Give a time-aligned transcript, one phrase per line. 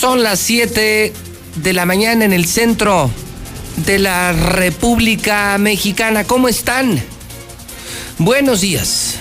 [0.00, 1.12] Son las 7
[1.56, 3.10] de la mañana en el centro
[3.84, 6.24] de la República Mexicana.
[6.24, 7.04] ¿Cómo están?
[8.16, 9.16] Buenos días.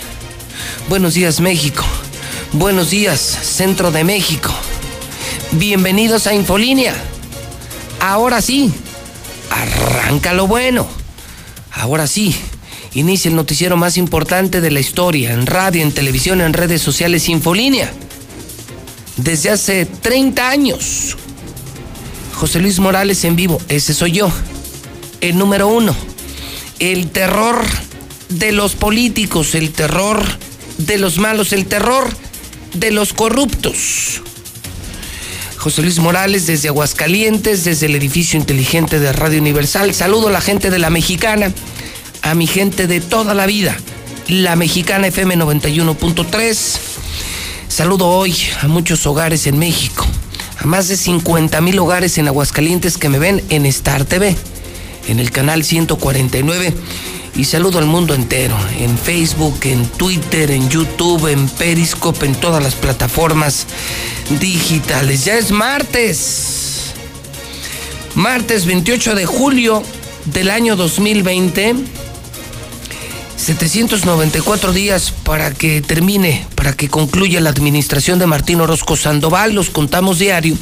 [0.87, 1.83] Buenos días México.
[2.53, 4.53] Buenos días Centro de México.
[5.51, 6.95] Bienvenidos a Infolínea.
[7.99, 8.71] Ahora sí,
[9.49, 10.87] arranca lo bueno.
[11.73, 12.33] Ahora sí,
[12.93, 17.27] inicia el noticiero más importante de la historia, en radio, en televisión, en redes sociales,
[17.27, 17.91] Infolínea
[19.23, 21.17] desde hace 30 años.
[22.35, 24.31] José Luis Morales en vivo, ese soy yo.
[25.21, 25.95] El número uno,
[26.79, 27.61] el terror
[28.29, 30.23] de los políticos, el terror
[30.77, 32.07] de los malos, el terror
[32.73, 34.21] de los corruptos.
[35.57, 39.93] José Luis Morales desde Aguascalientes, desde el edificio inteligente de Radio Universal.
[39.93, 41.51] Saludo a la gente de la mexicana,
[42.21, 43.77] a mi gente de toda la vida.
[44.29, 46.88] La mexicana FM 91.3
[47.69, 50.03] Saludo hoy a muchos hogares en México,
[50.57, 54.35] a más de 50 mil hogares en Aguascalientes que me ven en Star TV,
[55.07, 56.73] en el canal 149.
[57.35, 62.61] Y saludo al mundo entero, en Facebook, en Twitter, en YouTube, en Periscope, en todas
[62.61, 63.67] las plataformas
[64.41, 65.23] digitales.
[65.23, 66.93] Ya es martes.
[68.15, 69.83] Martes 28 de julio
[70.25, 71.75] del año 2020.
[73.39, 79.53] 794 días para que termine, para que concluya la administración de Martín Orozco Sandoval.
[79.53, 80.57] Los contamos diario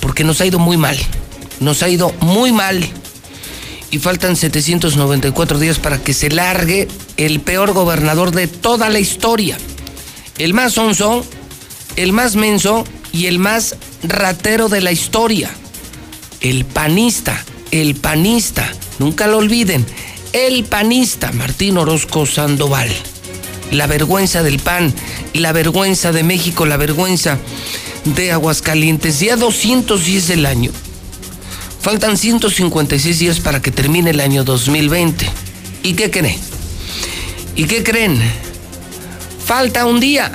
[0.00, 0.96] porque nos ha ido muy mal.
[1.58, 2.88] Nos ha ido muy mal.
[3.90, 6.86] Y faltan 794 días para que se largue
[7.16, 9.58] el peor gobernador de toda la historia.
[10.38, 11.24] El más onzo,
[11.96, 15.50] el más menso y el más ratero de la historia.
[16.40, 18.72] El panista, el panista.
[19.00, 19.84] Nunca lo olviden
[20.34, 22.90] el panista Martín Orozco Sandoval.
[23.70, 24.92] La vergüenza del PAN,
[25.32, 27.38] la vergüenza de México, la vergüenza
[28.04, 29.20] de Aguascalientes.
[29.20, 30.72] Día 210 del año.
[31.80, 35.30] Faltan 156 días para que termine el año 2020.
[35.84, 36.40] ¿Y qué creen?
[37.54, 38.20] ¿Y qué creen?
[39.46, 40.32] Falta un día.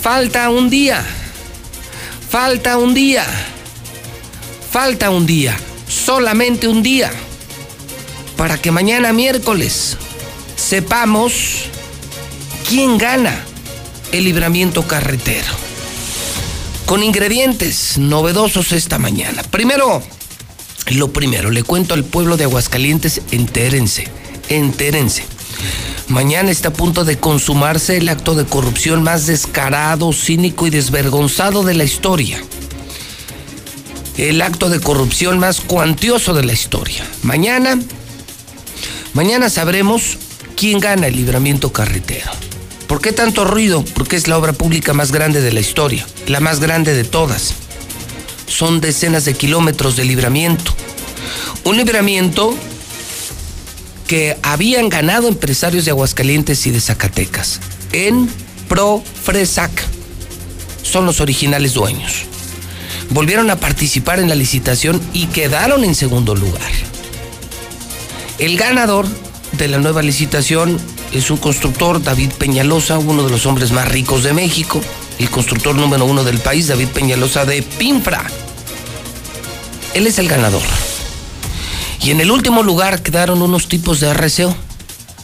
[0.00, 1.04] Falta un día.
[2.30, 3.26] Falta un día.
[4.70, 5.54] Falta un día.
[5.86, 7.12] Solamente un día
[8.36, 9.96] para que mañana miércoles
[10.56, 11.66] sepamos
[12.68, 13.44] quién gana
[14.12, 15.52] el libramiento carretero.
[16.86, 19.42] Con ingredientes novedosos esta mañana.
[19.42, 20.02] Primero,
[20.92, 24.08] lo primero, le cuento al pueblo de Aguascalientes, entérense,
[24.48, 25.24] entérense.
[26.08, 31.62] Mañana está a punto de consumarse el acto de corrupción más descarado, cínico y desvergonzado
[31.62, 32.42] de la historia.
[34.18, 37.04] El acto de corrupción más cuantioso de la historia.
[37.22, 37.78] Mañana
[39.14, 40.18] Mañana sabremos
[40.56, 42.32] quién gana el libramiento carretero.
[42.88, 43.84] ¿Por qué tanto ruido?
[43.94, 47.54] Porque es la obra pública más grande de la historia, la más grande de todas.
[48.48, 50.74] Son decenas de kilómetros de libramiento.
[51.62, 52.56] Un libramiento
[54.08, 57.60] que habían ganado empresarios de Aguascalientes y de Zacatecas
[57.92, 58.28] en
[58.68, 59.70] Profresac.
[60.82, 62.24] Son los originales dueños.
[63.10, 66.72] Volvieron a participar en la licitación y quedaron en segundo lugar.
[68.38, 69.06] El ganador
[69.52, 70.78] de la nueva licitación
[71.12, 74.80] es un constructor, David Peñalosa, uno de los hombres más ricos de México,
[75.18, 78.24] el constructor número uno del país, David Peñalosa de Pinfra.
[79.94, 80.62] Él es el ganador.
[82.02, 84.54] Y en el último lugar quedaron unos tipos de RCO,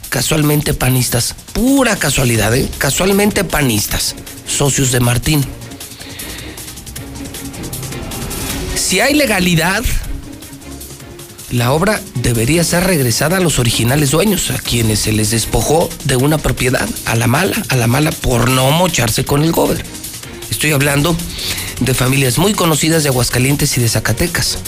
[0.09, 2.69] casualmente panistas, pura casualidad, ¿eh?
[2.79, 4.15] casualmente panistas,
[4.47, 5.45] socios de Martín.
[8.77, 9.83] Si hay legalidad,
[11.51, 16.17] la obra debería ser regresada a los originales dueños, a quienes se les despojó de
[16.17, 19.85] una propiedad, a la mala, a la mala por no mocharse con el gober.
[20.51, 21.17] Estoy hablando
[21.81, 24.59] de familias muy conocidas de Aguascalientes y de Zacatecas.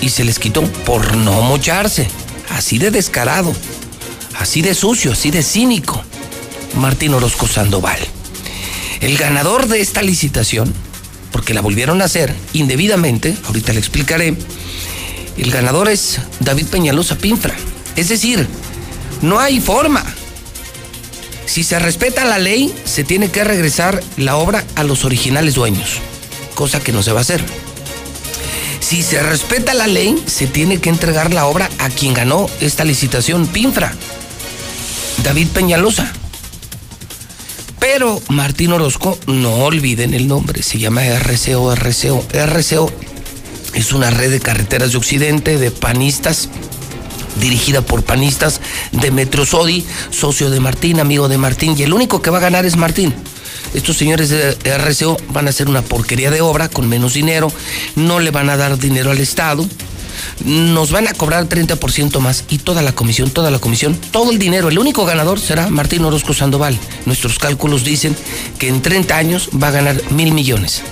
[0.00, 2.08] Y se les quitó por no mocharse,
[2.50, 3.54] así de descarado,
[4.38, 6.02] así de sucio, así de cínico.
[6.74, 7.98] Martín Orozco Sandoval.
[9.00, 10.72] El ganador de esta licitación,
[11.30, 14.36] porque la volvieron a hacer indebidamente, ahorita le explicaré,
[15.36, 17.54] el ganador es David Peñalosa Pinfra.
[17.96, 18.46] Es decir,
[19.22, 20.04] no hay forma.
[21.46, 25.98] Si se respeta la ley, se tiene que regresar la obra a los originales dueños,
[26.54, 27.42] cosa que no se va a hacer.
[28.80, 32.84] Si se respeta la ley, se tiene que entregar la obra a quien ganó esta
[32.84, 33.94] licitación, Pinfra,
[35.24, 36.12] David Peñalosa.
[37.80, 42.24] Pero Martín Orozco, no olviden el nombre, se llama RCO, RCO.
[42.32, 42.92] RCO
[43.76, 46.48] es una red de carreteras de Occidente, de panistas,
[47.40, 52.30] dirigida por panistas de Metrosodi, socio de Martín, amigo de Martín, y el único que
[52.30, 53.14] va a ganar es Martín.
[53.74, 57.52] Estos señores de RCO van a hacer una porquería de obra con menos dinero,
[57.96, 59.68] no le van a dar dinero al Estado,
[60.46, 64.38] nos van a cobrar 30% más y toda la comisión, toda la comisión, todo el
[64.38, 64.68] dinero.
[64.68, 66.78] El único ganador será Martín Orozco Sandoval.
[67.04, 68.16] Nuestros cálculos dicen
[68.58, 70.82] que en 30 años va a ganar mil millones.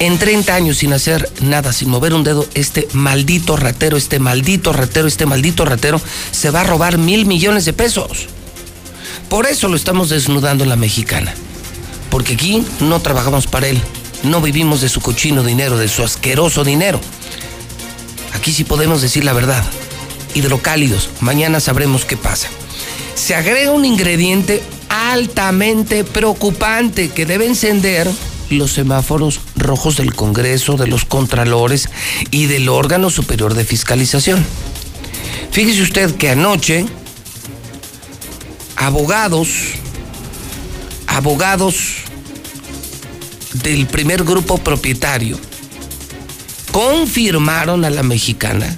[0.00, 4.72] En 30 años sin hacer nada, sin mover un dedo, este maldito ratero, este maldito
[4.72, 6.00] ratero, este maldito ratero
[6.30, 8.26] se va a robar mil millones de pesos.
[9.28, 11.32] Por eso lo estamos desnudando en la mexicana.
[12.10, 13.80] Porque aquí no trabajamos para él,
[14.22, 17.00] no vivimos de su cochino dinero, de su asqueroso dinero.
[18.34, 19.64] Aquí sí podemos decir la verdad.
[20.34, 22.48] Hidrocálidos, mañana sabremos qué pasa.
[23.14, 28.10] Se agrega un ingrediente altamente preocupante que debe encender
[28.54, 31.88] los semáforos rojos del Congreso, de los contralores
[32.30, 34.44] y del órgano superior de fiscalización.
[35.50, 36.86] Fíjese usted que anoche
[38.76, 39.48] abogados,
[41.06, 41.96] abogados
[43.62, 45.38] del primer grupo propietario
[46.72, 48.76] confirmaron a la mexicana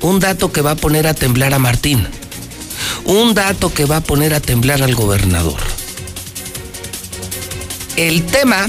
[0.00, 2.06] un dato que va a poner a temblar a Martín,
[3.04, 5.60] un dato que va a poner a temblar al gobernador.
[7.96, 8.68] El tema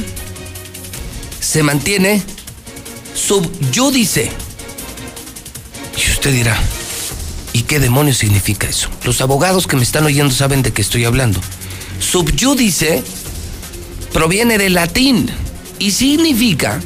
[1.49, 2.21] se mantiene
[3.15, 4.29] subyúdice.
[5.97, 6.55] Y usted dirá,
[7.53, 8.87] ¿y qué demonios significa eso?
[9.03, 11.41] Los abogados que me están oyendo saben de qué estoy hablando.
[11.99, 13.03] Subyúdice
[14.13, 15.27] proviene del latín
[15.79, 16.79] y significa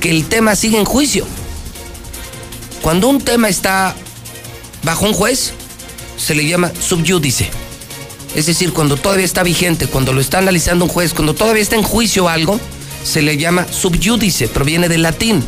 [0.00, 1.24] que el tema sigue en juicio.
[2.82, 3.94] Cuando un tema está
[4.82, 5.52] bajo un juez,
[6.18, 7.48] se le llama subyúdice.
[8.34, 11.76] Es decir, cuando todavía está vigente, cuando lo está analizando un juez, cuando todavía está
[11.76, 12.58] en juicio algo,
[13.06, 15.42] se le llama subyúdice, proviene del latín.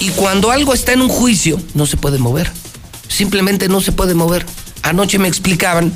[0.00, 2.50] Y cuando algo está en un juicio, no se puede mover.
[3.08, 4.46] Simplemente no se puede mover.
[4.82, 5.92] Anoche me explicaban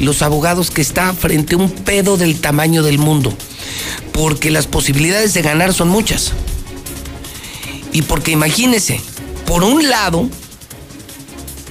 [0.00, 3.34] los abogados que está frente a un pedo del tamaño del mundo.
[4.12, 6.32] Porque las posibilidades de ganar son muchas.
[7.92, 9.00] Y porque imagínese,
[9.46, 10.28] por un lado,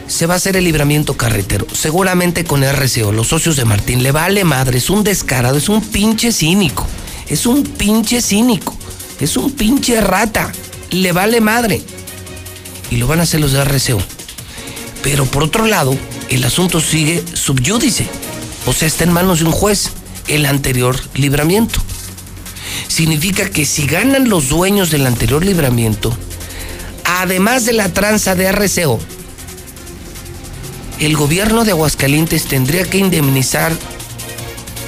[0.08, 4.12] se va a hacer el libramiento carretero, seguramente con RCO, los socios de Martín, le
[4.12, 6.88] vale madre, es un descarado, es un pinche cínico,
[7.30, 8.76] es un pinche cínico,
[9.20, 10.52] es un pinche rata,
[10.92, 11.82] le vale madre.
[12.90, 14.00] Y lo van a hacer los de RCO.
[15.04, 15.96] Pero por otro lado,
[16.30, 18.08] el asunto sigue subyúdice,
[18.66, 19.92] o sea, está en manos de un juez,
[20.28, 21.82] el anterior libramiento
[22.88, 26.16] significa que si ganan los dueños del anterior libramiento,
[27.04, 29.00] además de la tranza de RCO,
[31.00, 33.72] el gobierno de Aguascalientes tendría que indemnizar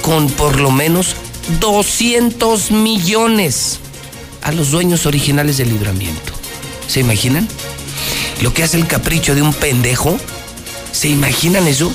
[0.02, 1.14] con por lo menos
[1.60, 3.80] 200 millones
[4.42, 6.32] a los dueños originales del libramiento.
[6.86, 7.48] ¿Se imaginan?
[8.42, 10.18] Lo que hace el capricho de un pendejo.
[10.92, 11.92] ¿Se imaginan eso?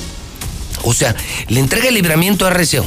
[0.84, 1.14] O sea,
[1.48, 2.86] le entrega el libramiento a RCO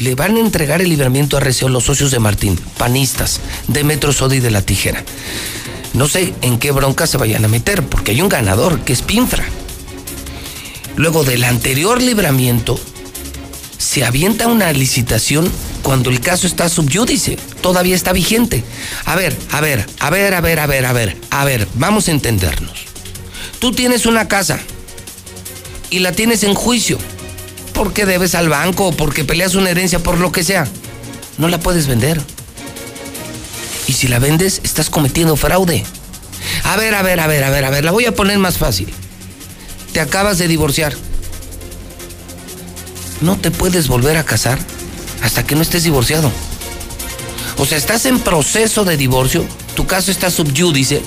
[0.00, 4.12] le van a entregar el libramiento a RCO los socios de Martín, panistas, de Metro
[4.12, 5.04] Sodi y de la Tijera.
[5.92, 9.02] No sé en qué bronca se vayan a meter, porque hay un ganador, que es
[9.02, 9.44] Pinfra.
[10.96, 12.78] Luego del anterior libramiento,
[13.84, 15.50] se avienta una licitación
[15.82, 18.64] cuando el caso está subyúdice, todavía está vigente.
[19.04, 22.08] A ver, a ver, a ver, a ver, a ver, a ver, a ver, vamos
[22.08, 22.86] a entendernos.
[23.58, 24.58] Tú tienes una casa
[25.90, 26.98] y la tienes en juicio
[27.74, 30.66] porque debes al banco o porque peleas una herencia por lo que sea.
[31.36, 32.18] No la puedes vender.
[33.86, 35.84] Y si la vendes, estás cometiendo fraude.
[36.62, 38.56] A ver, a ver, a ver, a ver, a ver, la voy a poner más
[38.56, 38.88] fácil.
[39.92, 40.94] Te acabas de divorciar.
[43.20, 44.58] No te puedes volver a casar
[45.22, 46.30] hasta que no estés divorciado.
[47.58, 49.44] O sea, estás en proceso de divorcio,
[49.76, 51.02] tu caso está subyúdice,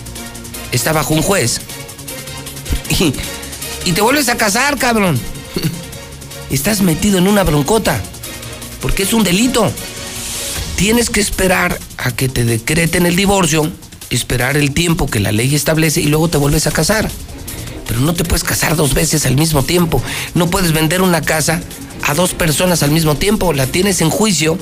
[0.72, 1.62] está bajo un juez.
[3.00, 3.14] Y,
[3.84, 5.20] y te vuelves a casar, cabrón
[6.50, 8.02] estás metido en una broncota,
[8.82, 9.72] porque es un delito.
[10.76, 13.72] Tienes que esperar a que te decreten el divorcio,
[14.10, 17.10] esperar el tiempo que la ley establece y luego te vuelves a casar.
[17.88, 20.02] Pero no te puedes casar dos veces al mismo tiempo.
[20.36, 21.62] No puedes vender una casa
[22.08, 23.54] a dos personas al mismo tiempo.
[23.54, 24.58] La tienes en juicio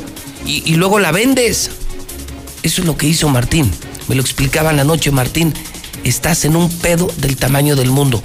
[0.46, 1.72] y, luego la vendes.
[2.64, 3.72] Eso es lo que hizo Martín.
[4.08, 5.54] Me lo explicaba la noche Martín.
[6.04, 8.22] Estás en un pedo del tamaño del mundo.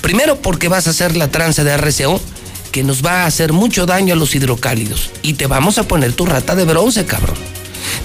[0.00, 2.20] Primero porque vas a hacer la tranza de RCO
[2.72, 5.10] que nos va a hacer mucho daño a los hidrocálidos.
[5.22, 7.36] Y te vamos a poner tu rata de bronce, cabrón.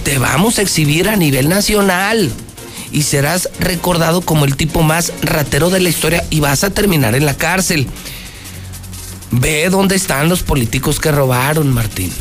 [0.04, 2.32] Te vamos a exhibir a nivel nacional.
[2.92, 7.16] y serás recordado como el tipo más ratero de la historia y vas a terminar
[7.16, 7.88] en la cárcel.
[9.36, 12.14] Ve dónde están los políticos que robaron, Martín.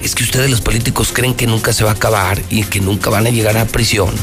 [0.00, 3.10] Es que ustedes los políticos creen que nunca se va a acabar y que nunca
[3.10, 4.14] van a llegar a prisión.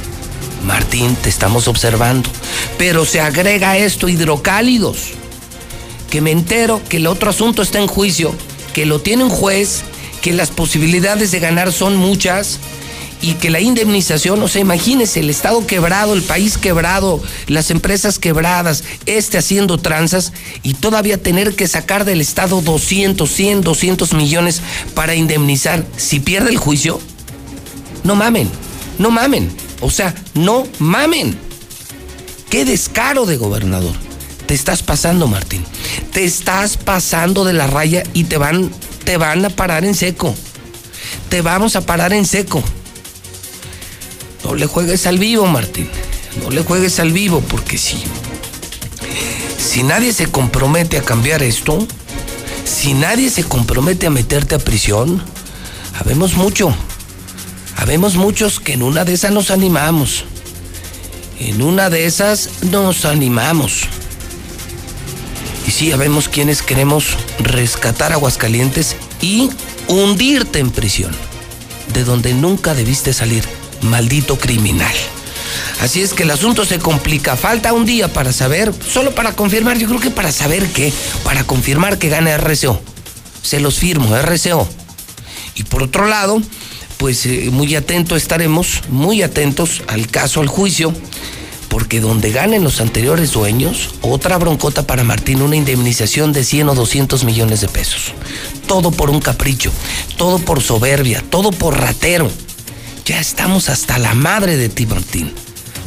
[0.65, 2.29] Martín, te estamos observando.
[2.77, 5.09] Pero se agrega esto, hidrocálidos.
[6.09, 8.33] Que me entero que el otro asunto está en juicio,
[8.73, 9.83] que lo tiene un juez,
[10.21, 12.59] que las posibilidades de ganar son muchas
[13.21, 18.19] y que la indemnización, o sea, imagínese el Estado quebrado, el país quebrado, las empresas
[18.19, 20.33] quebradas, este haciendo tranzas
[20.63, 24.61] y todavía tener que sacar del Estado 200, 100, 200 millones
[24.93, 26.99] para indemnizar si pierde el juicio.
[28.03, 28.49] No mamen,
[28.99, 31.37] no mamen, o sea, no mamen.
[32.49, 33.93] Qué descaro de gobernador.
[34.45, 35.65] Te estás pasando, Martín.
[36.13, 38.71] Te estás pasando de la raya y te van,
[39.03, 40.33] te van a parar en seco.
[41.29, 42.63] Te vamos a parar en seco.
[44.47, 45.89] No le juegues al vivo, Martín.
[46.41, 48.01] No le juegues al vivo, porque si,
[49.57, 51.85] si nadie se compromete a cambiar esto,
[52.63, 55.21] si nadie se compromete a meterte a prisión,
[55.99, 56.73] habemos mucho.
[57.75, 60.23] Habemos muchos que en una de esas nos animamos.
[61.41, 63.81] En una de esas nos animamos.
[65.67, 69.49] Y sí, habemos quienes queremos rescatar Aguascalientes y
[69.89, 71.11] hundirte en prisión,
[71.93, 73.43] de donde nunca debiste salir
[73.81, 74.95] maldito criminal.
[75.79, 77.35] Así es que el asunto se complica.
[77.35, 80.91] Falta un día para saber, solo para confirmar, yo creo que para saber qué,
[81.23, 82.81] para confirmar que gana RCO.
[83.43, 84.67] Se los firmo, RCO.
[85.55, 86.41] Y por otro lado,
[86.97, 90.93] pues eh, muy atento estaremos, muy atentos al caso, al juicio,
[91.69, 96.75] porque donde ganen los anteriores dueños, otra broncota para Martín, una indemnización de 100 o
[96.75, 98.13] 200 millones de pesos.
[98.67, 99.71] Todo por un capricho,
[100.17, 102.29] todo por soberbia, todo por ratero.
[103.07, 105.31] Ya estamos hasta la madre de ti, Martín.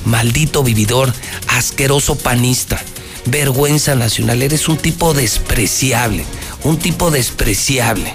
[0.06, 1.12] Maldito vividor,
[1.48, 2.82] asqueroso panista,
[3.26, 4.40] vergüenza nacional.
[4.40, 6.24] Eres un tipo despreciable,
[6.64, 8.14] un tipo despreciable.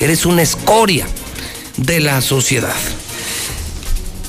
[0.00, 1.06] Eres una escoria
[1.76, 2.74] de la sociedad.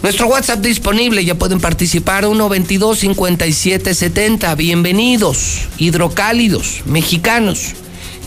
[0.03, 4.53] Nuestro WhatsApp disponible, ya pueden participar 122 5770.
[4.55, 7.67] Bienvenidos, hidrocálidos, mexicanos.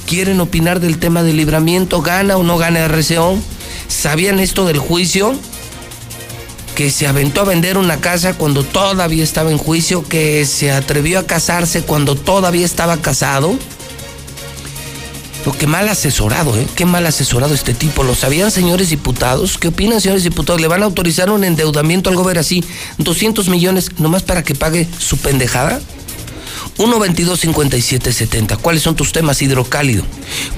[0.06, 2.00] ¿Quieren opinar del tema del libramiento?
[2.00, 3.38] ¿Gana o no gana RCO?
[3.88, 5.38] ¿Sabían esto del juicio?
[6.74, 11.18] Que se aventó a vender una casa cuando todavía estaba en juicio, que se atrevió
[11.18, 13.56] a casarse cuando todavía estaba casado.
[15.44, 16.66] Lo que mal asesorado, ¿eh?
[16.76, 18.04] Qué mal asesorado este tipo.
[18.04, 19.58] ¿Lo sabían, señores diputados?
[19.58, 20.60] ¿Qué opinan, señores diputados?
[20.60, 22.64] ¿Le van a autorizar un endeudamiento al gobierno así?
[22.98, 25.80] ¿200 millones nomás para que pague su pendejada?
[26.78, 28.58] 122-5770.
[28.58, 30.04] ¿Cuáles son tus temas, hidrocálido?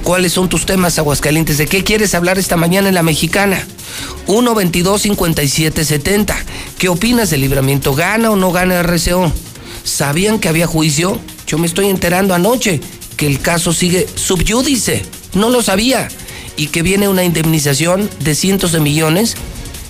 [0.03, 1.57] ¿Cuáles son tus temas, aguascalientes?
[1.57, 3.65] ¿De qué quieres hablar esta mañana en la mexicana?
[4.27, 6.35] 122-5770.
[6.77, 7.93] ¿Qué opinas del libramiento?
[7.93, 9.31] ¿Gana o no gana RCO?
[9.83, 11.19] ¿Sabían que había juicio?
[11.47, 12.81] Yo me estoy enterando anoche
[13.17, 15.03] que el caso sigue subyúdice.
[15.33, 16.07] No lo sabía.
[16.57, 19.35] Y que viene una indemnización de cientos de millones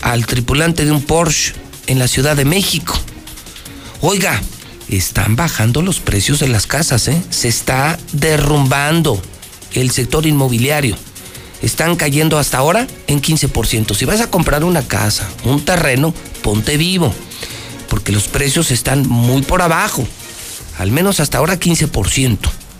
[0.01, 1.53] al tripulante de un Porsche
[1.87, 2.93] en la Ciudad de México?
[4.01, 4.41] Oiga,
[4.89, 7.21] están bajando los precios de las casas, ¿eh?
[7.29, 9.21] Se está derrumbando
[9.73, 10.95] el sector inmobiliario.
[11.61, 13.95] Están cayendo hasta ahora en 15%.
[13.95, 17.13] Si vas a comprar una casa, un terreno, ponte vivo,
[17.89, 20.05] porque los precios están muy por abajo.
[20.77, 22.37] Al menos hasta ahora 15%.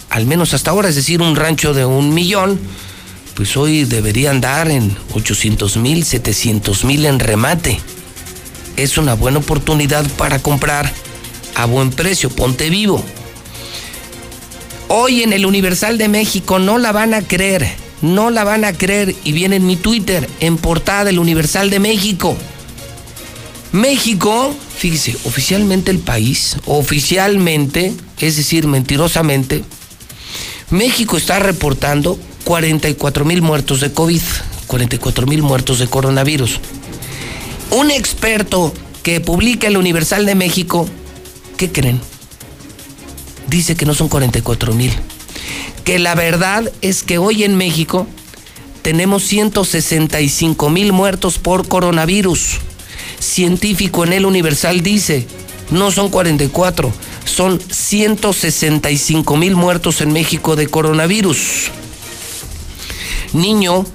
[0.10, 2.60] Al menos hasta ahora, es decir, un rancho de un millón,
[3.36, 7.80] pues hoy debería andar en 800 mil, 700 mil en remate.
[8.78, 10.92] Es una buena oportunidad para comprar
[11.56, 13.04] a buen precio, ponte vivo.
[14.88, 17.68] Hoy en el Universal de México no la van a creer,
[18.02, 21.80] no la van a creer y viene en mi Twitter, en portada del Universal de
[21.80, 22.38] México.
[23.72, 29.64] México, fíjese, oficialmente el país, oficialmente, es decir, mentirosamente,
[30.72, 34.20] México está reportando 44 mil muertos de COVID,
[34.68, 36.60] 44 mil muertos de coronavirus.
[37.72, 38.74] Un experto
[39.04, 40.86] que publica el Universal de México
[41.56, 42.02] ¿qué creen?
[43.48, 44.92] Dice que no son 44 mil.
[45.86, 48.06] Que la verdad es que hoy en México
[48.82, 52.60] tenemos 165 mil muertos por coronavirus.
[53.24, 55.26] Científico en el Universal dice,
[55.72, 56.92] no son 44,
[57.26, 61.72] son 165 mil muertos en México de coronavirus.
[63.34, 63.86] Niño,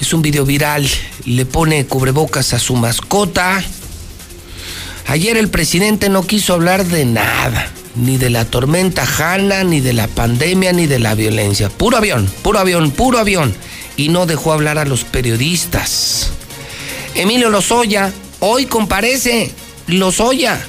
[0.00, 0.88] es un video viral,
[1.24, 3.62] le pone cubrebocas a su mascota
[5.08, 9.94] Ayer el presidente no quiso hablar de nada, ni de la tormenta Hanna, ni de
[9.94, 11.70] la pandemia, ni de la violencia.
[11.70, 13.54] Puro avión, puro avión, puro avión.
[13.96, 16.30] Y no dejó hablar a los periodistas.
[17.14, 19.52] Emilio Lozoya, hoy comparece.
[19.86, 20.60] Lozoya,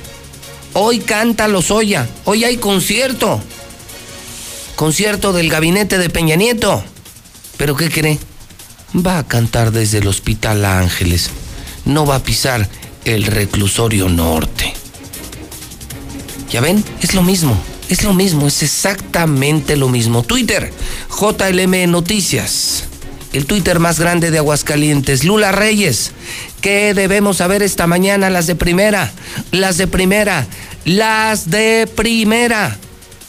[0.74, 2.08] hoy canta Lozoya.
[2.26, 3.42] Hoy hay concierto.
[4.76, 6.84] Concierto del gabinete de Peña Nieto.
[7.58, 8.18] ¿Pero qué cree?
[8.96, 11.32] Va a cantar desde el Hospital Ángeles.
[11.86, 12.68] No va a pisar
[13.06, 14.74] el reclusorio norte.
[16.50, 17.56] Ya ven, es lo mismo,
[17.90, 20.24] es lo mismo, es exactamente lo mismo.
[20.24, 20.74] Twitter,
[21.10, 22.89] JLM Noticias.
[23.32, 26.12] El Twitter más grande de Aguascalientes, Lula Reyes.
[26.62, 28.30] ¿Qué debemos saber esta mañana?
[28.30, 29.12] Las de primera,
[29.52, 30.48] las de primera,
[30.86, 32.78] las de primera.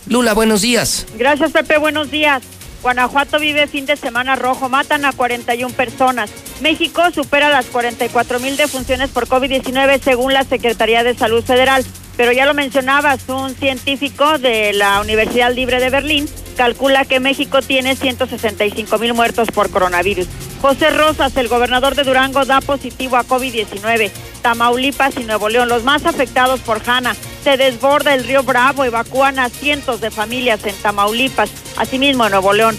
[0.06, 1.06] Lula, buenos días.
[1.18, 2.42] Gracias, Pepe, buenos días.
[2.82, 6.30] Guanajuato vive fin de semana rojo, matan a 41 personas.
[6.62, 11.84] México supera las 44 mil defunciones por COVID-19 según la Secretaría de Salud Federal.
[12.20, 17.62] Pero ya lo mencionabas, un científico de la Universidad Libre de Berlín calcula que México
[17.62, 20.26] tiene 165 mil muertos por coronavirus.
[20.61, 24.11] José Rosas, el gobernador de Durango, da positivo a COVID-19.
[24.42, 27.16] Tamaulipas y Nuevo León, los más afectados por Hanna.
[27.42, 32.52] Se desborda el río Bravo, evacúan a cientos de familias en Tamaulipas, asimismo en Nuevo
[32.52, 32.76] León.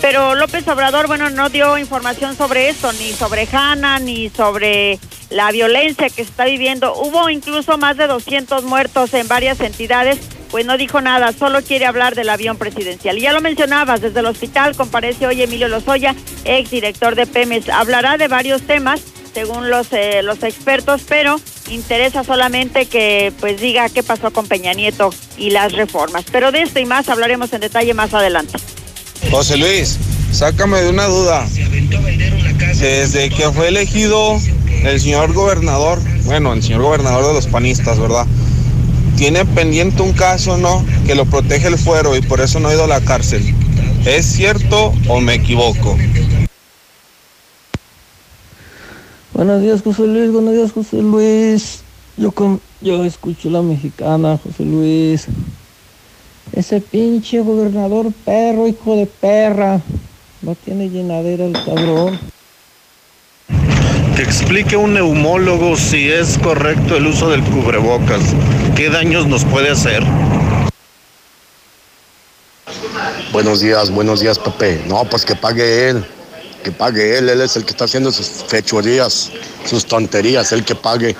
[0.00, 4.98] Pero López Obrador, bueno, no dio información sobre esto, ni sobre Hanna, ni sobre
[5.30, 6.94] la violencia que se está viviendo.
[6.94, 10.18] Hubo incluso más de 200 muertos en varias entidades,
[10.50, 13.18] pues no dijo nada, solo quiere hablar del avión presidencial.
[13.18, 17.68] Y ya lo mencionabas, desde el hospital comparece hoy Emilio Lozoya, ex director de Pemex.
[17.68, 19.00] Hablará de varios temas,
[19.32, 24.74] según los, eh, los expertos, pero interesa solamente que pues diga qué pasó con Peña
[24.74, 26.24] Nieto y las reformas.
[26.30, 28.58] Pero de esto y más hablaremos en detalle más adelante.
[29.30, 29.98] José Luis,
[30.32, 31.46] sácame de una duda.
[32.80, 34.38] Desde que fue elegido
[34.84, 38.26] el señor gobernador, bueno, el señor gobernador de los panistas, ¿verdad?
[39.16, 40.84] Tiene pendiente un caso, ¿no?
[41.06, 43.54] Que lo protege el fuero y por eso no ha ido a la cárcel.
[44.04, 45.96] ¿Es cierto o me equivoco?
[49.32, 50.30] Buenos días, José Luis.
[50.30, 51.82] Buenos días, José Luis.
[52.16, 52.32] Yo,
[52.80, 55.26] yo escucho la mexicana, José Luis.
[56.52, 59.80] Ese pinche gobernador perro, hijo de perra.
[60.42, 62.18] No tiene llenadera el cabrón.
[64.16, 68.20] Que explique un neumólogo si es correcto el uso del cubrebocas.
[68.76, 70.02] ¿Qué daños nos puede hacer?
[73.32, 74.82] Buenos días, buenos días, Pepe.
[74.86, 76.04] No, pues que pague él.
[76.62, 77.30] Que pague él.
[77.30, 79.30] Él es el que está haciendo sus fechorías,
[79.64, 80.52] sus tonterías.
[80.52, 81.16] El que pague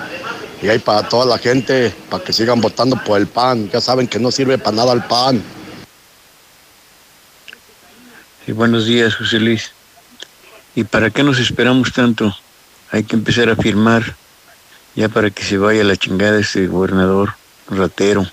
[0.63, 3.69] y hay para toda la gente, para que sigan votando por el PAN.
[3.69, 5.43] Ya saben que no sirve para nada el PAN.
[8.47, 9.73] Y buenos días, José Luis.
[10.73, 12.33] ¿Y para qué nos esperamos tanto?
[12.91, 14.15] Hay que empezar a firmar
[14.95, 17.35] ya para que se vaya la chingada este gobernador
[17.69, 18.25] ratero.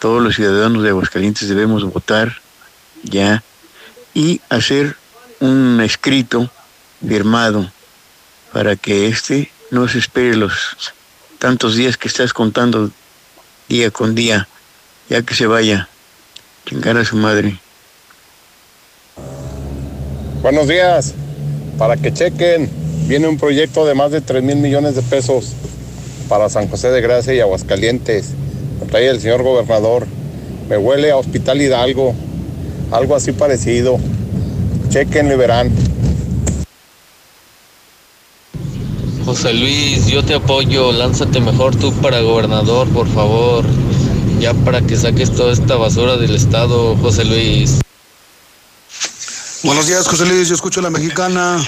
[0.00, 2.40] Todos los ciudadanos de Aguascalientes debemos votar
[3.04, 3.44] ya
[4.14, 4.96] y hacer
[5.38, 6.50] un escrito
[7.06, 7.70] firmado
[8.52, 10.76] para que este no se espere los
[11.40, 12.90] tantos días que estás contando
[13.68, 14.46] día con día,
[15.08, 15.88] ya que se vaya
[16.66, 17.58] Chingar a su madre.
[20.42, 21.14] Buenos días.
[21.78, 22.70] Para que chequen,
[23.08, 25.54] viene un proyecto de más de 3 mil millones de pesos
[26.28, 28.34] para San José de Gracia y Aguascalientes.
[28.78, 30.06] Lo trae el señor gobernador.
[30.68, 32.14] Me huele a Hospital Hidalgo.
[32.92, 33.98] Algo así parecido.
[34.90, 35.89] Chequenlo y verán.
[39.30, 43.64] José Luis, yo te apoyo, lánzate mejor tú para gobernador, por favor.
[44.40, 47.78] Ya para que saques toda esta basura del estado, José Luis.
[49.62, 50.48] Buenos días, José Luis.
[50.48, 51.64] Yo escucho a la mexicana.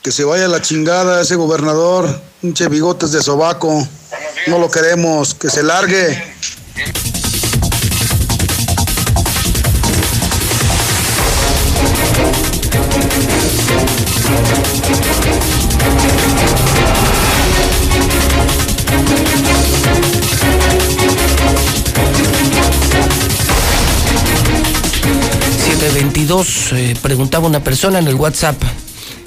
[0.00, 2.22] Que se vaya a la chingada ese gobernador.
[2.40, 3.84] Pinche bigotes de sobaco.
[4.46, 5.34] No lo queremos.
[5.34, 6.22] Que se largue.
[26.72, 28.62] Eh, preguntaba una persona en el WhatsApp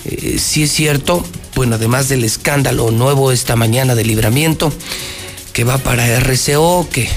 [0.06, 4.72] eh, si es cierto, bueno, además del escándalo nuevo esta mañana de libramiento,
[5.52, 7.10] que va para RCO, que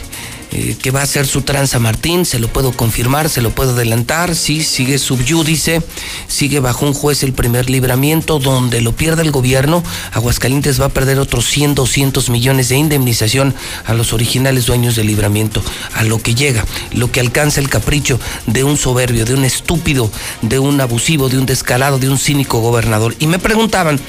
[0.50, 3.72] eh, que va a ser su tranza Martín, se lo puedo confirmar, se lo puedo
[3.72, 5.82] adelantar, sí, sigue subyúdice,
[6.26, 9.82] sigue bajo un juez el primer libramiento, donde lo pierde el gobierno,
[10.12, 15.08] Aguascalientes va a perder otros 100, 200 millones de indemnización a los originales dueños del
[15.08, 15.62] libramiento,
[15.94, 20.10] a lo que llega, lo que alcanza el capricho de un soberbio, de un estúpido,
[20.42, 23.14] de un abusivo, de un descalado, de un cínico gobernador.
[23.18, 24.00] Y me preguntaban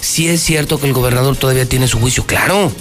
[0.00, 2.26] si es cierto que el gobernador todavía tiene su juicio.
[2.26, 2.72] Claro,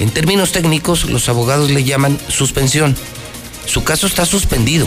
[0.00, 2.96] en términos técnicos, los abogados le llaman suspensión.
[3.66, 4.86] Su caso está suspendido.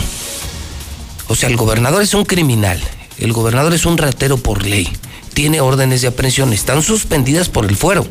[1.28, 2.80] O sea, el gobernador es un criminal.
[3.18, 4.88] El gobernador es un ratero por ley.
[5.34, 6.52] Tiene órdenes de aprehensión.
[6.52, 8.06] Están suspendidas por el fuero.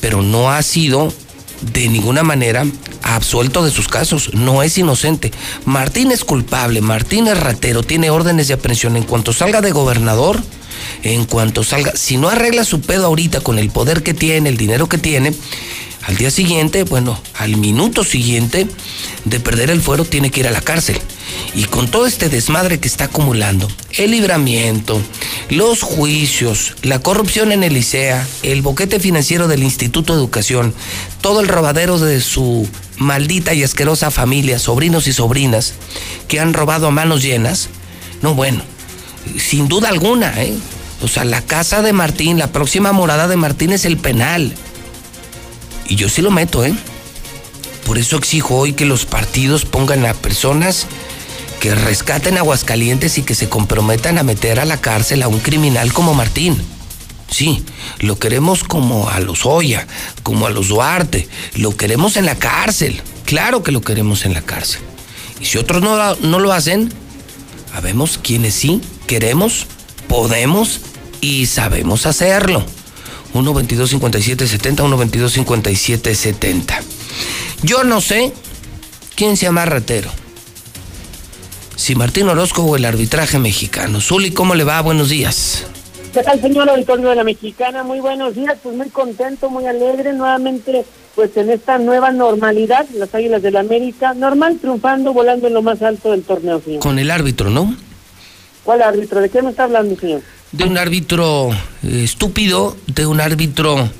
[0.00, 1.12] Pero no ha sido
[1.72, 2.66] de ninguna manera
[3.02, 4.34] absuelto de sus casos.
[4.34, 5.32] No es inocente.
[5.64, 6.80] Martín es culpable.
[6.80, 7.82] Martín es ratero.
[7.82, 8.96] Tiene órdenes de aprehensión.
[8.96, 10.40] En cuanto salga de gobernador,
[11.02, 14.56] en cuanto salga, si no arregla su pedo ahorita con el poder que tiene, el
[14.56, 15.34] dinero que tiene,
[16.06, 18.66] al día siguiente, bueno, al minuto siguiente
[19.24, 20.98] de perder el fuero, tiene que ir a la cárcel.
[21.54, 25.00] Y con todo este desmadre que está acumulando, el libramiento,
[25.48, 30.74] los juicios, la corrupción en el ICEA, el boquete financiero del Instituto de Educación,
[31.20, 35.74] todo el robadero de su maldita y asquerosa familia, sobrinos y sobrinas,
[36.28, 37.68] que han robado a manos llenas,
[38.20, 38.62] no bueno,
[39.38, 40.54] sin duda alguna, ¿eh?
[41.02, 44.54] O sea, la casa de Martín, la próxima morada de Martín es el penal.
[45.88, 46.74] Y yo sí lo meto, ¿eh?
[47.86, 50.86] Por eso exijo hoy que los partidos pongan a personas
[51.60, 55.92] que rescaten Aguascalientes y que se comprometan a meter a la cárcel a un criminal
[55.92, 56.56] como Martín.
[57.30, 57.64] Sí,
[58.00, 59.86] lo queremos como a los Oya,
[60.22, 63.02] como a los Duarte, lo queremos en la cárcel.
[63.24, 64.82] Claro que lo queremos en la cárcel.
[65.40, 66.92] Y si otros no, no lo hacen,
[67.72, 69.66] sabemos quienes sí queremos,
[70.08, 70.80] podemos
[71.20, 72.64] y sabemos hacerlo.
[73.34, 74.76] 1-22-57-70,
[75.44, 76.80] 1-22-57-70.
[77.62, 78.32] Yo no sé
[79.16, 80.10] quién se llama ratero.
[81.76, 84.00] Si Martín Orozco o el arbitraje mexicano.
[84.00, 84.80] Zuli, ¿cómo le va?
[84.80, 85.66] Buenos días.
[86.14, 87.82] ¿Qué tal, señor auditorio de la Mexicana?
[87.82, 90.84] Muy buenos días, pues muy contento, muy alegre, nuevamente,
[91.16, 95.62] pues en esta nueva normalidad, las Águilas de la América, normal, triunfando, volando en lo
[95.62, 96.78] más alto del torneo, señor.
[96.78, 97.74] Con el árbitro, ¿no?
[98.62, 99.20] ¿Cuál árbitro?
[99.20, 100.22] ¿De qué me está hablando, señor?
[100.56, 101.50] De un árbitro
[101.82, 103.90] eh, estúpido, de un árbitro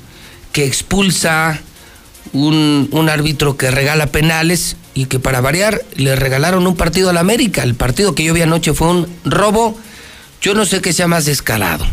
[0.51, 1.59] que expulsa,
[2.31, 7.13] un, un, árbitro que regala penales y que para variar le regalaron un partido a
[7.13, 7.63] la América.
[7.63, 9.77] El partido que yo vi anoche fue un robo.
[10.41, 11.85] Yo no sé qué sea más descarado.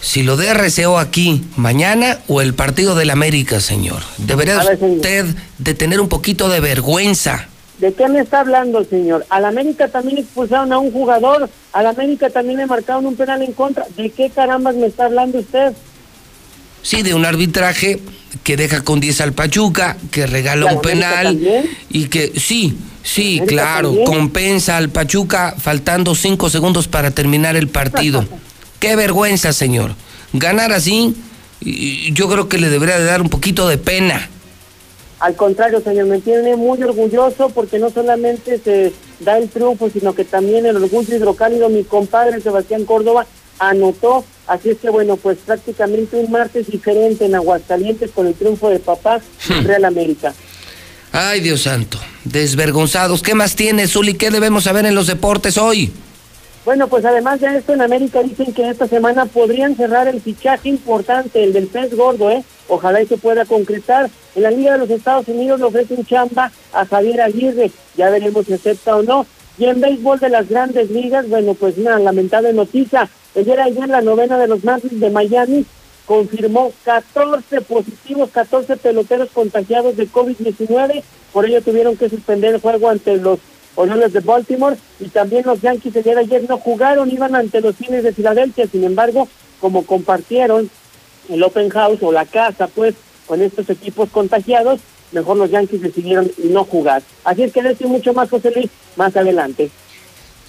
[0.00, 4.02] Si lo de RCO aquí mañana o el partido del América, señor.
[4.16, 5.26] Debería usted
[5.58, 7.48] de tener un poquito de vergüenza.
[7.80, 9.26] ¿De qué me está hablando, señor?
[9.30, 13.52] Al América también expulsaron a un jugador, al América también le marcaron un penal en
[13.52, 13.86] contra.
[13.96, 15.72] ¿De qué carambas me está hablando usted?
[16.82, 17.98] Sí, de un arbitraje
[18.44, 21.38] que deja con 10 al Pachuca, que regala un penal
[21.88, 28.26] y que sí, sí, claro, compensa al Pachuca faltando 5 segundos para terminar el partido.
[28.78, 29.94] qué vergüenza, señor.
[30.34, 31.14] Ganar así,
[32.12, 34.28] yo creo que le debería de dar un poquito de pena.
[35.20, 40.14] Al contrario, señor, me tiene muy orgulloso porque no solamente se da el triunfo, sino
[40.14, 43.26] que también el orgullo hidrocálido, mi compadre Sebastián Córdoba
[43.58, 44.24] anotó.
[44.46, 48.78] Así es que, bueno, pues prácticamente un martes diferente en Aguascalientes con el triunfo de
[48.78, 49.66] papá hmm.
[49.66, 50.32] Real América.
[51.12, 53.22] Ay, Dios santo, desvergonzados.
[53.22, 54.14] ¿Qué más tiene, Zuli?
[54.14, 55.92] ¿Qué debemos saber en los deportes hoy?
[56.64, 60.68] Bueno, pues además de esto, en América dicen que esta semana podrían cerrar el fichaje
[60.68, 62.44] importante, el del pez gordo, ¿eh?
[62.68, 64.10] Ojalá y se pueda concretar.
[64.34, 68.10] En la Liga de los Estados Unidos le ofrece un chamba a Javier Aguirre, ya
[68.10, 69.26] veremos si acepta o no.
[69.56, 73.08] Y en béisbol de las grandes ligas, bueno, pues una lamentable noticia.
[73.34, 75.64] El día de ayer la novena de los Marlins de Miami
[76.04, 81.02] confirmó 14 positivos, 14 peloteros contagiados de COVID-19.
[81.32, 83.38] Por ello tuvieron que suspender el juego ante los
[83.74, 84.76] Orioles de Baltimore.
[84.98, 88.12] Y también los Yankees el día de ayer no jugaron, iban ante los Cines de
[88.12, 88.66] Filadelfia.
[88.70, 89.28] Sin embargo,
[89.60, 90.70] como compartieron
[91.28, 92.94] el open house o la casa, pues,
[93.26, 94.80] con estos equipos contagiados,
[95.12, 97.02] mejor los Yankees decidieron no jugar.
[97.24, 99.70] Así es que decir mucho más, José Luis, más adelante.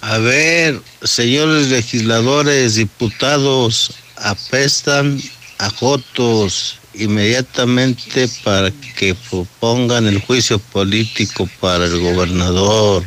[0.00, 5.20] A ver, señores legisladores, diputados, apestan
[5.58, 13.04] a Jotos inmediatamente para que propongan el juicio político para el gobernador.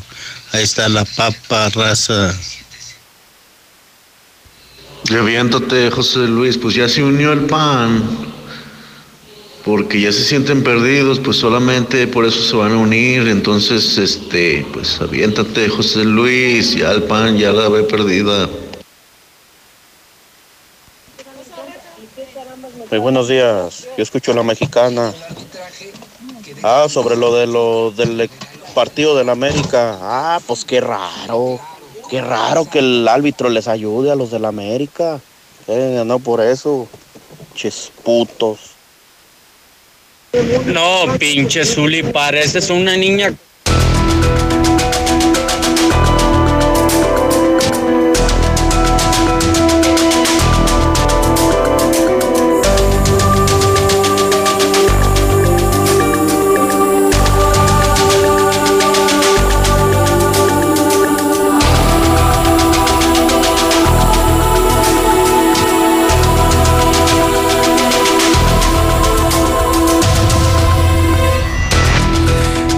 [0.51, 2.33] Ahí está la papa raza.
[5.05, 8.33] Reviéntate, José Luis, pues ya se unió el PAN
[9.65, 13.27] porque ya se sienten perdidos, pues solamente por eso se van a unir.
[13.27, 18.47] Entonces, este, pues aviéntate, José Luis, ya el pan ya la ve perdida.
[22.91, 25.13] Muy buenos días, yo escucho a la mexicana.
[26.63, 28.29] Ah, sobre lo de lo del
[28.73, 29.97] partido de la América.
[30.01, 31.59] Ah, pues qué raro,
[32.09, 35.19] qué raro que el árbitro les ayude a los de la América.
[35.67, 36.87] Eh, no por eso,
[37.55, 38.59] ches putos.
[40.65, 43.33] No, pinche Zuli, pareces una niña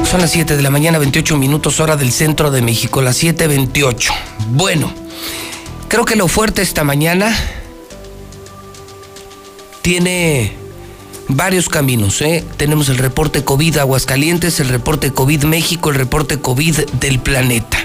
[0.09, 4.09] Son las 7 de la mañana, 28 minutos hora del centro de México, las 7.28.
[4.51, 4.93] Bueno,
[5.89, 7.35] creo que lo fuerte esta mañana
[9.81, 10.53] tiene
[11.27, 12.21] varios caminos.
[12.21, 12.45] ¿eh?
[12.55, 17.77] Tenemos el reporte COVID Aguascalientes, el reporte COVID México, el reporte COVID del planeta.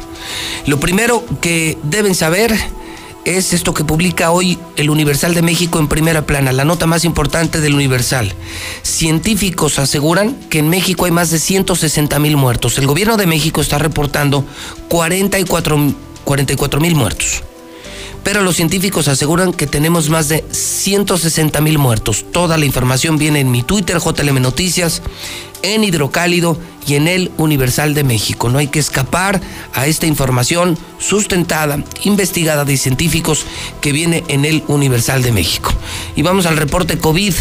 [0.67, 2.55] Lo primero que deben saber
[3.25, 7.05] es esto que publica hoy el Universal de México en primera plana, la nota más
[7.05, 8.35] importante del Universal.
[8.83, 12.79] Científicos aseguran que en México hay más de 160 mil muertos.
[12.79, 14.45] El gobierno de México está reportando
[14.89, 15.79] 44
[16.81, 17.45] mil muertos
[18.23, 22.25] pero los científicos aseguran que tenemos más de 160 mil muertos.
[22.31, 25.03] Toda la información viene en mi Twitter, JLM Noticias,
[25.63, 28.49] en Hidrocálido y en el Universal de México.
[28.49, 29.41] No hay que escapar
[29.73, 33.47] a esta información sustentada, investigada de científicos
[33.81, 35.73] que viene en el Universal de México.
[36.17, 37.35] Y vamos al reporte COVID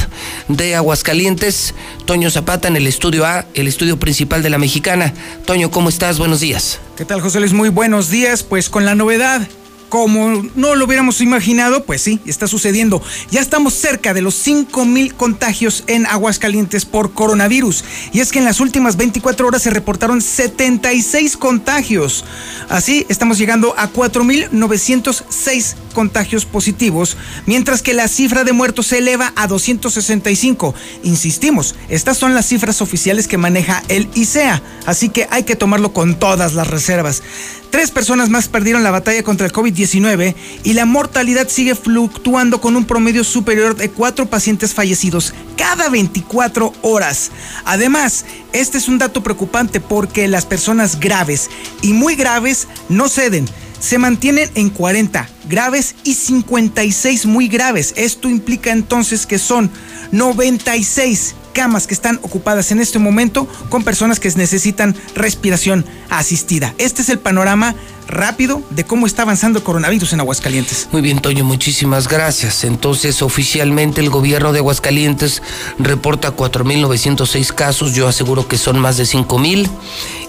[0.48, 1.74] de Aguascalientes.
[2.06, 5.14] Toño Zapata en el estudio A, el estudio principal de la mexicana.
[5.46, 6.18] Toño, ¿cómo estás?
[6.18, 6.80] Buenos días.
[6.96, 7.54] ¿Qué tal, José Luis?
[7.54, 8.44] Muy buenos días.
[8.44, 9.48] Pues con la novedad
[9.92, 13.04] como no lo hubiéramos imaginado, pues sí, está sucediendo.
[13.30, 17.84] Ya estamos cerca de los 5 mil contagios en Aguascalientes por coronavirus.
[18.14, 22.24] Y es que en las últimas 24 horas se reportaron 76 contagios.
[22.70, 29.34] Así estamos llegando a 4.906 contagios positivos, mientras que la cifra de muertos se eleva
[29.36, 30.74] a 265.
[31.04, 35.92] Insistimos, estas son las cifras oficiales que maneja el ICEA, así que hay que tomarlo
[35.92, 37.24] con todas las reservas.
[37.72, 42.76] Tres personas más perdieron la batalla contra el COVID-19 y la mortalidad sigue fluctuando con
[42.76, 47.32] un promedio superior de cuatro pacientes fallecidos cada 24 horas.
[47.64, 51.50] Además, este es un dato preocupante porque las personas graves
[51.82, 53.46] y muy graves no ceden
[53.80, 57.94] se mantienen en 40 graves y 56 muy graves.
[57.96, 59.72] Esto implica entonces que son
[60.12, 66.74] 96 camas que están ocupadas en este momento con personas que necesitan respiración asistida.
[66.78, 67.76] Este es el panorama
[68.08, 70.90] rápido de cómo está avanzando el coronavirus en Aguascalientes.
[70.92, 72.64] Muy bien, Toño, muchísimas gracias.
[72.64, 75.42] Entonces, oficialmente el gobierno de Aguascalientes
[75.80, 79.70] reporta 4.906 casos, yo aseguro que son más de 5.000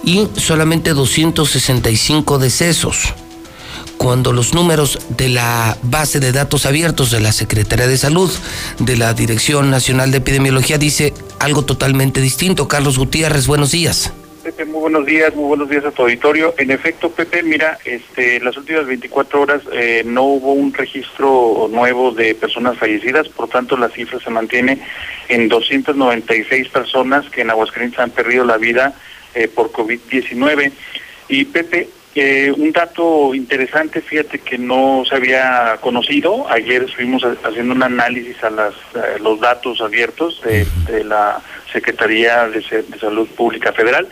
[0.04, 3.14] y solamente 265 decesos
[4.02, 8.32] cuando los números de la base de datos abiertos de la Secretaría de Salud,
[8.80, 12.66] de la Dirección Nacional de Epidemiología, dice algo totalmente distinto.
[12.66, 14.12] Carlos Gutiérrez, buenos días.
[14.42, 16.52] Pepe, muy buenos días, muy buenos días a tu auditorio.
[16.58, 22.10] En efecto, Pepe, mira, este, las últimas 24 horas eh, no hubo un registro nuevo
[22.10, 24.80] de personas fallecidas, por tanto la cifra se mantiene
[25.28, 28.94] en 296 personas que en Aguascalientes han perdido la vida
[29.36, 30.72] eh, por COVID-19.
[31.28, 36.46] Y Pepe, eh, un dato interesante, fíjate que no se había conocido.
[36.50, 38.74] Ayer estuvimos haciendo un análisis a las,
[39.20, 41.40] los datos abiertos de, la
[41.72, 42.62] Secretaría de,
[43.00, 44.08] Salud Pública Federal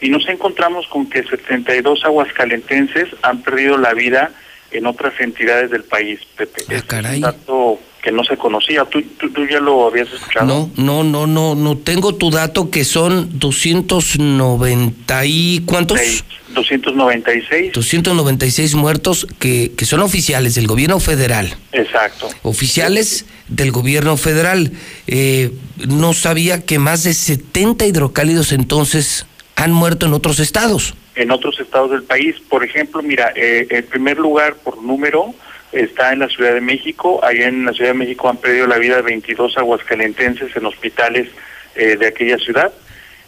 [0.00, 4.30] y nos encontramos con que 72 aguascalentenses han perdido la vida
[4.70, 6.62] en otras entidades del país, Pepe.
[6.68, 7.16] Ah, caray.
[7.16, 8.84] un dato que no se conocía.
[8.84, 10.46] ¿Tú, tú, tú ya lo habías escuchado?
[10.46, 15.98] No, no, no, no, no tengo tu dato que son 290 y ¿cuántos?
[15.98, 17.72] Seis, 296.
[17.72, 21.54] 296 muertos que, que son oficiales del gobierno federal.
[21.72, 22.28] Exacto.
[22.42, 24.72] Oficiales del gobierno federal.
[25.06, 25.52] Eh,
[25.88, 29.26] no sabía que más de 70 hidrocálidos entonces
[29.56, 30.94] han muerto en otros estados.
[31.18, 35.34] En otros estados del país, por ejemplo, mira, eh, el primer lugar por número
[35.72, 37.18] está en la Ciudad de México.
[37.24, 41.28] Ahí en la Ciudad de México han perdido la vida 22 aguascalentenses en hospitales
[41.74, 42.72] eh, de aquella ciudad.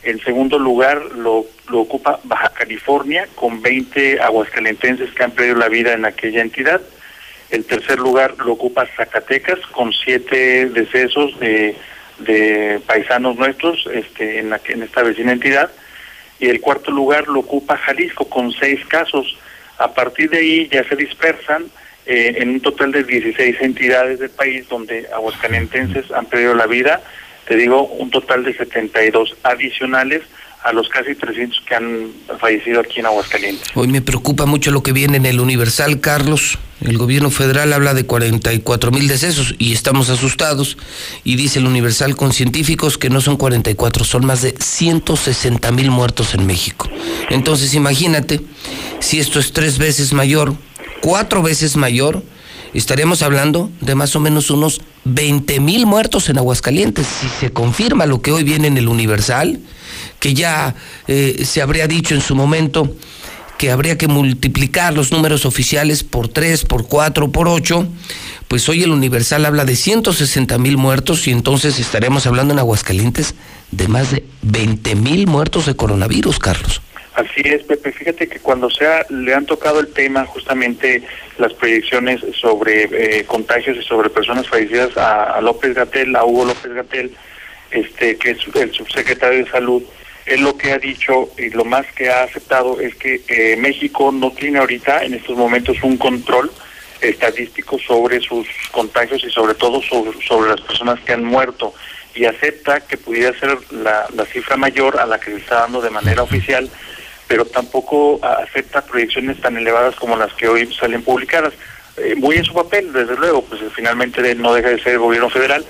[0.05, 5.92] En segundo lugar lo, ocupa Baja California con 20 aguascalentenses que han perdido la vida
[5.92, 6.81] en aquella entidad.
[7.50, 11.74] El tercer lugar lo ocupa Zacatecas con siete decesos de,
[12.20, 15.72] de paisanos nuestros este, en, la, en esta vecina entidad.
[16.40, 19.38] Y el cuarto lugar lo ocupa Jalisco con seis casos.
[19.79, 21.66] A partir de ahí ya se dispersan
[22.07, 27.03] eh, en un total de 16 entidades del país donde aguascalentenses han perdido la vida.
[27.46, 30.22] Te digo, un total de 72 adicionales
[30.62, 33.68] a los casi 300 que han fallecido aquí en Aguascalientes.
[33.75, 36.59] Hoy me preocupa mucho lo que viene en el Universal, Carlos.
[36.83, 40.77] El gobierno federal habla de 44 mil decesos y estamos asustados.
[41.25, 45.90] Y dice el Universal con científicos que no son 44, son más de 160 mil
[45.90, 46.88] muertos en México.
[47.31, 48.40] Entonces imagínate,
[49.01, 50.55] si esto es tres veces mayor,
[51.01, 52.23] cuatro veces mayor,
[52.75, 57.07] estaríamos hablando de más o menos unos 20 mil muertos en Aguascalientes.
[57.07, 59.61] Si se confirma lo que hoy viene en el Universal,
[60.20, 60.74] que ya
[61.09, 62.94] eh, se habría dicho en su momento
[63.59, 67.87] que habría que multiplicar los números oficiales por tres, por cuatro, por ocho,
[68.48, 73.35] pues hoy el Universal habla de 160 mil muertos y entonces estaremos hablando en Aguascalientes
[73.70, 76.80] de más de 20 mil muertos de coronavirus, Carlos.
[77.12, 77.92] Así es, Pepe.
[77.92, 81.02] Fíjate que cuando sea, le han tocado el tema justamente
[81.37, 86.46] las proyecciones sobre eh, contagios y sobre personas fallecidas a, a López Gatel, a Hugo
[86.46, 87.12] López Gatel,
[87.72, 89.83] este, que es el subsecretario de Salud,
[90.31, 94.12] él lo que ha dicho y lo más que ha aceptado es que eh, México
[94.12, 96.53] no tiene ahorita en estos momentos un control
[97.01, 101.75] estadístico sobre sus contagios y sobre todo sobre, las personas que han muerto
[102.14, 105.81] y acepta que pudiera ser la, la cifra mayor a la que se está dando
[105.81, 106.71] de manera oficial,
[107.27, 111.55] pero tampoco acepta proyecciones tan elevadas como las que hoy salen publicadas.
[111.97, 115.29] Eh, muy en su papel, desde luego, pues finalmente no deja de ser el gobierno
[115.29, 115.64] federal,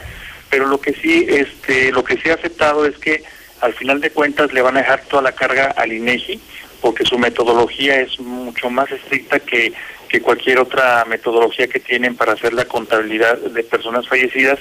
[0.50, 3.22] pero lo que sí, este, lo que sí ha aceptado es que
[3.60, 6.40] al final de cuentas le van a dejar toda la carga al INEGI
[6.80, 9.72] porque su metodología es mucho más estricta que,
[10.08, 14.58] que cualquier otra metodología que tienen para hacer la contabilidad de personas fallecidas,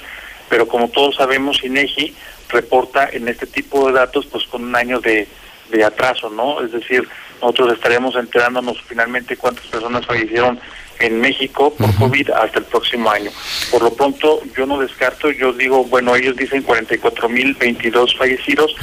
[0.48, 2.14] pero como todos sabemos, INEGI
[2.48, 5.26] reporta en este tipo de datos pues con un año de,
[5.70, 6.60] de atraso, ¿no?
[6.62, 7.08] Es decir,
[7.40, 10.60] nosotros estaremos enterándonos finalmente cuántas personas fallecieron
[11.00, 13.30] en México por COVID hasta el próximo año.
[13.70, 18.74] Por lo pronto, yo no descarto, yo digo, bueno, ellos dicen 44.022 fallecidos,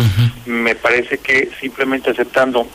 [0.45, 2.67] me parece que simplemente aceptando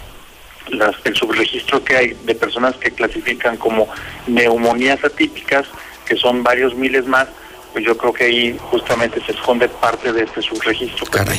[0.71, 3.89] las, el subregistro que hay de personas que clasifican como
[4.27, 5.67] neumonías atípicas,
[6.07, 7.29] que son varios miles más,
[7.73, 11.07] pues yo creo que ahí justamente se esconde parte de este subregistro.
[11.07, 11.39] Caray.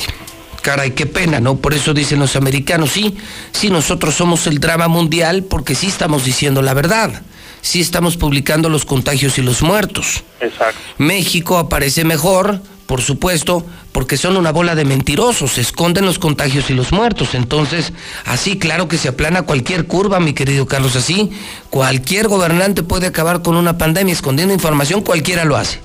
[0.62, 1.58] Caray, qué pena, ¿no?
[1.58, 3.18] Por eso dicen los americanos, sí,
[3.52, 7.22] sí, nosotros somos el drama mundial porque sí estamos diciendo la verdad
[7.64, 10.24] sí estamos publicando los contagios y los muertos.
[10.42, 10.80] Exacto.
[11.00, 16.70] México aparece mejor, por supuesto, porque son una bola de mentirosos, se esconden los contagios
[16.70, 17.34] y los muertos.
[17.34, 17.94] Entonces,
[18.26, 21.32] así claro que se aplana cualquier curva, mi querido Carlos, así
[21.70, 25.80] cualquier gobernante puede acabar con una pandemia escondiendo información, cualquiera lo hace.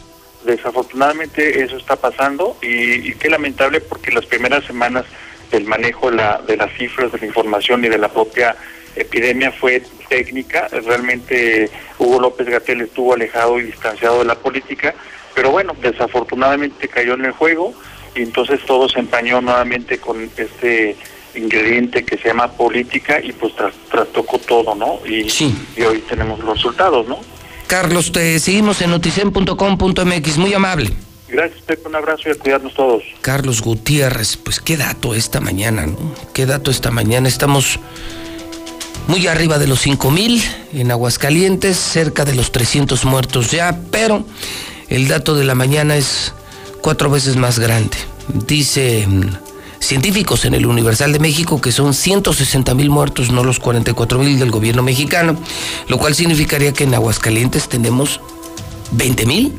[0.45, 5.05] Desafortunadamente eso está pasando y, y qué lamentable porque las primeras semanas
[5.53, 8.57] del manejo de, la, de las cifras, de la información y de la propia
[9.01, 14.95] epidemia fue técnica, realmente Hugo López Gatel estuvo alejado y distanciado de la política,
[15.35, 17.75] pero bueno, desafortunadamente cayó en el juego
[18.15, 20.97] y entonces todo se empañó nuevamente con este
[21.35, 24.99] ingrediente que se llama política y pues tras, trastocó todo, ¿no?
[25.07, 25.29] Y,
[25.77, 27.21] y hoy tenemos los resultados, ¿no?
[27.67, 30.91] Carlos, te seguimos en noticen.com.mx, muy amable.
[31.29, 33.03] Gracias, Pepe, un abrazo y a cuidarnos todos.
[33.21, 36.15] Carlos Gutiérrez, pues qué dato esta mañana, ¿no?
[36.33, 37.29] Qué dato esta mañana.
[37.29, 37.79] Estamos
[39.09, 40.41] muy arriba de los 5 mil
[40.73, 44.25] en Aguascalientes, cerca de los 300 muertos ya, pero
[44.89, 46.35] el dato de la mañana es
[46.83, 47.97] cuatro veces más grande.
[48.47, 49.09] Dice
[49.81, 54.39] científicos en el Universal de México que son 160 mil muertos, no los 44 mil
[54.39, 55.41] del gobierno mexicano,
[55.89, 58.21] lo cual significaría que en Aguascalientes tenemos
[58.91, 59.55] 20 mil,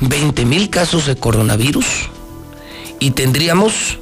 [0.00, 1.86] 20 mil casos de coronavirus
[2.98, 3.98] y tendríamos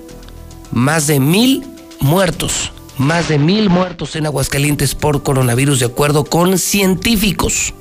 [0.71, 1.67] más de mil
[1.99, 7.75] muertos, más de mil muertos en Aguascalientes por coronavirus, de acuerdo con científicos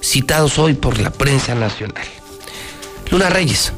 [0.00, 2.04] citados hoy por la prensa nacional.
[3.10, 3.72] Luna Reyes,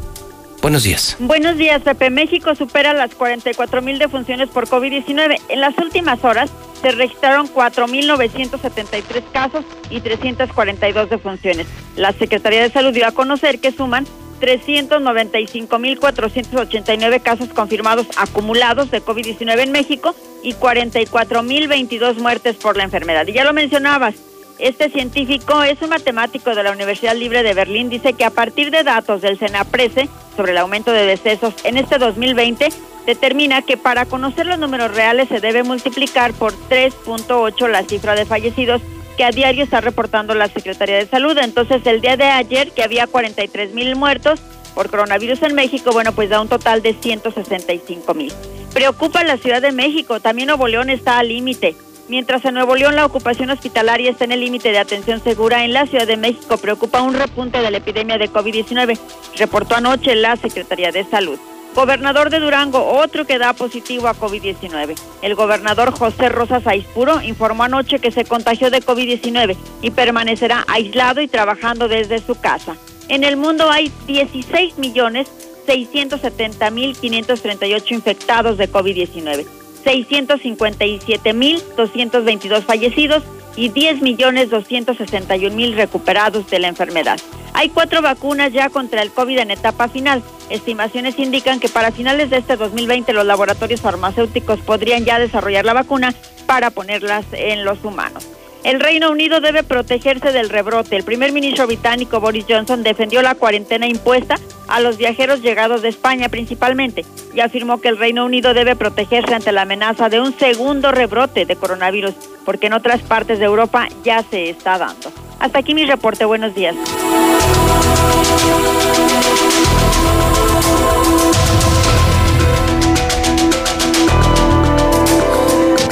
[0.60, 1.16] buenos días.
[1.18, 2.10] Buenos días, Pepe.
[2.10, 5.40] México supera las 44 mil defunciones por COVID-19.
[5.48, 11.66] En las últimas horas se registraron 4.973 casos y 342 defunciones.
[11.96, 14.06] La Secretaría de Salud dio a conocer que suman
[14.42, 23.24] 395.489 casos confirmados acumulados de COVID-19 en México y 44.022 muertes por la enfermedad.
[23.28, 24.16] Y ya lo mencionabas,
[24.58, 27.88] este científico es un matemático de la Universidad Libre de Berlín.
[27.88, 31.98] Dice que a partir de datos del Senaprese sobre el aumento de decesos en este
[31.98, 32.68] 2020,
[33.06, 38.24] determina que para conocer los números reales se debe multiplicar por 3.8 la cifra de
[38.24, 38.82] fallecidos
[39.16, 41.36] que a diario está reportando la Secretaría de Salud.
[41.38, 44.40] Entonces, el día de ayer, que había 43 mil muertos
[44.74, 48.32] por coronavirus en México, bueno, pues da un total de 165 mil.
[48.72, 51.76] Preocupa la Ciudad de México, también Nuevo León está al límite.
[52.08, 55.72] Mientras en Nuevo León la ocupación hospitalaria está en el límite de atención segura, en
[55.72, 58.98] la Ciudad de México preocupa un repunte de la epidemia de COVID-19,
[59.36, 61.38] reportó anoche la Secretaría de Salud.
[61.74, 64.94] Gobernador de Durango, otro que da positivo a COVID-19.
[65.22, 71.22] El gobernador José Rosas Aispuro informó anoche que se contagió de COVID-19 y permanecerá aislado
[71.22, 72.76] y trabajando desde su casa.
[73.08, 75.30] En el mundo hay 16 millones
[75.66, 79.46] 670 mil 538 infectados de COVID-19,
[79.84, 83.22] 657 mil 222 fallecidos
[83.56, 87.18] y 10 millones 261 mil recuperados de la enfermedad.
[87.54, 90.22] Hay cuatro vacunas ya contra el COVID en etapa final.
[90.48, 95.74] Estimaciones indican que para finales de este 2020 los laboratorios farmacéuticos podrían ya desarrollar la
[95.74, 96.14] vacuna
[96.46, 98.26] para ponerlas en los humanos.
[98.64, 100.96] El Reino Unido debe protegerse del rebrote.
[100.96, 104.36] El primer ministro británico Boris Johnson defendió la cuarentena impuesta
[104.68, 107.04] a los viajeros llegados de España principalmente
[107.34, 111.44] y afirmó que el Reino Unido debe protegerse ante la amenaza de un segundo rebrote
[111.44, 115.12] de coronavirus, porque en otras partes de Europa ya se está dando.
[115.40, 116.24] Hasta aquí mi reporte.
[116.24, 116.76] Buenos días.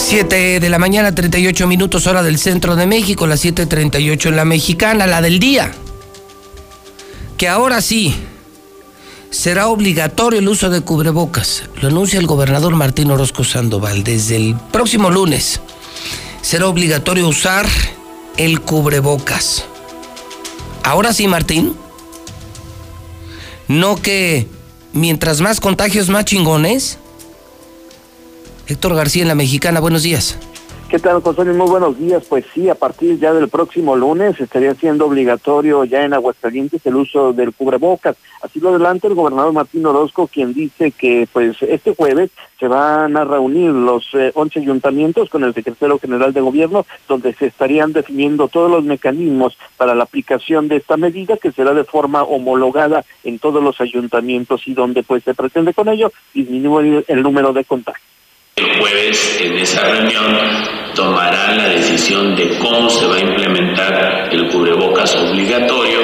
[0.01, 4.45] Siete de la mañana, 38 minutos hora del centro de México, las 7.38 en la
[4.45, 5.73] mexicana, la del día.
[7.37, 8.15] Que ahora sí
[9.31, 11.65] será obligatorio el uso de cubrebocas.
[11.81, 14.03] Lo anuncia el gobernador Martín Orozco Sandoval.
[14.03, 15.61] Desde el próximo lunes
[16.43, 17.67] será obligatorio usar
[18.37, 19.65] el cubrebocas.
[20.83, 21.77] Ahora sí, Martín.
[23.69, 24.49] No que
[24.93, 26.99] mientras más contagios, más chingones.
[28.71, 30.39] Héctor García en la Mexicana, buenos días.
[30.89, 31.45] ¿Qué tal, José?
[31.45, 32.23] Muy buenos días.
[32.29, 36.95] Pues sí, a partir ya del próximo lunes estaría siendo obligatorio ya en Aguascalientes el
[36.95, 38.15] uso del cubrebocas.
[38.43, 43.17] Así lo adelanta el gobernador Martín Orozco, quien dice que pues este jueves se van
[43.17, 47.93] a reunir los eh, 11 ayuntamientos con el secretario general de gobierno, donde se estarían
[47.93, 53.05] definiendo todos los mecanismos para la aplicación de esta medida, que será de forma homologada
[53.25, 57.65] en todos los ayuntamientos y donde pues se pretende con ello disminuir el número de
[57.65, 58.11] contagios.
[58.61, 60.37] El jueves en esa reunión
[60.95, 65.99] tomarán la decisión de cómo se va a implementar el cubrebocas obligatorio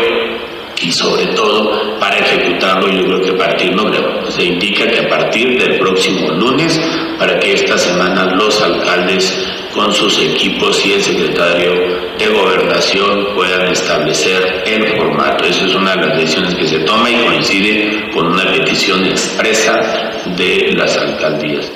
[0.81, 5.01] y sobre todo para ejecutarlo yo creo que a partir, no creo, se indica que
[5.01, 6.81] a partir del próximo lunes
[7.19, 11.73] para que esta semana los alcaldes con sus equipos y el secretario
[12.19, 15.45] de gobernación puedan establecer el formato.
[15.45, 20.11] Esa es una de las decisiones que se toma y coincide con una petición expresa
[20.39, 21.71] de las alcaldías.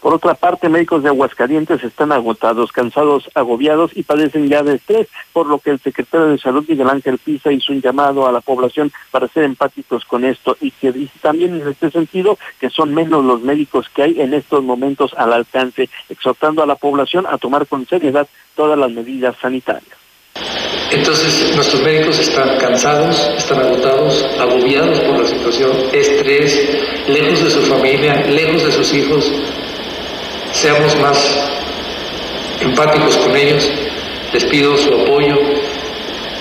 [0.00, 5.08] Por otra parte, médicos de Aguascalientes están agotados, cansados, agobiados y padecen ya de estrés,
[5.32, 8.40] por lo que el secretario de Salud, Miguel Ángel Pisa, hizo un llamado a la
[8.40, 12.94] población para ser empáticos con esto y que dice también en este sentido que son
[12.94, 17.36] menos los médicos que hay en estos momentos al alcance, exhortando a la población a
[17.36, 20.00] tomar con seriedad todas las medidas sanitarias.
[20.92, 27.62] Entonces, nuestros médicos están cansados, están agotados, agobiados por la situación, estrés, lejos de su
[27.62, 29.30] familia, lejos de sus hijos,
[30.60, 31.38] seamos más
[32.60, 33.70] empáticos con ellos,
[34.34, 35.38] les pido su apoyo,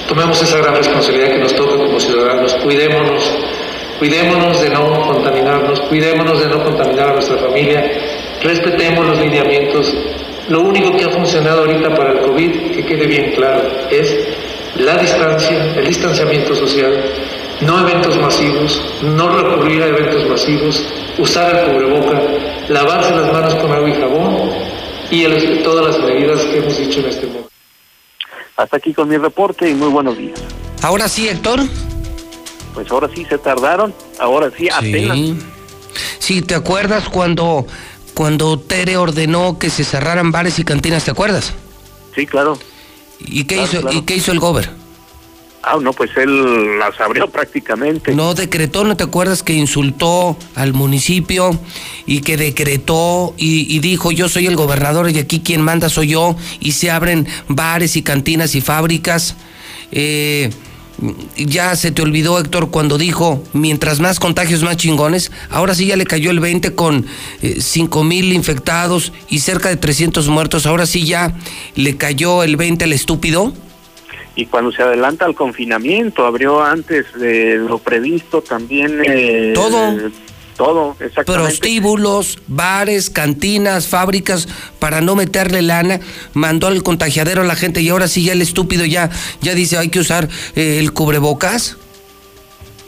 [0.10, 3.32] tomemos esa gran responsabilidad que nos toca como ciudadanos, cuidémonos,
[3.98, 7.90] cuidémonos de no contaminarnos, cuidémonos de no contaminar a nuestra familia,
[8.42, 9.96] respetemos los lineamientos.
[10.50, 14.20] Lo único que ha funcionado ahorita para el COVID, que quede bien claro, es
[14.76, 16.94] la distancia, el distanciamiento social,
[17.62, 20.84] no eventos masivos, no recurrir a eventos masivos,
[21.18, 22.22] usar el cubreboca,
[22.70, 24.50] lavarse las manos con agua y jabón
[25.12, 27.50] y el, todas las medidas que hemos dicho en este momento.
[28.56, 30.40] Hasta aquí con mi reporte y muy buenos días.
[30.82, 31.62] Ahora sí, Héctor.
[32.74, 35.18] Pues ahora sí se tardaron, ahora sí apenas.
[35.18, 35.40] Sí,
[36.20, 37.66] sí ¿te acuerdas cuando
[38.14, 41.54] cuando Tere ordenó que se cerraran bares y cantinas, ¿te acuerdas?
[42.14, 42.58] Sí, claro.
[43.20, 43.98] ¿Y qué, Claro, hizo, claro.
[43.98, 44.70] ¿y qué hizo el gober?
[45.62, 48.16] Ah, no, pues él las abrió prácticamente.
[48.16, 51.52] No decretó, ¿no te acuerdas que insultó al municipio
[52.06, 56.36] y que decretó y, dijo yo soy el gobernador y aquí quien manda soy yo
[56.60, 59.36] y se abren bares y cantinas y fábricas?
[59.92, 60.50] Eh,
[61.38, 65.32] ya se te olvidó, Héctor, cuando dijo, mientras más contagios, más chingones.
[65.50, 67.06] Ahora sí ya le cayó el 20 con
[67.42, 70.66] 5 mil infectados y cerca de 300 muertos.
[70.66, 71.34] Ahora sí ya
[71.76, 73.54] le cayó el 20 al estúpido.
[74.40, 79.02] Y cuando se adelanta al confinamiento, abrió antes de lo previsto también.
[79.06, 79.98] eh, Todo.
[80.56, 81.48] Todo, exactamente.
[81.48, 86.02] prostíbulos, bares, cantinas, fábricas, para no meterle lana,
[86.34, 89.10] mandó al contagiadero a la gente y ahora sí ya el estúpido ya,
[89.42, 91.78] ya dice hay que usar eh, el cubrebocas.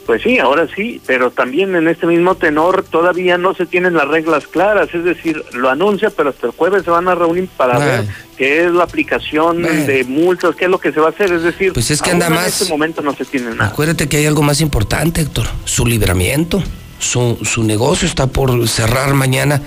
[0.06, 4.08] Pues sí, ahora sí, pero también en este mismo tenor todavía no se tienen las
[4.08, 7.78] reglas claras, es decir, lo anuncia, pero hasta el jueves se van a reunir para
[7.78, 8.04] ver
[8.36, 11.42] qué es la aplicación de multas, qué es lo que se va a hacer, es
[11.44, 13.66] decir, Pues es que anda en más- este momento no se tiene nada.
[13.66, 16.62] Acuérdate que hay algo más importante, Héctor, su libramiento.
[16.98, 19.62] Su, su negocio está por cerrar mañana,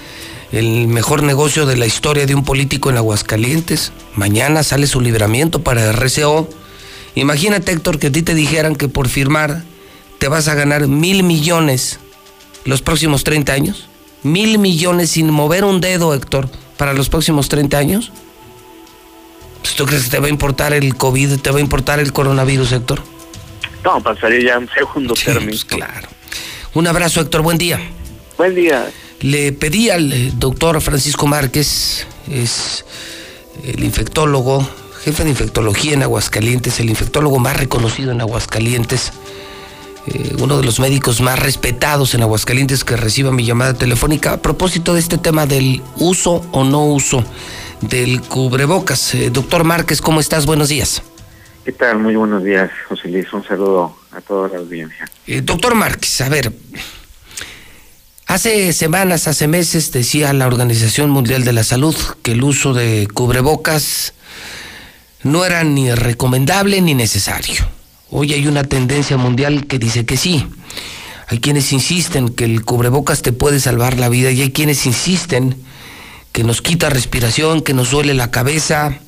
[0.53, 3.91] el mejor negocio de la historia de un político en Aguascalientes.
[4.15, 6.47] Mañana sale su libramiento para RCO.
[7.15, 9.63] Imagínate, Héctor, que a ti te dijeran que por firmar
[10.25, 11.99] te vas a ganar mil millones
[12.63, 13.87] los próximos 30 años.
[14.23, 18.11] Mil millones sin mover un dedo, Héctor, para los próximos 30 años.
[19.61, 22.11] Pues, ¿Tú crees que te va a importar el COVID, te va a importar el
[22.11, 23.03] coronavirus, Héctor?
[23.83, 25.51] No, pasaría ya un segundo término.
[25.51, 26.07] pues, claro.
[26.73, 27.79] Un abrazo, Héctor, buen día.
[28.35, 28.89] Buen día.
[29.19, 32.83] Le pedí al eh, doctor Francisco Márquez, es
[33.63, 34.67] el infectólogo,
[35.03, 39.11] jefe de infectología en Aguascalientes, el infectólogo más reconocido en Aguascalientes,
[40.07, 44.41] eh, uno de los médicos más respetados en Aguascalientes que reciba mi llamada telefónica a
[44.41, 47.23] propósito de este tema del uso o no uso
[47.81, 49.15] del cubrebocas.
[49.15, 50.45] Eh, doctor Márquez, ¿cómo estás?
[50.45, 51.01] Buenos días.
[51.63, 51.97] ¿Qué tal?
[51.97, 53.31] Muy buenos días, José Luis.
[53.33, 55.09] Un saludo a toda la audiencia.
[55.25, 56.53] Eh, doctor Márquez, a ver,
[58.27, 63.07] hace semanas, hace meses decía la Organización Mundial de la Salud que el uso de
[63.11, 64.13] cubrebocas
[65.23, 67.65] no era ni recomendable ni necesario.
[68.09, 70.45] Hoy hay una tendencia mundial que dice que sí.
[71.27, 75.55] Hay quienes insisten que el cubrebocas te puede salvar la vida y hay quienes insisten
[76.31, 78.99] que nos quita respiración, que nos duele la cabeza,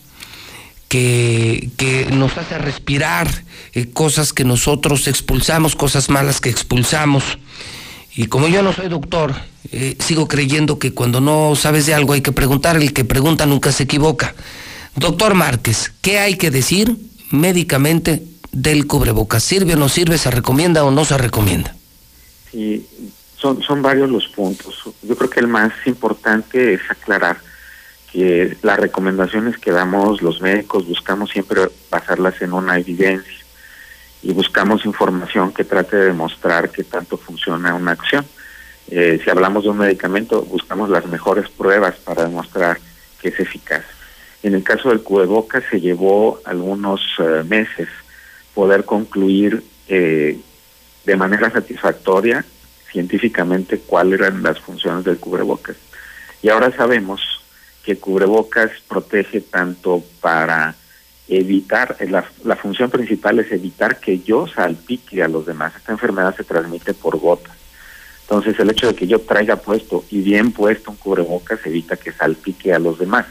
[0.88, 3.28] que, que nos hace respirar
[3.74, 7.24] eh, cosas que nosotros expulsamos, cosas malas que expulsamos.
[8.16, 9.36] Y como yo no soy doctor,
[9.72, 13.46] eh, sigo creyendo que cuando no sabes de algo hay que preguntar, el que pregunta
[13.46, 14.34] nunca se equivoca.
[14.96, 16.96] Doctor Márquez, ¿qué hay que decir
[17.30, 19.44] médicamente del cubrebocas?
[19.44, 20.18] ¿Sirve o no sirve?
[20.18, 21.76] ¿Se recomienda o no se recomienda?
[22.52, 22.88] Sí,
[23.38, 24.84] son, son varios los puntos.
[25.04, 27.38] Yo creo que el más importante es aclarar
[28.12, 33.46] que las recomendaciones que damos los médicos buscamos siempre basarlas en una evidencia
[34.24, 38.26] y buscamos información que trate de demostrar que tanto funciona una acción.
[38.90, 42.80] Eh, si hablamos de un medicamento, buscamos las mejores pruebas para demostrar
[43.22, 43.84] que es eficaz.
[44.44, 47.90] En el caso del cubrebocas se llevó algunos eh, meses
[48.58, 50.40] poder concluir eh,
[51.06, 52.44] de manera satisfactoria
[52.92, 55.76] científicamente cuáles eran las funciones del cubrebocas.
[56.42, 57.22] Y ahora sabemos
[57.84, 60.74] que cubrebocas protege tanto para
[61.28, 65.76] evitar, la, la, función principal es evitar que yo salpique a los demás.
[65.76, 67.56] Esta enfermedad se transmite por gotas.
[68.22, 72.12] Entonces el hecho de que yo traiga puesto y bien puesto un cubrebocas evita que
[72.12, 73.28] salpique a los demás.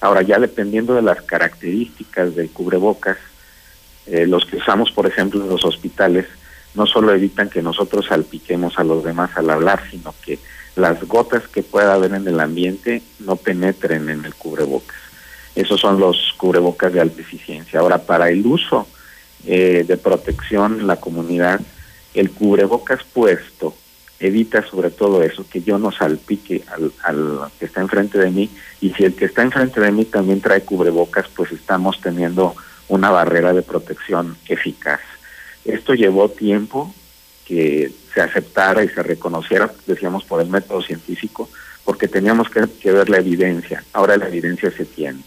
[0.00, 3.18] Ahora ya dependiendo de las características del cubrebocas,
[4.06, 6.26] eh, los que usamos por ejemplo en los hospitales,
[6.74, 10.38] no solo evitan que nosotros salpiquemos a los demás al hablar, sino que
[10.76, 14.96] las gotas que pueda haber en el ambiente no penetren en el cubrebocas.
[15.54, 17.78] Esos son los cubrebocas de alta eficiencia.
[17.78, 18.88] Ahora, para el uso
[19.46, 21.60] eh, de protección en la comunidad,
[22.12, 23.74] el cubrebocas puesto
[24.18, 28.48] evita sobre todo eso, que yo no salpique al, al que está enfrente de mí
[28.80, 32.54] y si el que está enfrente de mí también trae cubrebocas, pues estamos teniendo
[32.88, 35.00] una barrera de protección eficaz.
[35.64, 36.94] Esto llevó tiempo
[37.46, 41.48] que se aceptara y se reconociera, decíamos, por el método científico,
[41.84, 43.84] porque teníamos que, ver la evidencia.
[43.92, 45.20] Ahora la evidencia se tiene.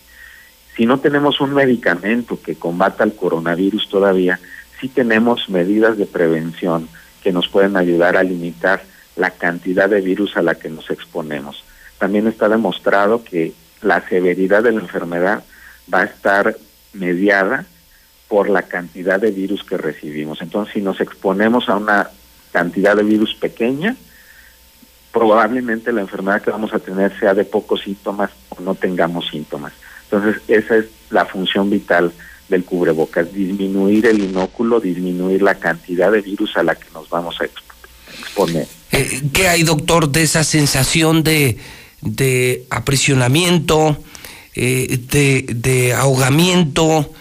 [0.75, 4.39] Si no tenemos un medicamento que combata el coronavirus todavía,
[4.79, 6.87] sí tenemos medidas de prevención
[7.23, 8.83] que nos pueden ayudar a limitar
[9.15, 11.63] la cantidad de virus a la que nos exponemos.
[11.97, 15.43] También está demostrado que la severidad de la enfermedad
[15.91, 16.55] va a estar
[16.93, 17.65] mediada
[18.27, 20.41] por la cantidad de virus que recibimos.
[20.41, 22.09] Entonces, si nos exponemos a una
[22.51, 23.95] cantidad de virus pequeña,
[25.11, 29.73] probablemente la enfermedad que vamos a tener sea de pocos síntomas o no tengamos síntomas.
[30.03, 32.11] Entonces, esa es la función vital
[32.49, 37.35] del cubrebocas, disminuir el inóculo, disminuir la cantidad de virus a la que nos vamos
[37.41, 38.67] a exponer.
[38.91, 41.57] Eh, ¿Qué hay, doctor, de esa sensación de,
[42.01, 43.97] de aprisionamiento,
[44.59, 47.13] eh, de, de, ahogamiento,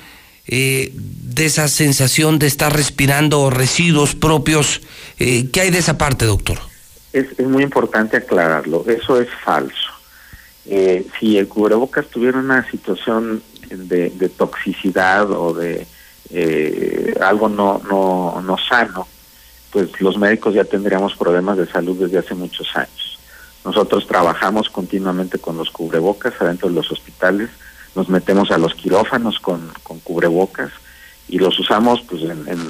[0.47, 4.81] eh, de esa sensación de estar respirando residuos propios?
[5.19, 6.59] ¿Qué hay de esa parte, doctor?
[7.13, 9.93] Es, es muy importante aclararlo, eso es falso.
[10.65, 15.87] si el cubrebocas tuviera una situación de, de toxicidad o de
[17.21, 19.07] algo no, no, no sano,
[19.71, 23.06] pues los médicos ya tendríamos problemas de salud desde hace muchos años.
[23.67, 27.51] Nosotros trabajamos continuamente con los cubrebocas adentro de los hospitales,
[27.97, 30.71] nos metemos a los quirófanos con, con cubrebocas
[31.29, 32.23] y los usamos pues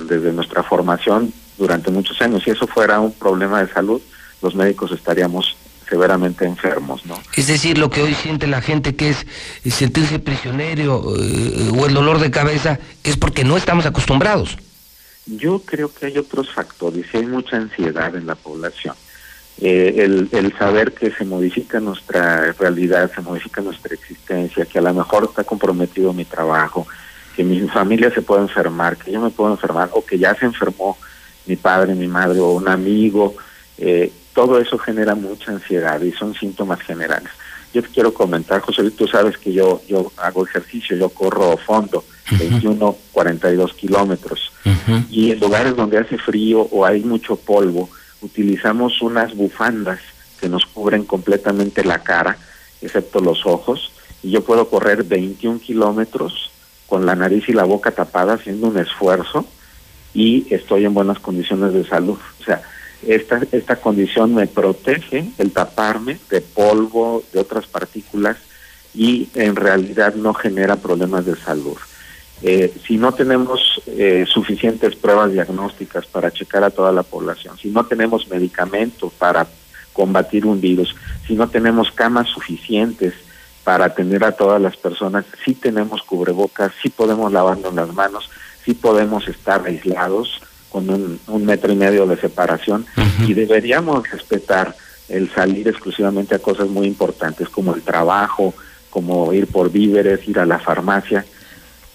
[0.09, 2.43] desde nuestra formación durante muchos años.
[2.43, 4.01] Si eso fuera un problema de salud,
[4.41, 5.55] los médicos estaríamos
[5.87, 7.21] severamente enfermos, ¿no?
[7.37, 9.27] Es decir, lo que hoy siente la gente que es
[9.71, 14.57] sentirse prisionero eh, o el dolor de cabeza es porque no estamos acostumbrados.
[15.27, 18.95] Yo creo que hay otros factores y hay mucha ansiedad en la población.
[19.61, 24.83] Eh, el, el saber que se modifica nuestra realidad, se modifica nuestra existencia, que a
[24.83, 26.87] lo mejor está comprometido mi trabajo,
[27.35, 30.45] que mi familia se puede enfermar, que yo me puedo enfermar o que ya se
[30.45, 30.99] enfermó
[31.47, 33.35] mi padre, mi madre o un amigo,
[33.79, 37.31] eh, todo eso genera mucha ansiedad y son síntomas generales.
[37.73, 42.05] Yo te quiero comentar, José, tú sabes que yo, yo hago ejercicio, yo corro fondo,
[42.31, 44.53] 21, 42 kilómetros.
[45.11, 47.89] Y en lugares donde hace frío o hay mucho polvo,
[48.21, 50.01] utilizamos unas bufandas
[50.41, 52.37] que nos cubren completamente la cara,
[52.81, 53.93] excepto los ojos,
[54.23, 56.51] y yo puedo correr 21 kilómetros
[56.87, 59.45] con la nariz y la boca tapada haciendo un esfuerzo
[60.15, 62.19] y estoy en buenas condiciones de salud.
[62.41, 62.63] O sea,
[63.07, 68.37] esta, esta condición me protege el taparme de polvo, de otras partículas
[68.95, 71.77] y en realidad no genera problemas de salud.
[72.43, 77.71] Eh, si no tenemos eh, suficientes pruebas diagnósticas para checar a toda la población, si
[77.71, 79.47] no tenemos medicamentos para
[79.93, 80.95] combatir un virus,
[81.27, 83.15] si no tenemos camas suficientes
[83.65, 88.29] para atender a todas las personas, si tenemos cubrebocas, si podemos lavarnos las manos,
[88.65, 90.41] si podemos estar aislados,
[90.77, 92.85] con un, metro y medio de separación
[93.27, 94.77] y deberíamos respetar
[95.09, 98.53] el salir exclusivamente a cosas muy importantes como el trabajo,
[98.91, 101.25] como ir por víveres, ir a la farmacia.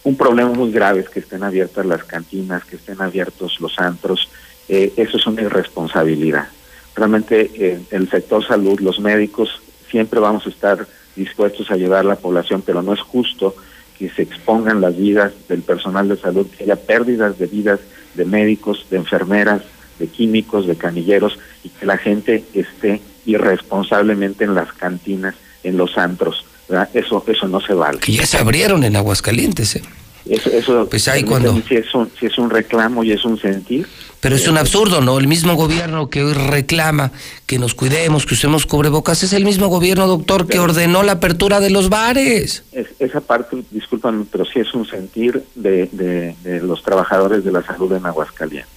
[0.04, 4.30] Un problema muy grave es que estén abiertas las cantinas, que estén abiertos los antros.
[4.68, 6.48] Eh, eso es una irresponsabilidad.
[6.96, 12.10] Realmente eh, el sector salud, los médicos, siempre vamos a estar dispuestos a ayudar a
[12.10, 13.56] la población, pero no es justo
[13.98, 17.80] que se expongan las vidas del personal de salud, que haya pérdidas de vidas
[18.16, 19.62] de médicos, de enfermeras,
[20.00, 25.98] de químicos, de canilleros, y que la gente esté irresponsablemente en las cantinas, en los
[25.98, 26.46] antros.
[26.94, 28.00] Eso, eso no se vale.
[28.00, 29.82] Que ya se abrieron en Aguascalientes, ¿eh?
[30.26, 31.60] Eso, eso pues ahí cuando...
[31.68, 33.88] si, es un, si es un reclamo y es un sentir.
[34.20, 35.18] Pero es un absurdo, ¿no?
[35.18, 37.12] El mismo gobierno que hoy reclama
[37.48, 41.60] que nos cuidemos, que usemos cubrebocas, es el mismo gobierno, doctor, que ordenó la apertura
[41.60, 42.64] de los bares.
[43.00, 47.92] esa parte, discúlpame, pero sí es un sentir de, de, los trabajadores de la salud
[47.94, 48.70] en Aguascalientes.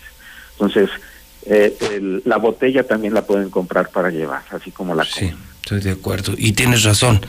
[0.53, 0.89] Entonces,
[1.45, 1.77] eh,
[2.25, 5.31] la botella también la pueden comprar para llevar, así como la Sí,
[5.65, 6.35] estoy de acuerdo.
[6.37, 7.25] Y tienes razón,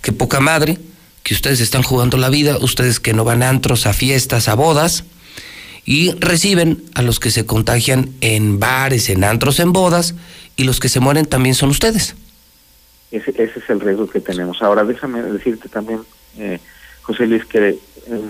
[0.00, 0.78] que poca madre
[1.24, 4.54] que ustedes están jugando la vida, ustedes que no van a antros, a fiestas, a
[4.54, 5.04] bodas,
[5.84, 10.14] y reciben a los que se contagian en bares, en antros, en bodas,
[10.56, 12.14] y los que se mueren también son ustedes.
[13.10, 14.62] Ese, ese es el riesgo que tenemos.
[14.62, 16.00] Ahora, déjame decirte también,
[16.38, 16.60] eh,
[17.02, 17.76] José Luis, que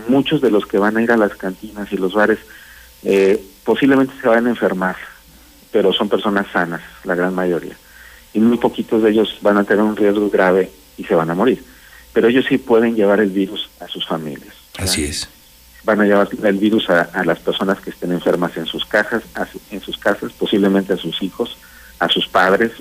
[0.08, 2.38] muchos de los que van a ir a las cantinas y los bares
[3.04, 4.96] eh, posiblemente se van a enfermar,
[5.70, 7.76] pero son personas sanas, la gran mayoría.
[8.32, 11.34] Y muy poquitos de ellos van a tener un riesgo grave y se van a
[11.34, 11.64] morir
[12.12, 14.54] pero ellos sí pueden llevar el virus a sus familias.
[14.78, 15.28] Así es.
[15.84, 19.22] Van a llevar el virus a, las personas que estén enfermas en sus casas,
[19.70, 21.56] en sus casas, posiblemente a sus hijos,
[21.98, 22.72] a sus padres,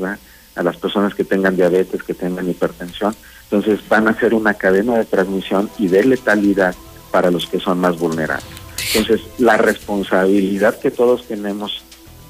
[0.55, 3.15] a las personas que tengan diabetes, que tengan hipertensión.
[3.43, 6.75] Entonces van a ser una cadena de transmisión y de letalidad
[7.11, 8.45] para los que son más vulnerables.
[8.93, 11.83] Entonces la responsabilidad que todos tenemos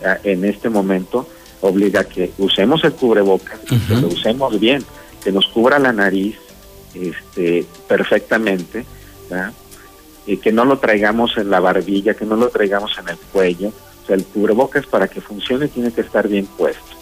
[0.04, 1.28] eh, en este momento
[1.62, 4.84] obliga a que usemos el cubrebocas, que lo usemos bien,
[5.24, 6.38] que nos cubra la nariz,
[6.94, 8.86] este, perfectamente,
[10.26, 13.70] y que no lo traigamos en la barbilla, que no lo traigamos en el cuello.
[14.04, 16.98] O sea, el cubrebocas para que funcione tiene que estar bien puesto.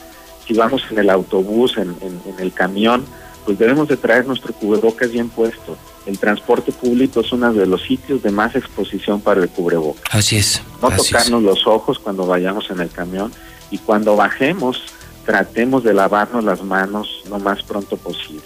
[0.45, 1.95] Si vamos en el autobús, en,
[2.39, 3.05] el camión,
[3.45, 5.77] pues debemos de traer nuestro cubrebocas bien puesto.
[6.05, 10.03] El transporte público es uno de los sitios de más exposición para el cubrebocas.
[10.11, 10.61] Así es.
[10.81, 13.31] No tocarnos los ojos cuando vayamos en el camión
[13.71, 14.81] y cuando bajemos
[15.25, 18.43] tratemos de lavarnos las manos lo más pronto posible.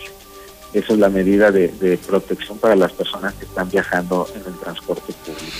[0.73, 4.57] Esa es la medida de, de protección para las personas que están viajando en el
[4.59, 5.51] transporte público.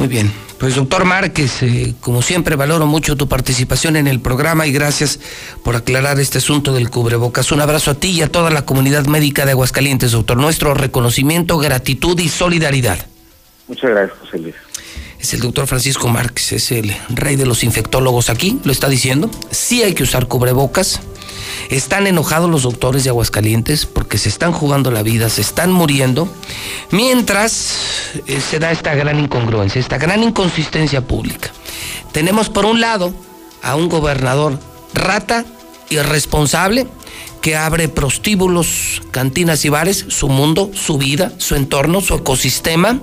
[0.00, 4.66] Muy bien, pues doctor Márquez, eh, como siempre valoro mucho tu participación en el programa
[4.66, 5.20] y gracias
[5.62, 7.52] por aclarar este asunto del cubrebocas.
[7.52, 10.38] Un abrazo a ti y a toda la comunidad médica de Aguascalientes, doctor.
[10.38, 12.98] Nuestro reconocimiento, gratitud y solidaridad.
[13.68, 14.54] Muchas gracias, José Luis.
[15.20, 19.30] Es el doctor Francisco Márquez, es el rey de los infectólogos aquí, lo está diciendo.
[19.50, 21.00] Sí hay que usar cubrebocas.
[21.68, 26.32] Están enojados los doctores de Aguascalientes porque se están jugando la vida, se están muriendo,
[26.90, 27.74] mientras
[28.26, 31.50] eh, se da esta gran incongruencia, esta gran inconsistencia pública.
[32.12, 33.12] Tenemos por un lado
[33.62, 34.58] a un gobernador
[34.94, 35.44] rata,
[35.90, 36.86] irresponsable,
[37.42, 43.00] que abre prostíbulos, cantinas y bares, su mundo, su vida, su entorno, su ecosistema,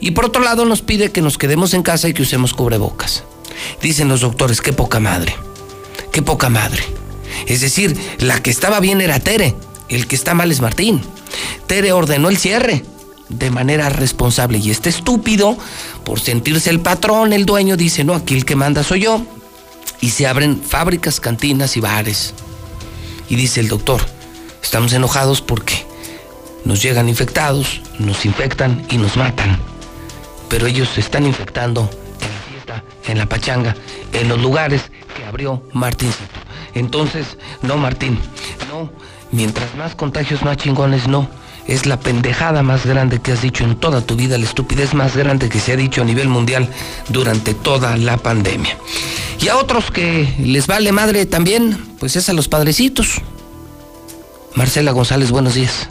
[0.00, 3.24] y por otro lado nos pide que nos quedemos en casa y que usemos cubrebocas.
[3.82, 5.34] Dicen los doctores, qué poca madre,
[6.12, 6.82] qué poca madre.
[7.46, 9.54] Es decir, la que estaba bien era Tere,
[9.88, 11.02] el que está mal es Martín.
[11.66, 12.84] Tere ordenó el cierre
[13.28, 15.56] de manera responsable y este estúpido,
[16.04, 19.22] por sentirse el patrón, el dueño, dice, no, aquí el que manda soy yo.
[20.00, 22.34] Y se abren fábricas, cantinas y bares.
[23.28, 24.00] Y dice el doctor,
[24.62, 25.87] estamos enojados porque
[26.68, 29.58] nos llegan infectados, nos infectan y nos matan.
[30.50, 31.88] Pero ellos se están infectando
[32.20, 33.74] en la fiesta, en la pachanga,
[34.12, 34.82] en los lugares
[35.16, 36.38] que abrió Martíncito.
[36.74, 38.18] Entonces, no, Martín,
[38.68, 38.92] no.
[39.32, 41.30] Mientras más contagios, más chingones, no.
[41.66, 45.16] Es la pendejada más grande que has dicho en toda tu vida, la estupidez más
[45.16, 46.68] grande que se ha dicho a nivel mundial
[47.08, 48.76] durante toda la pandemia.
[49.40, 53.22] Y a otros que les vale madre también, pues es a los padrecitos.
[54.54, 55.88] Marcela González, buenos días.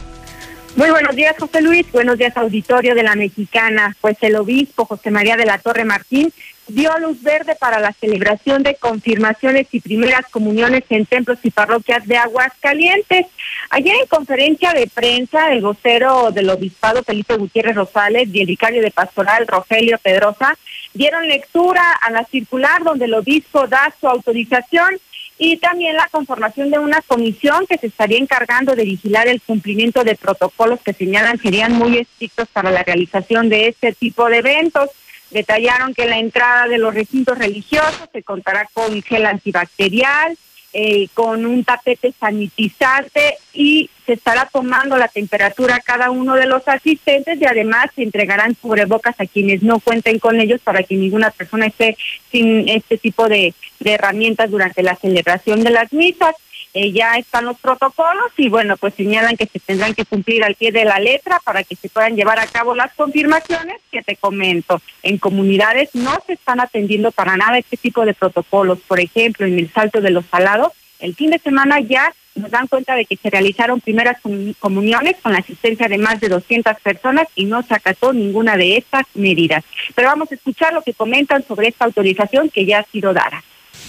[0.77, 1.91] Muy buenos días, José Luis.
[1.91, 3.97] Buenos días, auditorio de la Mexicana.
[3.99, 6.31] Pues el obispo José María de la Torre Martín
[6.67, 12.05] dio luz verde para la celebración de confirmaciones y primeras comuniones en templos y parroquias
[12.05, 13.25] de Aguascalientes.
[13.71, 18.83] Ayer en conferencia de prensa, el vocero del obispado Felipe Gutiérrez Rosales y el vicario
[18.83, 20.55] de pastoral Rogelio Pedrosa
[20.93, 24.99] dieron lectura a la circular donde el obispo da su autorización
[25.39, 30.03] y también la conformación de una comisión que se estaría encargando de vigilar el cumplimiento
[30.03, 34.89] de protocolos que señalan serían muy estrictos para la realización de este tipo de eventos.
[35.29, 40.37] Detallaron que la entrada de los recintos religiosos se contará con gel antibacterial,
[40.73, 46.45] eh, con un tapete sanitizante y se estará tomando la temperatura a cada uno de
[46.45, 50.95] los asistentes y además se entregarán cubrebocas a quienes no cuenten con ellos para que
[50.95, 51.97] ninguna persona esté
[52.31, 56.35] sin este tipo de, de herramientas durante la celebración de las misas.
[56.73, 60.55] Eh, ya están los protocolos y bueno, pues señalan que se tendrán que cumplir al
[60.55, 64.15] pie de la letra para que se puedan llevar a cabo las confirmaciones que te
[64.15, 64.81] comento.
[65.01, 68.79] En comunidades no se están atendiendo para nada este tipo de protocolos.
[68.87, 72.67] Por ejemplo, en el Salto de los Salados, el fin de semana ya nos dan
[72.67, 74.17] cuenta de que se realizaron primeras
[74.59, 78.77] comuniones con la asistencia de más de 200 personas y no se acató ninguna de
[78.77, 79.63] estas medidas.
[79.95, 83.43] Pero vamos a escuchar lo que comentan sobre esta autorización que ya ha sido dada.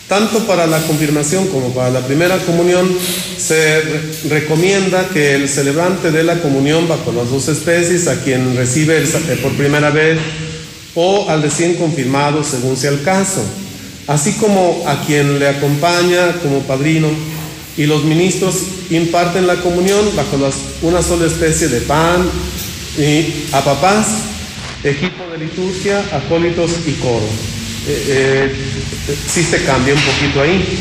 [0.08, 2.88] Tanto para la confirmación como para la primera comunión
[3.36, 3.82] se
[4.30, 9.38] recomienda que el celebrante de la comunión bajo las dos especies, a quien recibe eh,
[9.42, 10.18] por primera vez
[10.94, 13.44] o al recién confirmado según sea el caso,
[14.06, 17.08] así como a quien le acompaña como padrino
[17.76, 18.54] y los ministros
[18.88, 20.38] imparten la comunión bajo
[20.80, 22.26] una sola especie de pan
[22.96, 24.06] y a papás,
[24.82, 27.28] equipo de liturgia, acólitos y coro
[27.88, 28.54] eh,
[29.26, 30.78] sí se cambia un poquito ahí.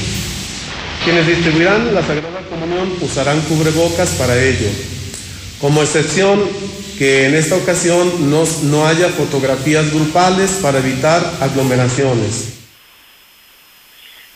[1.03, 4.67] Quienes distribuirán la Sagrada Comunión usarán cubrebocas para ello.
[5.59, 6.43] Como excepción,
[6.97, 12.53] que en esta ocasión no, no haya fotografías grupales para evitar aglomeraciones.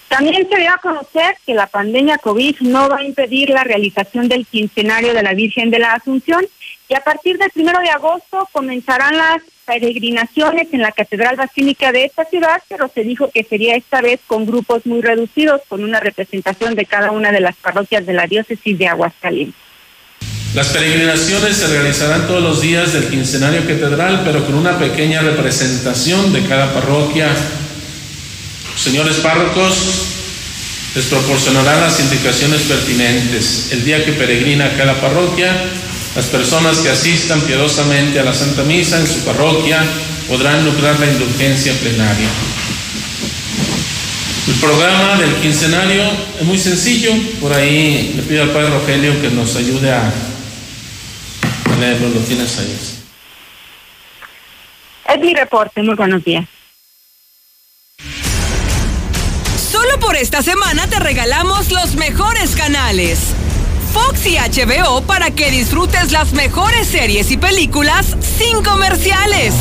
[0.07, 4.28] También se dio a conocer que la pandemia COVID no va a impedir la realización
[4.28, 6.45] del quincenario de la Virgen de la Asunción
[6.89, 9.41] y a partir del primero de agosto comenzarán las
[9.72, 14.19] peregrinaciones en la Catedral Basílica de esta ciudad, pero se dijo que sería esta vez
[14.28, 18.28] con grupos muy reducidos, con una representación de cada una de las parroquias de la
[18.28, 19.55] diócesis de Aguascalientes.
[20.53, 26.34] Las peregrinaciones se realizarán todos los días del quincenario catedral, pero con una pequeña representación
[26.34, 27.30] de cada parroquia.
[28.76, 30.07] Señores párrocos,
[30.95, 33.69] les proporcionarán las indicaciones pertinentes.
[33.72, 35.55] El día que peregrina cada parroquia,
[36.16, 39.84] las personas que asistan piadosamente a la Santa Misa en su parroquia
[40.28, 42.28] podrán lograr la indulgencia plenaria.
[44.47, 46.03] El programa del quincenario
[46.39, 50.12] es muy sencillo, por ahí le pido al Padre Rogelio que nos ayude a,
[51.80, 52.78] leerlo, lo tienes ahí.
[55.09, 56.45] Es mi reporte, muy buenos días.
[59.72, 63.20] Solo por esta semana te regalamos los mejores canales.
[63.93, 68.05] Fox y HBO para que disfrutes las mejores series y películas
[68.37, 69.53] sin comerciales.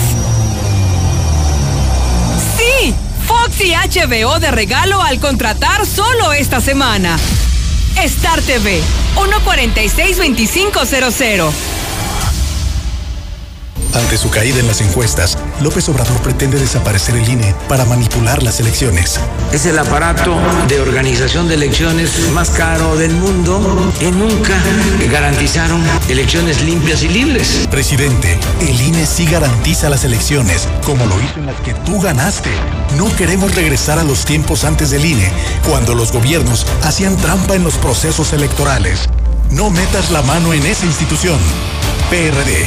[2.57, 2.95] Sí,
[3.27, 7.17] Fox y HBO de regalo al contratar solo esta semana.
[7.97, 8.81] Star TV
[9.17, 11.53] 1462500.
[13.93, 18.61] Ante su caída en las encuestas, López Obrador pretende desaparecer el INE para manipular las
[18.61, 19.19] elecciones.
[19.53, 20.37] Es el aparato
[20.69, 24.55] de organización de elecciones más caro del mundo y nunca
[25.11, 27.67] garantizaron elecciones limpias y libres.
[27.69, 32.51] Presidente, el INE sí garantiza las elecciones, como lo hizo en las que tú ganaste.
[32.97, 35.33] No queremos regresar a los tiempos antes del INE,
[35.69, 39.09] cuando los gobiernos hacían trampa en los procesos electorales.
[39.51, 41.39] No metas la mano en esa institución.
[42.09, 42.67] PRD.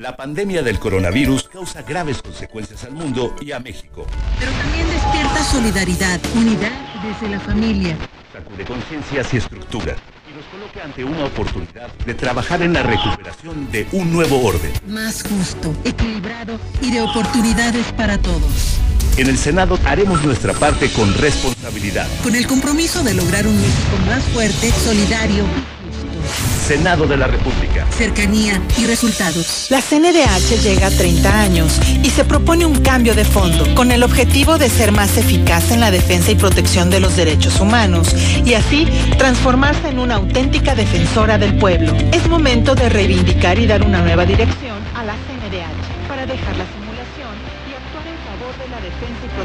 [0.00, 4.06] La pandemia del coronavirus causa graves consecuencias al mundo y a México.
[4.38, 6.72] Pero también despierta solidaridad, unidad
[7.02, 7.98] desde la familia.
[8.32, 13.70] Sacude conciencias y estructuras y nos coloca ante una oportunidad de trabajar en la recuperación
[13.70, 14.72] de un nuevo orden.
[14.86, 18.78] Más justo, equilibrado y de oportunidades para todos.
[19.18, 22.08] En el Senado haremos nuestra parte con responsabilidad.
[22.22, 25.44] Con el compromiso de lograr un México más fuerte, solidario
[26.66, 27.86] Senado de la República.
[27.90, 29.66] Cercanía y resultados.
[29.70, 34.02] La CNDH llega a 30 años y se propone un cambio de fondo con el
[34.02, 38.14] objetivo de ser más eficaz en la defensa y protección de los derechos humanos
[38.44, 38.86] y así
[39.18, 41.92] transformarse en una auténtica defensora del pueblo.
[42.12, 46.56] Es momento de reivindicar y dar una nueva dirección a la CNDH para dejar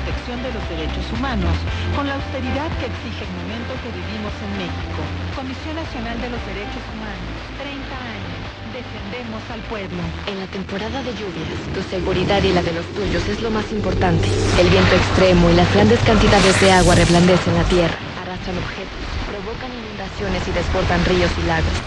[0.05, 1.55] protección de los derechos humanos
[1.97, 5.01] con la austeridad que exige el momento que vivimos en México.
[5.33, 7.25] Comisión Nacional de los Derechos Humanos,
[7.57, 8.37] 30 años.
[8.69, 9.97] Defendemos al pueblo.
[10.29, 13.65] En la temporada de lluvias, tu seguridad y la de los tuyos es lo más
[13.73, 14.29] importante.
[14.61, 19.73] El viento extremo y las grandes cantidades de agua reblandecen la tierra, arrastran objetos, provocan
[19.73, 21.77] inundaciones y desbordan ríos y lagos.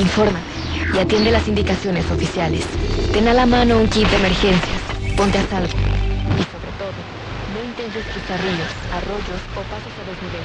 [0.00, 0.48] Infórmate
[0.94, 2.64] y atiende las indicaciones oficiales.
[3.12, 4.80] Ten a la mano un kit de emergencias.
[5.16, 5.76] Ponte a salvo.
[7.86, 10.42] Ríos, arroyos o pasos a desnivel.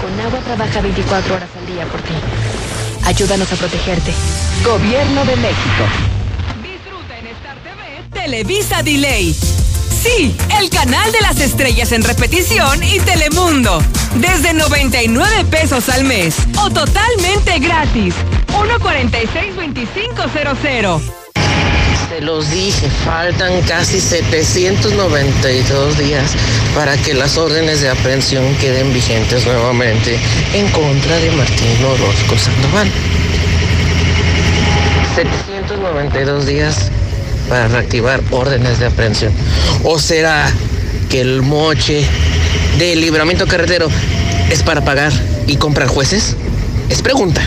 [0.00, 2.14] Con agua trabaja 24 horas al día por ti.
[3.04, 4.14] Ayúdanos a protegerte.
[4.64, 5.84] Gobierno de México.
[6.62, 9.34] Disfruta en Star TV Televisa Delay.
[9.34, 13.82] Sí, el canal de las estrellas en repetición y Telemundo.
[14.14, 18.14] Desde 99 pesos al mes o totalmente gratis.
[18.52, 21.25] 146-2500.
[22.16, 26.32] Se los dije, faltan casi 792 días
[26.74, 30.18] para que las órdenes de aprehensión queden vigentes nuevamente
[30.54, 32.90] en contra de Martín Orozco Sandoval.
[35.14, 36.90] 792 días
[37.50, 39.34] para reactivar órdenes de aprehensión.
[39.82, 40.50] ¿O será
[41.10, 42.02] que el moche
[42.78, 43.88] del libramiento carretero
[44.48, 45.12] es para pagar
[45.46, 46.34] y comprar jueces?
[46.88, 47.42] Es pregunta.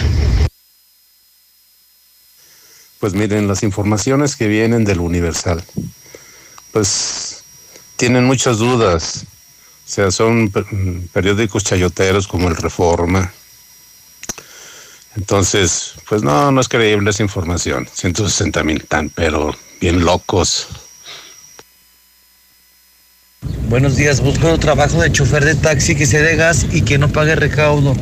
[2.99, 5.63] Pues miren, las informaciones que vienen del Universal,
[6.71, 7.43] pues
[7.95, 9.25] tienen muchas dudas.
[9.85, 10.51] O sea, son
[11.13, 13.31] periódicos chayoteros como el Reforma.
[15.15, 17.87] Entonces, pues no, no es creíble esa información.
[17.91, 20.67] 160 mil tan, pero bien locos.
[23.69, 27.09] Buenos días, busco trabajo de chofer de taxi que se dé gas y que no
[27.09, 27.95] pague recaudo.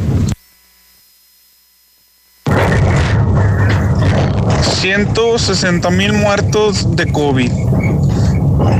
[4.81, 7.51] 160 mil muertos de COVID.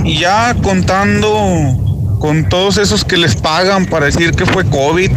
[0.05, 1.77] Y ya contando
[2.21, 5.11] con todos esos que les pagan para decir que fue COVID.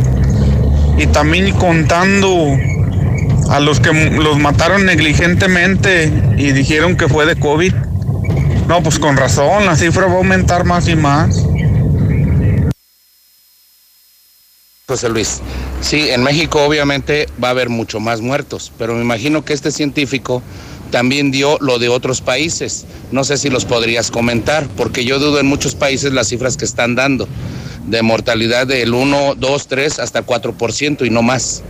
[0.98, 2.58] Y también contando
[3.50, 7.74] a los que los mataron negligentemente y dijeron que fue de COVID.
[8.72, 11.44] No, pues con razón, la cifra va a aumentar más y más.
[14.88, 15.42] José Luis,
[15.82, 19.74] sí, en México obviamente va a haber mucho más muertos, pero me imagino que este
[19.74, 20.42] científico
[20.90, 22.86] también dio lo de otros países.
[23.12, 26.64] No sé si los podrías comentar, porque yo dudo en muchos países las cifras que
[26.64, 27.28] están dando,
[27.88, 31.62] de mortalidad del 1, 2, 3 hasta 4% y no más.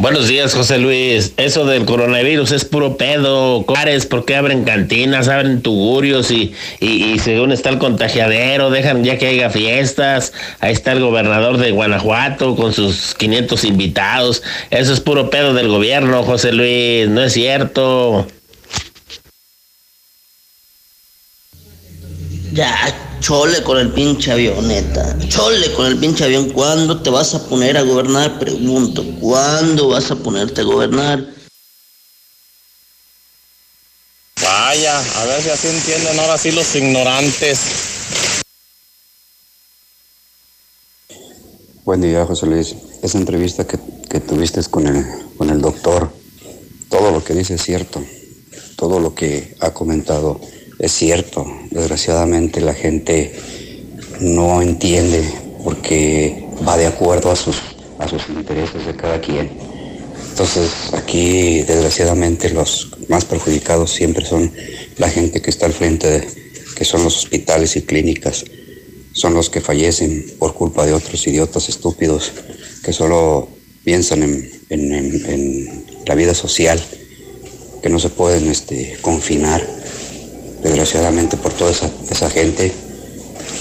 [0.00, 1.34] Buenos días, José Luis.
[1.36, 3.66] Eso del coronavirus es puro pedo.
[3.66, 9.18] Cares, porque abren cantinas, abren tugurios y, y, y, según está el contagiadero, dejan ya
[9.18, 10.32] que haya fiestas.
[10.60, 14.42] Ahí está el gobernador de Guanajuato con sus 500 invitados.
[14.70, 17.06] Eso es puro pedo del gobierno, José Luis.
[17.10, 18.26] No es cierto.
[22.54, 22.74] Ya,
[23.20, 25.16] Chole con el pinche avión, neta.
[25.28, 26.50] Chole con el pinche avión.
[26.50, 28.38] ¿Cuándo te vas a poner a gobernar?
[28.38, 29.04] Pregunto.
[29.20, 31.26] ¿Cuándo vas a ponerte a gobernar?
[34.42, 37.60] Vaya, a ver si así entienden ahora sí los ignorantes.
[41.84, 42.74] Buen día, José Luis.
[43.02, 45.04] Esa entrevista que, que tuviste con el,
[45.36, 46.10] con el doctor,
[46.88, 48.02] todo lo que dice es cierto.
[48.76, 50.40] Todo lo que ha comentado
[50.80, 51.46] es cierto.
[51.70, 53.32] Desgraciadamente la gente
[54.20, 55.22] no entiende
[55.62, 57.56] porque va de acuerdo a sus,
[57.98, 59.50] a sus intereses de cada quien.
[60.30, 64.52] Entonces aquí desgraciadamente los más perjudicados siempre son
[64.96, 66.28] la gente que está al frente de,
[66.76, 68.44] que son los hospitales y clínicas,
[69.12, 72.32] son los que fallecen por culpa de otros idiotas estúpidos
[72.84, 73.48] que solo
[73.84, 76.80] piensan en, en- en- en la vida social,
[77.82, 79.66] que no se pueden este, confinar.
[80.62, 82.72] Desgraciadamente por toda esa, esa gente,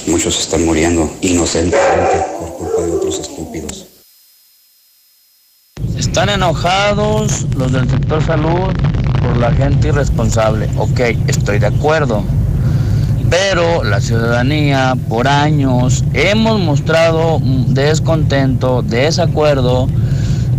[0.07, 3.85] muchos están muriendo inocentemente por culpa de otros estúpidos.
[5.97, 8.73] Están enojados los del sector salud
[9.21, 10.69] por la gente irresponsable.
[10.77, 12.23] Ok, estoy de acuerdo.
[13.29, 19.87] Pero la ciudadanía por años hemos mostrado descontento, desacuerdo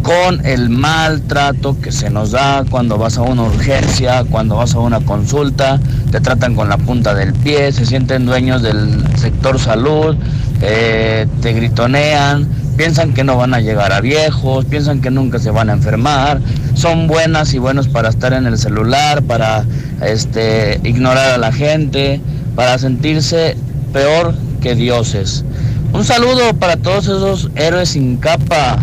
[0.03, 4.81] con el maltrato que se nos da cuando vas a una urgencia, cuando vas a
[4.81, 5.79] una consulta,
[6.11, 10.17] te tratan con la punta del pie, se sienten dueños del sector salud,
[10.63, 15.51] eh, te gritonean, piensan que no van a llegar a viejos, piensan que nunca se
[15.51, 16.41] van a enfermar,
[16.75, 19.65] son buenas y buenos para estar en el celular, para
[20.03, 22.21] este, ignorar a la gente,
[22.57, 23.57] para sentirse
[23.93, 25.45] peor que dioses.
[25.93, 28.79] Un saludo para todos esos héroes sin capa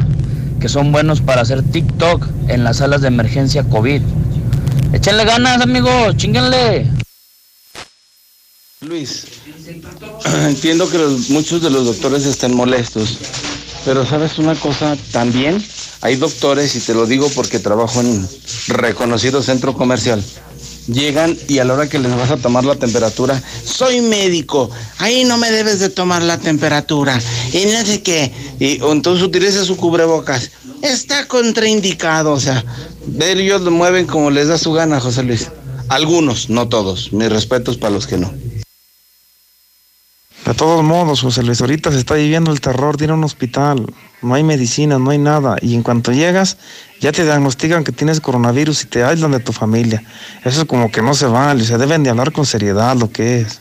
[0.67, 4.01] que son buenos para hacer TikTok en las salas de emergencia COVID.
[4.91, 6.85] Échenle ganas, amigos, chinguenle.
[8.81, 9.27] Luis,
[10.45, 10.97] entiendo que
[11.29, 13.17] muchos de los doctores estén molestos,
[13.85, 15.63] pero sabes una cosa, también
[16.01, 18.27] hay doctores, y te lo digo porque trabajo en
[18.67, 20.21] reconocido centro comercial,
[20.87, 25.23] llegan y a la hora que les vas a tomar la temperatura, soy médico, ahí
[25.23, 27.19] no me debes de tomar la temperatura,
[27.53, 32.63] y no sé qué, y entonces utiliza su cubrebocas, está contraindicado, o sea,
[33.19, 35.49] ellos lo mueven como les da su gana, José Luis.
[35.89, 38.33] Algunos, no todos, mis respetos para los que no.
[40.45, 43.85] De todos modos, José Luis, ahorita se está viviendo el terror a un hospital.
[44.21, 45.57] No hay medicina, no hay nada.
[45.61, 46.57] Y en cuanto llegas,
[46.99, 50.03] ya te diagnostican que tienes coronavirus y te aislan de tu familia.
[50.43, 51.63] Eso es como que no se vale.
[51.63, 53.59] Se deben de hablar con seriedad lo que es.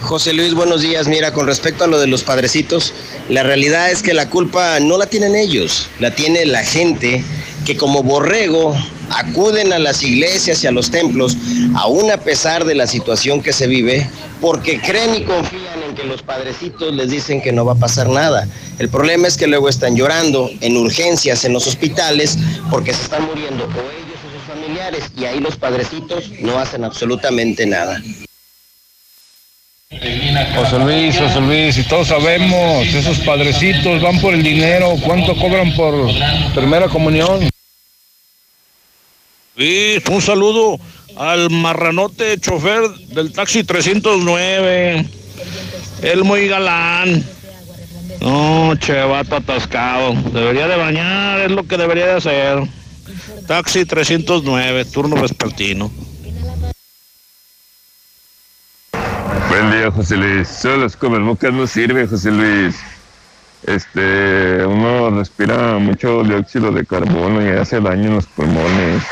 [0.00, 1.08] José Luis, buenos días.
[1.08, 2.94] Mira, con respecto a lo de los padrecitos,
[3.28, 7.24] la realidad es que la culpa no la tienen ellos, la tiene la gente
[7.66, 8.74] que como borrego
[9.10, 11.36] acuden a las iglesias y a los templos,
[11.74, 14.08] aún a pesar de la situación que se vive,
[14.40, 18.08] porque creen y confían en que los padrecitos les dicen que no va a pasar
[18.08, 18.46] nada.
[18.78, 22.38] El problema es que luego están llorando en urgencias en los hospitales
[22.70, 26.84] porque se están muriendo o ellos o sus familiares y ahí los padrecitos no hacen
[26.84, 28.00] absolutamente nada.
[30.54, 35.74] José Luis, José Luis, y todos sabemos, esos padrecitos van por el dinero, ¿cuánto cobran
[35.74, 35.94] por
[36.54, 37.48] primera comunión?
[39.56, 40.78] Sí, un saludo
[41.16, 45.06] al marranote chofer del taxi 309.
[46.02, 47.24] El muy galán.
[48.20, 50.14] No, che, vato atascado.
[50.32, 52.68] Debería de bañar, es lo que debería de hacer.
[53.46, 55.90] Taxi 309, turno vespertino.
[59.48, 60.48] Buen día, José Luis.
[60.48, 62.76] Solo las cubrebocas no sirve, José Luis.
[63.66, 69.02] Este, uno respira mucho dióxido de carbono y hace daño en los pulmones.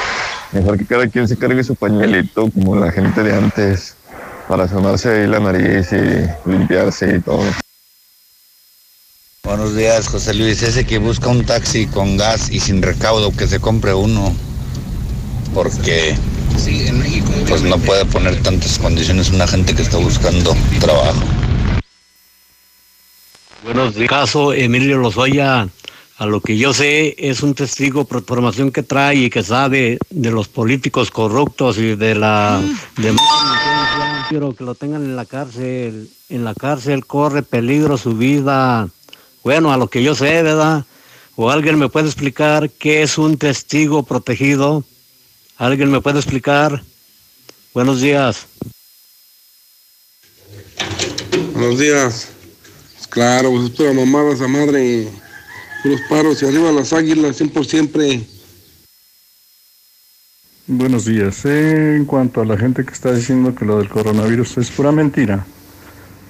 [0.53, 3.96] Mejor que cada quien se cargue su pañuelito como la gente de antes
[4.49, 7.45] para sonarse ahí la nariz y limpiarse y todo.
[9.45, 10.63] Buenos días, José Luis.
[10.63, 14.35] Ese que busca un taxi con gas y sin recaudo, que se compre uno.
[15.55, 16.17] Porque
[17.49, 21.21] pues no puede poner tantas condiciones una gente que está buscando trabajo.
[23.63, 25.69] Buenos días, caso Emilio Lozoya.
[26.19, 29.99] A lo que yo sé es un testigo por formación que trae y que sabe
[30.09, 32.63] de los políticos corruptos y de la
[32.97, 33.13] de
[34.29, 36.11] quiero que lo tengan en la cárcel.
[36.29, 38.89] En la cárcel corre peligro su vida.
[39.43, 40.85] Bueno, a lo que yo sé, ¿verdad?
[41.37, 44.85] ¿O alguien me puede explicar qué es un testigo protegido?
[45.57, 46.83] ¿Alguien me puede explicar?
[47.75, 48.47] Buenos días.
[51.53, 52.29] Buenos días.
[53.11, 55.09] Claro, pues es pura mamada madre.
[55.83, 58.27] Puros paros y arriba las águilas, siempre siempre.
[60.69, 61.45] Buenos días.
[61.45, 65.47] En cuanto a la gente que está diciendo que lo del coronavirus es pura mentira,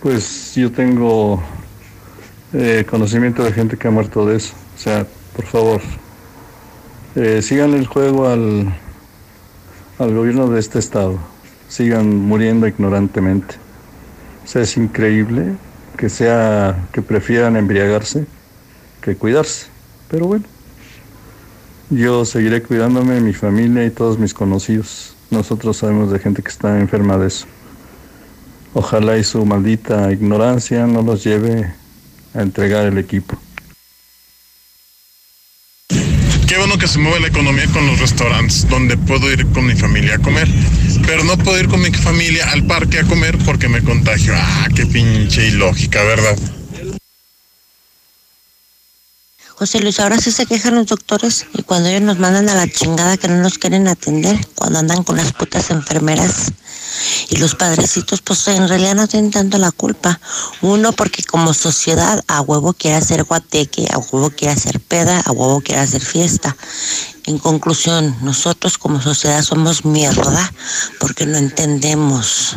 [0.02, 1.42] pues yo tengo
[2.52, 4.54] eh, conocimiento de gente que ha muerto de eso.
[4.74, 5.80] O sea, por favor,
[7.14, 8.74] eh, sigan el juego al,
[9.98, 11.18] al gobierno de este estado
[11.68, 13.56] sigan muriendo ignorantemente.
[14.44, 15.54] O sea, es increíble
[15.96, 18.26] que sea que prefieran embriagarse
[19.00, 19.66] que cuidarse.
[20.10, 20.44] Pero bueno,
[21.90, 25.14] yo seguiré cuidándome, mi familia y todos mis conocidos.
[25.30, 27.46] Nosotros sabemos de gente que está enferma de eso.
[28.74, 31.72] Ojalá y su maldita ignorancia no los lleve
[32.34, 33.38] a entregar el equipo.
[36.46, 39.74] Qué bueno que se mueve la economía con los restaurantes, donde puedo ir con mi
[39.74, 40.48] familia a comer.
[41.06, 44.32] Pero no puedo ir con mi familia al parque a comer porque me contagio.
[44.36, 46.36] Ah, qué pinche ilógica, ¿verdad?
[49.58, 52.70] José Luis, ahora sí se quejan los doctores y cuando ellos nos mandan a la
[52.70, 56.52] chingada que no nos quieren atender, cuando andan con las putas enfermeras
[57.30, 60.20] y los padrecitos, pues en realidad no tienen tanto la culpa.
[60.60, 65.32] Uno, porque como sociedad a huevo quiere hacer guateque, a huevo quiere hacer peda, a
[65.32, 66.54] huevo quiere hacer fiesta.
[67.24, 70.52] En conclusión, nosotros como sociedad somos mierda
[71.00, 72.56] porque no entendemos.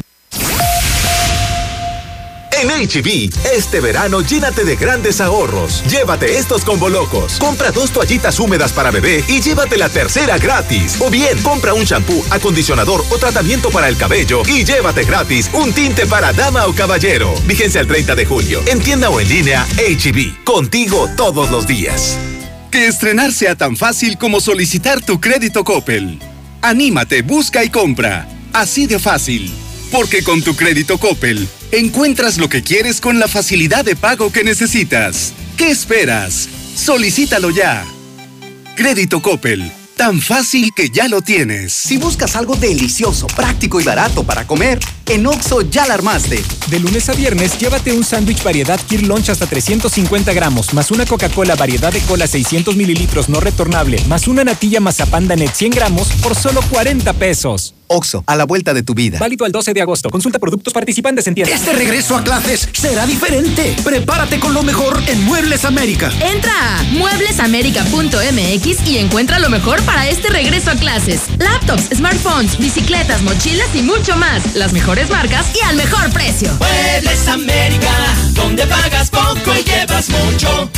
[2.59, 5.81] En HB, este verano llénate de grandes ahorros.
[5.89, 7.37] Llévate estos combo locos.
[7.39, 10.97] Compra dos toallitas húmedas para bebé y llévate la tercera gratis.
[10.99, 15.71] O bien, compra un shampoo, acondicionador o tratamiento para el cabello y llévate gratis un
[15.71, 17.33] tinte para dama o caballero.
[17.45, 18.61] Vigencia el 30 de julio.
[18.65, 20.43] En tienda o en línea, HB.
[20.43, 22.17] Contigo todos los días.
[22.71, 26.19] Que estrenar sea tan fácil como solicitar tu crédito Coppel.
[26.61, 28.27] Anímate, busca y compra.
[28.51, 29.49] Así de fácil.
[29.91, 34.43] Porque con tu crédito Coppel encuentras lo que quieres con la facilidad de pago que
[34.43, 35.33] necesitas.
[35.57, 36.47] ¿Qué esperas?
[36.75, 37.85] Solicítalo ya.
[38.75, 39.71] Crédito Coppel.
[39.97, 41.73] Tan fácil que ya lo tienes.
[41.73, 46.41] Si buscas algo delicioso, práctico y barato para comer, en Oxo ya la armaste.
[46.67, 51.05] De lunes a viernes, llévate un sándwich variedad Kir Lunch hasta 350 gramos, más una
[51.05, 56.07] Coca-Cola variedad de cola 600 mililitros no retornable, más una natilla mazapán Danet 100 gramos
[56.21, 57.73] por solo 40 pesos.
[57.89, 59.19] Oxo, a la vuelta de tu vida.
[59.19, 60.09] Válido al 12 de agosto.
[60.09, 61.53] Consulta productos participantes en tienda.
[61.53, 63.75] Este regreso a clases será diferente.
[63.83, 66.11] Prepárate con lo mejor en Muebles América.
[66.21, 71.21] Entra a mueblesamerica.mx y encuentra lo mejor para este regreso a clases.
[71.37, 74.55] Laptops, smartphones, bicicletas, mochilas y mucho más.
[74.55, 76.51] Las mejores marcas y al mejor precio.
[76.59, 77.91] Muebles América,
[78.33, 80.69] donde pagas poco y llevas mucho.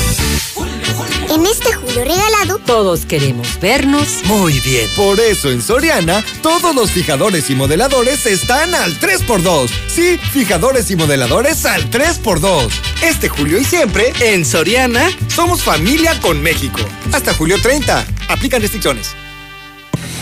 [1.30, 4.89] En este julio regalado, todos queremos vernos muy bien.
[4.97, 9.72] Por eso en Soriana, todos los fijadores y modeladores están al 3x2.
[9.88, 12.70] Sí, fijadores y modeladores al 3x2.
[13.02, 16.78] Este julio y siempre, en Soriana, somos familia con México.
[17.12, 18.06] Hasta julio 30.
[18.30, 19.16] Aplican restricciones.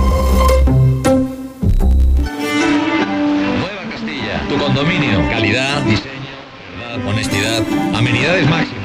[3.59, 5.28] Nueva Castilla, tu condominio.
[5.28, 6.12] Calidad, diseño,
[6.78, 8.82] verdad, honestidad, amenidades máximas.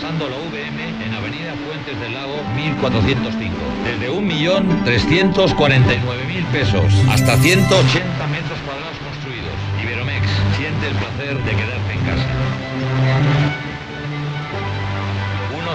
[0.00, 3.54] Pasando la VM en Avenida Fuentes del Lago 1405.
[3.84, 9.52] Desde 1.349.000 pesos hasta 180 metros cuadrados construidos.
[9.82, 12.24] Iberomex, siente el placer de quedarte en casa.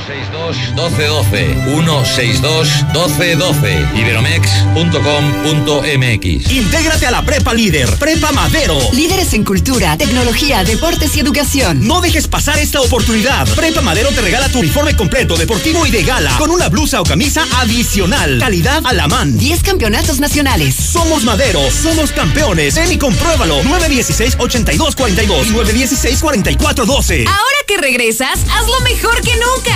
[0.01, 8.77] 162 1212 162 1212 iberomex.com.mx Intégrate a la Prepa Líder, Prepa Madero.
[8.91, 11.87] Líderes en cultura, tecnología, deportes y educación.
[11.87, 13.47] No dejes pasar esta oportunidad.
[13.55, 17.05] Prepa Madero te regala tu uniforme completo, deportivo y de gala, con una blusa o
[17.05, 18.39] camisa adicional.
[18.39, 19.37] Calidad a la man.
[19.37, 20.75] 10 campeonatos nacionales.
[20.75, 22.75] Somos Madero, somos campeones.
[22.75, 23.63] Ven y compruébalo.
[23.63, 27.27] 916-8242 y 916-4412.
[27.27, 29.75] Ahora que regresas, hazlo mejor que nunca.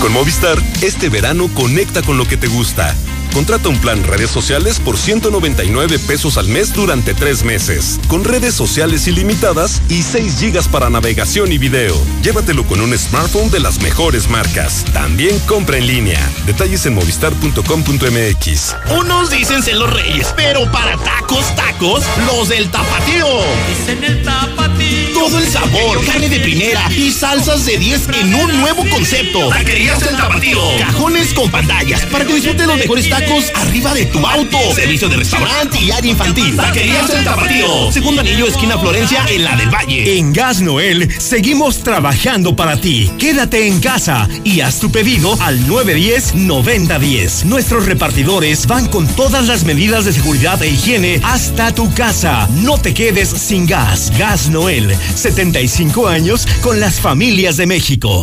[0.00, 2.94] Con Movistar, este verano conecta con lo que te gusta.
[3.32, 8.54] Contrata un plan redes sociales por 199 pesos al mes durante tres meses, con redes
[8.54, 11.94] sociales ilimitadas y 6 gigas para navegación y video.
[12.22, 14.84] Llévatelo con un smartphone de las mejores marcas.
[14.92, 16.20] También compra en línea.
[16.46, 18.76] Detalles en movistar.com.mx.
[18.98, 23.26] Unos dicen ser los reyes, pero para tacos, tacos, los del tapatío.
[23.68, 25.12] Dicen el tapatío.
[25.12, 29.48] Todo el sabor, carne de primera y salsas de 10 en un nuevo concepto.
[29.48, 30.60] Taquerías del tapatío.
[30.78, 33.17] Cajones con pantallas para que disfrutes los mejores tacos
[33.54, 34.58] arriba de tu auto.
[34.74, 36.56] Servicio de restaurante y área infantil.
[36.56, 37.90] Taquerías del tapatío.
[37.90, 40.18] Segundo anillo, esquina Florencia, en la del Valle.
[40.18, 43.10] En Gas Noel, seguimos trabajando para ti.
[43.18, 47.44] Quédate en casa y haz tu pedido al 910-9010.
[47.44, 52.48] Nuestros repartidores van con todas las medidas de seguridad e higiene hasta tu casa.
[52.62, 54.12] No te quedes sin gas.
[54.16, 58.22] Gas Noel, 75 años con las familias de México.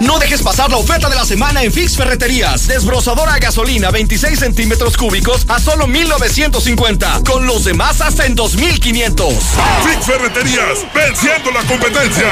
[0.00, 2.66] No dejes pasar la oferta de la semana en Fix Ferreterías.
[2.66, 7.22] Desbrozadora a gasolina 26 centímetros cúbicos a solo 1950.
[7.24, 9.34] Con los demás hasta en 2500.
[9.84, 12.26] Fix Ferreterías, venciendo la competencia.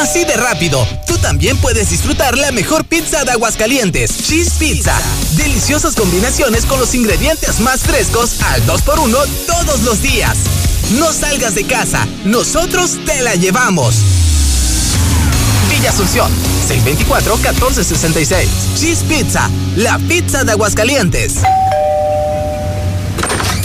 [0.00, 4.96] Así de rápido, tú también puedes disfrutar la mejor pizza de Aguascalientes, Cheese Pizza.
[5.32, 10.36] Deliciosas combinaciones con los ingredientes más frescos al 2x1 todos los días.
[10.98, 13.96] No salgas de casa, nosotros te la llevamos.
[15.86, 16.30] Asunción,
[16.68, 18.46] 624-1466.
[18.74, 21.42] Cheese Pizza, la pizza de Aguascalientes.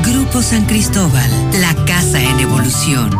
[0.00, 3.10] Grupo San Cristóbal, la casa en evolución.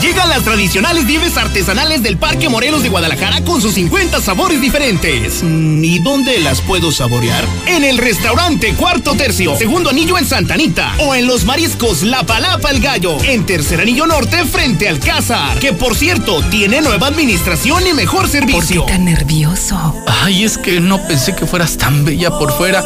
[0.00, 5.42] Llegan las tradicionales nieves artesanales del Parque Morelos de Guadalajara con sus 50 sabores diferentes.
[5.42, 7.44] Mm, ¿Y dónde las puedo saborear?
[7.66, 10.94] En el restaurante Cuarto Tercio, segundo anillo en Santanita.
[11.00, 15.58] O en los mariscos La Palapa el Gallo, en tercer anillo norte frente al Cázar.
[15.58, 18.82] Que por cierto, tiene nueva administración y mejor servicio.
[18.82, 20.04] ¿Por qué tan nervioso?
[20.06, 22.84] Ay, es que no pensé que fueras tan bella por fuera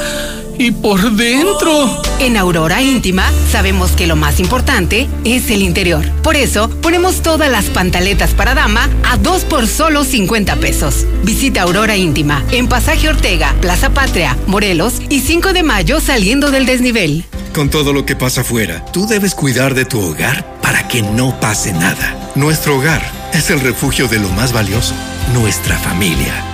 [0.61, 2.03] y por dentro.
[2.19, 6.05] En Aurora Íntima sabemos que lo más importante es el interior.
[6.23, 11.07] Por eso ponemos todas las pantaletas para dama a dos por solo 50 pesos.
[11.25, 16.67] Visita Aurora Íntima en Pasaje Ortega, Plaza Patria, Morelos y 5 de mayo saliendo del
[16.67, 17.25] desnivel.
[17.55, 21.41] Con todo lo que pasa afuera, tú debes cuidar de tu hogar para que no
[21.41, 22.31] pase nada.
[22.35, 24.95] Nuestro hogar es el refugio de lo más valioso,
[25.33, 26.50] nuestra familia.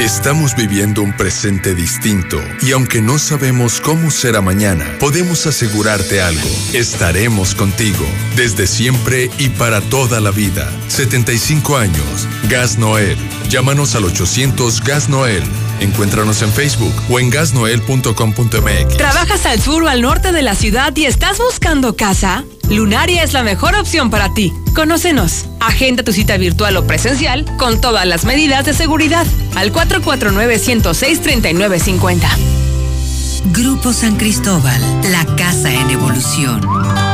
[0.00, 6.48] Estamos viviendo un presente distinto y aunque no sabemos cómo será mañana, podemos asegurarte algo.
[6.72, 8.04] Estaremos contigo
[8.36, 10.70] desde siempre y para toda la vida.
[10.88, 12.28] 75 años.
[12.48, 13.16] Gas Noel.
[13.48, 15.44] Llámanos al 800 Gas Noel.
[15.80, 18.96] Encuéntranos en Facebook o en gasnoel.com.mx.
[18.96, 22.44] ¿Trabajas al sur o al norte de la ciudad y estás buscando casa?
[22.70, 24.52] Lunaria es la mejor opción para ti.
[24.74, 25.46] Conócenos.
[25.60, 32.20] Agenda tu cita virtual o presencial con todas las medidas de seguridad al 449-106-3950.
[33.52, 34.80] Grupo San Cristóbal,
[35.10, 37.13] la casa en evolución.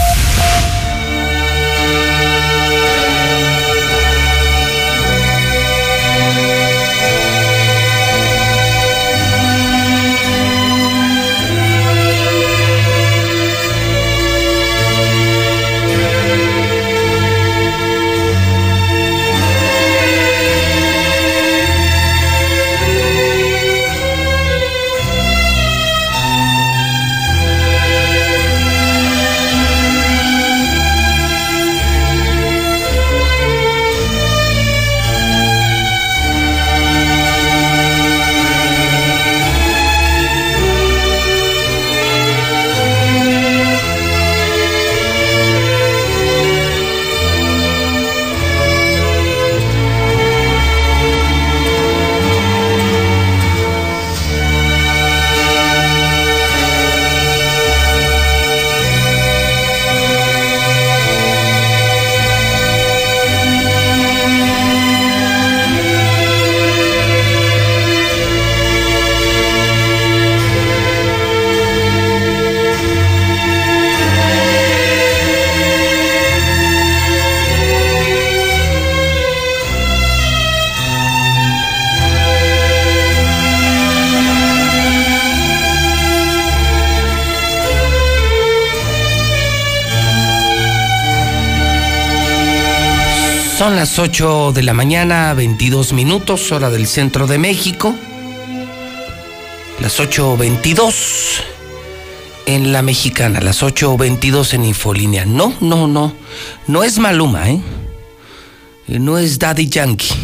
[93.61, 97.95] Son las 8 de la mañana, 22 minutos, hora del centro de México.
[99.79, 101.43] Las 8.22
[102.47, 105.25] en la mexicana, las 8.22 en Infolínea.
[105.25, 106.11] No, no, no.
[106.65, 107.61] No es Maluma, ¿eh?
[108.87, 110.15] No es Daddy Yankee.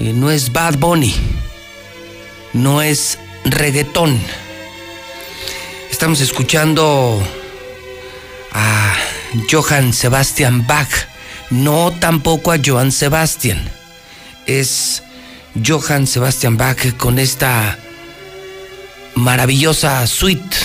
[0.00, 1.14] No es Bad Bunny.
[2.54, 4.18] No es reggaetón.
[5.90, 7.22] Estamos escuchando
[8.52, 8.96] a
[9.50, 11.07] Johann Sebastian Bach.
[11.50, 13.68] No tampoco a Johann Sebastian.
[14.46, 15.02] Es
[15.66, 17.76] Johann Sebastian Bach con esta
[19.14, 20.56] maravillosa suite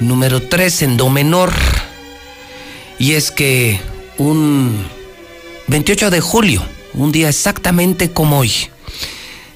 [0.00, 1.52] número 3 en do menor.
[2.98, 3.80] Y es que
[4.18, 4.84] un
[5.68, 6.62] 28 de julio,
[6.94, 8.52] un día exactamente como hoy,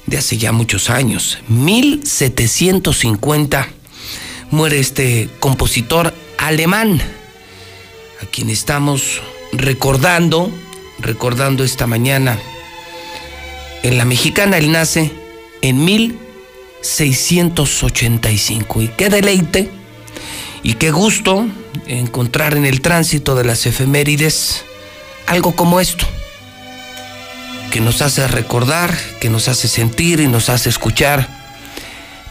[0.05, 3.67] de hace ya muchos años, 1750,
[4.51, 7.01] muere este compositor alemán,
[8.21, 9.21] a quien estamos
[9.57, 10.51] recordando,
[10.99, 12.37] recordando esta mañana.
[13.83, 15.11] En la mexicana él nace
[15.61, 19.71] en 1685 y qué deleite
[20.63, 21.47] y qué gusto
[21.87, 24.63] encontrar en el tránsito de las efemérides
[25.25, 26.05] algo como esto,
[27.71, 31.27] que nos hace recordar, que nos hace sentir y nos hace escuchar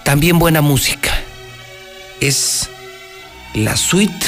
[0.03, 1.13] también buena música.
[2.21, 2.71] Es
[3.55, 4.27] la suite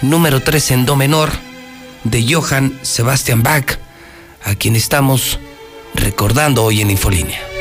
[0.00, 1.51] número 3 en do menor
[2.04, 3.78] de Johann Sebastian Bach,
[4.44, 5.38] a quien estamos
[5.94, 7.51] recordando hoy en Infolínea.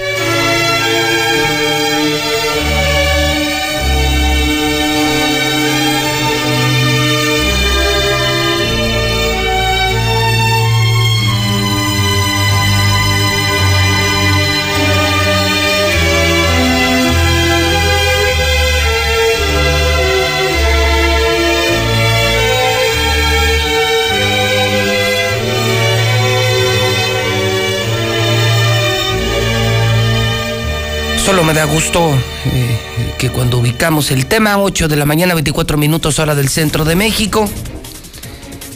[31.53, 36.17] Me da gusto eh, que cuando ubicamos el tema, 8 de la mañana, 24 minutos
[36.17, 37.49] hora del centro de México,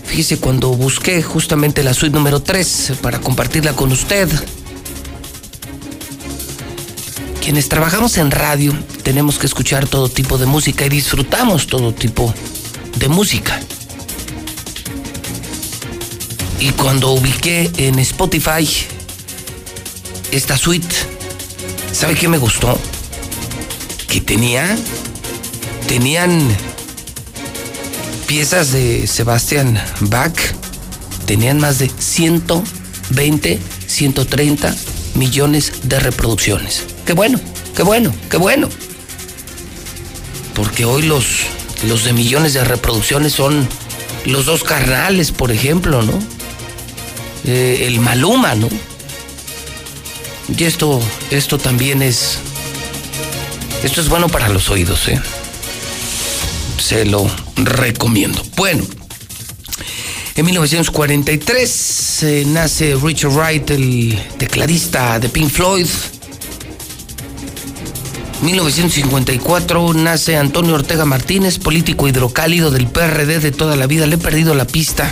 [0.04, 4.28] fíjese cuando busqué justamente la suite número 3 para compartirla con usted.
[7.42, 12.34] Quienes trabajamos en radio tenemos que escuchar todo tipo de música y disfrutamos todo tipo
[12.98, 13.58] de música.
[16.60, 18.68] Y cuando ubiqué en Spotify
[20.32, 21.15] esta suite,
[21.96, 22.78] ¿Sabe qué me gustó?
[24.10, 24.78] Que tenía.
[25.88, 26.46] Tenían
[28.28, 30.38] piezas de Sebastian Bach.
[31.26, 34.76] Tenían más de 120, 130
[35.14, 36.84] millones de reproducciones.
[37.06, 37.40] Qué bueno,
[37.78, 38.68] qué bueno, qué bueno.
[40.54, 41.44] Porque hoy los,
[41.88, 43.66] los de millones de reproducciones son
[44.26, 46.20] los dos carnales, por ejemplo, ¿no?
[47.46, 48.68] Eh, el Maluma, ¿no?
[50.48, 51.00] Y esto,
[51.32, 52.38] esto también es.
[53.84, 55.20] Esto es bueno para los oídos, ¿eh?
[56.78, 58.44] Se lo recomiendo.
[58.56, 58.84] Bueno,
[60.36, 65.88] en 1943 eh, nace Richard Wright, el tecladista de Pink Floyd.
[68.42, 74.06] 1954 nace Antonio Ortega Martínez, político hidrocálido del PRD de toda la vida.
[74.06, 75.12] Le he perdido la pista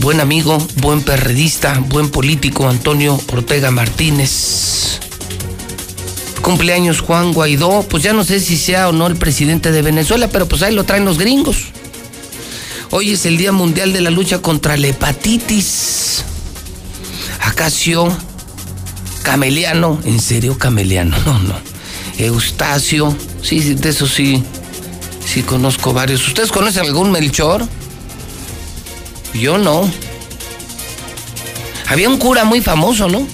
[0.00, 5.00] buen amigo, buen perredista, buen político Antonio Ortega Martínez.
[6.42, 10.28] Cumpleaños Juan Guaidó, pues ya no sé si sea o no el presidente de Venezuela,
[10.28, 11.66] pero pues ahí lo traen los gringos.
[12.90, 16.24] Hoy es el Día Mundial de la Lucha contra la Hepatitis.
[17.42, 18.16] Acacio,
[19.22, 21.54] Cameliano, en serio Cameliano, no, no.
[22.18, 24.42] Eustacio, sí, de eso sí,
[25.24, 26.26] sí conozco varios.
[26.26, 27.66] ¿Ustedes conocen algún Melchor?
[29.38, 29.88] Yo no.
[31.86, 33.26] Había un cura muy famoso, ¿no?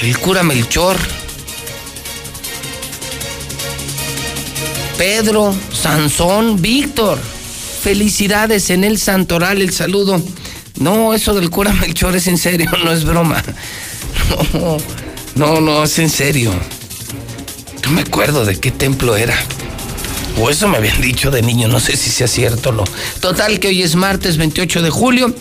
[0.00, 0.96] El cura Melchor.
[4.96, 7.18] Pedro, Sansón, Víctor.
[7.82, 10.22] Felicidades en el Santoral, el saludo.
[10.76, 13.42] No, eso del cura Melchor es en serio, no es broma.
[14.54, 14.76] No,
[15.34, 16.52] no, no, es en serio.
[17.84, 19.36] No me acuerdo de qué templo era.
[20.40, 22.84] O eso me habían dicho de niño, no sé si sea cierto o no.
[23.20, 25.34] Total que hoy es martes 28 de julio.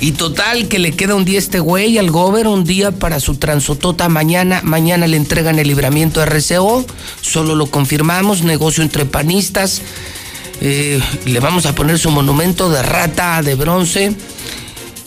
[0.00, 3.36] Y total que le queda un día este güey al gober, un día para su
[3.36, 4.60] transotota mañana.
[4.62, 6.84] Mañana le entregan el libramiento RCO.
[7.20, 9.82] Solo lo confirmamos, negocio entre panistas.
[10.60, 14.14] Eh, le vamos a poner su monumento de rata de bronce.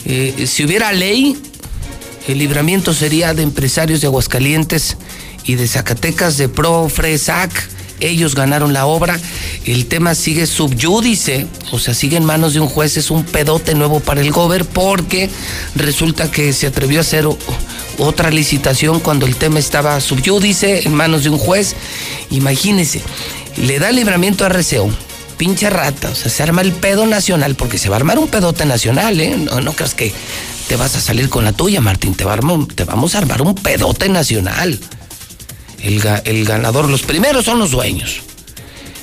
[0.04, 1.36] Eh, si hubiera ley,
[2.28, 4.96] el libramiento sería de empresarios de Aguascalientes
[5.44, 7.71] y de Zacatecas, de Pro, Fresac
[8.02, 9.18] ellos ganaron la obra,
[9.64, 13.74] el tema sigue subyúdice, o sea, sigue en manos de un juez, es un pedote
[13.74, 15.30] nuevo para el gober porque
[15.74, 17.26] resulta que se atrevió a hacer
[17.98, 21.74] otra licitación cuando el tema estaba subyúdice en manos de un juez.
[22.30, 23.00] Imagínense,
[23.56, 24.90] le da libramiento a RCO,
[25.36, 28.28] pinche rata, o sea, se arma el pedo nacional, porque se va a armar un
[28.28, 29.36] pedote nacional, ¿eh?
[29.36, 30.12] No, creas que
[30.68, 34.78] te vas a salir con la tuya, Martín, te vamos a armar un pedote nacional.
[35.82, 38.22] El, el ganador, los primeros son los dueños.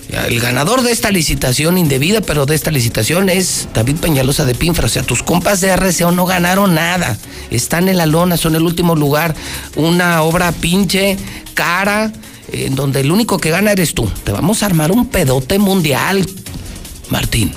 [0.09, 4.87] El ganador de esta licitación indebida, pero de esta licitación es David Peñalosa de Pinfra.
[4.87, 7.15] O sea, tus compas de RCO no ganaron nada.
[7.51, 9.35] Están en la lona, son el último lugar.
[9.75, 11.15] Una obra pinche,
[11.53, 12.11] cara,
[12.51, 14.09] en donde el único que gana eres tú.
[14.23, 16.25] Te vamos a armar un pedote mundial,
[17.09, 17.53] Martín.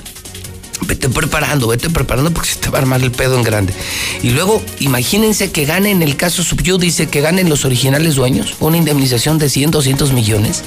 [0.81, 3.73] Vete preparando, vete preparando porque se te va a armar el pedo en grande.
[4.21, 6.43] Y luego, imagínense que ganen el caso
[6.79, 10.63] dice que ganen los originales dueños una indemnización de 100, 200 millones.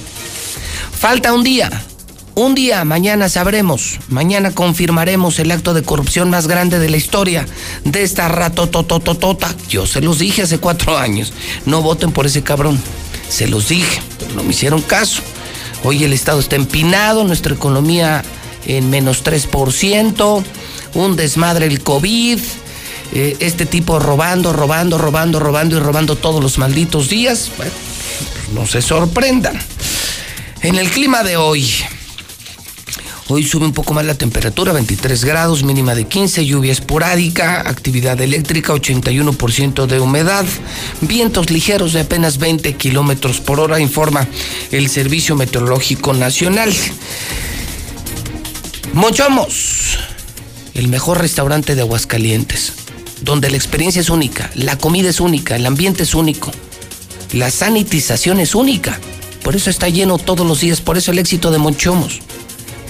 [0.99, 1.85] Falta un día.
[2.35, 7.47] Un día, mañana sabremos, mañana confirmaremos el acto de corrupción más grande de la historia
[7.85, 9.55] de esta ratotototota.
[9.71, 11.33] Yo se los dije hace cuatro años,
[11.65, 12.79] no voten por ese cabrón.
[13.31, 15.23] Se los dije, pero no me hicieron caso.
[15.83, 18.23] Hoy el Estado está empinado, nuestra economía
[18.67, 20.45] en menos 3%,
[20.95, 22.39] un desmadre el COVID,
[23.13, 27.51] eh, este tipo robando, robando, robando, robando y robando todos los malditos días.
[27.57, 29.59] Bueno, pues no se sorprendan.
[30.63, 31.71] En el clima de hoy,
[33.29, 38.21] Hoy sube un poco más la temperatura, 23 grados, mínima de 15, lluvia esporádica, actividad
[38.21, 40.45] eléctrica, 81% de humedad,
[41.01, 44.29] vientos ligeros de apenas 20 kilómetros por hora, informa
[44.71, 46.73] el Servicio Meteorológico Nacional.
[48.97, 49.99] Mochomos,
[50.73, 52.73] el mejor restaurante de Aguascalientes,
[53.21, 56.51] donde la experiencia es única, la comida es única, el ambiente es único,
[57.35, 58.99] la sanitización es única.
[59.45, 62.21] Por eso está lleno todos los días, por eso el éxito de Monchomos.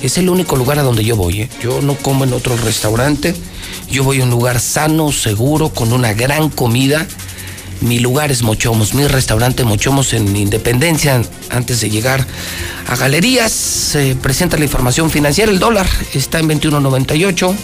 [0.00, 1.40] Es el único lugar a donde yo voy.
[1.40, 1.48] ¿eh?
[1.60, 3.34] Yo no como en otro restaurante.
[3.90, 7.04] Yo voy a un lugar sano, seguro, con una gran comida.
[7.80, 11.22] Mi lugar es Mochomos, mi restaurante Mochomos en Independencia.
[11.50, 12.26] Antes de llegar
[12.88, 15.52] a Galerías, se presenta la información financiera.
[15.52, 17.54] El dólar está en 21.98.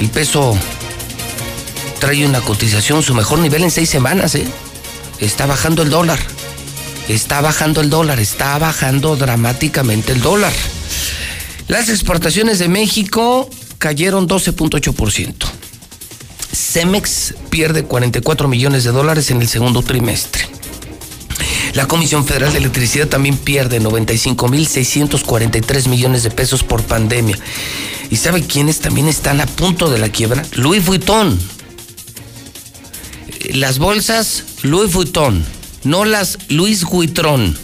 [0.00, 0.56] El peso
[1.98, 4.34] trae una cotización, su mejor nivel en seis semanas.
[4.34, 4.46] ¿eh?
[5.20, 6.18] Está bajando el dólar.
[7.08, 10.52] Está bajando el dólar, está bajando dramáticamente el dólar.
[11.68, 13.48] Las exportaciones de México
[13.78, 15.61] cayeron 12.8%.
[16.52, 20.46] Cemex pierde 44 millones de dólares en el segundo trimestre.
[21.74, 27.38] La Comisión Federal de Electricidad también pierde 95.643 millones de pesos por pandemia.
[28.10, 30.44] ¿Y sabe quiénes también están a punto de la quiebra?
[30.52, 31.40] Louis Vuitton.
[33.54, 35.42] Las bolsas Louis Vuitton
[35.84, 37.56] no las Luis Huitrón.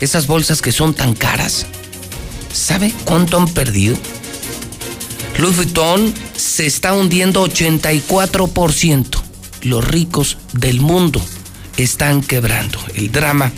[0.00, 1.66] Esas bolsas que son tan caras.
[2.52, 3.96] ¿Sabe cuánto han perdido?
[5.38, 9.22] Louis Vuitton se está hundiendo 84%.
[9.62, 11.20] Los ricos del mundo
[11.76, 12.78] están quebrando.
[12.94, 13.52] El drama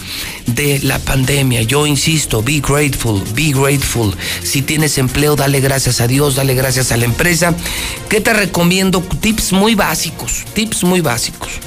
[0.46, 1.62] de la pandemia.
[1.62, 4.14] Yo insisto, be grateful, be grateful.
[4.42, 7.54] Si tienes empleo, dale gracias a Dios, dale gracias a la empresa.
[8.08, 9.00] ¿Qué te recomiendo?
[9.00, 11.60] Tips muy básicos, tips muy básicos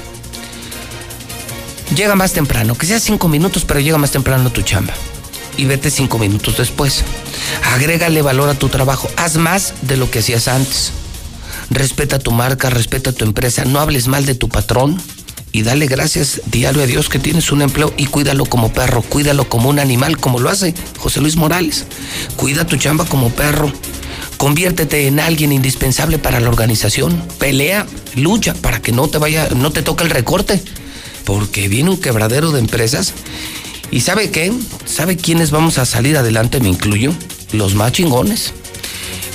[1.95, 4.93] llega más temprano, que sea cinco minutos, pero llega más temprano tu chamba.
[5.59, 7.03] Y vete cinco minutos después.
[7.73, 9.09] Agrégale valor a tu trabajo.
[9.17, 10.93] Haz más de lo que hacías antes.
[11.69, 13.65] Respeta tu marca, respeta tu empresa.
[13.65, 15.01] No hables mal de tu patrón.
[15.51, 19.49] Y dale gracias diario a Dios que tienes un empleo y cuídalo como perro, cuídalo
[19.49, 21.87] como un animal, como lo hace José Luis Morales.
[22.37, 23.69] Cuida tu chamba como perro.
[24.37, 27.21] Conviértete en alguien indispensable para la organización.
[27.37, 30.63] Pelea, lucha para que no te vaya, no te toque el recorte
[31.29, 33.13] porque viene un quebradero de empresas.
[33.91, 34.53] ¿Y sabe qué?
[34.85, 36.59] ¿Sabe quiénes vamos a salir adelante?
[36.59, 37.13] Me incluyo.
[37.51, 38.53] Los más chingones.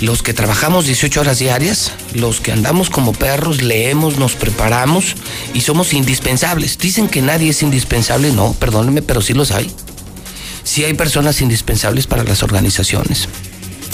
[0.01, 5.15] Los que trabajamos 18 horas diarias, los que andamos como perros, leemos, nos preparamos
[5.55, 6.79] y somos indispensables.
[6.79, 9.71] Dicen que nadie es indispensable, no, perdónenme, pero sí los hay.
[10.65, 13.29] Sí hay personas indispensables para las organizaciones.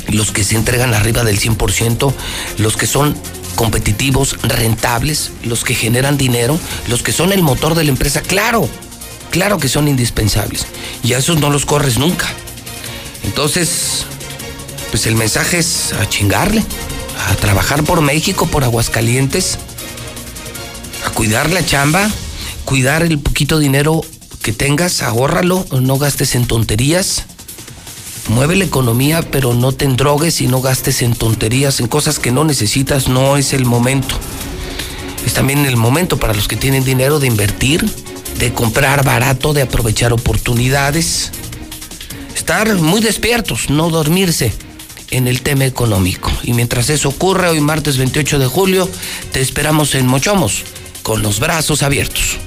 [0.09, 2.13] Los que se entregan arriba del 100%,
[2.59, 3.15] los que son
[3.55, 6.59] competitivos, rentables, los que generan dinero,
[6.89, 8.69] los que son el motor de la empresa, claro,
[9.31, 10.67] claro que son indispensables.
[11.03, 12.29] Y a esos no los corres nunca.
[13.25, 14.05] Entonces,
[14.91, 16.65] pues el mensaje es a chingarle,
[17.29, 19.59] a trabajar por México, por Aguascalientes,
[21.07, 22.11] a cuidar la chamba,
[22.65, 24.03] cuidar el poquito dinero
[24.43, 27.25] que tengas, ahórralo, no gastes en tonterías
[28.31, 32.31] mueve la economía, pero no te endrogues y no gastes en tonterías, en cosas que
[32.31, 34.15] no necesitas, no es el momento.
[35.27, 37.85] Es también el momento para los que tienen dinero de invertir,
[38.39, 41.31] de comprar barato, de aprovechar oportunidades,
[42.35, 44.53] estar muy despiertos, no dormirse
[45.11, 46.31] en el tema económico.
[46.43, 48.89] Y mientras eso ocurre, hoy martes 28 de julio,
[49.33, 50.65] te esperamos en Mochomos,
[51.03, 52.39] con los brazos abiertos.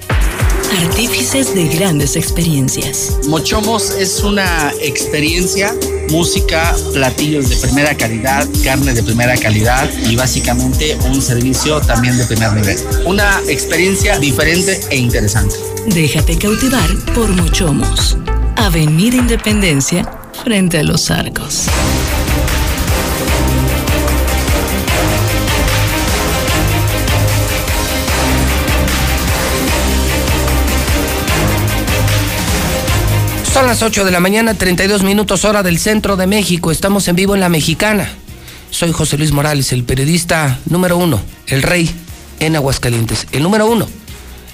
[0.81, 3.19] Artífices de grandes experiencias.
[3.27, 5.73] Mochomos es una experiencia,
[6.09, 12.25] música, platillos de primera calidad, carne de primera calidad y básicamente un servicio también de
[12.25, 12.77] primer nivel.
[13.05, 15.55] Una experiencia diferente e interesante.
[15.87, 18.17] Déjate cautivar por Mochomos.
[18.55, 20.09] Avenida Independencia,
[20.43, 21.67] frente a los arcos.
[33.73, 36.69] Las 8 de la mañana, 32 minutos hora del centro de México.
[36.69, 38.07] Estamos en vivo en La Mexicana.
[38.69, 41.89] Soy José Luis Morales, el periodista número uno, el rey
[42.39, 43.25] en Aguascalientes.
[43.31, 43.87] El número uno,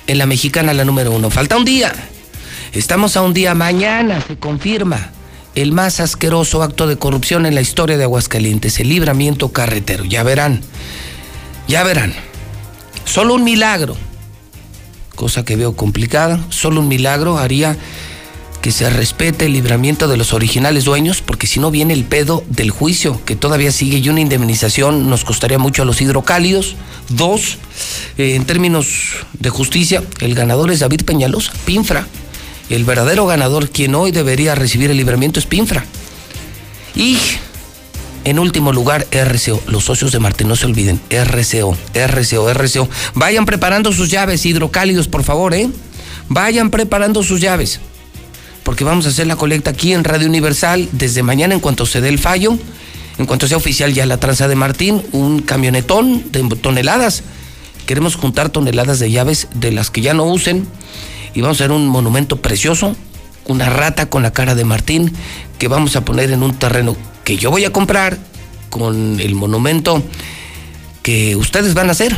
[0.07, 1.29] en La Mexicana la número uno.
[1.29, 1.93] Falta un día.
[2.71, 3.53] Estamos a un día.
[3.55, 5.11] Mañana se confirma
[5.53, 10.05] el más asqueroso acto de corrupción en la historia de Aguascalientes, el libramiento carretero.
[10.05, 10.61] Ya verán,
[11.67, 12.13] ya verán.
[13.03, 13.97] Solo un milagro,
[15.15, 17.75] cosa que veo complicada, solo un milagro haría
[18.61, 22.43] que se respete el libramiento de los originales dueños, porque si no viene el pedo
[22.49, 26.75] del juicio, que todavía sigue, y una indemnización nos costaría mucho a los hidrocálidos.
[27.09, 27.57] Dos,
[28.17, 32.05] eh, en términos de justicia, el ganador es David Peñalosa, Pinfra.
[32.69, 35.85] El verdadero ganador, quien hoy debería recibir el libramiento, es Pinfra.
[36.95, 37.17] Y,
[38.25, 39.61] en último lugar, RCO.
[39.67, 40.99] Los socios de Martín, no se olviden.
[41.09, 42.89] RCO, RCO, RCO.
[43.15, 45.69] Vayan preparando sus llaves, hidrocálidos, por favor, ¿eh?
[46.27, 47.79] Vayan preparando sus llaves
[48.63, 52.01] porque vamos a hacer la colecta aquí en Radio Universal desde mañana en cuanto se
[52.01, 52.57] dé el fallo,
[53.17, 57.23] en cuanto sea oficial ya la tranza de Martín, un camionetón de toneladas.
[57.85, 60.67] Queremos juntar toneladas de llaves de las que ya no usen
[61.33, 62.95] y vamos a hacer un monumento precioso,
[63.47, 65.11] una rata con la cara de Martín
[65.57, 68.17] que vamos a poner en un terreno que yo voy a comprar
[68.69, 70.03] con el monumento
[71.01, 72.15] que ustedes van a hacer.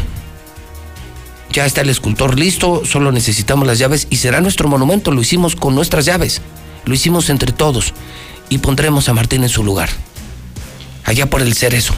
[1.51, 5.11] Ya está el escultor listo, solo necesitamos las llaves y será nuestro monumento.
[5.11, 6.41] Lo hicimos con nuestras llaves,
[6.85, 7.93] lo hicimos entre todos
[8.47, 9.89] y pondremos a Martín en su lugar.
[11.03, 11.93] Allá por el cerezo,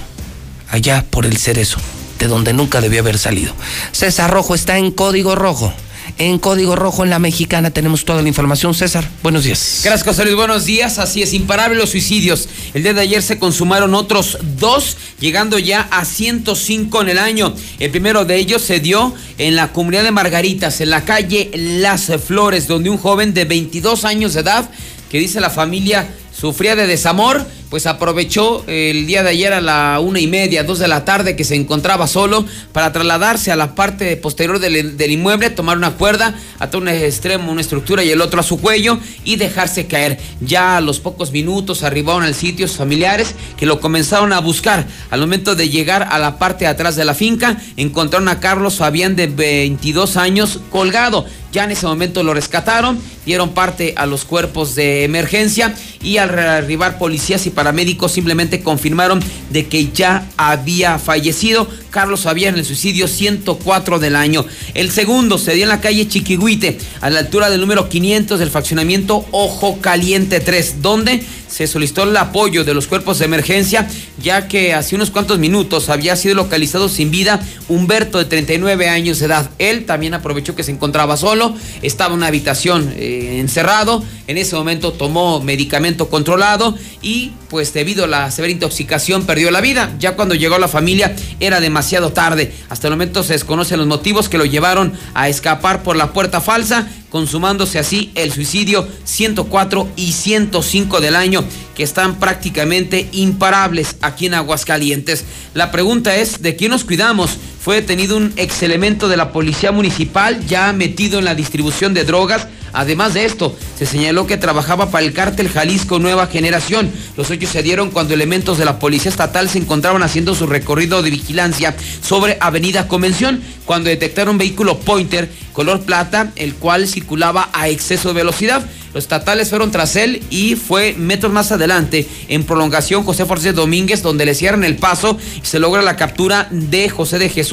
[0.69, 1.77] allá por el cerezo,
[2.17, 3.53] de donde nunca debió haber salido.
[3.91, 5.71] César Rojo está en código rojo.
[6.17, 8.73] En Código Rojo en la Mexicana tenemos toda la información.
[8.73, 9.81] César, buenos días.
[9.83, 10.33] Gracias, José.
[10.35, 10.99] Buenos días.
[10.99, 12.47] Así es, imparable los suicidios.
[12.73, 17.53] El día de ayer se consumaron otros dos, llegando ya a 105 en el año.
[17.79, 22.11] El primero de ellos se dio en la comunidad de Margaritas, en la calle Las
[22.25, 24.69] Flores, donde un joven de 22 años de edad,
[25.09, 29.99] que dice la familia sufría de desamor, pues aprovechó el día de ayer a la
[29.99, 33.73] una y media, dos de la tarde, que se encontraba solo para trasladarse a la
[33.73, 38.41] parte posterior del, inmueble, tomar una cuerda, atar un extremo, una estructura y el otro
[38.41, 40.19] a su cuello y dejarse caer.
[40.39, 44.85] Ya a los pocos minutos arribaron al sitio familiares que lo comenzaron a buscar.
[45.09, 48.75] Al momento de llegar a la parte de atrás de la finca, encontraron a Carlos
[48.75, 51.25] Fabián de 22 años colgado.
[51.53, 56.37] Ya en ese momento lo rescataron, dieron parte a los cuerpos de emergencia y al
[56.39, 61.65] arribar policías y paramédicos simplemente confirmaron de que ya había fallecido.
[61.91, 64.45] Carlos Fabián en el suicidio 104 del año.
[64.73, 68.49] El segundo se dio en la calle Chiquihuite, a la altura del número 500 del
[68.49, 73.87] fraccionamiento Ojo Caliente 3, donde se solicitó el apoyo de los cuerpos de emergencia,
[74.21, 79.19] ya que hace unos cuantos minutos había sido localizado sin vida Humberto de 39 años
[79.19, 79.49] de edad.
[79.59, 84.55] Él también aprovechó que se encontraba solo, estaba en una habitación eh, encerrado, en ese
[84.55, 89.93] momento tomó medicamento controlado y pues debido a la severa intoxicación perdió la vida.
[89.99, 92.53] Ya cuando llegó la familia era demasiado tarde.
[92.69, 96.41] Hasta el momento se desconocen los motivos que lo llevaron a escapar por la puerta
[96.41, 101.45] falsa consumándose así el suicidio 104 y 105 del año,
[101.75, 105.23] que están prácticamente imparables aquí en Aguascalientes.
[105.53, 107.37] La pregunta es, ¿de quién nos cuidamos?
[107.63, 112.03] Fue detenido un ex elemento de la policía municipal ya metido en la distribución de
[112.03, 112.47] drogas.
[112.73, 116.91] Además de esto, se señaló que trabajaba para el cártel Jalisco Nueva Generación.
[117.15, 121.01] Los hechos se dieron cuando elementos de la Policía Estatal se encontraban haciendo su recorrido
[121.03, 127.49] de vigilancia sobre Avenida Convención, cuando detectaron un vehículo Pointer color plata, el cual circulaba
[127.53, 128.65] a exceso de velocidad.
[128.93, 134.03] Los estatales fueron tras él y fue metros más adelante, en prolongación José Forces Domínguez,
[134.03, 137.52] donde le cierran el paso y se logra la captura de José de Jesús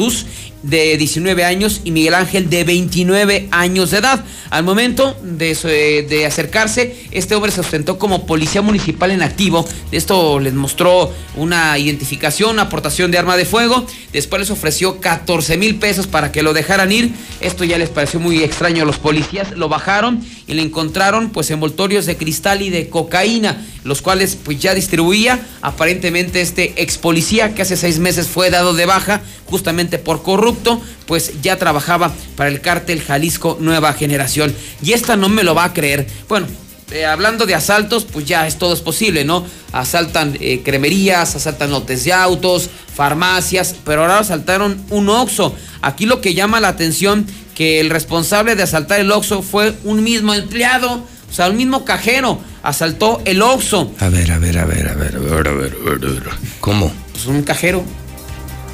[0.62, 4.24] de 19 años y Miguel Ángel de 29 años de edad.
[4.50, 9.66] Al momento de, eh, de acercarse, este hombre se ostentó como policía municipal en activo.
[9.92, 13.86] Esto les mostró una identificación, una aportación de arma de fuego.
[14.12, 17.12] Después les ofreció 14 mil pesos para que lo dejaran ir.
[17.40, 19.52] Esto ya les pareció muy extraño a los policías.
[19.52, 24.58] Lo bajaron y le encontraron pues envoltorios de cristal y de cocaína, los cuales pues
[24.58, 29.98] ya distribuía aparentemente este ex policía que hace seis meses fue dado de baja justamente
[29.98, 34.52] por corrupto, pues ya trabajaba para el cártel Jalisco Nueva Generación.
[34.82, 36.08] Y esta no me lo va a creer.
[36.28, 36.48] Bueno,
[36.90, 39.46] eh, hablando de asaltos, pues ya es todo es posible, ¿no?
[39.70, 45.54] Asaltan eh, cremerías, asaltan lotes de autos, farmacias, pero ahora asaltaron un Oxxo.
[45.82, 50.02] Aquí lo que llama la atención que el responsable de asaltar el Oxxo fue un
[50.02, 50.92] mismo empleado,
[51.30, 53.92] o sea, un mismo cajero, asaltó el Oxxo.
[54.00, 56.08] A ver, a ver, a ver, a ver, a ver, a ver, a ver, a
[56.08, 56.22] ver.
[56.60, 56.92] ¿Cómo?
[57.12, 57.84] Pues un cajero.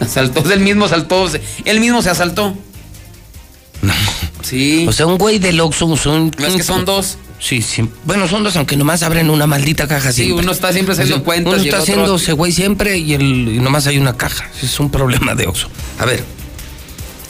[0.01, 1.27] Asaltó, él mismo asaltó,
[1.65, 2.55] él mismo se asaltó.
[4.43, 4.87] Sí.
[4.89, 6.31] O sea, un güey del Oxxo, son...
[6.39, 7.19] No, es que son dos.
[7.39, 7.89] Sí, sí.
[8.05, 10.45] Bueno, son dos, aunque nomás abren una maldita caja Sí, siempre.
[10.45, 12.97] uno está siempre haciendo O sea, cuentas Uno y el está otro- haciéndose güey siempre
[12.97, 14.49] y, el, y nomás hay una caja.
[14.63, 15.69] Es un problema de Oxxo.
[15.99, 16.25] A ver.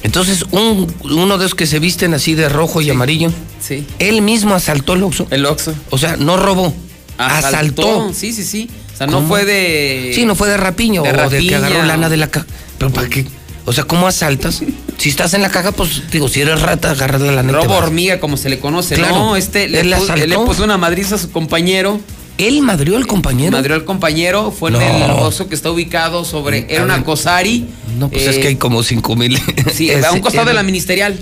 [0.06, 3.30] Entonces, un, uno de esos que se visten así de rojo y amarillo,
[3.60, 3.84] Sí.
[3.98, 5.26] él mismo asaltó el Oxxo.
[5.30, 5.74] El Oxxo.
[5.90, 6.72] O sea, no robó,
[7.18, 8.12] asaltó.
[8.14, 8.70] Sí, sí, sí.
[8.94, 9.28] O sea, no ¿Cómo?
[9.28, 10.12] fue de.
[10.14, 12.46] Sí, no fue de rapiño de o de que agarró lana de la caja.
[12.78, 13.26] ¿Pero para qué?
[13.64, 14.62] O sea, ¿cómo asaltas?
[14.96, 18.20] si estás en la caja, pues digo, si eres rata, agarras la lana Robo hormiga,
[18.20, 18.94] como se le conoce.
[18.94, 19.16] Claro.
[19.16, 20.22] No, este le, Él puso, asaltó.
[20.24, 22.00] él le puso una madriza a su compañero.
[22.38, 23.52] ¿Él madrió al compañero?
[23.52, 24.80] Madrió al compañero, fue No.
[24.80, 26.66] en el oso que está ubicado sobre.
[26.68, 27.66] Era una Cosari.
[27.98, 29.40] No, pues es eh, que hay como cinco mil.
[29.72, 31.18] Sí, a un costado de la ministerial.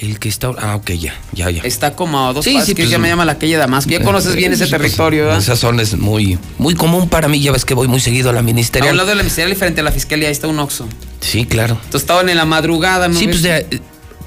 [0.00, 0.50] El que está.
[0.58, 1.62] Ah, ok, ya, ya, ya.
[1.62, 3.90] Está como a dos Sí, pasos, sí, que pues, ya me llama la calle Damasco.
[3.90, 5.40] Ya conoces bien ese Pues, territorio, ¿verdad?
[5.40, 7.38] Esa zona es muy, muy común para mí.
[7.40, 8.92] Ya ves que voy muy seguido a la A ministerial.
[8.92, 10.88] un lado de la ministerial y frente a la fiscalía ahí está un Oxxo.
[11.20, 11.74] Sí, claro.
[11.74, 13.18] Entonces estaban en la madrugada, ¿no?
[13.18, 13.40] Sí, ves?
[13.40, 13.80] pues, de- eh,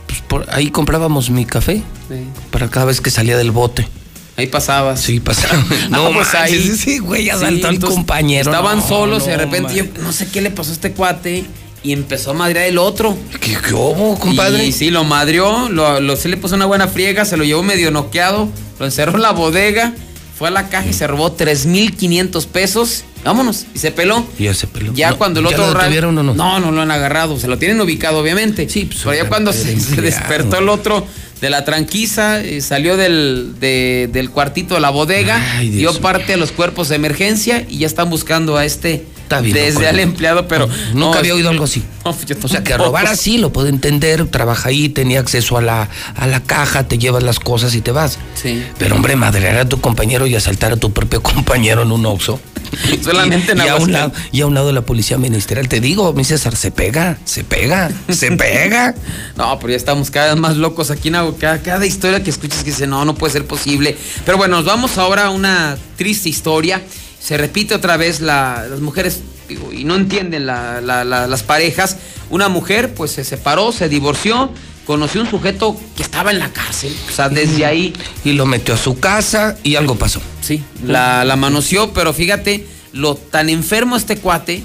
[0.06, 1.78] pues, por ahí comprábamos mi café
[2.08, 2.16] Sí.
[2.52, 3.88] para cada vez que salía del bote.
[4.35, 4.99] Ahí pasabas.
[5.01, 5.64] Sí, pasaba.
[5.89, 6.76] No, pues ahí.
[6.76, 8.49] Sí, güey, asaltó al entonces, compañero.
[8.51, 10.91] Estaban No, solos y de no, repente yo no sé qué le pasó a este
[10.93, 11.45] cuate
[11.84, 13.15] y empezó a madrear el otro.
[13.39, 14.65] ¿Qué, qué hubo, compadre?
[14.65, 17.61] Y sí, lo madrió, lo, lo- sí le puso una buena friega, se lo llevó
[17.61, 18.49] medio noqueado,
[18.80, 19.93] lo encerró en la bodega,
[20.38, 23.03] fue a la caja y se robó 3.500 pesos.
[23.23, 24.26] Vámonos, y se peló.
[24.38, 24.93] Y ya se peló.
[24.93, 26.34] Ya No, cuando el ¿ya otro lo o no?
[26.34, 27.39] No, no lo han agarrado.
[27.39, 28.68] Se lo tienen ubicado, obviamente.
[28.68, 31.05] Sí, pues, Pero ya cuando era se, despertó el otro
[31.44, 36.34] de la tranquiza, eh, salió del, de- del cuartito de la bodega, Ay, dio parte
[36.34, 39.03] a los cuerpos de emergencia y ya están buscando a este
[39.41, 41.84] bien desde al empleado, pero Nunca no, había oído algo así.
[42.06, 44.26] no, yo O sea, que robar así lo puedo entender.
[44.28, 47.91] Trabaja ahí, tenía acceso a la, a la caja, te llevas las cosas y te
[47.91, 48.20] vas.
[48.41, 48.64] Sí.
[48.78, 52.40] Pero, hombre, madrear a tu compañero y asaltar a tu propio compañero en un Oxxo.
[53.04, 55.68] Solamente en y, y a un lado, y a un lado de la policía ministerial.
[55.68, 58.95] Te digo, mi César, se pega, se pega, se pega.
[59.36, 62.60] No, pero ya estamos cada vez más locos aquí en cada, cada historia que escuchas
[62.64, 63.98] que dice, no, no puede ser posible.
[64.26, 66.82] Pero bueno, nos vamos ahora a una triste historia.
[67.20, 71.44] Se repite otra vez la- las mujeres, digo, y no entienden la- la- la- las
[71.44, 71.98] parejas.
[72.30, 74.52] Una mujer pues se separó, se divorció,
[74.85, 76.95] conoció un sujeto que estaba en la cárcel.
[77.10, 77.93] O sea, desde ahí
[78.23, 80.22] Y lo metió a su casa y algo pasó.
[80.41, 84.64] Sí, la, la manoseó, pero fíjate, lo tan enfermo este cuate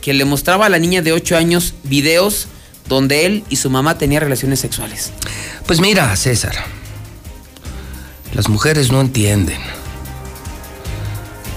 [0.00, 2.48] que le mostraba a la niña de 8 años videos
[2.88, 5.12] donde él y su mamá tenían relaciones sexuales.
[5.66, 6.54] Pues mira, César,
[8.34, 9.60] las mujeres no entienden.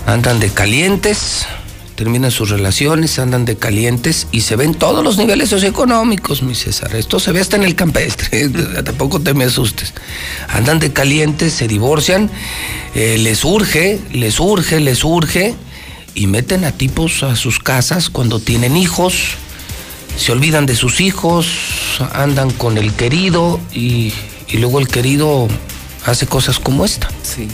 [0.06, 1.48] Andan de calientes,
[1.96, 6.96] terminan sus relaciones, andan de calientes y se ven todos los niveles socioeconómicos, mi César.
[6.96, 8.50] Esto se ve hasta en el campestre,
[8.84, 9.94] tampoco te me asustes.
[10.50, 12.30] Andan de calientes, se divorcian,
[12.94, 15.56] eh, les urge, les urge, les urge
[16.14, 19.36] y meten a tipos a sus casas cuando tienen hijos,
[20.18, 21.48] se olvidan de sus hijos,
[22.14, 24.14] andan con el querido y,
[24.50, 25.48] y luego el querido
[26.06, 27.10] hace cosas como esta.
[27.24, 27.48] Sí.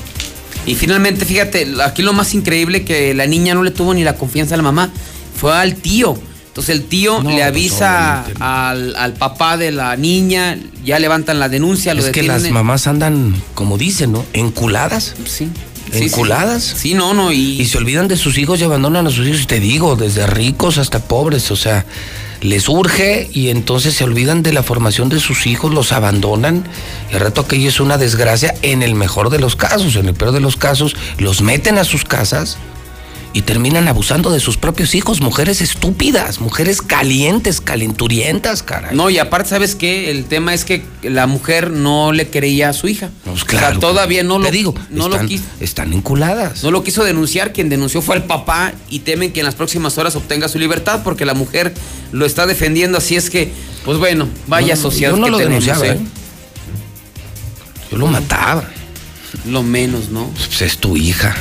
[0.65, 4.15] Y finalmente, fíjate, aquí lo más increíble que la niña no le tuvo ni la
[4.15, 4.89] confianza a la mamá,
[5.35, 6.17] fue al tío.
[6.47, 11.39] Entonces el tío No, le pues, avisa al, al papá de la niña, ya levantan
[11.39, 14.25] la denuncia, lo Es que las mamás andan, como dicen, ¿no?
[14.33, 15.15] Enculadas.
[15.25, 15.49] Sí.
[15.91, 16.63] Sí, Enculadas.
[16.63, 17.61] Sí, no, no, y...
[17.61, 20.77] Y se olvidan de sus hijos y abandonan a sus hijos, te digo, desde ricos
[20.77, 21.85] hasta pobres, o sea,
[22.41, 26.63] les urge y entonces se olvidan de la formación de sus hijos, los abandonan,
[27.11, 30.15] y al rato aquello es una desgracia en el mejor de los casos, en el
[30.15, 32.57] peor de los casos, los meten a sus casas
[33.33, 38.95] y terminan abusando de sus propios hijos, mujeres estúpidas, mujeres calientes, calenturientas, caray.
[38.95, 40.11] No, y aparte, ¿sabes qué?
[40.11, 43.09] El tema es que la mujer no le creía a su hija.
[43.23, 45.43] Pues o claro, sea, todavía no te lo digo, no están, lo quiso.
[45.61, 46.63] están enculadas.
[46.63, 49.97] No lo quiso denunciar, quien denunció fue el papá y temen que en las próximas
[49.97, 51.73] horas obtenga su libertad porque la mujer
[52.11, 53.53] lo está defendiendo, así es que,
[53.85, 55.99] pues bueno, vaya No, sociedad yo no que lo tenemos, denunciaba, ¿eh?
[56.01, 56.07] ¿eh?
[57.91, 58.65] Yo lo mataba.
[59.45, 60.29] Lo menos, ¿no?
[60.35, 61.35] Pues es tu hija.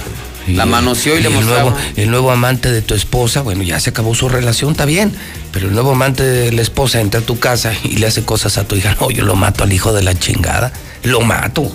[0.48, 3.90] La manoseó y le el nuevo, el nuevo amante de tu esposa, bueno, ya se
[3.90, 5.12] acabó su relación, está bien.
[5.52, 8.58] Pero el nuevo amante de la esposa entra a tu casa y le hace cosas
[8.58, 8.96] a tu hija.
[9.00, 10.72] No, yo lo mato al hijo de la chingada.
[11.02, 11.70] Lo mato.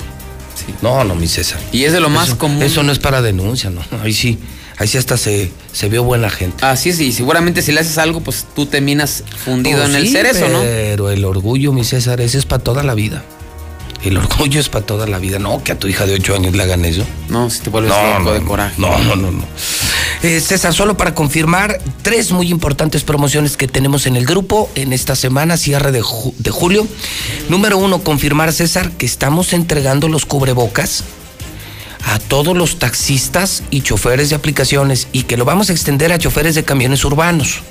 [0.82, 1.60] No, no, mi César.
[1.72, 2.64] Y es de lo más Eso- común.
[2.64, 3.82] Eso no es para denuncia, ¿no?
[4.04, 4.40] Ahí sí,
[4.78, 6.66] ahí sí hasta se, se vio buena gente.
[6.66, 10.10] Así es, y seguramente si le haces algo, pues tú terminas fundido Pues en el
[10.10, 10.62] cerezo, ¿no?
[10.62, 13.24] Pero el orgullo, mi César, ese es para toda la vida.
[14.04, 15.40] El orgullo es para toda la vida.
[15.40, 17.04] No, que a tu hija de 8 años le hagan eso.
[17.30, 18.76] No, si te vuelves No, loco no, de coraje.
[18.78, 19.44] No, no, no, no.
[20.22, 24.94] Eh, César, solo para confirmar, tres muy importantes promociones que tenemos en el grupo en
[24.94, 26.88] esta semana, cierre de, ju- de julio.
[27.50, 31.04] Número uno, confirmar, César, que estamos entregando los cubrebocas
[32.06, 36.20] a todos los taxistas y choferes de aplicaciones y que lo vamos a extender a
[36.20, 37.62] choferes de camiones urbanos.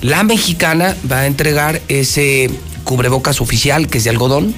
[0.00, 2.50] La mexicana va a entregar ese
[2.82, 4.54] cubrebocas oficial que es de algodón,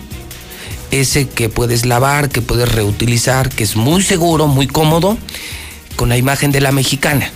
[0.90, 5.18] ese que puedes lavar, que puedes reutilizar, que es muy seguro, muy cómodo,
[5.96, 7.30] con la imagen de la mexicana.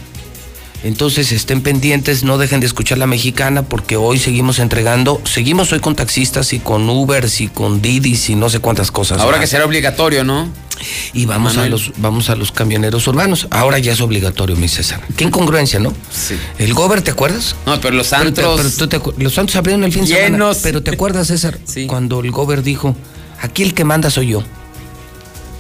[0.83, 5.81] Entonces estén pendientes, no dejen de escuchar la mexicana porque hoy seguimos entregando, seguimos hoy
[5.81, 9.21] con taxistas y con Ubers y con Didis y no sé cuántas cosas.
[9.21, 9.41] Ahora más.
[9.45, 10.49] que será obligatorio, ¿no?
[11.13, 13.47] Y vamos a los vamos a los camioneros urbanos.
[13.51, 15.03] Ahora ya es obligatorio, mi César.
[15.19, 15.93] Qué incongruencia, ¿no?
[16.11, 16.35] Sí.
[16.57, 17.55] El Gober, ¿te acuerdas?
[17.67, 18.55] No, pero los Pero santos.
[18.57, 20.53] pero tú te acu- los santos abrieron el fin de semana.
[20.63, 21.87] Pero te acuerdas, César, Sí.
[21.87, 22.97] cuando el Gober dijo,
[23.41, 24.43] aquí el que manda soy yo.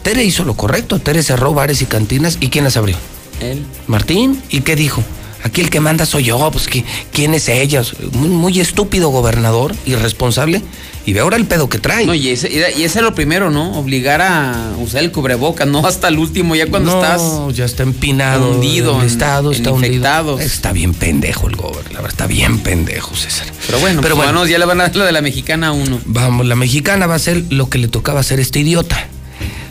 [0.02, 0.98] Tere hizo lo correcto.
[0.98, 2.38] Tere cerró bares y cantinas.
[2.40, 2.96] ¿Y quién las abrió?
[3.40, 3.64] Él.
[3.86, 4.42] Martín.
[4.48, 5.02] ¿Y qué dijo?
[5.42, 6.50] Aquí el que manda soy yo.
[6.50, 7.82] Pues ¿qui- ¿quién es ella?
[8.12, 10.62] Muy, muy estúpido gobernador, irresponsable.
[11.06, 12.04] Y ve ahora el pedo que trae.
[12.04, 13.78] No, y ese, y ese es lo primero, ¿no?
[13.78, 17.56] Obligar a usar el cubrebocas, no hasta el último, ya cuando no, estás.
[17.56, 18.50] ya está empinado.
[18.50, 20.38] hundido en- estado está hundido.
[20.38, 23.46] Está bien pendejo el gober, la verdad, está bien pendejo, César.
[23.66, 24.46] Pero bueno, Pero pues, bueno.
[24.46, 25.98] ya le van a dar la de la mexicana a uno.
[26.04, 29.08] Vamos, la mexicana va a hacer lo que le tocaba hacer este idiota.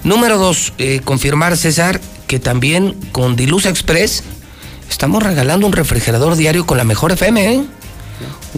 [0.03, 4.23] Número dos, eh, confirmar, César, que también con Dilusa Express
[4.89, 7.63] estamos regalando un refrigerador diario con la mejor FM, ¿eh?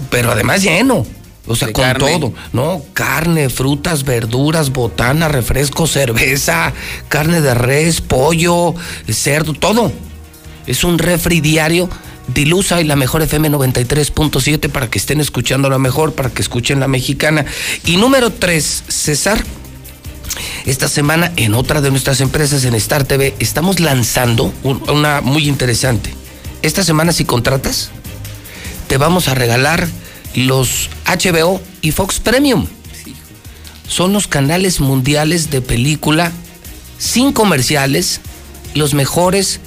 [0.10, 1.06] Pero además lleno.
[1.48, 2.12] O sea, con carne.
[2.12, 2.84] todo, ¿no?
[2.94, 6.72] Carne, frutas, verduras, botana, refresco, cerveza,
[7.10, 8.76] carne de res, pollo,
[9.10, 9.92] cerdo, todo.
[10.68, 11.90] Es un refri diario.
[12.28, 16.80] Dilusa y la mejor FM 93.7 para que estén escuchando la mejor, para que escuchen
[16.80, 17.44] la mexicana.
[17.86, 19.44] Y número tres, César.
[20.66, 25.50] Esta semana en otra de nuestras empresas, en Star TV, estamos lanzando un- una muy
[25.50, 26.14] interesante.
[26.62, 27.90] Esta semana si contratas,
[28.88, 29.88] te vamos a regalar
[30.36, 32.68] los HBO y Fox Premium.
[33.88, 36.32] Son los canales mundiales de película
[36.98, 38.22] sin comerciales,
[38.74, 39.60] los mejores,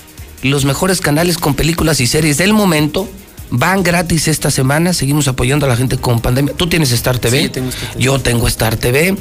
[0.43, 3.09] los mejores canales con películas y series del momento.
[3.51, 6.55] Van gratis esta semana, seguimos apoyando a la gente con pandemia.
[6.55, 7.43] Tú tienes Star TV.
[7.43, 8.05] Sí, yo tengo Star TV.
[8.05, 9.16] Yo tengo Star TV.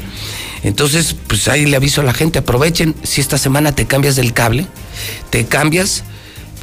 [0.64, 2.96] Entonces, pues ahí le aviso a la gente, aprovechen.
[3.04, 4.66] Si esta semana te cambias del cable,
[5.30, 6.04] te cambias.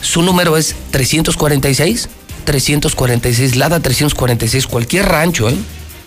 [0.00, 2.08] Su número es 346.
[2.44, 5.56] 346, Lada 346, cualquier rancho, ¿eh?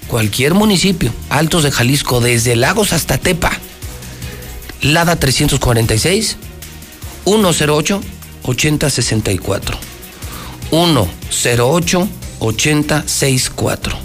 [0.07, 3.51] Cualquier municipio, Altos de Jalisco, desde Lagos hasta Tepa,
[4.81, 6.37] Lada 346,
[7.25, 8.01] 108
[8.43, 9.77] 8064.
[10.69, 12.07] 108
[12.39, 13.97] 8064.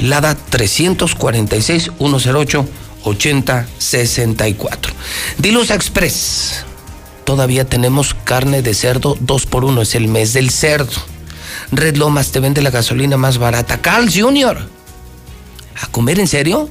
[0.00, 2.68] Lada 346 108
[3.04, 4.92] 8064.
[5.38, 6.64] Dilusa Express.
[7.24, 10.92] Todavía tenemos carne de cerdo 2 por 1 es el mes del cerdo.
[11.70, 13.80] Red Lomas te vende la gasolina más barata.
[13.80, 14.68] Carl Jr.
[15.80, 16.68] ¿A comer en serio?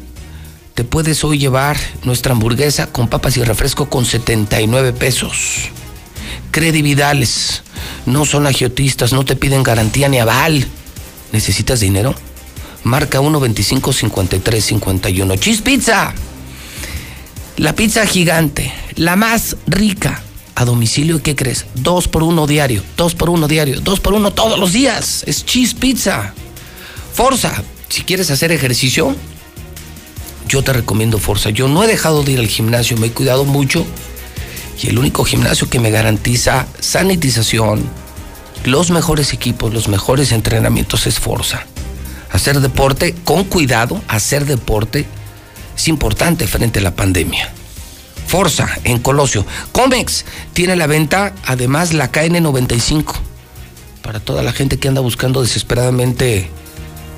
[0.79, 5.67] te puedes hoy llevar nuestra hamburguesa con papas y refresco con 79 pesos.
[6.51, 7.63] Credividales,
[8.05, 10.65] no son agiotistas, no te piden garantía ni aval.
[11.33, 12.15] ¿Necesitas dinero?
[12.85, 15.35] Marca 125 53 51.
[15.35, 16.13] Cheese Pizza.
[17.57, 20.23] La pizza gigante, la más rica.
[20.55, 21.65] A domicilio, ¿qué crees?
[21.75, 25.25] Dos por uno diario, dos por uno diario, dos por uno todos los días.
[25.27, 26.33] Es Cheese Pizza.
[27.13, 29.15] Forza, si quieres hacer ejercicio,
[30.47, 31.49] yo te recomiendo Forza.
[31.49, 33.85] Yo no he dejado de ir al gimnasio, me he cuidado mucho.
[34.81, 37.83] Y el único gimnasio que me garantiza sanitización,
[38.63, 41.65] los mejores equipos, los mejores entrenamientos es Forza.
[42.31, 45.05] Hacer deporte con cuidado, hacer deporte
[45.75, 47.51] es importante frente a la pandemia.
[48.27, 49.45] Forza en Colosio.
[49.71, 53.15] Comex tiene la venta además la KN95
[54.03, 56.49] para toda la gente que anda buscando desesperadamente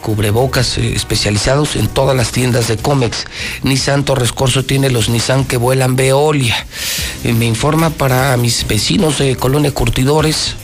[0.02, 3.26] cubrebocas eh, especializados en todas las tiendas de Comex.
[3.64, 6.65] Nissan Torres Corso tiene los Nissan que vuelan Veolia.
[7.23, 10.56] Eh, me informa para mis vecinos de Colonia Curtidores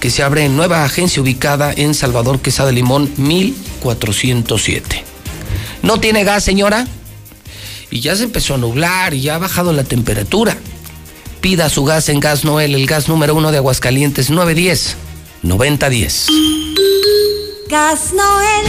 [0.00, 5.04] que se abre nueva agencia ubicada en Salvador Quesada Limón 1407.
[5.82, 6.86] ¿No tiene gas, señora?
[7.90, 10.56] Y ya se empezó a nublar y ya ha bajado la temperatura.
[11.40, 14.96] Pida su gas en Gas Noel, el gas número uno de Aguascalientes, 910
[15.42, 16.26] 9010.
[17.68, 18.66] Gas Noel.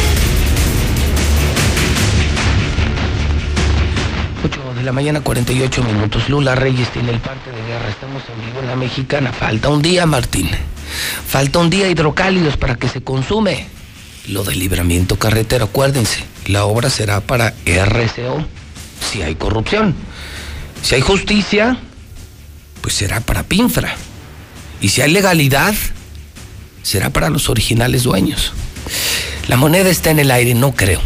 [4.44, 6.28] 8 de la mañana, 48 minutos.
[6.28, 7.88] Lula Reyes tiene el parte de guerra.
[7.88, 9.32] Estamos en vivo la mexicana.
[9.32, 10.50] Falta un día, Martín.
[11.26, 13.68] Falta un día hidrocálidos para que se consume.
[14.28, 18.46] Lo del libramiento carretero, acuérdense, la obra será para RCO.
[19.00, 19.96] Si hay corrupción.
[20.82, 21.78] Si hay justicia,
[22.82, 23.96] pues será para Pinfra.
[24.82, 25.74] Y si hay legalidad,
[26.84, 28.52] será para los originales dueños.
[29.48, 31.02] La moneda está en el aire, no creo.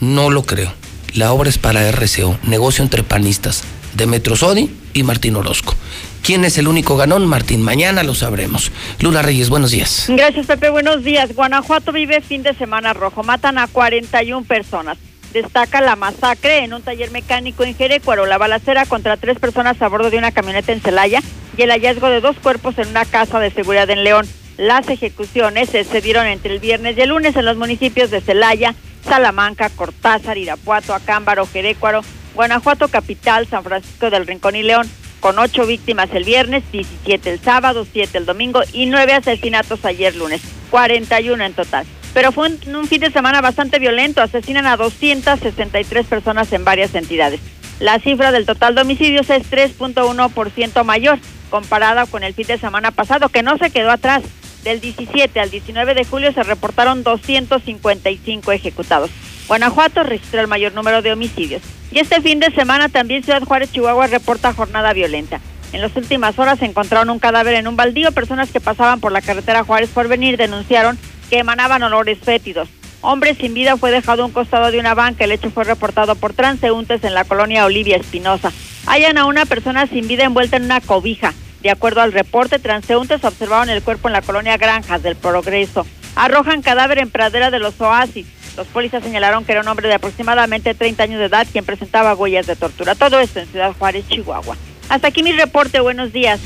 [0.00, 0.72] No lo creo.
[1.14, 5.74] La obra es para RCO, negocio entre panistas, Demetrio Sodi y Martín Orozco.
[6.22, 7.62] ¿Quién es el único ganón, Martín?
[7.62, 8.72] Mañana lo sabremos.
[9.00, 10.06] Lula Reyes, buenos días.
[10.08, 10.70] Gracias, Pepe.
[10.70, 11.34] Buenos días.
[11.34, 13.22] Guanajuato vive fin de semana rojo.
[13.22, 14.98] Matan a 41 personas.
[15.32, 19.88] Destaca la masacre en un taller mecánico en Jerecuaro, la balacera contra tres personas a
[19.88, 21.22] bordo de una camioneta en Celaya
[21.56, 24.26] y el hallazgo de dos cuerpos en una casa de seguridad en León.
[24.56, 28.74] Las ejecuciones se dieron entre el viernes y el lunes en los municipios de Celaya,
[29.04, 32.00] Salamanca, Cortázar, Irapuato, Acámbaro, Jerecuaro,
[32.34, 34.88] Guanajuato Capital, San Francisco del Rincón y León,
[35.20, 40.14] con ocho víctimas el viernes, 17 el sábado, 7 el domingo y nueve asesinatos ayer
[40.16, 41.86] lunes, 41 en total.
[42.14, 46.94] Pero fue un, un fin de semana bastante violento, asesinan a 263 personas en varias
[46.94, 47.40] entidades.
[47.78, 51.18] La cifra del total de homicidios es 3.1% mayor
[51.50, 54.22] comparada con el fin de semana pasado, que no se quedó atrás.
[54.66, 59.10] Del 17 al 19 de julio se reportaron 255 ejecutados.
[59.46, 61.62] Guanajuato registró el mayor número de homicidios.
[61.92, 65.40] Y este fin de semana también Ciudad Juárez, Chihuahua, reporta jornada violenta.
[65.72, 68.10] En las últimas horas se encontraron un cadáver en un baldío.
[68.10, 70.98] Personas que pasaban por la carretera Juárez por venir denunciaron
[71.30, 72.68] que emanaban olores fétidos.
[73.02, 75.22] Hombre sin vida fue dejado a un costado de una banca.
[75.22, 78.50] El hecho fue reportado por transeúntes en la colonia Olivia Espinosa.
[78.86, 81.34] Hayan a una persona sin vida envuelta en una cobija.
[81.62, 85.86] De acuerdo al reporte, transeúntes observaron el cuerpo en la colonia Granjas del Progreso.
[86.14, 88.26] Arrojan cadáver en pradera de los oasis.
[88.56, 92.14] Los policías señalaron que era un hombre de aproximadamente 30 años de edad quien presentaba
[92.14, 92.94] huellas de tortura.
[92.94, 94.56] Todo esto en Ciudad Juárez, Chihuahua.
[94.88, 95.80] Hasta aquí mi reporte.
[95.80, 96.40] Buenos días.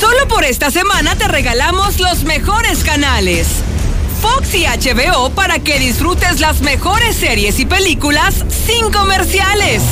[0.00, 3.48] Solo por esta semana te regalamos los mejores canales.
[4.22, 9.82] Fox y HBO para que disfrutes las mejores series y películas sin comerciales.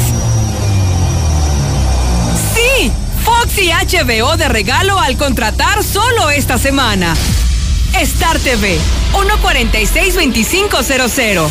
[2.57, 2.91] Sí,
[3.23, 7.15] Fox y HBO de regalo al contratar solo esta semana.
[8.01, 8.79] Star TV
[9.13, 11.51] 1462500.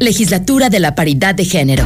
[0.00, 1.84] Legislatura de la Paridad de Género.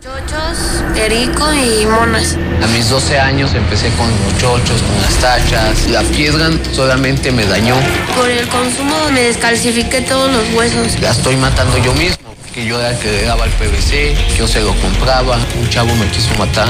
[0.00, 2.38] Chochos, perico y monas.
[2.62, 5.90] A mis 12 años empecé con los chochos, con las tachas.
[5.90, 7.74] La piedra solamente me dañó.
[8.16, 10.98] Por el consumo me descalcifiqué todos los huesos.
[11.02, 12.16] La estoy matando yo mismo.
[12.54, 15.38] Que yo era el que le daba el PVC, yo se lo compraba.
[15.60, 16.68] Un chavo me quiso matar.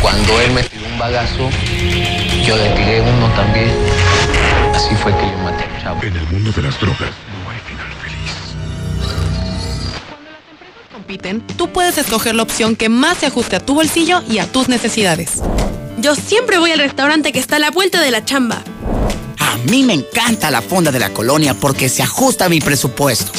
[0.00, 1.50] Cuando él me tiró un bagazo,
[2.44, 3.74] yo le tiré uno también.
[4.72, 6.02] Así fue que yo maté al chavo.
[6.04, 7.10] En el mundo de las drogas
[11.06, 14.50] compiten, tú puedes escoger la opción que más se ajuste a tu bolsillo y a
[14.50, 15.34] tus necesidades.
[15.98, 18.64] Yo siempre voy al restaurante que está a la vuelta de la chamba.
[19.38, 23.30] A mí me encanta la fonda de la colonia porque se ajusta a mi presupuesto.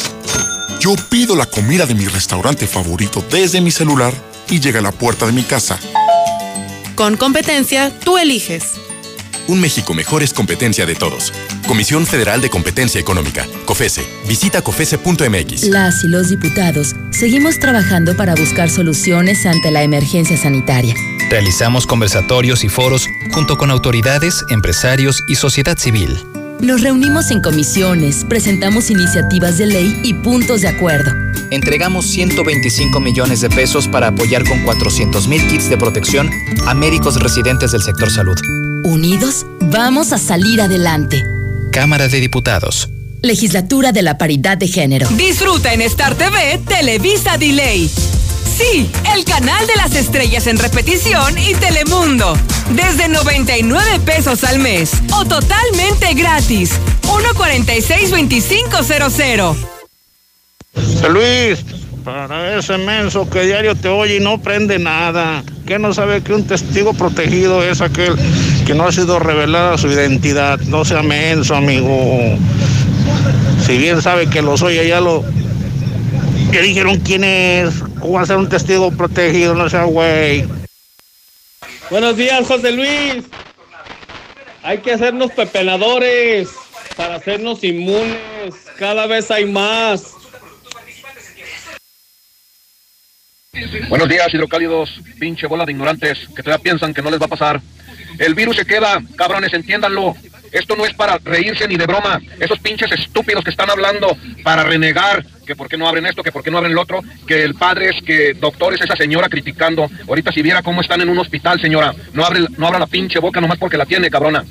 [0.79, 4.13] Yo pido la comida de mi restaurante favorito desde mi celular
[4.49, 5.77] y llega a la puerta de mi casa.
[6.95, 8.75] Con competencia, tú eliges.
[9.47, 11.31] Un México mejor es competencia de todos.
[11.67, 14.05] Comisión Federal de Competencia Económica, COFESE.
[14.27, 15.63] Visita COFESE.mx.
[15.69, 20.95] Las y los diputados seguimos trabajando para buscar soluciones ante la emergencia sanitaria.
[21.29, 26.17] Realizamos conversatorios y foros junto con autoridades, empresarios y sociedad civil.
[26.61, 31.11] Nos reunimos en comisiones, presentamos iniciativas de ley y puntos de acuerdo.
[31.51, 36.29] Entregamos 125 millones de pesos para apoyar con 400 mil kits de protección
[36.65, 38.37] a médicos residentes del sector salud.
[38.83, 41.23] Unidos, vamos a salir adelante.
[41.71, 42.89] Cámara de Diputados.
[43.21, 45.07] Legislatura de la Paridad de Género.
[45.09, 47.89] Disfruta en Star TV Televisa Delay.
[48.47, 52.35] Sí, el canal de las estrellas en repetición y Telemundo.
[52.71, 56.71] Desde 99 pesos al mes o totalmente gratis.
[57.03, 59.55] 146-2500.
[61.09, 61.59] Luis,
[62.03, 65.43] para ese menso que diario te oye y no prende nada.
[65.65, 68.15] Que no sabe que un testigo protegido es aquel
[68.65, 70.59] que no ha sido revelada su identidad.
[70.61, 72.37] No sea menso, amigo.
[73.65, 75.25] Si bien sabe que lo soy, ya lo.
[76.51, 77.75] Que dijeron quién es.
[77.99, 79.53] ¿Cómo va a ser un testigo protegido?
[79.53, 80.45] No sea güey.
[81.89, 83.25] Buenos días, José Luis.
[84.63, 86.49] Hay que hacernos pepenadores
[86.95, 88.17] para hacernos inmunes.
[88.77, 90.13] Cada vez hay más.
[93.89, 97.29] Buenos días, hidrocálidos, pinche bola de ignorantes que todavía piensan que no les va a
[97.29, 97.61] pasar.
[98.19, 100.15] El virus se queda, cabrones, entiéndanlo.
[100.51, 102.19] Esto no es para reírse ni de broma.
[102.39, 106.31] Esos pinches estúpidos que están hablando para renegar que por qué no abren esto, que
[106.31, 109.89] por qué no abren el otro, que el padre es que doctores, esa señora criticando.
[110.07, 113.19] Ahorita si viera cómo están en un hospital, señora, no abre, no abra la pinche
[113.19, 114.43] boca nomás porque la tiene, cabrona.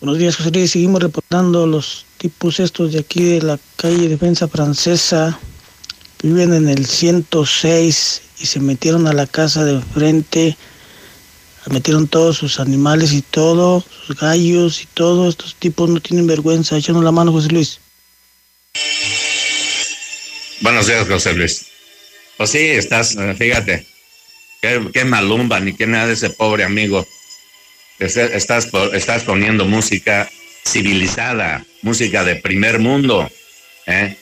[0.00, 0.70] Buenos días, José Luis.
[0.70, 5.38] Seguimos reportando los tipos estos de aquí de la calle Defensa Francesa.
[6.22, 9.82] Viven en el 106 y se metieron a la casa de
[11.70, 15.28] Metieron todos sus animales y todo, sus gallos y todo.
[15.28, 16.76] Estos tipos no tienen vergüenza.
[16.76, 17.80] Echando la mano, José Luis.
[20.60, 21.66] Buenos días, José Luis.
[22.36, 23.86] Pues sí, estás, fíjate,
[24.62, 27.06] qué, qué malumba, ni qué nada de ese pobre amigo.
[27.98, 30.30] Estás, estás poniendo música
[30.66, 33.28] civilizada, música de primer mundo.
[33.86, 34.16] ¿eh?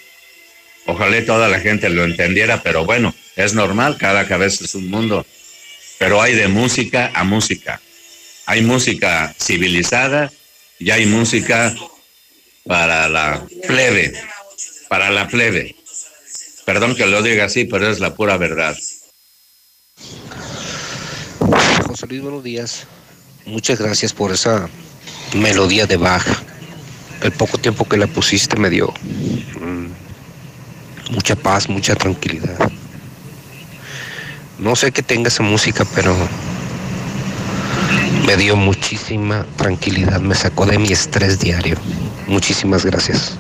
[0.86, 5.26] Ojalá toda la gente lo entendiera, pero bueno, es normal, cada cabeza es un mundo.
[5.98, 7.80] Pero hay de música a música.
[8.46, 10.30] Hay música civilizada
[10.78, 11.74] y hay música
[12.66, 14.12] para la plebe,
[14.88, 15.74] para la plebe.
[16.64, 18.76] Perdón que lo diga así, pero es la pura verdad.
[21.86, 22.86] José Luis, buenos días.
[23.46, 24.68] Muchas gracias por esa
[25.34, 26.26] melodía de Bach.
[27.22, 28.92] El poco tiempo que la pusiste me dio
[29.60, 29.86] mm,
[31.12, 32.70] mucha paz, mucha tranquilidad.
[34.58, 36.16] No sé qué tenga esa música, pero
[38.26, 41.76] me dio muchísima tranquilidad, me sacó de mi estrés diario.
[42.26, 43.36] Muchísimas gracias.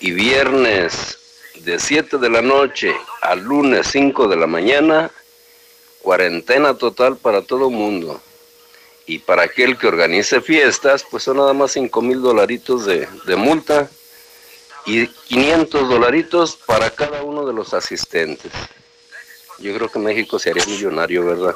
[0.00, 1.18] Y viernes
[1.60, 5.10] de 7 de la noche a lunes 5 de la mañana,
[6.02, 8.20] cuarentena total para todo mundo.
[9.06, 13.36] Y para aquel que organice fiestas, pues son nada más 5 mil dolaritos de, de
[13.36, 13.88] multa
[14.86, 18.52] y 500 dolaritos para cada uno de los asistentes.
[19.58, 21.54] Yo creo que México se haría millonario, ¿verdad?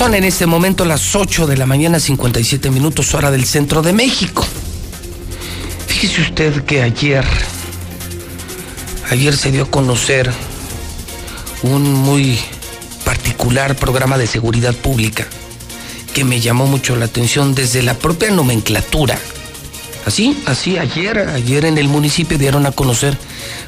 [0.00, 3.92] Son en este momento las 8 de la mañana, 57 minutos, hora del centro de
[3.92, 4.46] México.
[5.88, 7.22] Fíjese usted que ayer,
[9.10, 10.32] ayer se dio a conocer
[11.64, 12.38] un muy
[13.04, 15.26] particular programa de seguridad pública
[16.14, 19.18] que me llamó mucho la atención desde la propia nomenclatura.
[20.06, 23.18] Así, así, ayer, ayer en el municipio dieron a conocer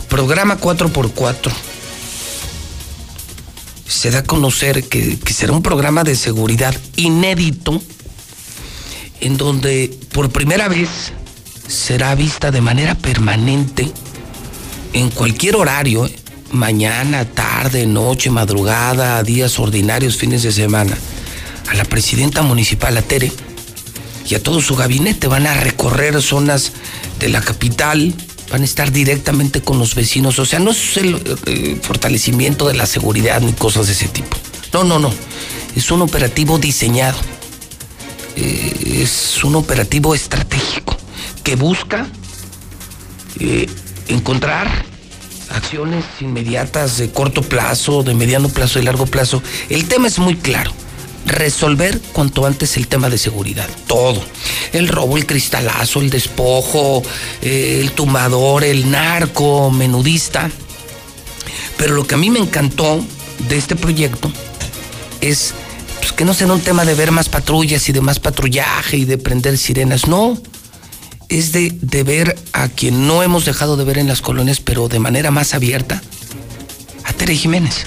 [0.09, 1.52] programa 4x4
[3.93, 7.81] se da a conocer que, será un programa de seguridad inédito
[9.20, 11.12] en donde por primera vez
[11.69, 13.93] será vista de manera permanente
[14.94, 16.16] en cualquier horario, ¿eh?
[16.52, 20.97] mañana, tarde, noche, madrugada, días ordinarios, fines de semana,
[21.70, 23.31] a la presidenta municipal, a Tere,
[24.27, 25.28] y a todo su gabinete.
[25.28, 26.73] Van a recorrer zonas
[27.20, 28.14] de la capital,
[28.52, 30.38] van a estar directamente con los vecinos.
[30.38, 34.36] O sea, no es el, eh, fortalecimiento de la seguridad ni cosas de ese tipo.
[34.74, 35.10] No, no, no.
[35.74, 37.18] Es un operativo diseñado.
[38.36, 40.94] Eh, es un operativo estratégico
[41.42, 42.06] que busca
[43.40, 43.68] eh,
[44.08, 44.84] encontrar
[45.48, 49.42] acciones inmediatas de corto plazo, de mediano plazo y largo plazo.
[49.70, 50.72] El tema es muy claro
[51.27, 53.69] resolver cuanto antes el tema de seguridad.
[53.86, 54.23] Todo.
[54.73, 57.03] El robo, el cristalazo, el despojo,
[57.40, 60.51] eh, el tumbador, el narco, menudista.
[61.77, 63.05] Pero lo que a mí me encantó
[63.49, 64.31] de este proyecto
[65.20, 65.55] es
[66.01, 69.05] pues, que no sea un tema de ver más patrullas y de más patrullaje y
[69.05, 70.07] de prender sirenas.
[70.07, 70.40] No.
[71.28, 74.89] Es de, de ver a quien no hemos dejado de ver en las colonias, pero
[74.89, 76.03] de manera más abierta,
[77.05, 77.86] a Tere Jiménez.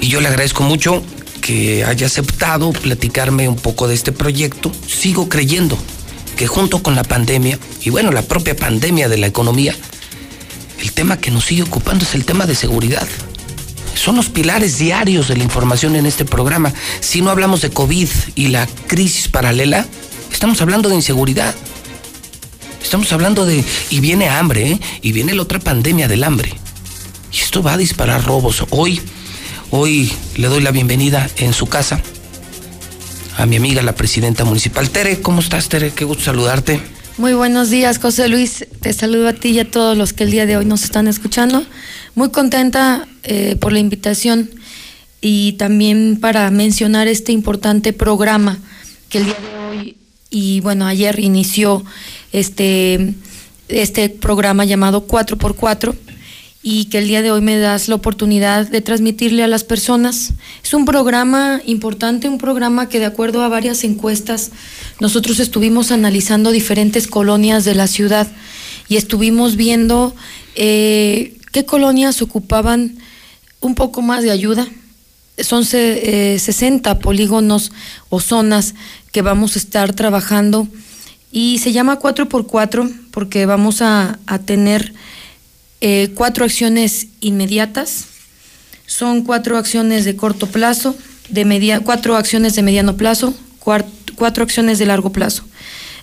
[0.00, 1.02] Y yo le agradezco mucho
[1.40, 4.70] que haya aceptado platicarme un poco de este proyecto.
[4.86, 5.78] Sigo creyendo
[6.36, 9.74] que junto con la pandemia, y bueno, la propia pandemia de la economía,
[10.80, 13.06] el tema que nos sigue ocupando es el tema de seguridad.
[13.94, 16.72] Son los pilares diarios de la información en este programa.
[17.00, 19.84] Si no hablamos de COVID y la crisis paralela,
[20.32, 21.54] estamos hablando de inseguridad.
[22.80, 23.64] Estamos hablando de...
[23.90, 24.80] Y viene hambre, ¿eh?
[25.02, 26.52] Y viene la otra pandemia del hambre.
[27.32, 28.64] Y esto va a disparar robos.
[28.70, 29.00] Hoy
[29.70, 32.00] Hoy le doy la bienvenida en su casa
[33.36, 34.88] a mi amiga, la presidenta municipal.
[34.88, 35.92] Tere, ¿cómo estás, Tere?
[35.92, 36.80] Qué gusto saludarte.
[37.18, 38.66] Muy buenos días, José Luis.
[38.80, 41.06] Te saludo a ti y a todos los que el día de hoy nos están
[41.06, 41.64] escuchando.
[42.14, 44.50] Muy contenta eh, por la invitación
[45.20, 48.58] y también para mencionar este importante programa
[49.10, 49.96] que el día de hoy
[50.30, 51.84] y bueno, ayer inició
[52.32, 53.14] este,
[53.68, 55.94] este programa llamado 4x4
[56.70, 60.34] y que el día de hoy me das la oportunidad de transmitirle a las personas.
[60.62, 64.50] Es un programa importante, un programa que de acuerdo a varias encuestas
[65.00, 68.28] nosotros estuvimos analizando diferentes colonias de la ciudad
[68.86, 70.14] y estuvimos viendo
[70.56, 72.98] eh, qué colonias ocupaban
[73.60, 74.68] un poco más de ayuda.
[75.38, 77.72] Son 60 eh, polígonos
[78.10, 78.74] o zonas
[79.10, 80.68] que vamos a estar trabajando
[81.32, 84.92] y se llama 4x4 porque vamos a tener
[85.80, 88.06] eh, cuatro acciones inmediatas,
[88.86, 90.96] son cuatro acciones de corto plazo,
[91.28, 95.44] de media, cuatro acciones de mediano plazo, cuatro, acciones de largo plazo.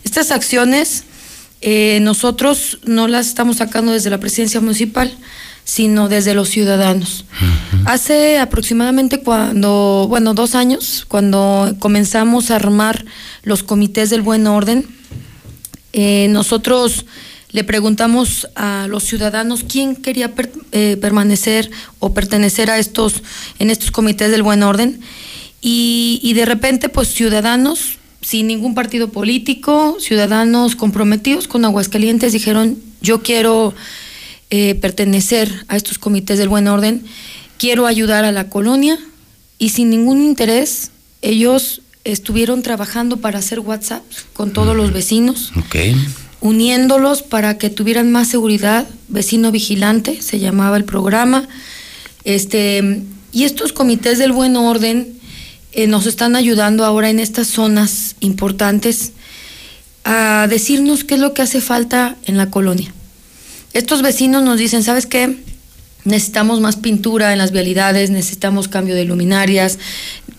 [0.03, 1.03] Estas acciones
[1.61, 5.11] eh, nosotros no las estamos sacando desde la presidencia municipal,
[5.63, 7.25] sino desde los ciudadanos.
[7.85, 13.03] Hace aproximadamente cuando, bueno, dos años, cuando comenzamos a armar
[13.41, 14.85] los comités del buen orden,
[15.91, 17.05] eh, nosotros
[17.55, 20.33] le preguntamos a los ciudadanos quién quería
[20.73, 23.23] eh, permanecer o pertenecer a estos,
[23.59, 24.99] en estos comités del buen orden.
[25.61, 33.23] Y, de repente, pues ciudadanos sin ningún partido político, ciudadanos comprometidos con Aguascalientes dijeron, yo
[33.23, 33.73] quiero
[34.49, 37.05] eh, pertenecer a estos comités del buen orden,
[37.57, 38.99] quiero ayudar a la colonia,
[39.59, 40.91] y sin ningún interés,
[41.21, 44.03] ellos estuvieron trabajando para hacer WhatsApp
[44.33, 45.53] con todos los vecinos,
[46.45, 51.47] uniéndolos para que tuvieran más seguridad, vecino vigilante, se llamaba el programa.
[52.23, 53.01] Este,
[53.31, 55.19] y estos comités del buen orden
[55.71, 59.13] eh, nos están ayudando ahora en estas zonas importantes
[60.03, 62.93] a decirnos qué es lo que hace falta en la colonia.
[63.73, 65.37] Estos vecinos nos dicen, ¿sabes qué?
[66.03, 69.79] Necesitamos más pintura en las vialidades, necesitamos cambio de luminarias,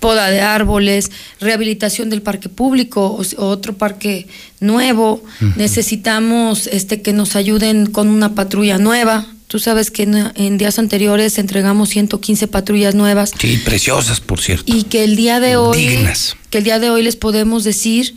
[0.06, 1.10] poda de árboles,
[1.40, 4.28] rehabilitación del parque público o, otro parque
[4.60, 5.20] nuevo.
[5.56, 9.26] Necesitamos este que nos ayuden con una patrulla nueva.
[9.48, 13.32] Tú sabes que en, días anteriores entregamos 115 patrullas nuevas.
[13.36, 14.64] Sí, preciosas, por cierto.
[14.72, 16.36] Y que el día de hoy Dignas.
[16.50, 18.14] que el día de hoy les podemos decir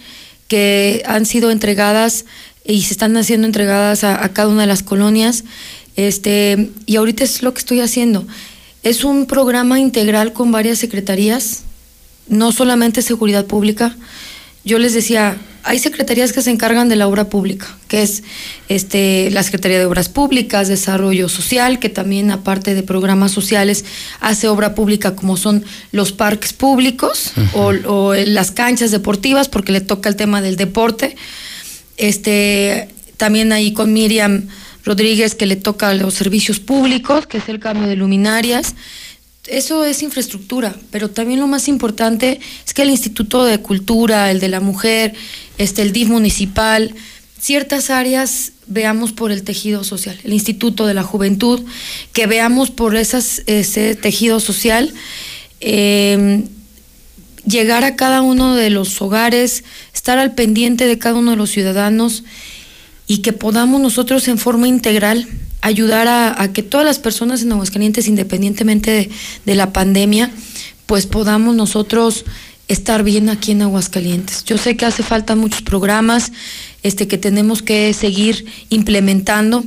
[0.48, 2.26] que han sido entregadas
[2.64, 5.44] y se están haciendo entregadas a, a cada una de las colonias
[5.96, 8.28] este, y ahorita es lo que estoy haciendo.
[8.84, 11.64] Es un programa integral con varias secretarías,
[12.30, 13.96] no solamente seguridad pública.
[14.64, 18.24] Yo les decía, hay secretarías que se encargan de la obra pública, que es
[18.70, 23.86] este, la Secretaría de Obras Públicas, Desarrollo Social, que también aparte de programas sociales
[24.20, 29.82] hace obra pública como son los parques públicos o, o, las canchas deportivas, porque le
[29.82, 31.16] toca el tema del deporte.
[31.98, 32.88] Este,
[33.18, 34.48] también ahí con Miriam
[34.86, 38.76] Rodríguez que le toca los servicios públicos, que es el cambio de luminarias.
[39.50, 44.40] Eso es infraestructura, pero también lo más importante es que el Instituto de Cultura, el
[44.40, 45.16] de la Mujer,
[45.58, 46.94] este, el DIF municipal,
[47.40, 51.62] ciertas áreas veamos por el tejido social, el Instituto de la Juventud,
[52.14, 54.94] que veamos por esas, ese tejido social,
[55.62, 56.44] eh,
[57.46, 59.64] llegar a cada uno de los hogares,
[59.96, 62.24] estar al pendiente de cada uno de los ciudadanos
[63.10, 65.28] y que podamos nosotros en forma integral
[65.62, 69.10] ayudar a, que todas las personas en Aguascalientes, independientemente
[69.46, 70.30] de, la pandemia,
[70.86, 72.24] pues podamos nosotros
[72.68, 74.46] estar bien aquí en Aguascalientes.
[74.46, 76.32] Yo sé que hace falta muchos programas
[76.84, 79.64] este, que tenemos que seguir implementando,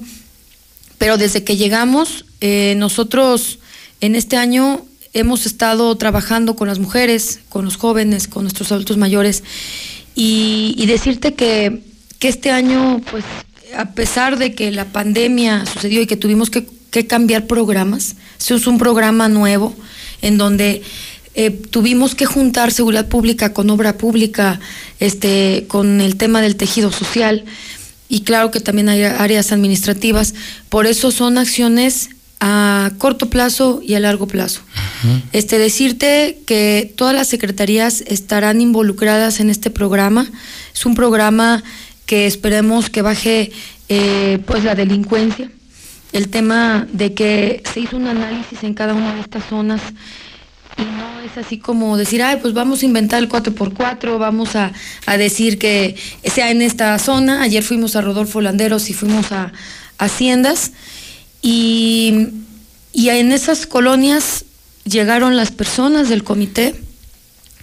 [0.98, 3.59] pero desde que llegamos, eh, nosotros
[4.01, 8.98] en este año hemos estado trabajando con las mujeres, con los jóvenes, con nuestros adultos
[8.98, 9.43] mayores,
[10.14, 11.90] y, y decirte que
[12.22, 13.24] que este año, pues,
[13.76, 16.64] a pesar de que la pandemia sucedió y que tuvimos que,
[17.08, 19.74] cambiar programas, se usó un programa nuevo
[20.20, 20.82] en donde
[21.34, 24.60] eh, tuvimos que juntar seguridad pública con obra pública,
[25.00, 27.44] este, con el tema del tejido social
[28.08, 30.34] y claro que también hay áreas administrativas.
[30.68, 34.60] Por eso son acciones a corto plazo y a largo plazo.
[35.32, 40.30] Este decirte que todas las secretarías estarán involucradas en este programa.
[40.72, 41.64] Es un programa
[42.12, 43.52] que esperemos que baje
[43.89, 45.51] eh, pues la delincuencia,
[46.12, 49.80] el tema de que se hizo un análisis en cada una de estas zonas
[50.76, 54.72] y no es así como decir, ay, pues vamos a inventar el 4x4, vamos a,
[55.16, 57.40] decir que sea en esta zona.
[57.40, 59.51] Ayer fuimos a Rodolfo Landeros y fuimos a,
[59.97, 60.72] Haciendas.
[61.40, 62.28] Y,
[62.93, 64.44] y en esas colonias
[64.84, 66.74] llegaron las personas del comité,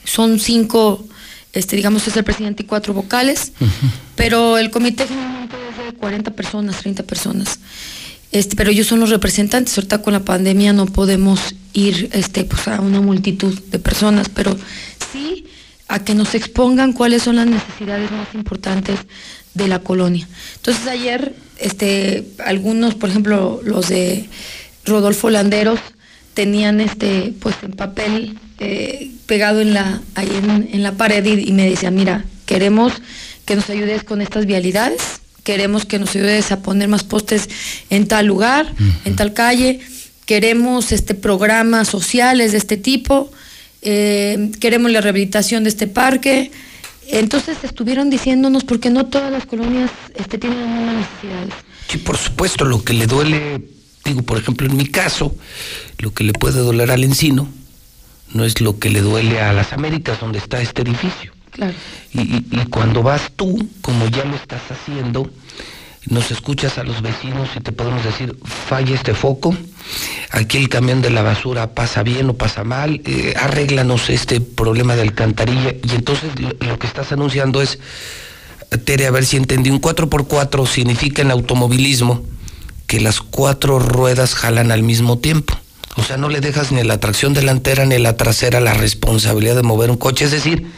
[0.06, 1.08] son cinco
[1.54, 3.54] este, digamos, es el presidente y cuatro vocales,
[4.16, 7.60] pero el comité generalmente es de 40 personas, 30 personas.
[8.32, 9.78] Este, pero ellos son los representantes.
[9.78, 14.56] Ahorita con la pandemia no podemos ir este, pues, a una multitud de personas, pero
[15.12, 15.48] sí
[15.88, 19.00] a que nos expongan cuáles son las necesidades más importantes
[19.56, 20.28] de la colonia.
[20.58, 24.30] Entonces ayer, este, algunos, por ejemplo, los de
[24.86, 25.80] Rodolfo Landeros,
[26.36, 30.30] tenían este, pues en papel eh, pegado en la, ahí
[30.72, 32.94] en, la pared y, me decían, mira, queremos
[33.46, 37.48] que nos ayudes con estas vialidades, queremos que nos ayudes a poner más postes
[37.90, 38.74] en tal lugar,
[39.06, 39.80] en tal calle,
[40.26, 43.32] queremos este programas sociales de este tipo,
[43.82, 46.52] eh, queremos la rehabilitación de este parque.
[47.08, 51.54] Entonces estuvieron diciéndonos porque no todas las colonias este, tienen las mismas necesidades.
[51.88, 53.62] Sí, por supuesto, lo que le duele,
[54.06, 55.36] digo, por ejemplo, en mi caso,
[55.98, 57.48] lo que le puede doler al encino
[58.34, 61.32] no es lo que le duele a las Américas, donde está este edificio.
[61.52, 61.74] Claro.
[62.14, 65.30] Y, cuando vas tú, como ya lo estás haciendo,
[66.08, 69.56] nos escuchas a los vecinos y te podemos decir, falla este foco,
[70.32, 74.96] aquí el camión de la basura pasa bien o pasa mal, eh, arréglanos este problema
[74.96, 75.74] de alcantarilla.
[75.84, 77.80] Y entonces lo, que estás anunciando es,
[78.86, 82.24] Tere, a ver si entendí, un 4x4 significa en automovilismo
[82.86, 85.56] que las cuatro ruedas jalan al mismo tiempo.
[85.98, 89.64] O sea, no le dejas ni la tracción delantera ni la trasera la responsabilidad de
[89.64, 90.26] mover un coche.
[90.26, 90.72] Es decir,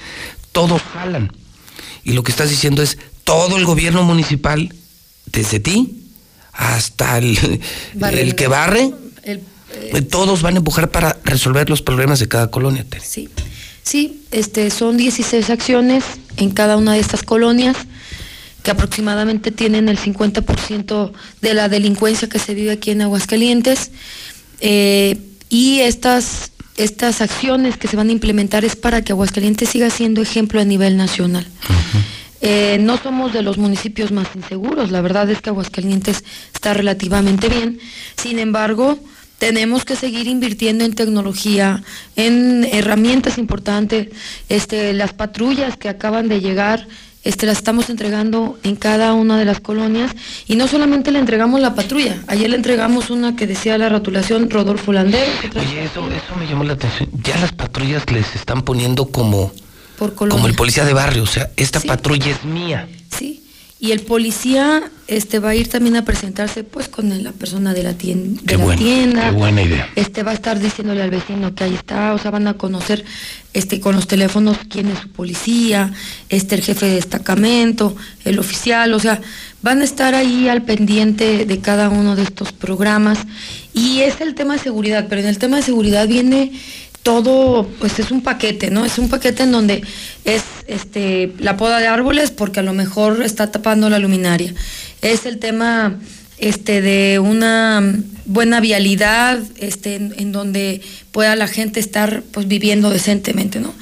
[0.51, 1.31] todos jalan.
[2.03, 4.73] Y lo que estás diciendo es, todo el gobierno municipal,
[5.27, 5.97] desde ti
[6.53, 7.61] hasta el,
[8.11, 8.91] el que barre,
[9.73, 12.85] Eh, Todos van a empujar para resolver los problemas de cada colonia.
[12.87, 13.03] Tere.
[13.05, 13.29] Sí,
[13.83, 16.03] sí, este, son 16 acciones
[16.37, 17.77] en cada una de estas colonias
[18.63, 21.11] que aproximadamente tienen el 50%
[21.41, 23.91] de la delincuencia que se vive aquí en Aguascalientes.
[24.61, 25.17] Eh,
[25.49, 30.21] y estas, estas acciones que se van a implementar es para que Aguascalientes siga siendo
[30.21, 31.45] ejemplo a nivel nacional.
[32.43, 36.23] Eh, no somos de los municipios más inseguros, la verdad es que Aguascalientes
[36.53, 37.79] está relativamente bien.
[38.17, 38.97] Sin embargo,
[39.37, 41.83] tenemos que seguir invirtiendo en tecnología,
[42.15, 44.09] en herramientas importantes,
[44.49, 46.87] este, las patrullas que acaban de llegar
[47.23, 50.11] este, las estamos entregando en cada una de las colonias
[50.47, 54.49] y no solamente le entregamos la patrulla, ayer le entregamos una que decía la rotulación
[54.49, 55.31] Rodolfo Landero.
[55.55, 57.09] Oye, eso, eso me llamó la atención.
[57.23, 59.51] Ya las patrullas les están poniendo como,
[60.15, 62.87] como el policía de barrio, o sea, esta patrulla es mía.
[63.15, 63.40] Sí,
[63.81, 67.81] y el policía este va a ir también a presentarse pues con la persona de
[67.81, 68.39] la tienda.
[68.43, 69.29] De la tienda.
[69.31, 69.89] Qué buena idea.
[69.95, 73.03] Este va a estar diciéndole al vecino que ahí está, o sea, van a conocer
[73.53, 75.91] este con los teléfonos quién es su policía,
[76.29, 79.19] este el jefe de destacamento, el oficial, o sea,
[79.63, 83.17] van a estar ahí al pendiente de cada uno de estos programas
[83.73, 86.51] y es el tema de seguridad, pero en el tema de seguridad viene
[87.03, 88.85] todo, pues es un paquete, ¿no?
[88.85, 89.83] Es un paquete en donde
[90.23, 94.53] es este, la poda de árboles porque a lo mejor está tapando la luminaria.
[95.01, 95.99] Es el tema
[96.37, 97.83] este, de una
[98.25, 103.73] buena vialidad este, en, donde pueda la gente estar pues, viviendo decentemente, ¿no?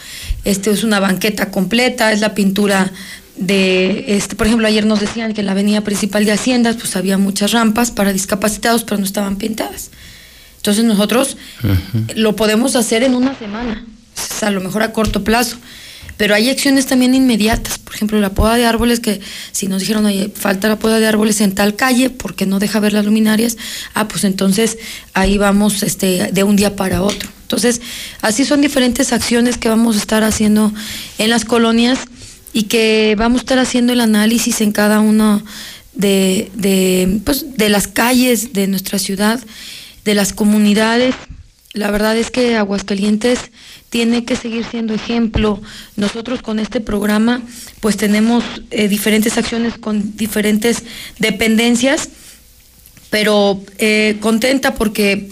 [0.46, 2.92] Este es una banqueta completa, es la pintura
[3.36, 6.96] de, este, por ejemplo, ayer nos decían que en la avenida principal de Haciendas pues
[6.96, 9.92] había muchas rampas para discapacitados, pero no estaban pintadas.
[10.60, 11.38] Entonces nosotros
[12.16, 13.86] lo podemos hacer en una semana,
[14.42, 15.56] a lo mejor a corto plazo.
[16.18, 19.22] Pero hay acciones también inmediatas, por ejemplo, la poda de árboles, que
[19.54, 22.82] si nos dijeron, oye, falta la poda de árboles en tal calle porque no deja
[22.82, 23.56] ver las luminarias,
[23.94, 24.78] ah, pues entonces
[25.14, 27.30] ahí vamos este, de un día para otro.
[27.44, 27.80] Entonces,
[28.20, 30.74] así son diferentes acciones que vamos a estar haciendo
[31.20, 32.00] en las colonias
[32.52, 35.42] y que vamos a estar haciendo el análisis en cada una
[35.94, 39.40] de, de, pues, de las calles de nuestra ciudad
[40.06, 41.16] de las comunidades.
[41.74, 43.40] La verdad es que Aguascalientes
[43.90, 45.62] tiene que seguir siendo ejemplo.
[45.96, 47.42] Nosotros con este programa
[47.80, 50.84] pues tenemos eh, diferentes acciones con diferentes
[51.20, 52.10] dependencias,
[53.10, 55.30] pero eh, contenta porque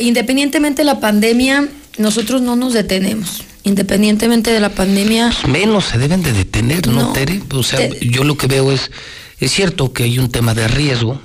[0.00, 1.68] independientemente de la pandemia,
[1.98, 3.42] nosotros no nos detenemos.
[3.64, 5.32] Independientemente de la pandemia.
[5.48, 7.42] Menos se deben de detener, ¿no, Tere?
[7.52, 8.90] O sea, yo lo que veo es,
[9.40, 11.20] es cierto que hay un tema de riesgo,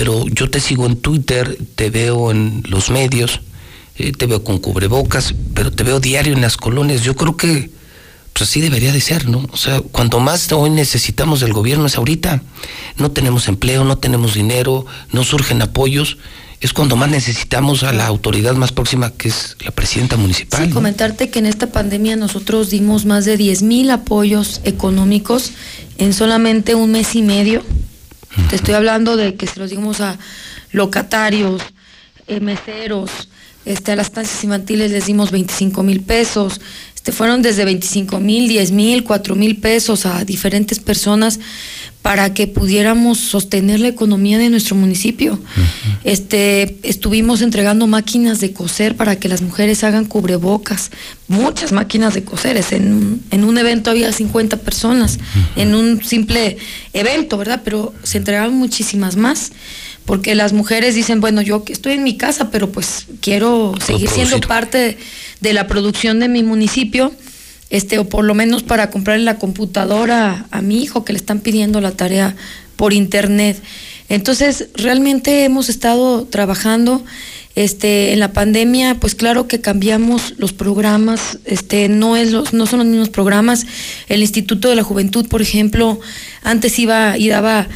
[0.00, 3.42] pero yo te sigo en Twitter, te veo en los medios,
[3.96, 7.02] eh, te veo con cubrebocas, pero te veo diario en las colonias.
[7.02, 7.68] Yo creo que
[8.32, 9.46] pues así debería de ser, ¿no?
[9.52, 12.42] O sea, cuanto más hoy necesitamos del gobierno es ahorita.
[12.96, 16.16] No tenemos empleo, no tenemos dinero, no surgen apoyos.
[16.62, 20.64] Es cuando más necesitamos a la autoridad más próxima, que es la presidenta municipal.
[20.64, 25.52] Sí, comentarte que en esta pandemia nosotros dimos más de 10 mil apoyos económicos
[25.98, 27.62] en solamente un mes y medio
[28.48, 30.18] te estoy hablando de que se los digamos a
[30.72, 31.62] locatarios,
[32.26, 33.28] eh, meseros,
[33.64, 36.60] este, a las estancias infantiles les dimos 25 mil pesos,
[37.00, 41.40] este, fueron desde 25 mil, 10 mil, 4 mil pesos a diferentes personas
[42.02, 45.38] para que pudiéramos sostener la economía de nuestro municipio.
[46.04, 50.90] Este, estuvimos entregando máquinas de coser para que las mujeres hagan cubrebocas,
[51.26, 52.62] muchas máquinas de coser.
[52.70, 55.18] En, en un evento había 50 personas,
[55.56, 56.58] en un simple
[56.92, 57.62] evento, ¿verdad?
[57.64, 59.52] Pero se entregaron muchísimas más,
[60.04, 64.40] porque las mujeres dicen, bueno, yo estoy en mi casa, pero pues quiero seguir siendo
[64.40, 64.98] parte
[65.40, 67.12] de la producción de mi municipio
[67.70, 71.40] este, o por lo menos para comprarle la computadora a mi hijo que le están
[71.40, 72.36] pidiendo la tarea
[72.76, 73.62] por internet.
[74.08, 77.04] Entonces, realmente hemos estado trabajando
[77.54, 82.66] este, en la pandemia, pues claro que cambiamos los programas, este, no, es los, no
[82.66, 83.66] son los mismos programas.
[84.08, 86.00] El Instituto de la Juventud, por ejemplo,
[86.42, 87.68] antes iba y daba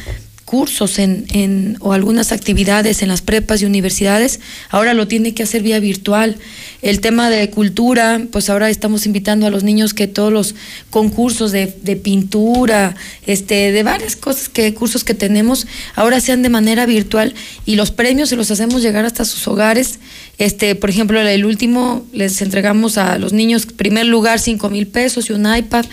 [0.45, 4.39] cursos en, en, o algunas actividades en las prepas y universidades,
[4.69, 6.37] ahora lo tiene que hacer vía virtual.
[6.83, 10.53] El tema de cultura, pues ahora estamos invitando a los niños que todos los
[10.91, 12.95] concursos de, de pintura,
[13.25, 15.65] este, de varias cosas que, cursos que tenemos,
[15.95, 17.33] ahora sean de manera virtual
[17.65, 19.99] y los premios se los hacemos llegar hasta sus hogares.
[20.37, 25.29] Este, por ejemplo, el último les entregamos a los niños, primer lugar, cinco mil pesos
[25.31, 25.85] y un iPad,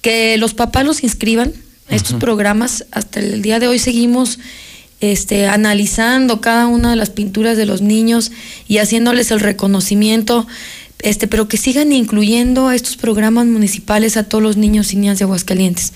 [0.00, 1.52] que los papás los inscriban
[1.94, 4.38] estos programas, hasta el día de hoy seguimos
[5.00, 8.32] este, analizando cada una de las pinturas de los niños
[8.68, 10.46] y haciéndoles el reconocimiento,
[11.00, 15.18] este, pero que sigan incluyendo a estos programas municipales a todos los niños y niñas
[15.18, 15.92] de Aguascalientes.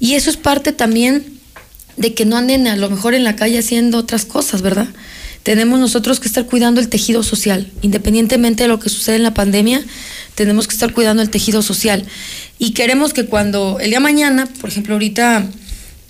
[0.00, 1.24] Y eso es parte también
[1.96, 4.88] de que no anden a lo mejor en la calle haciendo otras cosas, ¿verdad?
[5.44, 9.34] tenemos nosotros que estar cuidando el tejido social, independientemente de lo que sucede en la
[9.34, 9.84] pandemia,
[10.34, 12.04] tenemos que estar cuidando el tejido social.
[12.58, 15.46] Y queremos que cuando el día mañana, por ejemplo, ahorita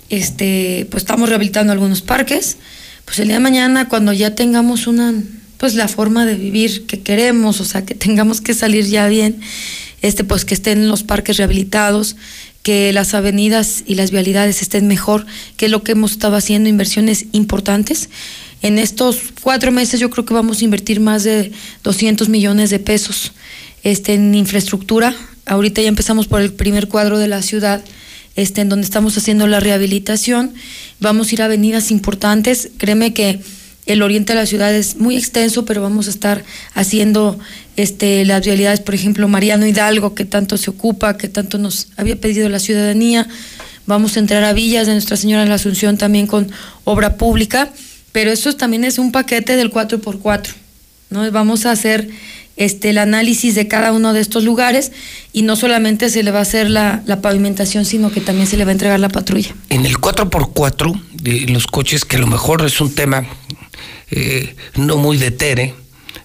[0.09, 2.57] este, pues estamos rehabilitando algunos parques,
[3.05, 5.13] pues el día mañana cuando ya tengamos una
[5.57, 9.39] pues la forma de vivir que queremos, o sea, que tengamos que salir ya bien,
[10.01, 12.15] este pues que estén los parques rehabilitados,
[12.61, 15.25] que las avenidas y las vialidades estén mejor,
[15.55, 18.09] que es lo que hemos estado haciendo, inversiones importantes.
[18.63, 21.51] En estos cuatro meses yo creo que vamos a invertir más de
[21.83, 23.33] 200 millones de pesos
[23.85, 25.15] este, en infraestructura.
[25.45, 27.85] Ahorita ya empezamos por el primer cuadro de la ciudad,
[28.35, 30.53] este, en donde estamos haciendo la rehabilitación.
[30.99, 32.71] Vamos a ir a avenidas importantes.
[32.77, 33.39] Créeme que
[33.85, 36.43] el oriente de la ciudad es muy extenso, pero vamos a estar
[36.73, 37.37] haciendo
[37.75, 42.19] este, las vialidades, por ejemplo, Mariano Hidalgo, que tanto se ocupa, que tanto nos había
[42.19, 43.27] pedido la ciudadanía.
[43.85, 46.51] Vamos a entrar a Villas de Nuestra Señora de la Asunción también con
[46.85, 47.71] obra pública,
[48.11, 50.55] pero eso también es un paquete del 4x4.
[51.11, 51.31] ¿no?
[51.31, 52.09] Vamos a hacer
[52.57, 54.91] este, el análisis de cada uno de estos lugares
[55.33, 58.65] y no solamente se le va a hacer la, pavimentación, sino que también se le
[58.65, 59.55] va a entregar la patrulla.
[59.69, 63.25] En el 4x4, de los coches, que a lo mejor es un tema
[64.11, 65.73] eh, no muy de Tere,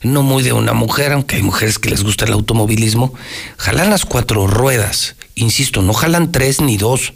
[0.03, 3.13] no muy de una mujer, aunque hay mujeres que les gusta el automovilismo,
[3.57, 7.13] jalan las cuatro ruedas, insisto, no jalan tres ni dos.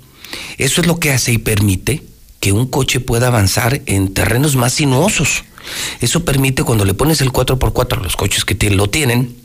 [0.59, 2.03] Eso es lo que hace y permite
[2.41, 5.45] que un coche pueda avanzar en terrenos más sinuosos.
[6.01, 9.37] Eso permite cuando le pones el 4x4 a los coches que lo tienen,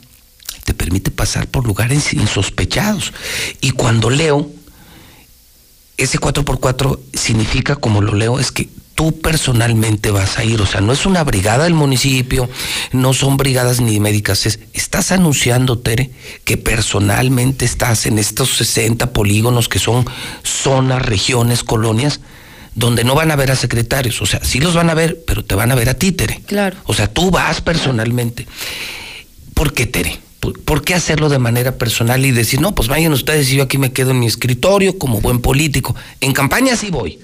[0.65, 3.13] te permite pasar por lugares insospechados.
[3.61, 4.49] Y cuando leo,
[5.97, 8.69] ese 4x4 significa, como lo leo, es que
[8.99, 10.61] tú personalmente vas a ir.
[10.61, 12.49] O sea, no es una brigada del municipio,
[12.91, 14.45] no son brigadas ni médicas.
[14.73, 16.11] estás anunciando, Tere,
[16.43, 20.05] que personalmente estás en estos 60 polígonos que son
[20.43, 22.19] zonas, regiones, colonias,
[22.75, 24.21] donde no van a ver a secretarios.
[24.21, 26.41] O sea, sí los van a ver, pero te van a ver a ti, Tere.
[26.45, 26.77] Claro.
[26.85, 28.47] O sea, tú vas personalmente.
[29.53, 30.19] ¿Por qué, Tere?
[30.39, 33.77] ¿Por qué hacerlo de manera personal y decir, no, pues vayan ustedes y yo aquí
[33.77, 35.95] me quedo en mi escritorio como buen político?
[36.21, 37.19] En campaña sí voy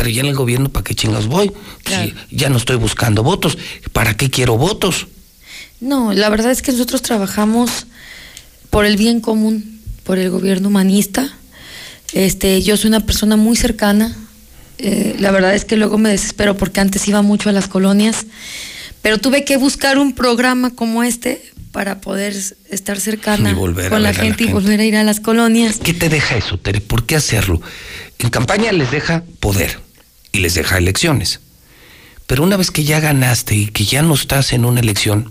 [0.00, 1.52] pero ya en el gobierno, ¿para qué chingas voy?
[2.30, 3.58] ya no estoy buscando votos.
[3.92, 5.08] ¿Para qué quiero votos?
[5.78, 7.86] No, la verdad es que nosotros trabajamos
[8.70, 11.30] por el bien común, por el gobierno humanista.
[12.14, 14.16] Este, yo soy una persona muy cercana.
[14.82, 18.26] Eh, la verdad es que luego me desespero porque antes iba mucho a las colonias,
[19.02, 22.34] pero tuve que buscar un programa como este para poder
[22.70, 25.78] estar cercana con la gente, y volver a ir a las colonias.
[25.78, 26.80] ¿Qué te deja eso, Tere?
[26.80, 27.60] ¿Por qué hacerlo?
[28.18, 29.80] En campaña les deja poder
[30.32, 31.40] y les deja elecciones.
[32.26, 35.30] Pero una vez que ya ganaste y que ya no estás en una elección,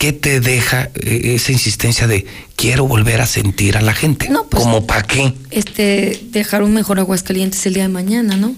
[0.00, 2.24] ¿qué te deja eh, esa insistencia de
[2.56, 4.30] quiero volver a sentir a la gente?
[4.30, 5.34] No, pues, ¿Cómo para qué?
[5.50, 8.56] Este, dejar un mejor Aguascalientes el día de mañana, ¿no?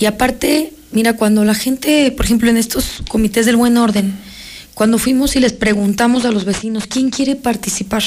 [0.00, 4.18] Y aparte, mira, cuando la gente, por ejemplo, en estos comités del buen orden,
[4.74, 8.02] cuando fuimos y les preguntamos a los vecinos quién quiere participar,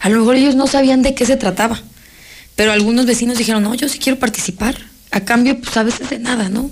[0.00, 1.82] a lo mejor ellos no sabían de qué se trataba,
[2.54, 4.74] pero algunos vecinos dijeron, no, yo sí quiero participar
[5.10, 6.70] a cambio, pues a veces de nada, ¿no?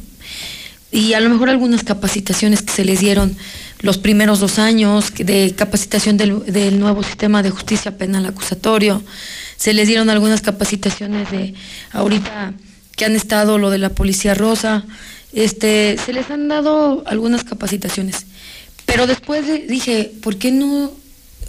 [0.90, 3.36] Y a lo mejor algunas capacitaciones que se les dieron
[3.84, 9.02] los primeros dos años de capacitación del, nuevo sistema de justicia penal acusatorio,
[9.58, 11.52] se les dieron algunas capacitaciones de
[11.92, 12.54] ahorita
[12.96, 14.84] que han estado lo de la policía rosa,
[15.34, 18.24] este, se les han dado algunas capacitaciones.
[18.86, 20.90] Pero después dije, ¿por qué no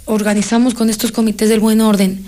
[0.04, 2.22] organizamos con estos comités del buen orden?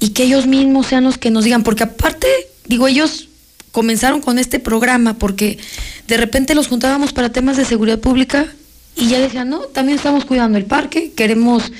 [0.00, 2.26] Y que ellos mismos sean los que nos digan, porque aparte,
[2.64, 3.28] digo, ellos
[3.70, 5.58] comenzaron con este programa porque
[6.08, 8.46] de repente los juntábamos para temas de seguridad pública
[8.96, 11.72] y ya decían, no, también estamos cuidando el parque, queremos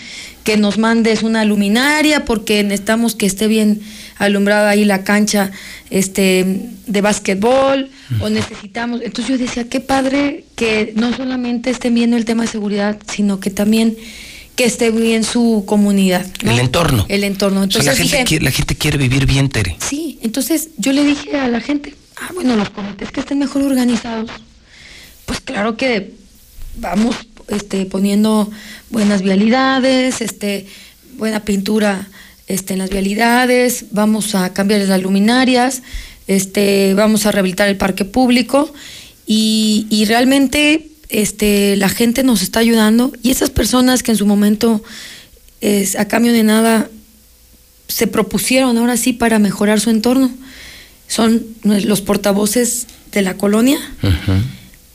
[0.44, 3.80] que nos mandes una luminaria porque necesitamos que esté bien
[4.18, 5.50] alumbrada ahí la cancha
[5.90, 7.90] este de básquetbol
[8.20, 12.48] o necesitamos entonces yo decía qué padre que no solamente estén viendo el tema de
[12.48, 13.96] seguridad sino que también
[14.56, 16.26] que esté bien su comunidad.
[16.42, 17.06] El entorno.
[17.08, 17.62] El entorno.
[17.62, 19.78] Entonces, la, gente quiere, la gente quiere vivir bien, Tere.
[19.80, 23.62] Sí, entonces yo le dije a la gente, ah, bueno, los comités que estén mejor
[23.62, 24.30] organizados,
[25.24, 26.12] pues claro que
[26.76, 27.16] vamos
[27.48, 28.50] este, poniendo
[28.90, 30.66] buenas vialidades, este,
[31.16, 32.08] buena pintura
[32.46, 35.82] este, en las vialidades, vamos a cambiar las luminarias,
[36.26, 38.72] este, vamos a rehabilitar el parque público
[39.26, 44.26] y, y realmente este, la gente nos está ayudando y esas personas que en su
[44.26, 44.82] momento
[45.60, 46.88] es, a cambio de nada
[47.88, 50.30] se propusieron ahora sí para mejorar su entorno
[51.08, 53.78] son los portavoces de la colonia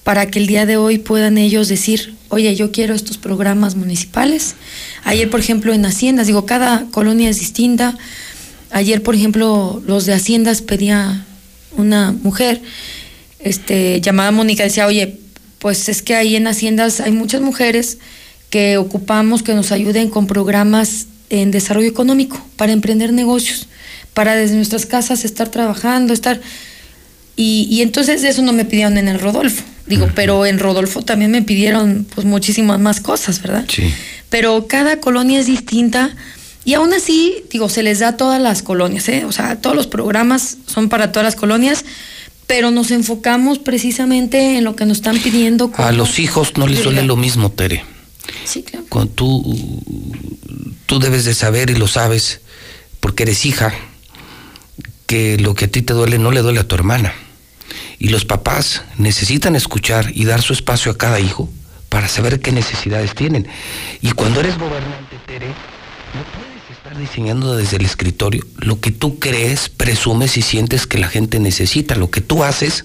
[0.07, 4.55] para que el día de hoy puedan ellos decir, oye, yo quiero estos programas municipales.
[5.03, 7.97] Ayer, por ejemplo, en Haciendas, digo, cada colonia es distinta.
[8.71, 11.25] Ayer, por ejemplo, los de Haciendas pedía
[11.75, 12.61] una mujer
[13.39, 15.19] este, llamada Mónica, decía, oye,
[15.59, 17.97] pues es que ahí en Haciendas hay muchas mujeres
[18.49, 23.67] que ocupamos que nos ayuden con programas en desarrollo económico para emprender negocios,
[24.13, 26.39] para desde nuestras casas estar trabajando, estar...
[27.35, 31.31] Y, y entonces eso no me pidieron en el Rodolfo, digo, pero en Rodolfo también
[31.31, 33.65] me pidieron pues muchísimas más cosas, ¿verdad?
[33.67, 33.93] Sí.
[34.29, 36.15] Pero cada colonia es distinta
[36.67, 39.23] y aún así, digo, se les da a todas las colonias, ¿eh?
[39.23, 41.85] O sea, todos los programas son para todas las colonias,
[42.45, 45.71] pero nos enfocamos precisamente en lo que nos están pidiendo.
[45.77, 47.85] A los hijos no les duele lo mismo, Tere.
[48.43, 48.85] Sí, claro.
[48.89, 49.81] Cuando tú,
[50.87, 52.41] tú debes de saber y lo sabes,
[52.99, 53.73] porque eres hija,
[55.05, 57.13] que lo que a ti te duele no le duele a tu hermana.
[57.99, 61.49] Y los papás necesitan escuchar y dar su espacio a cada hijo
[61.89, 63.47] para saber qué necesidades tienen.
[64.01, 69.19] Y cuando eres gobernante, Tere, no puedes estar diseñando desde el escritorio lo que tú
[69.19, 71.95] crees, presumes y sientes que la gente necesita.
[71.95, 72.83] Lo que tú haces,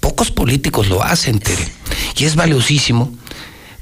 [0.00, 1.66] pocos políticos lo hacen, Tere.
[2.16, 3.12] Y es valiosísimo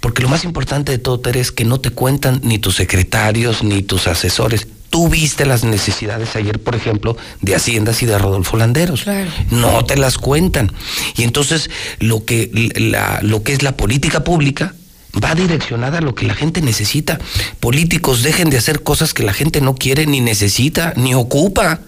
[0.04, 3.62] porque lo más importante de todo, Tere, es que no te cuentan ni tus secretarios
[3.62, 4.68] ni tus asesores.
[4.94, 9.02] Tú viste las necesidades ayer, por ejemplo, de Haciendas y de Rodolfo Landeros.
[9.02, 9.28] Claro.
[9.50, 10.70] No te las cuentan.
[11.16, 14.72] Y entonces lo que, la, lo que es la política pública
[15.12, 17.18] va direccionada a lo que la gente necesita.
[17.58, 21.80] Políticos dejen de hacer cosas que la gente no quiere, ni necesita, ni ocupa.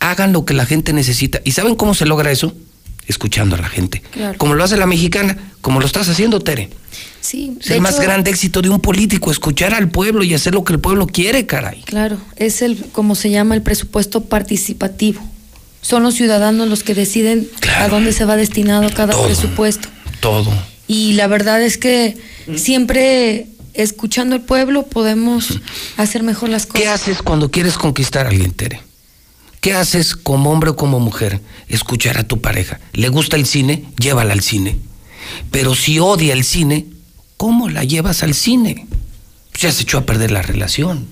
[0.00, 1.42] Hagan lo que la gente necesita.
[1.44, 2.54] ¿Y saben cómo se logra eso?
[3.06, 4.00] Escuchando a la gente.
[4.10, 4.38] Claro.
[4.38, 6.70] Como lo hace la mexicana, como lo estás haciendo, Tere.
[7.24, 10.62] Sí, Es el más grande éxito de un político, escuchar al pueblo y hacer lo
[10.62, 11.80] que el pueblo quiere, caray.
[11.84, 15.22] Claro, es el, como se llama, el presupuesto participativo.
[15.80, 19.24] Son los ciudadanos los que deciden a dónde se va destinado cada Todo.
[19.24, 19.88] presupuesto.
[20.20, 20.52] Todo.
[20.86, 22.18] Y la verdad es que
[22.56, 25.60] siempre escuchando al pueblo podemos
[25.96, 26.82] hacer mejor las cosas.
[26.82, 28.82] ¿Qué haces cuando quieres conquistar a alguien, Tere?
[29.62, 31.40] ¿Qué haces como hombre o como mujer?
[31.68, 32.80] Escuchar a tu pareja.
[32.92, 33.86] ¿Le gusta el cine?
[33.98, 34.76] Llévala al cine.
[35.50, 36.84] Pero si odia el cine,
[37.44, 38.86] ¿cómo la llevas al cine?
[39.60, 41.06] Ya se echó a perder la relación.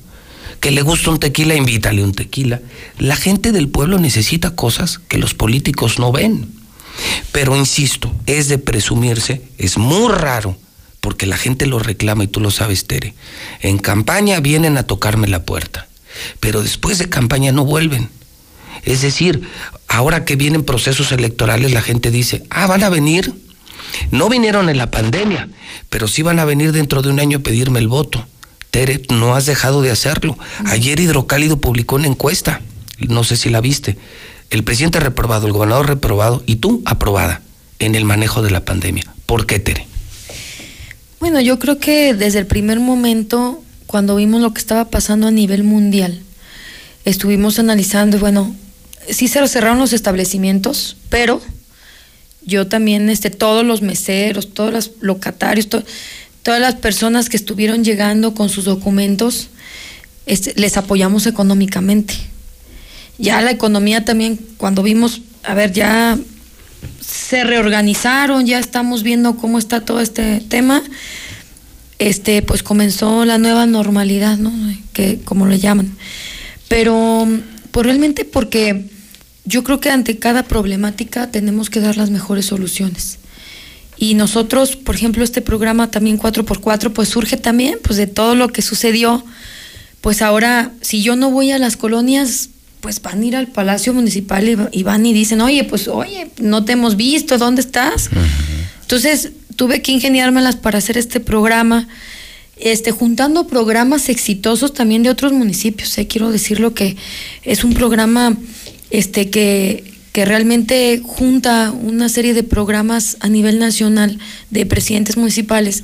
[0.60, 2.62] Que le gusta un tequila, invítale un tequila.
[2.96, 6.48] La gente del pueblo necesita cosas que los políticos no ven.
[7.32, 10.56] Pero insisto, es de presumirse, es muy raro,
[11.02, 13.12] porque la gente lo reclama y tú lo sabes, Tere.
[13.60, 15.86] En campaña vienen a tocarme la puerta,
[16.40, 18.08] pero después de campaña no vuelven.
[18.84, 19.46] Es decir,
[19.86, 23.34] ahora que vienen procesos electorales, la gente dice, ah, van a venir.
[24.10, 25.48] No vinieron en la pandemia,
[25.90, 28.26] pero sí van a venir dentro de un año a pedirme el voto.
[28.70, 30.38] Tere, no has dejado de hacerlo.
[30.64, 32.62] Ayer Hidrocálido publicó una encuesta,
[32.98, 33.98] no sé si la viste.
[34.50, 37.42] El presidente reprobado, el gobernador reprobado y tú aprobada
[37.78, 39.04] en el manejo de la pandemia.
[39.26, 39.86] ¿Por qué, Tere?
[41.20, 45.30] Bueno, yo creo que desde el primer momento, cuando vimos lo que estaba pasando a
[45.30, 46.20] nivel mundial,
[47.04, 48.54] estuvimos analizando y bueno,
[49.08, 51.40] sí se cerraron los establecimientos, pero
[52.44, 55.84] yo también, este, todos los meseros, todos los locatarios, to-
[56.42, 59.48] todas las personas que estuvieron llegando con sus documentos,
[60.26, 62.14] este, les apoyamos económicamente.
[63.18, 66.18] Ya la economía también, cuando vimos, a ver, ya
[67.00, 70.82] se reorganizaron, ya estamos viendo cómo está todo este tema,
[71.98, 74.52] este, pues comenzó la nueva normalidad, ¿no?
[74.92, 75.96] Que, como le llaman.
[76.66, 77.28] Pero,
[77.70, 78.90] pues realmente porque
[79.44, 83.18] yo creo que ante cada problemática tenemos que dar las mejores soluciones.
[83.96, 88.48] Y nosotros, por ejemplo, este programa también 4x4, pues surge también pues de todo lo
[88.48, 89.24] que sucedió.
[90.00, 92.48] Pues ahora, si yo no voy a las colonias,
[92.80, 96.64] pues van a ir al Palacio Municipal y, van y dicen, oye, pues oye, no
[96.64, 98.10] te hemos visto, ¿dónde estás?
[98.80, 101.86] Entonces tuve que ingeniármelas para hacer este programa,
[102.56, 105.96] este, juntando programas exitosos también de otros municipios.
[105.98, 106.96] eh, Quiero decirlo que
[107.44, 108.36] es un programa
[108.92, 114.18] este, que, que realmente junta una serie de programas a nivel nacional
[114.50, 115.82] de presidentes municipales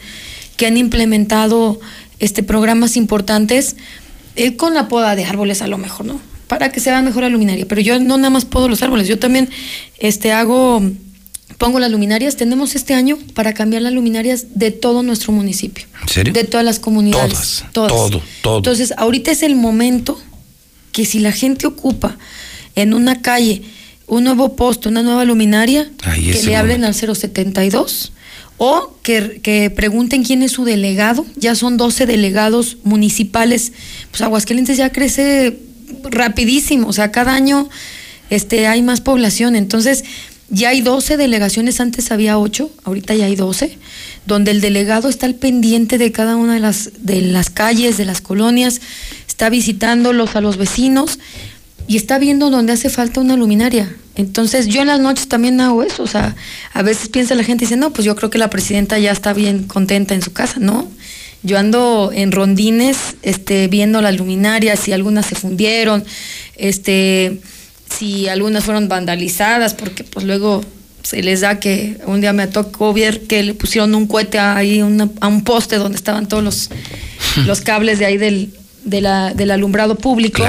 [0.58, 1.80] que han implementado
[2.20, 3.76] este, programas importantes
[4.36, 6.20] eh, con la poda de árboles a lo mejor, ¿no?
[6.48, 7.66] Para que se vea mejor la luminaria.
[7.66, 9.48] Pero yo no nada más podo los árboles, yo también
[9.98, 10.82] este, hago,
[11.56, 12.36] pongo las luminarias.
[12.36, 15.86] Tenemos este año para cambiar las luminarias de todo nuestro municipio.
[16.02, 16.32] ¿En serio?
[16.34, 17.64] De todas las comunidades.
[17.72, 18.58] Todas, todo, todo.
[18.58, 20.20] Entonces, ahorita es el momento
[20.92, 22.18] que si la gente ocupa
[22.82, 23.62] en una calle
[24.06, 28.12] un nuevo poste, una nueva luminaria, que le hablen al 072
[28.56, 31.26] o que, que pregunten quién es su delegado.
[31.36, 33.72] Ya son 12 delegados municipales.
[34.10, 35.58] Pues Aguascalientes ya crece
[36.04, 37.68] rapidísimo, o sea, cada año
[38.30, 39.54] este, hay más población.
[39.54, 40.04] Entonces,
[40.48, 43.78] ya hay 12 delegaciones, antes había 8, ahorita ya hay 12,
[44.26, 48.06] donde el delegado está al pendiente de cada una de las, de las calles, de
[48.06, 48.80] las colonias,
[49.28, 51.18] está visitándolos a los vecinos
[51.88, 53.90] y está viendo dónde hace falta una luminaria.
[54.14, 56.36] Entonces yo en las noches también hago eso, o sea,
[56.74, 59.10] a veces piensa la gente y dice, no, pues yo creo que la presidenta ya
[59.10, 60.88] está bien contenta en su casa, ¿no?
[61.42, 66.04] Yo ando en rondines, este, viendo las luminarias, si algunas se fundieron,
[66.56, 67.40] este,
[67.96, 70.62] si algunas fueron vandalizadas, porque pues luego
[71.02, 74.80] se les da que un día me tocó ver que le pusieron un cohete ahí
[74.80, 76.70] a un poste donde estaban todos los,
[77.46, 78.52] los cables de ahí del,
[78.84, 80.44] de la, del alumbrado público.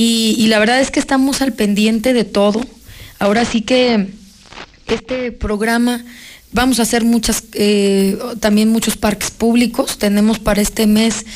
[0.00, 2.64] Y, la verdad es que estamos al pendiente de todo.
[3.18, 4.06] Ahora sí que
[4.86, 6.04] este programa
[6.52, 9.98] vamos a hacer muchas, eh, también muchos parques públicos.
[9.98, 11.26] Tenemos para este mes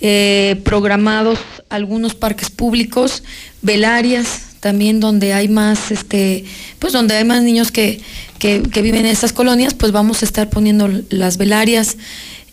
[0.00, 3.24] eh, programados algunos parques públicos,
[3.62, 6.44] velarias también donde hay más, este,
[6.78, 8.00] pues donde hay más niños que,
[8.38, 11.96] que, viven en estas colonias, pues vamos a estar poniendo las velarias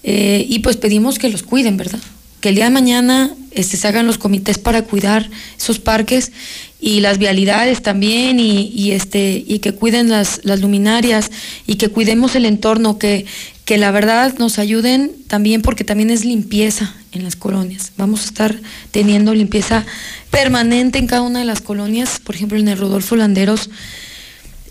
[0.03, 1.99] eh, y pues pedimos que los cuiden, ¿verdad?
[2.42, 6.32] Que el día de mañana este, se hagan los comités para cuidar esos parques
[6.80, 11.30] y las vialidades también y, este y que cuiden las, las, luminarias
[11.68, 13.28] y que cuidemos el entorno que,
[13.66, 17.92] que la verdad nos ayuden también porque también es limpieza en las colonias.
[17.98, 19.86] Vamos a estar teniendo limpieza
[20.32, 23.70] permanente en cada una de las colonias por ejemplo en el Rodolfo Landeros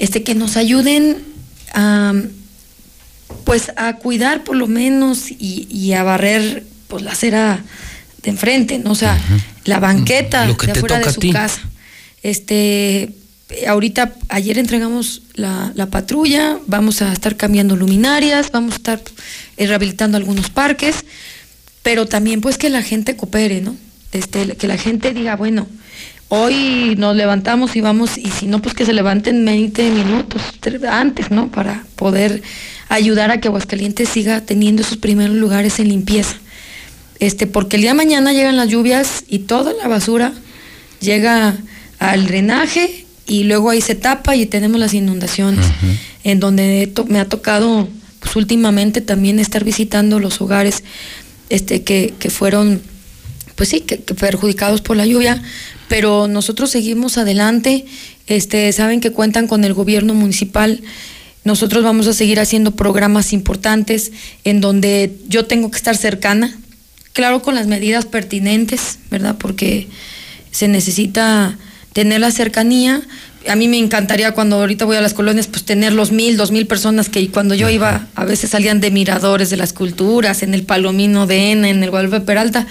[0.01, 1.19] este que nos ayuden
[1.73, 2.15] a
[3.45, 7.65] pues a cuidar por lo menos y, y a barrer pues la acera
[8.23, 8.91] de enfrente, ¿no?
[8.91, 9.19] O sea,
[9.65, 11.63] la banqueta de afuera de su casa.
[12.23, 13.15] Este,
[13.67, 19.03] ahorita, ayer entregamos la, patrulla, vamos a estar cambiando luminarias, vamos a estar
[19.57, 21.05] eh, rehabilitando algunos parques,
[21.83, 23.75] pero también pues que la gente coopere, ¿no?
[24.13, 25.67] Este, que la gente diga, bueno,
[26.29, 30.43] hoy nos levantamos y vamos, y si no, pues que se levanten 20 minutos
[30.89, 31.51] antes, ¿no?
[31.51, 32.43] Para poder
[32.89, 36.37] ayudar a que Aguascalientes siga teniendo esos primeros lugares en limpieza.
[37.21, 40.33] Este, porque el día de mañana llegan las lluvias y toda la basura
[41.01, 41.57] llega
[41.99, 45.65] al drenaje y luego ahí se tapa y tenemos las inundaciones,
[46.25, 47.89] en donde me ha tocado
[48.21, 50.83] pues últimamente también estar visitando los hogares
[51.49, 52.81] este, que, fueron,
[53.55, 55.43] pues sí, que, perjudicados por la lluvia,
[55.89, 57.85] pero nosotros seguimos adelante,
[58.27, 60.83] este, saben que cuentan con el gobierno municipal,
[61.45, 64.13] nosotros vamos a seguir haciendo programas importantes
[64.45, 66.59] en donde yo tengo que estar cercana,
[67.13, 69.37] claro con las medidas pertinentes, ¿verdad?
[69.39, 69.89] Porque
[70.51, 71.57] se necesita
[71.93, 73.03] tener la cercanía.
[73.49, 76.51] A mí me encantaría cuando ahorita voy a las colonias, pues tener los mil, dos
[76.51, 80.55] mil personas que cuando yo iba, a veces salían de miradores de las culturas, en
[80.55, 82.67] el Palomino de Ena, en el Guadalupe Peralta.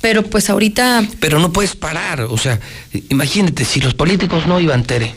[0.00, 1.04] Pero pues ahorita.
[1.20, 2.58] Pero no puedes parar, o sea,
[3.10, 5.14] imagínate, si los políticos no iban, Tere,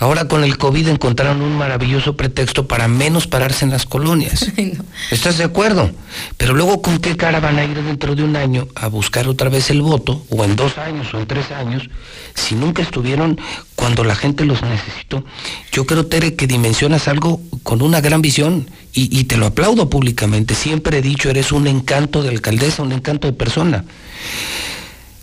[0.00, 4.50] Ahora con el COVID encontraron un maravilloso pretexto para menos pararse en las colonias.
[5.10, 5.90] ¿Estás de acuerdo?
[6.38, 9.50] Pero luego con qué cara van a ir dentro de un año a buscar otra
[9.50, 11.90] vez el voto, o en dos años, o en tres años,
[12.34, 13.38] si nunca estuvieron
[13.76, 15.22] cuando la gente los necesitó.
[15.70, 19.90] Yo creo, Tere, que dimensionas algo con una gran visión y, y te lo aplaudo
[19.90, 20.54] públicamente.
[20.54, 23.84] Siempre he dicho, eres un encanto de alcaldesa, un encanto de persona.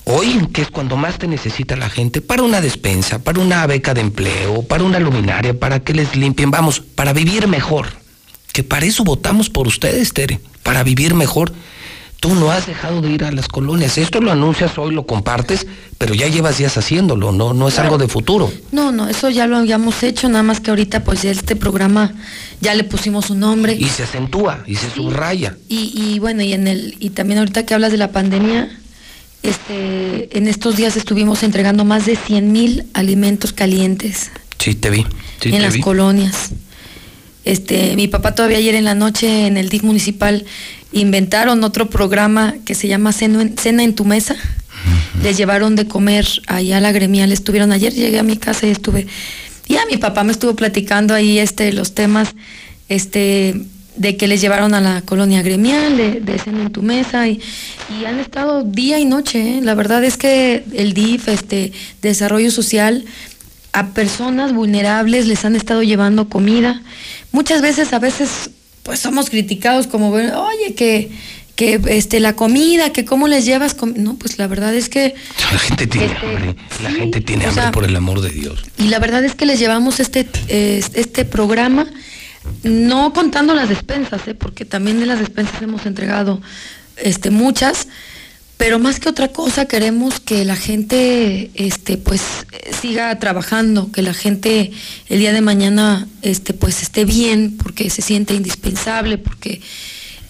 [0.10, 3.94] Hoy, que es cuando más te necesita la gente, para una despensa, para una beca
[3.94, 7.88] de empleo, para una luminaria, para que les limpien, vamos, para vivir mejor.
[8.53, 11.52] Que para eso votamos por ustedes, Tere, para vivir mejor.
[12.22, 13.98] Tú no has dejado de ir a las colonias.
[13.98, 17.98] Esto lo anuncias hoy, lo compartes, pero ya llevas días haciéndolo, no, no es algo
[17.98, 18.50] de futuro.
[18.72, 22.14] No, no, eso ya lo habíamos hecho, nada más que ahorita pues este programa
[22.61, 23.74] ya le pusimos un nombre.
[23.74, 25.58] Y se acentúa y se subraya.
[25.68, 28.69] Y, y bueno, y en el, y también ahorita que hablas de la pandemia,
[29.48, 34.32] este, en estos días estuvimos entregando más de 100 mil alimentos calientes.
[34.59, 35.06] Sí, te vi.
[35.43, 36.51] en las colonias.
[37.45, 40.45] Este, mi papá todavía ayer en la noche en el DIF municipal
[40.92, 43.42] inventaron otro programa que se llama Cena
[43.84, 44.35] en, tu mesa.
[45.24, 47.32] Les llevaron de comer allá a la gremial.
[47.32, 49.08] Estuvieron ayer, llegué a mi casa y estuve.
[49.67, 52.35] Ya mi papá me estuvo platicando ahí este, los temas
[52.90, 53.61] este,
[53.98, 57.42] de que les llevaron a la colonia gremial, de, de cena en tu mesa, y,
[58.06, 59.58] han estado día y noche.
[59.58, 59.61] ¿eh?
[59.61, 63.06] La verdad es que el DIF, este, Desarrollo Social,
[63.74, 66.82] a personas vulnerables les han estado llevando comida.
[67.32, 68.51] Muchas veces, a veces,
[68.84, 71.11] pues somos criticados como, oye, que
[71.58, 75.16] que este la comida, que cómo les llevas, no, pues la verdad es que
[75.51, 78.64] la gente tiene este, hambre, la gente tiene hambre por el amor de Dios.
[78.77, 81.88] Y la verdad es que les llevamos este este programa
[82.64, 84.35] no contando las despensas, ¿eh?
[84.35, 86.42] porque también de las despensas hemos entregado
[86.98, 87.88] este, muchas,
[88.58, 92.22] pero más que otra cosa queremos que la gente este, pues,
[92.82, 94.72] siga trabajando, que la gente
[95.09, 99.61] el día de mañana este, pues, esté bien, porque se siente indispensable, porque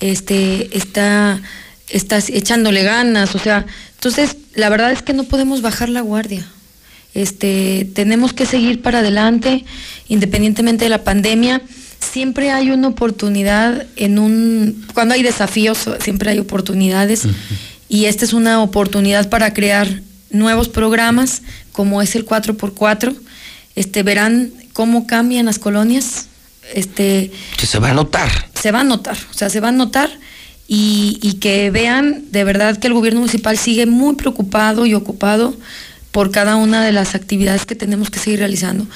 [0.02, 1.42] este, está,
[1.88, 3.66] está echándole ganas, o sea,
[3.96, 6.46] entonces la verdad es que no podemos bajar la guardia.
[7.14, 9.66] Este, tenemos que seguir para adelante,
[10.08, 11.62] independientemente de la pandemia.
[12.00, 17.28] Siempre hay una oportunidad en un, cuando hay desafíos, siempre hay oportunidades.
[17.90, 23.16] Y esta es una oportunidad para crear nuevos programas, como es el 4x4.
[23.76, 26.28] Este, verán cómo cambian las colonias.
[26.74, 28.30] Este, que se va a notar.
[28.54, 30.10] Se va a notar, o sea, se va a notar
[30.68, 35.56] y, y que vean de verdad que el gobierno municipal sigue muy preocupado y ocupado
[36.18, 38.88] por cada una de las actividades que tenemos que seguir realizando.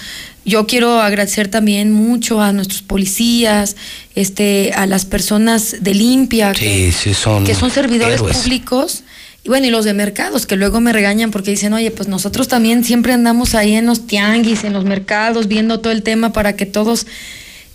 [0.43, 3.75] Yo quiero agradecer también mucho a nuestros policías,
[4.16, 9.03] este, a las personas de limpia, que, son, que son servidores públicos,
[9.43, 12.48] y bueno, y los de mercados, que luego me regañan porque dicen, oye, pues nosotros
[12.48, 16.56] también siempre andamos ahí en los tianguis, en los mercados, viendo todo el tema para
[16.56, 17.06] que todos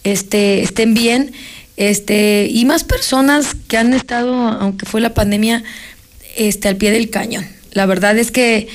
[0.03, 1.31] este, estén bien.
[1.77, 5.63] Este, y más personas que han estado, aunque fue la pandemia,
[6.37, 7.47] este, al pie del cañón.
[7.71, 8.69] La verdad es que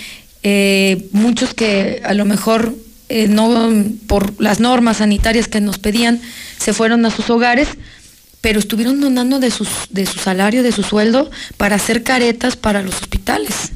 [0.44, 2.76] eh, muchos que a lo mejor
[3.10, 3.74] eh, no
[4.08, 6.22] por las normas sanitarias que nos pedían
[6.58, 7.68] se fueron a sus hogares,
[8.40, 12.82] pero estuvieron donando de, sus, de su salario, de su sueldo, para hacer caretas para
[12.82, 13.74] los hospitales.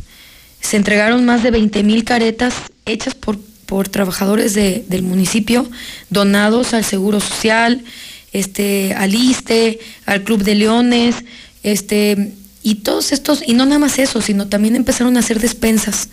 [0.62, 2.54] Se entregaron más de 20 mil caretas
[2.86, 5.70] hechas por, por trabajadores del municipio,
[6.10, 7.84] donados al Seguro Social,
[8.32, 11.16] este, al ISTE, al Club de Leones,
[11.62, 16.10] este, y todos estos, y no nada más eso, sino también empezaron a hacer despensas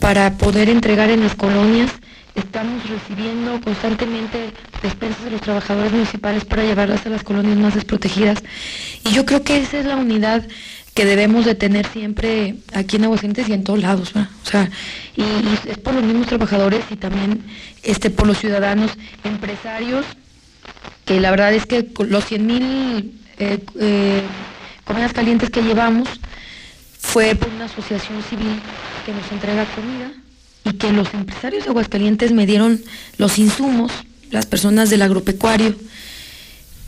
[0.00, 1.90] para poder entregar en las colonias.
[2.34, 8.42] Estamos recibiendo constantemente despensas de los trabajadores municipales para llevarlas a las colonias más desprotegidas.
[9.04, 10.46] Y yo creo que esa es la unidad
[10.94, 14.68] que debemos de tener siempre aquí en Aguascalientes y en todos lados, O sea,
[15.16, 15.22] y,
[15.68, 17.44] es por los mismos trabajadores y también
[17.82, 20.04] este, por los ciudadanos, empresarios,
[21.04, 24.22] que la verdad es que los 100 mil eh, eh,
[24.84, 26.08] comidas calientes que llevamos
[27.00, 28.60] fue por una asociación civil
[29.04, 30.12] que nos entrega comida
[30.64, 32.82] y que los empresarios de Aguascalientes me dieron
[33.16, 33.90] los insumos,
[34.30, 35.74] las personas del agropecuario,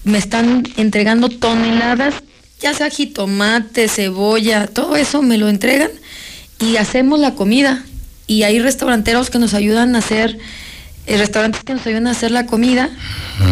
[0.04, 2.14] me están entregando toneladas,
[2.60, 5.90] ya sea jitomate, cebolla, todo eso me lo entregan
[6.60, 7.84] y hacemos la comida.
[8.26, 10.38] Y hay restauranteros que nos ayudan a hacer,
[11.06, 12.88] eh, restaurantes que nos ayudan a hacer la comida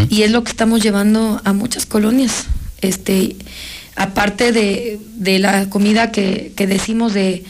[0.09, 2.47] y es lo que estamos llevando a muchas colonias.
[2.81, 3.37] Este,
[4.03, 7.45] aparte de, la comida que decimos de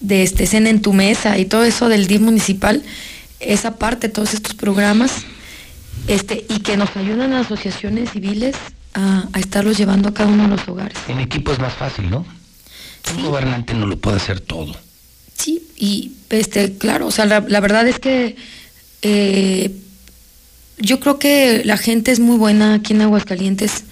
[0.00, 2.82] de este cena en tu mesa y todo eso del DIF municipal,
[3.38, 5.12] esa parte, todos estos programas,
[6.08, 8.56] este, y que nos ayudan a asociaciones civiles
[8.94, 10.98] a, estarlos llevando a cada uno de los hogares.
[11.08, 12.24] En equipo es más fácil, ¿no?
[13.16, 14.74] Un gobernante no lo puede hacer todo.
[15.34, 18.36] Sí, y este, claro, o sea, la, verdad es que
[19.02, 19.74] eh,
[20.78, 23.84] yo creo que la gente es muy buena aquí en Aguascalientes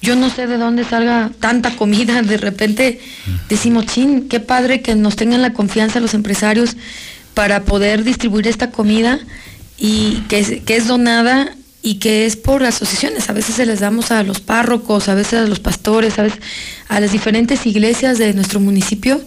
[0.00, 2.22] yo no sé de dónde salga tanta comida.
[2.22, 3.00] De repente
[3.48, 6.76] decimos, chin, qué padre que nos tengan la confianza los empresarios
[7.34, 9.18] para poder distribuir esta comida
[9.76, 13.28] y que es, donada y que es por asociaciones.
[13.28, 16.40] A veces se les damos a los párrocos, a veces a los pastores, a veces
[16.88, 19.20] a las diferentes iglesias de nuestro municipio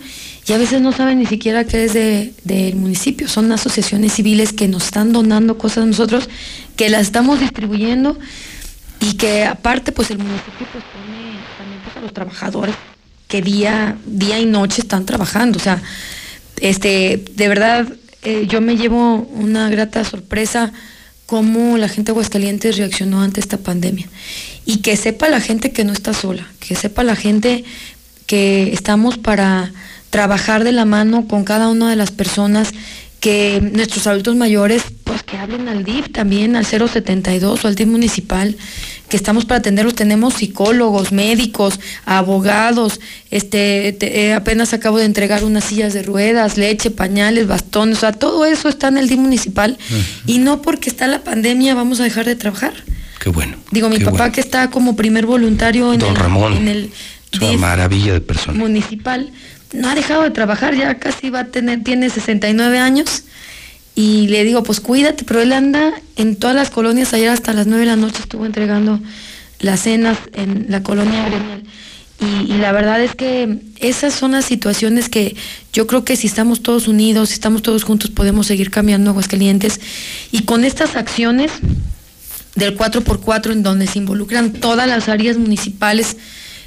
[0.48, 3.28] y a veces no saben ni siquiera qué es del municipio.
[3.28, 6.30] Son asociaciones civiles que nos están donando cosas a nosotros,
[6.76, 8.18] que las estamos distribuyendo
[9.02, 12.76] y que aparte pues el municipio pues pone también pues, a los trabajadores
[13.28, 15.58] que día, día y noche están trabajando.
[15.58, 15.82] O sea,
[16.60, 17.88] este, de verdad,
[18.24, 20.72] eh, yo me llevo una grata sorpresa
[21.26, 24.08] cómo la gente de Aguascalientes reaccionó ante esta pandemia.
[24.66, 27.64] Y que sepa la gente que no está sola, que sepa la gente
[28.28, 29.72] que estamos para
[30.10, 32.74] trabajar de la mano con cada una de las personas
[33.22, 37.88] que nuestros adultos mayores, pues que hablen al DIF también, al 072 o al DIF
[37.88, 38.58] municipal,
[39.08, 39.94] que estamos para atenderlos.
[39.94, 46.90] Tenemos psicólogos, médicos, abogados, este, eh, apenas acabo de entregar unas sillas de ruedas, leche,
[46.90, 49.78] pañales, bastones, o sea, todo eso está en el DIF municipal
[50.26, 52.74] y no porque está la pandemia vamos a dejar de trabajar.
[53.20, 53.56] Qué bueno.
[53.70, 56.92] Digo, mi papá que está como primer voluntario en el, Ramón, en el
[57.60, 58.58] maravilla de persona.
[58.58, 59.32] municipal
[59.74, 63.24] no ha dejado de trabajar, ya casi va a tener, tiene 69 años.
[63.96, 67.68] Y le digo, pues cuídate, pero él anda en todas las colonias, ayer hasta las
[67.68, 69.00] 9 de la noche estuvo entregando
[69.60, 71.64] las cenas en la colonia gremial.
[72.22, 75.36] Y, la verdad es que esas son las situaciones que
[75.74, 79.80] yo creo que si estamos todos unidos, si estamos todos juntos, podemos seguir cambiando Aguascalientes.
[80.32, 81.52] Y con estas acciones
[82.54, 86.18] del 4x4, en donde se involucran todas las áreas municipales,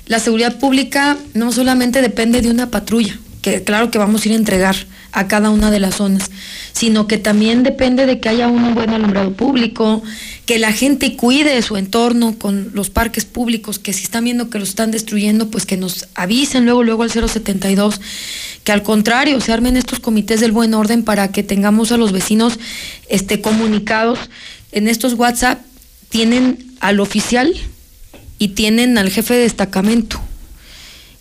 [0.07, 4.34] la seguridad pública no solamente depende de una patrulla, que claro que vamos a ir
[4.34, 4.76] a entregar
[5.12, 6.31] a cada una de las zonas,
[6.73, 10.02] sino que también depende de que haya un buen alumbrado público,
[10.44, 14.58] que la gente cuide su entorno con los parques públicos, que si están viendo que
[14.58, 18.00] los están destruyendo, pues que nos avisen luego, luego al 072,
[18.65, 22.10] que al contrario, se armen estos comités del buen orden para que tengamos a los
[22.10, 22.58] vecinos
[23.08, 24.18] este, comunicados.
[24.73, 25.62] En estos WhatsApp
[26.08, 27.55] tienen al oficial
[28.44, 30.20] y tienen al jefe de destacamento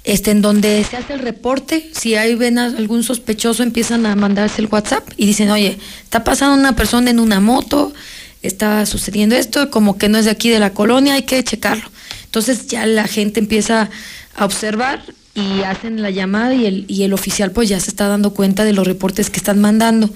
[0.03, 4.15] este, en donde se hace el reporte, si hay ven a algún sospechoso empiezan a
[4.17, 7.93] mandarse el WhatsApp y dicen, oye, está pasando una persona en una moto,
[8.41, 11.89] está sucediendo esto, como que no es de aquí de la colonia, hay que checarlo.
[12.25, 13.89] Entonces ya la gente empieza
[14.35, 15.01] a observar
[15.35, 18.65] y hacen la llamada y el, y el oficial pues ya se está dando cuenta
[18.65, 20.09] de los reportes que están mandando.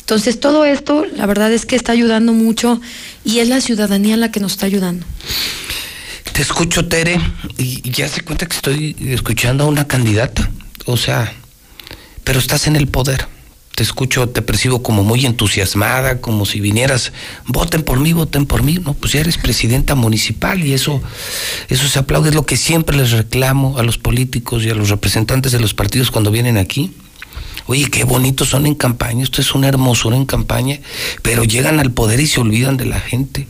[0.00, 2.80] Entonces todo esto, la verdad es que está ayudando mucho
[3.24, 5.06] y es la ciudadanía la que nos está ayudando.
[6.38, 7.20] Te escucho, Tere,
[7.56, 10.48] y ya se cuenta que estoy escuchando a una candidata.
[10.86, 11.32] O sea,
[12.22, 13.26] pero estás en el poder.
[13.74, 17.12] Te escucho, te percibo como muy entusiasmada, como si vinieras,
[17.46, 18.78] voten por mí, voten por mí.
[18.84, 21.02] No, pues ya eres presidenta municipal y eso,
[21.70, 22.28] eso se aplaude.
[22.28, 25.74] Es lo que siempre les reclamo a los políticos y a los representantes de los
[25.74, 26.92] partidos cuando vienen aquí.
[27.66, 30.78] Oye, qué bonitos son en campaña, esto es una hermosura en campaña,
[31.22, 33.48] pero llegan al poder y se olvidan de la gente.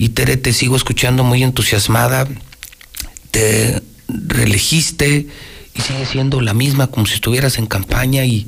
[0.00, 2.26] Y Tere, te sigo escuchando muy entusiasmada.
[3.30, 5.26] Te reelegiste
[5.74, 8.46] y sigue siendo la misma como si estuvieras en campaña y,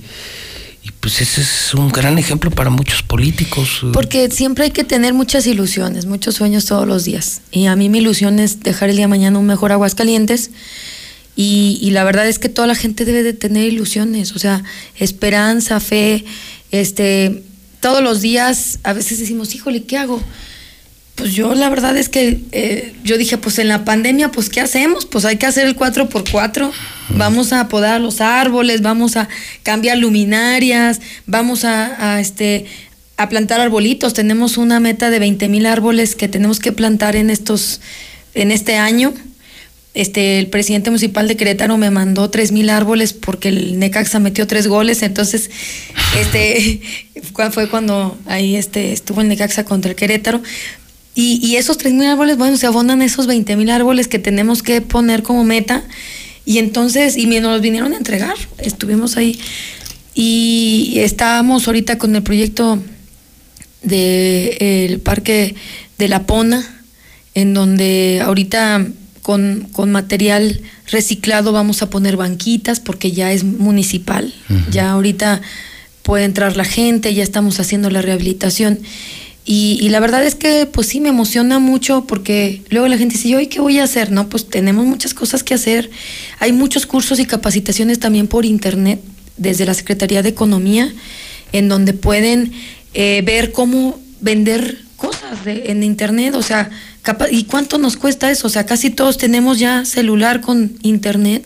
[1.00, 3.84] pues ese es un gran ejemplo para muchos políticos.
[3.92, 7.42] Porque siempre hay que tener muchas ilusiones, muchos sueños todos los días.
[7.50, 10.52] Y a mí mi ilusión es dejar el día de mañana un mejor Aguascalientes.
[11.36, 14.64] Y, y la verdad es que toda la gente debe de tener ilusiones, o sea,
[14.96, 16.24] esperanza, fe,
[16.70, 17.42] este,
[17.80, 20.22] todos los días a veces decimos, híjole, ¿qué hago?
[21.14, 24.60] Pues yo la verdad es que eh, yo dije, pues en la pandemia, pues ¿qué
[24.60, 25.04] hacemos?
[25.04, 26.70] Pues hay que hacer el 4x4,
[27.10, 29.28] vamos a podar los árboles, vamos a
[29.62, 32.64] cambiar luminarias, vamos a, este,
[33.18, 34.14] a plantar arbolitos.
[34.14, 37.82] Tenemos una meta de 20 mil árboles que tenemos que plantar en, estos,
[38.34, 39.12] en este año.
[39.94, 44.46] Este, el presidente municipal de Querétaro me mandó tres mil árboles porque el Necaxa metió
[44.46, 45.50] tres goles, entonces
[46.18, 46.80] este
[47.52, 50.42] fue cuando ahí este estuvo el Necaxa contra el Querétaro,
[51.14, 55.22] y, y esos 3.000 árboles, bueno, se abonan esos 20.000 árboles que tenemos que poner
[55.22, 55.84] como meta.
[56.44, 59.38] Y entonces, y nos los vinieron a entregar, estuvimos ahí.
[60.14, 62.82] Y estábamos ahorita con el proyecto
[63.82, 65.54] del parque
[65.98, 66.64] de La Pona,
[67.34, 68.86] en donde ahorita
[69.22, 70.60] con, con, material
[70.90, 74.34] reciclado vamos a poner banquitas porque ya es municipal,
[74.70, 75.40] ya ahorita
[76.02, 78.80] puede entrar la gente, ya estamos haciendo la rehabilitación.
[79.44, 83.42] Y, la verdad es que pues sí me emociona mucho porque luego la gente dice,
[83.42, 84.12] ¿y qué voy a hacer?
[84.12, 85.90] No, pues tenemos muchas cosas que hacer.
[86.38, 89.00] Hay muchos cursos y capacitaciones también por internet
[89.36, 90.92] desde la Secretaría de Economía
[91.52, 92.52] en donde pueden
[92.94, 96.70] eh, ver cómo vender cosas en internet, o sea,
[97.30, 98.46] ¿y cuánto nos cuesta eso?
[98.46, 101.44] O sea, casi todos tenemos ya celular con internet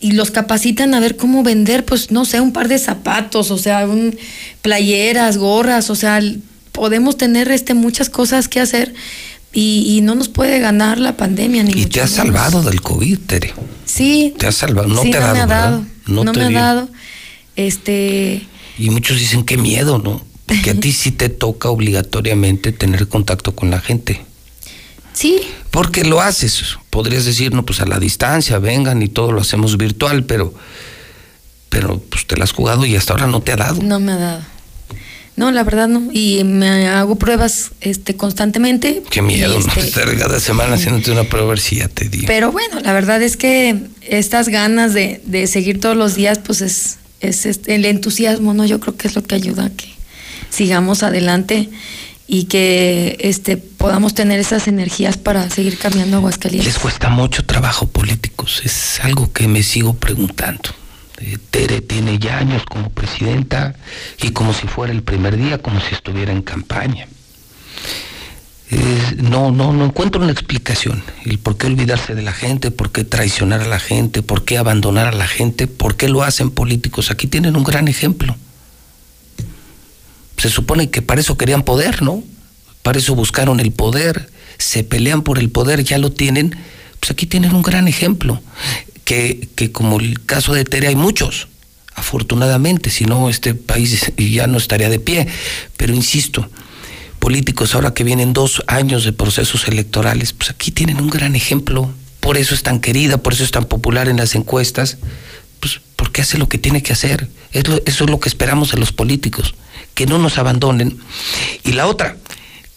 [0.00, 3.58] y los capacitan a ver cómo vender, pues no sé, un par de zapatos, o
[3.58, 4.16] sea, un,
[4.62, 6.20] playeras, gorras, o sea,
[6.72, 8.94] podemos tener este, muchas cosas que hacer
[9.54, 11.62] y, no nos puede ganar la pandemia.
[11.62, 13.54] Ni y te has salvado del COVID, Tere.
[13.84, 14.34] Sí.
[14.38, 15.34] Te has salvado, no te ha dado.
[15.34, 16.88] Me ha dado no, me ha dado.
[17.56, 18.46] Este.
[18.78, 20.22] Y muchos dicen qué miedo, ¿no?
[20.46, 24.24] Porque a ti sí te toca obligatoriamente tener contacto con la gente.
[25.12, 25.40] Sí.
[25.70, 26.78] Porque lo haces.
[26.90, 30.54] Podrías decir, no, pues a la distancia, vengan y todo lo hacemos virtual, pero,
[31.68, 33.82] pero pues te lo has jugado y hasta ahora no te ha dado.
[33.82, 34.51] No me ha dado.
[35.36, 36.10] No, la verdad no.
[36.12, 39.02] Y me hago pruebas este, constantemente.
[39.10, 39.66] Qué miedo, ¿no?
[39.66, 42.24] Este, Estar cada semana haciéndote una prueba a ver si ya te digo.
[42.26, 46.60] Pero bueno, la verdad es que estas ganas de, de seguir todos los días, pues
[46.60, 48.66] es, es este, el entusiasmo, ¿no?
[48.66, 49.88] Yo creo que es lo que ayuda a que
[50.50, 51.70] sigamos adelante
[52.26, 56.74] y que este podamos tener esas energías para seguir cambiando Aguascalientes.
[56.74, 60.70] Les cuesta mucho trabajo políticos, es algo que me sigo preguntando.
[61.18, 63.74] Eh, Tere tiene ya años como presidenta
[64.20, 67.06] y como si fuera el primer día, como si estuviera en campaña.
[69.18, 71.02] no, no, no encuentro una explicación.
[71.24, 74.56] El por qué olvidarse de la gente, por qué traicionar a la gente, por qué
[74.56, 77.10] abandonar a la gente, por qué lo hacen políticos.
[77.10, 78.34] Aquí tienen un gran ejemplo.
[80.38, 82.24] Se supone que para eso querían poder, ¿no?
[82.82, 86.56] Para eso buscaron el poder, se pelean por el poder, ya lo tienen.
[86.98, 88.40] Pues aquí tienen un gran ejemplo
[89.54, 91.48] que, como el caso de Tere hay muchos,
[91.94, 95.28] afortunadamente, si no este país ya no estaría de pie.
[95.76, 96.48] Pero insisto,
[97.18, 101.90] políticos ahora que vienen dos años de procesos electorales, pues aquí tienen un gran ejemplo,
[102.20, 104.96] por eso es tan querida, por eso es tan popular en las encuestas,
[105.60, 107.28] pues porque hace lo que tiene que hacer.
[107.52, 109.54] eso es lo que esperamos de los políticos,
[109.94, 110.98] que no nos abandonen.
[111.64, 112.16] Y la otra,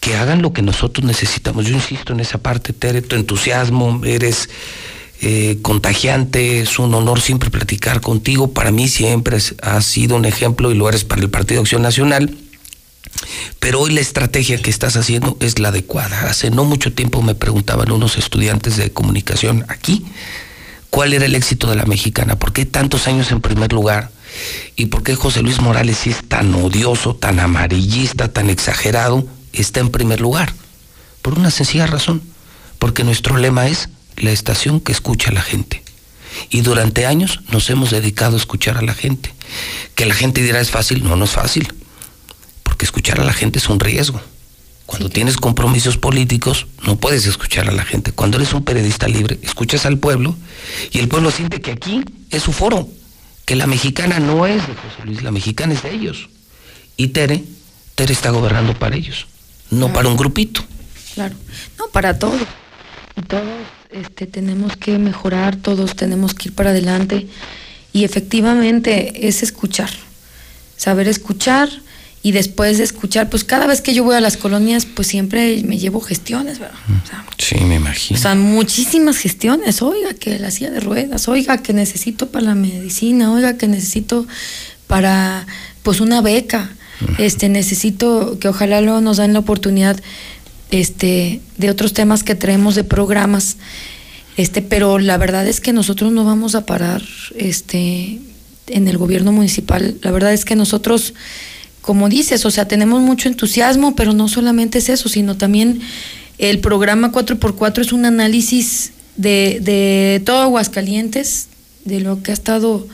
[0.00, 1.64] que hagan lo que nosotros necesitamos.
[1.64, 4.50] Yo insisto en esa parte, Tere, tu entusiasmo, eres
[5.20, 8.52] eh, contagiante, es un honor siempre platicar contigo.
[8.52, 12.36] Para mí siempre has sido un ejemplo y lo eres para el Partido Acción Nacional.
[13.58, 16.28] Pero hoy la estrategia que estás haciendo es la adecuada.
[16.28, 20.04] Hace no mucho tiempo me preguntaban unos estudiantes de comunicación aquí
[20.90, 24.10] cuál era el éxito de la mexicana, por qué tantos años en primer lugar
[24.76, 29.90] y por qué José Luis Morales es tan odioso, tan amarillista, tan exagerado está en
[29.90, 30.52] primer lugar.
[31.22, 32.22] Por una sencilla razón,
[32.78, 35.82] porque nuestro lema es la estación que escucha a la gente.
[36.50, 39.32] Y durante años nos hemos dedicado a escuchar a la gente.
[39.94, 41.72] Que la gente dirá es fácil, no, no es fácil.
[42.62, 44.20] Porque escuchar a la gente es un riesgo.
[44.84, 48.12] Cuando tienes compromisos políticos, no puedes escuchar a la gente.
[48.12, 50.36] Cuando eres un periodista libre, escuchas al pueblo
[50.92, 52.88] y el pueblo siente que aquí es su foro,
[53.44, 56.28] que la mexicana no es de José Luis, la mexicana es de ellos.
[56.96, 57.42] Y Tere,
[57.96, 59.26] Tere está gobernando para ellos
[59.70, 60.64] no para un grupito.
[61.14, 61.34] Claro,
[61.78, 62.40] no, para todos.
[63.16, 63.44] Y todos
[63.90, 67.26] este, tenemos que mejorar, todos tenemos que ir para adelante.
[67.92, 69.90] Y efectivamente es escuchar,
[70.76, 71.68] saber escuchar
[72.22, 75.62] y después de escuchar, pues cada vez que yo voy a las colonias, pues siempre
[75.62, 76.76] me llevo gestiones, ¿verdad?
[77.38, 78.18] sí, me imagino.
[78.18, 79.80] O sea, muchísimas gestiones.
[79.80, 84.26] Oiga, que la silla de ruedas, oiga, que necesito para la medicina, oiga, que necesito
[84.88, 85.46] para,
[85.82, 86.70] pues, una beca
[87.18, 90.00] este, necesito que ojalá luego nos den la oportunidad
[90.70, 93.56] este, de otros temas que traemos de programas.
[94.36, 97.02] Este, pero la verdad es que nosotros no vamos a parar
[97.36, 98.20] este,
[98.66, 99.96] en el gobierno municipal.
[100.02, 101.14] La verdad es que nosotros,
[101.80, 105.80] como dices, o sea, tenemos mucho entusiasmo, pero no solamente es eso, sino también
[106.38, 111.48] el programa 4x4 es un análisis de, de todo Aguascalientes,
[111.84, 112.86] de lo que ha estado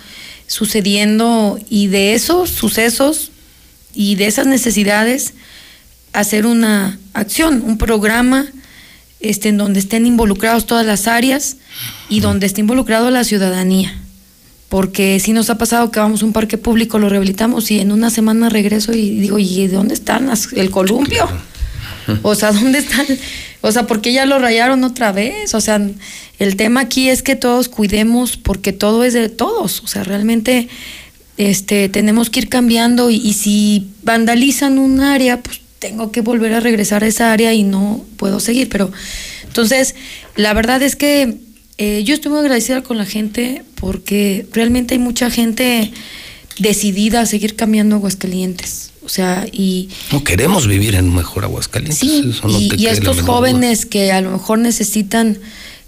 [0.46, 3.32] sucediendo y de esos sucesos
[3.94, 5.34] y de esas necesidades
[6.12, 8.46] hacer una acción, un programa
[9.20, 11.56] este, en donde estén involucrados todas las áreas
[12.08, 13.96] y donde esté involucrado la ciudadanía.
[14.68, 17.92] Porque si nos ha pasado que vamos a un parque público, lo rehabilitamos y en
[17.92, 21.28] una semana regreso y digo, ¿y dónde están el columpio?
[22.22, 23.06] O sea, ¿dónde están?
[23.60, 25.54] O sea, ¿por qué ya lo rayaron otra vez?
[25.54, 25.80] O sea,
[26.40, 29.82] el tema aquí es que todos cuidemos porque todo es de todos.
[29.84, 30.68] O sea, realmente
[31.38, 36.60] este, tenemos que ir cambiando y, si vandalizan un área, pues tengo que volver a
[36.60, 38.68] regresar a esa área y no puedo seguir.
[38.68, 38.92] Pero
[39.44, 39.96] entonces,
[40.36, 41.38] la verdad es que
[41.76, 45.90] eh, yo estoy muy agradecida con la gente porque realmente hay mucha gente
[46.60, 48.92] decidida a seguir cambiando Aguascalientes.
[49.04, 49.88] O sea, y...
[50.12, 51.98] No queremos vivir en un mejor Aguascalientes.
[51.98, 52.32] Sí,
[52.78, 55.38] y, estos jóvenes que a lo mejor necesitan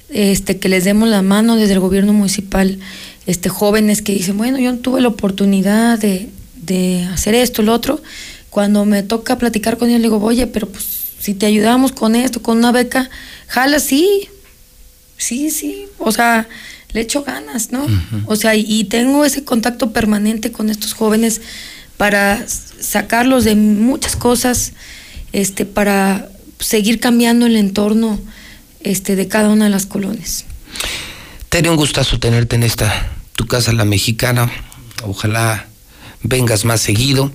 [0.09, 2.81] este, que les demos la mano desde el gobierno municipal
[3.27, 7.73] este, jóvenes que dicen, bueno, yo no tuve la oportunidad de, de hacer esto, lo
[7.73, 8.03] otro.
[8.55, 10.85] Cuando me toca platicar con ellos, le digo, oye, pero pues
[11.19, 13.11] si te ayudamos con esto, con una beca,
[13.49, 14.29] jala, sí,
[15.17, 16.47] sí, sí, o sea,
[16.93, 17.85] le echo ganas, ¿no?
[18.27, 21.41] O sea, y, tengo ese contacto permanente con estos jóvenes
[21.97, 24.71] para sacarlos de muchas cosas,
[25.33, 26.29] este, para
[26.61, 28.21] seguir cambiando el entorno
[28.85, 30.45] este, de cada una de las colonias.
[31.51, 34.49] Sería un gustazo tenerte en esta, tu casa la mexicana.
[35.03, 35.67] Ojalá
[36.25, 37.31] vengas más seguido.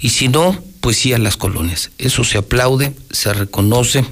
[0.00, 1.90] Y si no, pues sí a las colonias.
[1.98, 4.04] Eso se aplaude, se reconoce.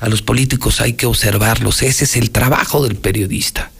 [0.00, 1.82] A los políticos hay que observarlos.
[1.82, 3.70] Ese es el trabajo del periodista.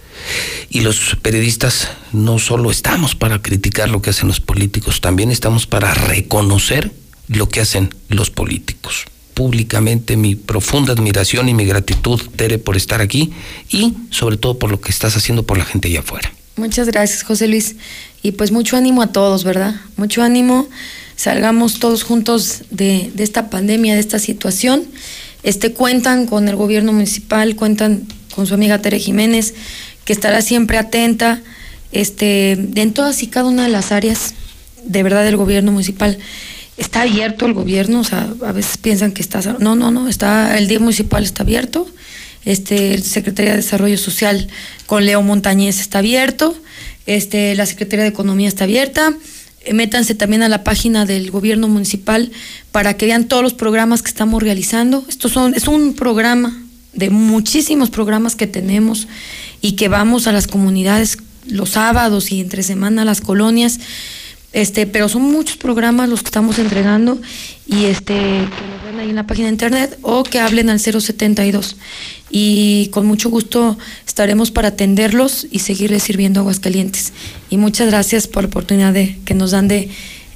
[0.69, 5.67] Y los periodistas no solo estamos para criticar lo que hacen los políticos, también estamos
[5.67, 6.93] para reconocer
[7.27, 9.07] lo que hacen los políticos
[9.41, 13.33] públicamente mi profunda admiración y mi gratitud, Tere, por estar aquí
[13.71, 16.31] y sobre todo por lo que estás haciendo por la gente allá afuera.
[16.61, 17.77] Muchas gracias, José Luis.
[18.23, 19.77] Y pues mucho ánimo a todos, ¿verdad?
[19.97, 20.69] Mucho ánimo.
[21.17, 24.85] Salgamos todos juntos de, esta pandemia, de esta situación.
[25.43, 29.55] Este, cuentan con el gobierno municipal, cuentan con su amiga Tere Jiménez,
[30.05, 31.41] que estará siempre atenta
[31.93, 34.35] este, en todas y cada una de las áreas
[34.85, 36.19] de verdad del gobierno municipal
[36.77, 40.59] está abierto el gobierno, o sea, a veces piensan que está, no, no, no, está,
[40.59, 41.87] el día municipal está abierto,
[42.45, 44.49] este, Secretaría de Desarrollo Social
[44.87, 46.57] con Leo Montañez está abierto,
[47.07, 49.15] este, la Secretaría de Economía está abierta,
[49.63, 52.33] eh, métanse también a la página del gobierno municipal
[52.73, 55.05] para que vean todos los programas que estamos realizando.
[55.09, 56.63] Estos son, es un programa
[56.93, 59.07] de muchísimos programas que tenemos
[59.61, 63.81] y que vamos a las comunidades los sábados y entre semana a las colonias
[64.53, 67.21] este, pero son muchos programas los que estamos entregando
[67.67, 70.81] y este que nos den ahí en la página de internet o que hablen al
[70.81, 71.77] 072.
[72.31, 77.13] Y con mucho gusto estaremos para atenderlos y seguirles sirviendo aguas calientes.
[77.49, 79.89] Y muchas gracias por la oportunidad de, que nos dan de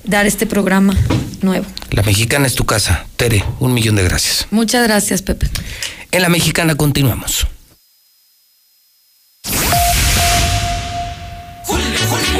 [0.05, 0.97] dar este programa
[1.43, 1.67] nuevo.
[1.91, 3.07] La mexicana es tu casa.
[3.17, 4.47] Tere, un millón de gracias.
[4.51, 5.49] Muchas gracias, Pepe.
[6.11, 7.47] En la mexicana continuamos.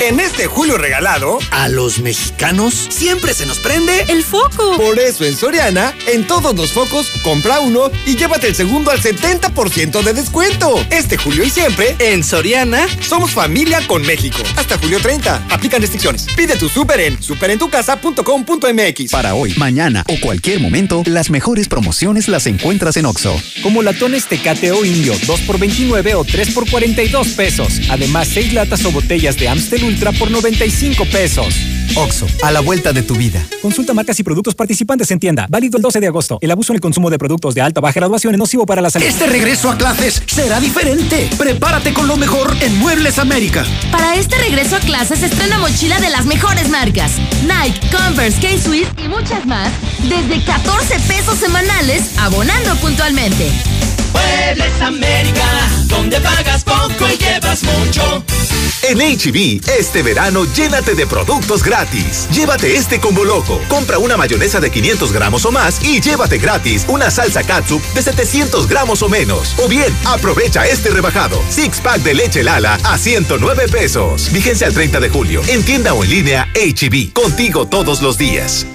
[0.01, 4.77] En este julio regalado, a los mexicanos siempre se nos prende el foco.
[4.77, 9.01] Por eso en Soriana, en todos los focos, compra uno y llévate el segundo al
[9.01, 10.75] 70% de descuento.
[10.91, 14.37] Este julio y siempre, en Soriana, somos familia con México.
[14.57, 15.47] Hasta julio 30.
[15.49, 16.27] Aplican restricciones.
[16.37, 19.11] Pide tu súper en superentucasa.com.mx.
[19.11, 23.41] Para hoy, mañana o cualquier momento, las mejores promociones las encuentras en Oxo.
[23.63, 27.81] Como latones Tecate o Indio, 2 por 29 o 3 por 42 pesos.
[27.89, 31.55] Además, 6 latas o botellas de Amstel Ultra por 95 pesos.
[31.97, 33.43] Oxo, a la vuelta de tu vida.
[33.63, 35.47] Consulta marcas y productos participantes en tienda.
[35.49, 36.39] Válido el 12 de agosto.
[36.43, 38.83] El abuso en el consumo de productos de alta o baja graduación es nocivo para
[38.83, 39.07] la salud.
[39.07, 41.31] Este regreso a clases será diferente.
[41.39, 43.65] Prepárate con lo mejor en Muebles América.
[43.91, 47.13] Para este regreso a clases estrena mochila de las mejores marcas.
[47.45, 49.73] Nike, Converse, K-Swiss y muchas más.
[50.03, 53.51] Desde 14 pesos semanales, abonando puntualmente.
[54.15, 55.47] Muebles América,
[55.89, 58.25] donde pagas poco y llevas mucho.
[58.87, 62.29] En HB, e este verano llénate de productos gratis.
[62.31, 63.59] Llévate este combo loco.
[63.69, 68.03] Compra una mayonesa de 500 gramos o más y llévate gratis una salsa katsup de
[68.03, 69.55] 700 gramos o menos.
[69.59, 71.41] O bien, aprovecha este rebajado.
[71.49, 74.31] Six pack de leche Lala a 109 pesos.
[74.33, 75.41] Vigencia al 30 de julio.
[75.49, 76.95] En tienda o en línea HB.
[76.95, 78.67] E contigo todos los días.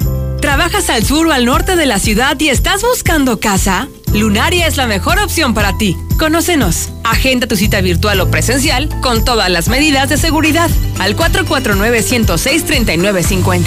[0.49, 3.87] ¿Trabajas al sur o al norte de la ciudad y estás buscando casa?
[4.15, 5.95] Lunaria es la mejor opción para ti.
[6.17, 6.89] Conócenos.
[7.03, 13.63] Agenda tu cita virtual o presencial con todas las medidas de seguridad al 449-106-3950.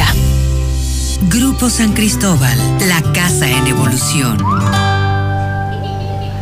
[1.29, 4.39] Grupo San Cristóbal, la casa en evolución.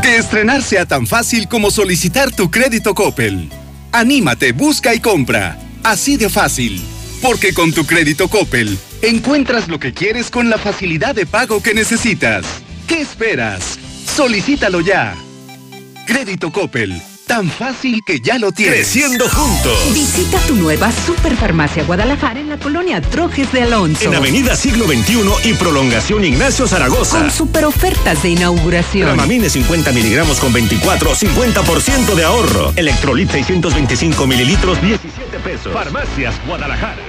[0.02, 3.50] Que estrenar sea tan fácil como solicitar tu crédito Coppel.
[3.92, 6.82] Anímate, busca y compra Así de fácil.
[7.22, 11.74] Porque con tu crédito Coppel encuentras lo que quieres con la facilidad de pago que
[11.74, 12.46] necesitas.
[12.88, 13.78] ¿Qué esperas?
[14.16, 15.16] Solicítalo ya.
[16.06, 18.76] Crédito Coppel Tan fácil que ya lo tienes.
[18.76, 19.94] Creciendo juntos.
[19.94, 24.06] Visita tu nueva Superfarmacia Guadalajara en la colonia Trojes de Alonso.
[24.06, 27.20] En Avenida Siglo XXI y Prolongación Ignacio Zaragoza.
[27.20, 29.08] Con super ofertas de inauguración.
[29.08, 32.72] Dramamine 50 miligramos con 24, 50% de ahorro.
[32.78, 35.74] Electrolit 625 mililitros, 17 pesos.
[35.74, 37.07] Farmacias Guadalajara.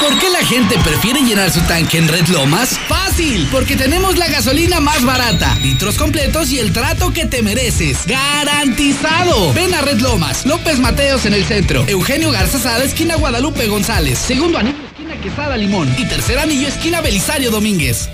[0.00, 2.78] Por qué la gente prefiere llenar su tanque en Red Lomas?
[2.88, 8.06] Fácil, porque tenemos la gasolina más barata, litros completos y el trato que te mereces.
[8.06, 9.52] ¡Garantizado!
[9.52, 14.58] Ven a Red Lomas, López Mateos en el centro, Eugenio Garza esquina Guadalupe González, segundo
[14.58, 18.08] anillo, esquina Quesada Limón y tercer anillo, esquina Belisario Domínguez.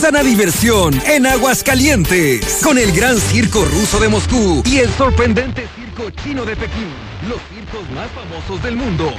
[0.00, 6.10] Sana diversión en Aguascalientes, con el gran circo ruso de Moscú y el sorprendente circo
[6.22, 6.88] chino de Pekín,
[7.28, 9.12] los circos más famosos del mundo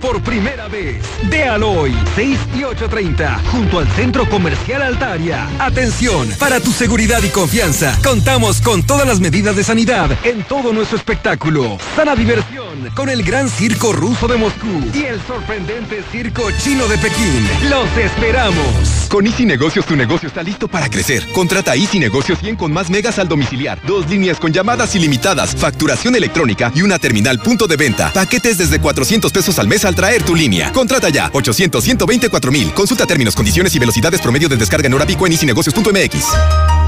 [0.00, 1.02] por primera vez.
[1.28, 5.46] De Aloy, 6 y 8.30, junto al Centro Comercial Altaria.
[5.58, 10.72] Atención, para tu seguridad y confianza, contamos con todas las medidas de sanidad en todo
[10.72, 11.78] nuestro espectáculo.
[11.94, 12.59] Sana diversión
[12.94, 17.48] con el gran circo ruso de Moscú y el sorprendente circo chino de Pekín.
[17.68, 19.06] ¡Los esperamos!
[19.08, 21.26] Con Easy Negocios tu negocio está listo para crecer.
[21.32, 26.16] Contrata Easy Negocios 100 con más megas al domiciliar, dos líneas con llamadas ilimitadas, facturación
[26.16, 28.12] electrónica y una terminal punto de venta.
[28.12, 30.72] Paquetes desde 400 pesos al mes al traer tu línea.
[30.72, 32.72] Contrata ya 800 124 mil.
[32.72, 36.79] Consulta términos, condiciones y velocidades promedio de descarga en hora pico en easynegocios.mx.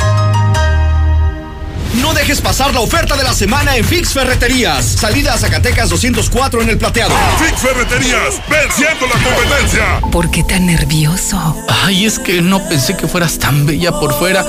[2.00, 4.84] No dejes pasar la oferta de la semana en Fix Ferreterías.
[4.84, 7.14] Salida a Zacatecas 204 en el plateado.
[7.38, 10.00] Fix Ferreterías, venciendo la competencia.
[10.10, 11.56] ¿Por qué tan nervioso?
[11.84, 14.44] Ay, es que no pensé que fueras tan bella por fuera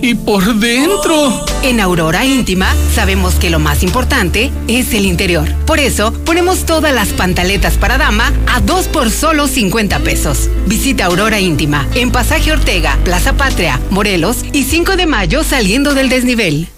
[0.00, 1.44] y por dentro.
[1.62, 5.52] En Aurora Íntima sabemos que lo más importante es el interior.
[5.66, 10.48] Por eso ponemos todas las pantaletas para dama a dos por solo 50 pesos.
[10.66, 16.08] Visita Aurora Íntima en Pasaje Ortega, Plaza Patria, Morelos y 5 de mayo saliendo del
[16.08, 16.68] desnivel.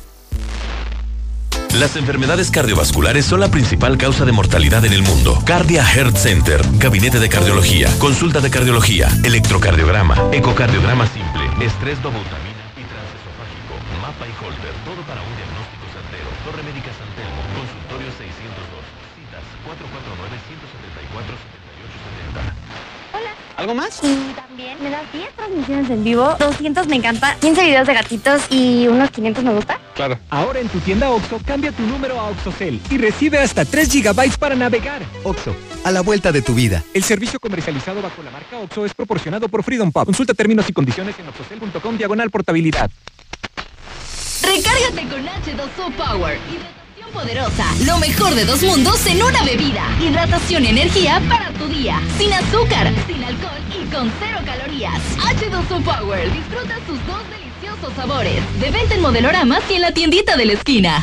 [1.78, 5.40] Las enfermedades cardiovasculares son la principal causa de mortalidad en el mundo.
[5.46, 12.82] Cardia Heart Center, Gabinete de Cardiología, Consulta de Cardiología, Electrocardiograma, Ecocardiograma Simple, Estrés dobutamina y
[12.82, 15.49] transesofágico, Mapa y Holter, todo para un
[23.60, 24.00] ¿Algo más?
[24.02, 28.42] Y también me das 10 transmisiones en vivo, 200 me encanta, 15 videos de gatitos
[28.48, 29.78] y unos 500 me gusta.
[29.94, 30.18] Claro.
[30.30, 34.38] Ahora en tu tienda OXO, cambia tu número a OXOCEL y recibe hasta 3 gigabytes
[34.38, 35.02] para navegar.
[35.24, 36.82] Oxo, a la vuelta de tu vida.
[36.94, 40.06] El servicio comercializado bajo la marca OXO es proporcionado por Freedom Pub.
[40.06, 42.90] Consulta términos y condiciones en oxocel.com diagonal portabilidad.
[44.42, 46.38] Recárgate con H2O Power.
[46.48, 46.79] Hidratación
[47.10, 47.66] poderosa.
[47.84, 49.82] Lo mejor de dos mundos en una bebida.
[50.00, 52.00] Hidratación y energía para tu día.
[52.18, 55.00] Sin azúcar, sin alcohol y con cero calorías.
[55.18, 56.32] H2O Power.
[56.32, 58.40] Disfruta sus dos deliciosos sabores.
[58.60, 61.02] De venta en modeloramas y en la tiendita de la esquina.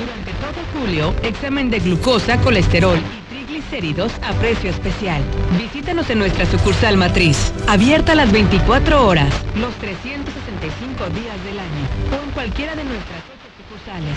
[0.00, 5.22] Durante todo julio, examen de glucosa, colesterol y triglicéridos a precio especial.
[5.58, 11.86] Visítanos en nuestra sucursal matriz, abierta las 24 horas, los 365 días del año,
[12.24, 14.16] en cualquiera de nuestras ocho sucursales.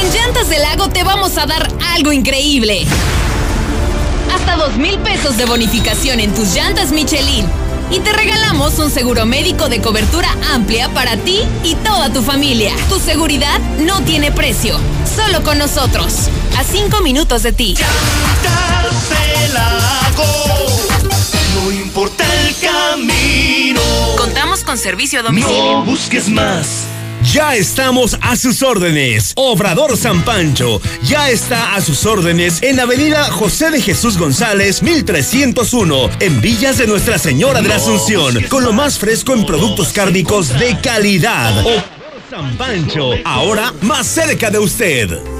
[0.00, 2.86] En Llantas del Lago te vamos a dar algo increíble.
[4.34, 7.46] Hasta dos mil pesos de bonificación en tus llantas Michelin.
[7.90, 12.72] Y te regalamos un seguro médico de cobertura amplia para ti y toda tu familia.
[12.88, 14.78] Tu seguridad no tiene precio.
[15.16, 16.30] Solo con nosotros.
[16.56, 17.76] A cinco minutos de ti.
[21.54, 23.80] No importa el camino.
[24.16, 25.78] Contamos con servicio a domicilio.
[25.78, 26.86] No busques más.
[27.24, 29.32] Ya estamos a sus órdenes.
[29.36, 36.10] Obrador San Pancho ya está a sus órdenes en Avenida José de Jesús González, 1301,
[36.20, 40.58] en Villas de Nuestra Señora de la Asunción, con lo más fresco en productos cárnicos
[40.58, 41.60] de calidad.
[41.60, 41.82] Obrador
[42.30, 45.39] San Pancho, ahora más cerca de usted.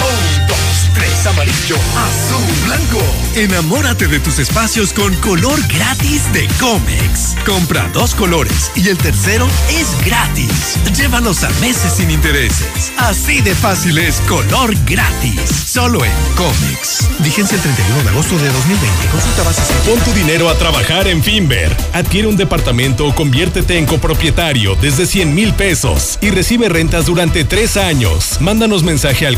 [1.25, 2.99] Amarillo, azul, blanco.
[3.35, 7.35] Enamórate de tus espacios con color gratis de Comex.
[7.45, 10.77] Compra dos colores y el tercero es gratis.
[10.97, 12.91] Llévalos a meses sin intereses.
[12.97, 15.41] Así de fácil es color gratis.
[15.67, 17.07] Solo en Comex.
[17.19, 19.07] Vigencia el 31 de agosto de 2020.
[19.11, 19.67] Consulta bases.
[19.85, 21.75] Pon tu dinero a trabajar en Finver.
[21.93, 27.43] Adquiere un departamento o conviértete en copropietario desde 100 mil pesos y recibe rentas durante
[27.45, 28.37] tres años.
[28.41, 29.37] Mándanos mensaje al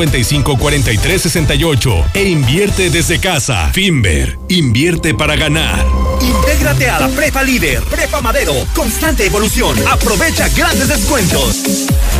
[0.00, 3.70] 449-155-4368 e invierte desde casa.
[3.72, 5.84] Finver, invierte para ganar.
[6.22, 9.76] Intégrate a la Prepa Líder, Prepa Madero, constante evolución.
[9.88, 11.62] Aprovecha grandes descuentos.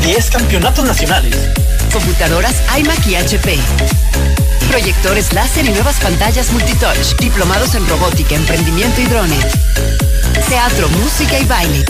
[0.02, 1.36] 10 campeonatos nacionales.
[1.92, 3.58] Computadoras iMac y HP.
[4.68, 7.16] Proyectores láser y nuevas pantallas multitouch.
[7.18, 9.44] Diplomados en robótica, emprendimiento y drones.
[10.48, 11.84] Teatro, música y baile.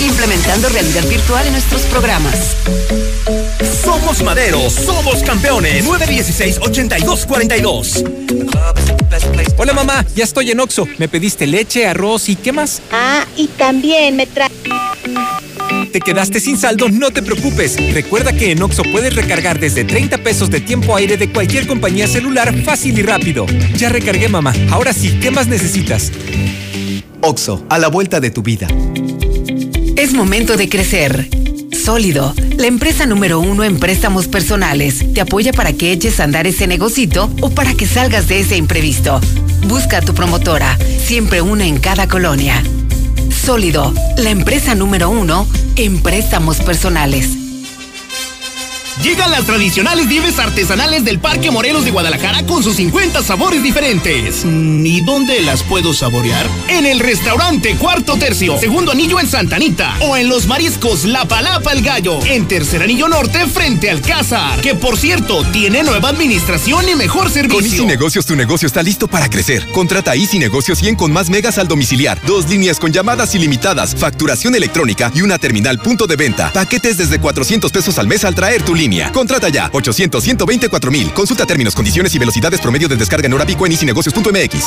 [0.00, 2.56] Implementando realidad virtual en nuestros programas.
[3.64, 5.86] Somos Madero, somos campeones.
[5.86, 8.04] 916-8242.
[9.56, 10.86] Hola mamá, ya estoy en Oxo.
[10.98, 12.82] Me pediste leche, arroz y ¿qué más?
[12.92, 14.50] Ah, y también me trae.
[15.92, 16.88] ¿Te quedaste sin saldo?
[16.88, 17.76] No te preocupes.
[17.94, 22.06] Recuerda que en Oxo puedes recargar desde 30 pesos de tiempo aire de cualquier compañía
[22.06, 23.46] celular fácil y rápido.
[23.76, 24.52] Ya recargué, mamá.
[24.70, 26.12] Ahora sí, ¿qué más necesitas?
[27.20, 28.68] Oxo, a la vuelta de tu vida.
[29.96, 31.28] Es momento de crecer.
[31.84, 36.46] Sólido, la empresa número uno en préstamos personales, te apoya para que eches a andar
[36.46, 39.20] ese negocito o para que salgas de ese imprevisto.
[39.68, 42.62] Busca a tu promotora, siempre una en cada colonia.
[43.28, 45.46] Sólido, la empresa número uno
[45.76, 47.43] en préstamos personales.
[49.02, 54.44] Llegan las tradicionales nieves artesanales del Parque Morelos de Guadalajara con sus 50 sabores diferentes.
[54.44, 56.46] Mm, ¿Y dónde las puedo saborear?
[56.68, 59.96] En el restaurante Cuarto Tercio, segundo anillo en Santa Anita.
[60.00, 64.60] O en los mariscos La Palapa el Gallo, en tercer anillo norte frente al Cázar.
[64.60, 67.58] Que por cierto, tiene nueva administración y mejor servicio.
[67.58, 69.66] Con Easy Negocios tu negocio está listo para crecer.
[69.72, 74.54] Contrata Easy Negocios 100 con más megas al domiciliar, dos líneas con llamadas ilimitadas, facturación
[74.54, 76.52] electrónica y una terminal punto de venta.
[76.52, 78.83] Paquetes desde 400 pesos al mes al traer tu línea.
[79.12, 81.12] Contrata ya 800 124 mil.
[81.12, 84.64] Consulta términos, condiciones y velocidades promedio de descarga en hora pico en easynegocios.mx.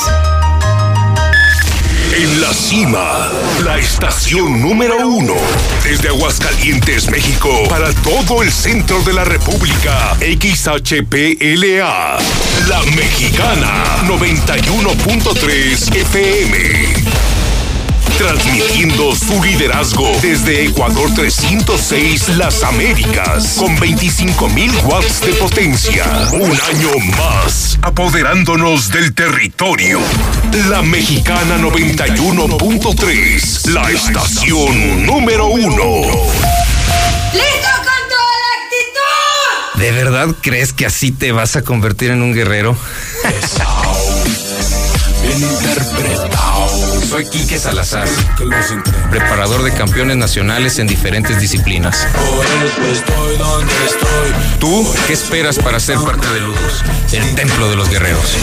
[2.18, 3.28] En la cima,
[3.62, 5.34] la estación número uno.
[5.84, 10.16] Desde Aguascalientes, México, para todo el centro de la República.
[10.18, 12.18] XHPLA.
[12.68, 16.97] La Mexicana, 91.3 FM.
[18.18, 26.04] Transmitiendo su liderazgo desde Ecuador 306 Las Américas con 25.000 watts de potencia.
[26.32, 30.00] Un año más, apoderándonos del territorio.
[30.68, 36.02] La Mexicana 91.3, la estación número uno.
[37.32, 39.80] ¡Listo con toda la actitud!
[39.80, 42.76] ¿De verdad crees que así te vas a convertir en un guerrero?
[47.08, 48.06] Soy Quique Salazar,
[49.10, 52.06] preparador de campeones nacionales en diferentes disciplinas.
[54.60, 58.36] ¿Tú qué esperas para ser parte de Ludus, el templo de los guerreros?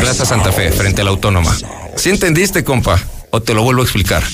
[0.00, 1.56] Plaza Santa Fe, frente a la Autónoma.
[1.96, 2.98] ¿Sí entendiste, compa?
[3.30, 4.24] ¿O te lo vuelvo a explicar?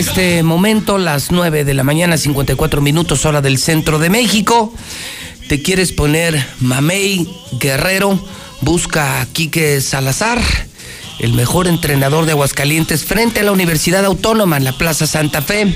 [0.00, 4.72] Este momento las 9 de la mañana, 54 minutos, hora del centro de México.
[5.46, 7.28] ¿Te quieres poner Mamey
[7.60, 8.18] Guerrero?
[8.62, 10.40] Busca a Quique Salazar,
[11.18, 15.66] el mejor entrenador de Aguascalientes, frente a la Universidad Autónoma en la Plaza Santa Fe.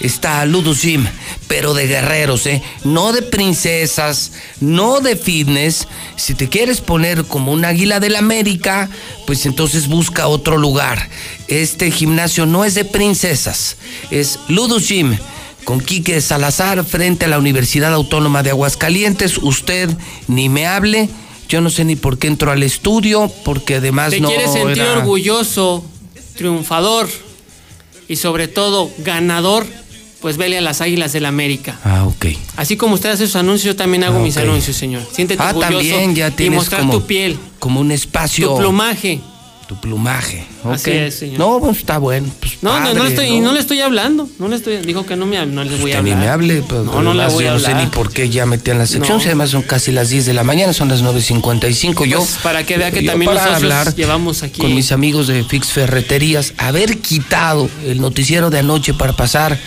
[0.00, 1.06] Está Ludus Gym,
[1.48, 2.62] pero de guerreros, ¿eh?
[2.84, 5.88] No de princesas, no de fitness.
[6.16, 8.90] Si te quieres poner como un águila del América,
[9.26, 11.08] pues entonces busca otro lugar.
[11.48, 13.76] Este gimnasio no es de princesas,
[14.10, 15.16] es Ludus Gym
[15.64, 19.38] con Quique Salazar frente a la Universidad Autónoma de Aguascalientes.
[19.38, 19.90] Usted
[20.28, 21.08] ni me hable.
[21.48, 24.82] Yo no sé ni por qué entró al estudio, porque además Te no quieres sentir
[24.82, 25.84] era- orgulloso,
[26.36, 27.08] triunfador
[28.08, 29.66] y sobre todo ganador,
[30.26, 31.78] pues vele a las Águilas del América.
[31.84, 32.26] Ah, ok.
[32.56, 35.02] Así como usted hace sus anuncios, yo también hago Ah, mis anuncios, señor.
[35.12, 38.48] Siéntete Ah, orgulloso también ya y tienes mostrar como, tu piel, como un espacio.
[38.48, 39.20] tu plumaje.
[39.68, 40.44] Tu plumaje.
[40.64, 40.96] Así ok.
[40.96, 41.38] es, señor.
[41.40, 42.28] No, pues está bueno.
[42.40, 44.28] pues, No, no, no, estoy, y no le estoy hablando.
[44.40, 46.18] No le estoy, dijo que no me no le voy a Usted ni hablar.
[46.18, 47.84] me hable, pues, No, no le voy a yo no sé hablar.
[47.84, 49.20] ni por qué ya metí en la sección, No.
[49.22, 52.04] si además son casi las 10 de la mañana, son las 9.55.
[52.04, 54.60] Yo, Pues, para que vea que yo también nosotros hablar llevamos aquí.
[54.60, 59.58] con mis amigos de Fix Ferreterías, haber quitado el noticiero de anoche para pasar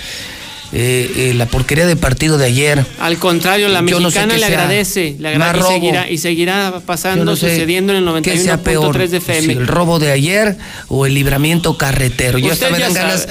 [0.71, 2.85] eh, eh, la porquería de partido de ayer.
[2.99, 6.81] Al contrario, la Yo no sé mexicana le agradece, le agradece y seguirá, y seguirá
[6.85, 9.41] pasando, Yo no sé sucediendo en el qué sea peor, 91.3 de FM.
[9.41, 10.57] si el robo de ayer
[10.87, 12.37] o el libramiento carretero.
[12.37, 13.27] Yo hasta me dan ganas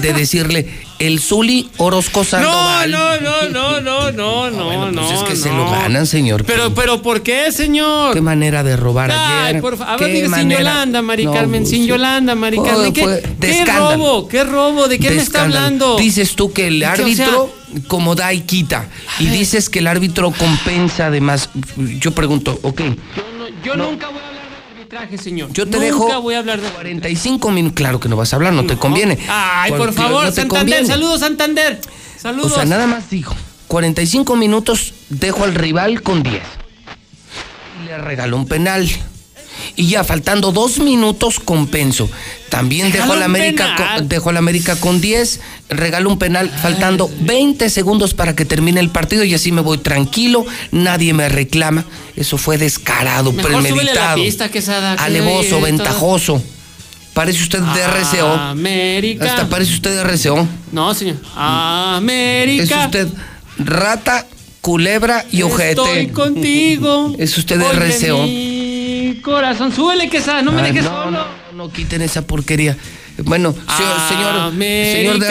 [0.00, 0.66] de decirle
[1.00, 2.90] el Zuli Orozco No, Sandoval.
[2.90, 5.02] no, no, no, no, no, no, no.
[5.02, 5.64] Pues es que se no.
[5.64, 6.44] lo ganan, señor.
[6.44, 8.14] Pero, pero, ¿por qué, señor?
[8.14, 9.60] Qué manera de robar Ay, ayer.
[9.62, 12.92] por favor, diga sin manera- Yolanda, Mari No, Carmen, sin pues, Yolanda, Mari fue- Carmen.
[12.92, 14.28] ¿Qué, fue de qué robo?
[14.28, 14.88] ¿Qué robo?
[14.88, 15.64] ¿De qué de me está escándalo.
[15.64, 15.96] hablando?
[15.96, 17.54] Dices tú que el Que, o sea, árbitro
[17.88, 18.88] como da y quita.
[19.18, 21.48] Y dices que el árbitro compensa además.
[21.98, 22.82] Yo pregunto, ok,
[23.64, 24.29] Yo nunca voy a
[25.18, 25.52] señor.
[25.52, 27.76] yo te nunca dejo voy a hablar de 45 minutos.
[27.76, 29.18] Claro que no vas a hablar, no, te conviene.
[29.28, 31.80] Ay, por favor, no Santander, saludos, Santander.
[32.16, 32.52] Saludos.
[32.52, 33.34] O sea, nada más digo,
[33.68, 36.42] 45 minutos dejo al rival con 10.
[37.82, 38.88] Y le regalo un penal.
[39.76, 42.08] Y ya faltando dos minutos compenso.
[42.48, 43.98] También dejo Regala a la un América penal.
[43.98, 48.44] con, dejo a la América con 10, regalo un penal faltando 20 segundos para que
[48.44, 51.84] termine el partido y así me voy tranquilo, nadie me reclama.
[52.16, 56.42] Eso fue descarado, Mejor súbele la premeditado, pista, Quesada, que alevoso, ventajoso.
[57.14, 58.26] Parece usted de RCO.
[58.26, 59.24] América.
[59.26, 60.46] Hasta parece usted de RCO.
[60.72, 61.16] No, señor.
[61.36, 62.62] América.
[62.80, 63.08] Es usted
[63.58, 64.26] rata,
[64.60, 65.70] culebra y ojete.
[65.70, 67.14] Estoy contigo.
[67.18, 68.26] Es usted de RCO.
[69.20, 71.24] Mi corazón, súbele Quesada, no me Ah, dejes no, solo.
[71.54, 72.76] no, quiten esa porquería.
[73.22, 75.26] Bueno, señor, señor, de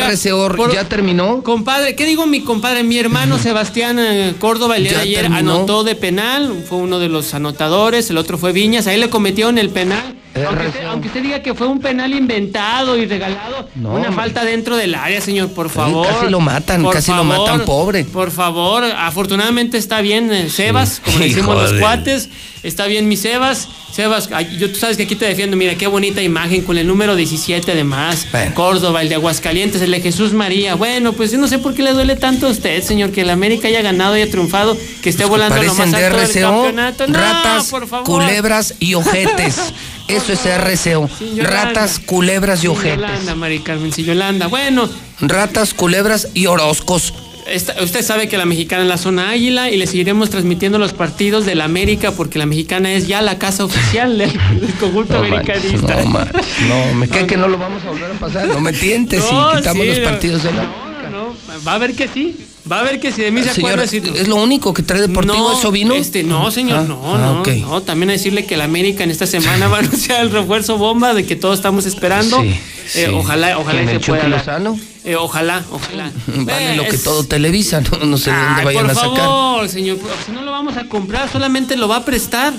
[0.76, 1.42] ¿ya terminó?
[1.42, 2.84] Compadre, ¿qué digo mi compadre?
[2.84, 5.56] Mi hermano Sebastián eh, Córdoba el día de ayer terminó.
[5.56, 9.58] anotó de penal, fue uno de los anotadores, el otro fue Viñas, ahí le cometieron
[9.58, 10.16] el penal.
[10.36, 14.46] Aunque usted, aunque usted diga que fue un penal inventado y regalado, No, una falta
[14.46, 16.08] dentro del área, señor, por favor.
[16.08, 18.04] casi lo matan, Por casi lo matan, pobre.
[18.06, 22.30] Por favor, afortunadamente está bien eh, Sebas, como le decimos los cuates,
[22.64, 23.68] está bien mi Sebas.
[23.92, 27.16] Sebas, yo, tú sabes que aquí te defiendo, mira qué bonita imagen con el número
[27.16, 28.28] 17 además.
[28.54, 30.76] Córdoba, el de Aguascalientes, el de Jesús María.
[30.76, 33.32] Bueno, pues yo no sé por qué le duele tanto a usted, señor, que el
[33.32, 36.42] América haya ganado y haya triunfado, que esté volando lo Parecen más de alto del
[36.42, 37.08] campeonato.
[37.08, 38.06] No, ratas, por favor.
[38.06, 39.74] culebras y ojetes.
[40.10, 41.10] Eso es RCO.
[41.44, 42.98] Ratas, culebras y ojetes.
[42.98, 44.48] Yolanda, Mari Carmen, sin Yolanda.
[44.48, 44.90] Bueno,
[45.22, 47.14] Ratas, culebras y orozcos.
[47.48, 50.94] Esta- usted sabe que la mexicana es la zona águila y le seguiremos transmitiendo los
[50.94, 55.14] partidos de la América porque la mexicana es ya la casa oficial del, del conjunto
[55.14, 55.96] No manches, americanista.
[56.04, 58.48] no, manches, no, me cae que no lo vamos a volver a pasar.
[58.48, 60.04] No me tientes No, y quitamos sí, los no.
[60.06, 60.64] partidos de la.
[61.12, 61.36] No,
[61.68, 62.36] va a ver que sí.
[62.72, 63.88] Va a ver que si de mí se Señor, acuerda.
[63.90, 65.94] si- ¿es lo único que trae deportivo no, eso vino?
[65.96, 67.82] Este, no, señor, Ah, no, ah, no, no.
[67.82, 71.14] También a decirle que la América en esta semana va a anunciar el refuerzo bomba
[71.14, 72.42] de que todos estamos esperando.
[72.42, 72.56] Sí,
[72.96, 74.28] Eh, ojalá, ojalá ¿Quién, se pueda.
[74.28, 74.80] Lozano?
[75.06, 76.12] Eh, ojalá, ojalá.
[76.28, 78.92] Vale Eh, lo que es- todo Televisa, no, no sé de dónde Ay, vayan por
[78.92, 79.16] a sacar.
[79.18, 82.54] favor, señor, si no lo vamos a comprar, solamente lo va a prestar.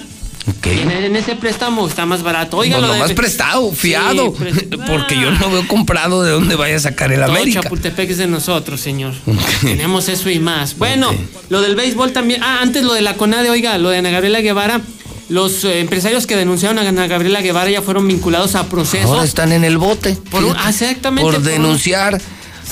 [0.65, 2.57] En, en ese préstamo está más barato.
[2.59, 4.35] Oiga, No, lo de- nomás prestado, fiado.
[4.37, 7.61] Sí, pres- porque yo no veo comprado de dónde vaya a sacar el Todo América.
[7.63, 9.15] Chapultepec es de nosotros, señor.
[9.63, 10.77] Tenemos eso y más.
[10.79, 11.11] Bueno,
[11.49, 12.43] lo del béisbol también.
[12.43, 14.81] Ah, antes lo de la CONADE, oiga, lo de Ana Gabriela Guevara.
[15.29, 19.07] Los eh, empresarios que denunciaron a Ana Gabriela Guevara ya fueron vinculados a proceso.
[19.09, 20.17] Ahora están en el bote.
[20.31, 21.53] Por un- ah, exactamente, Por por un-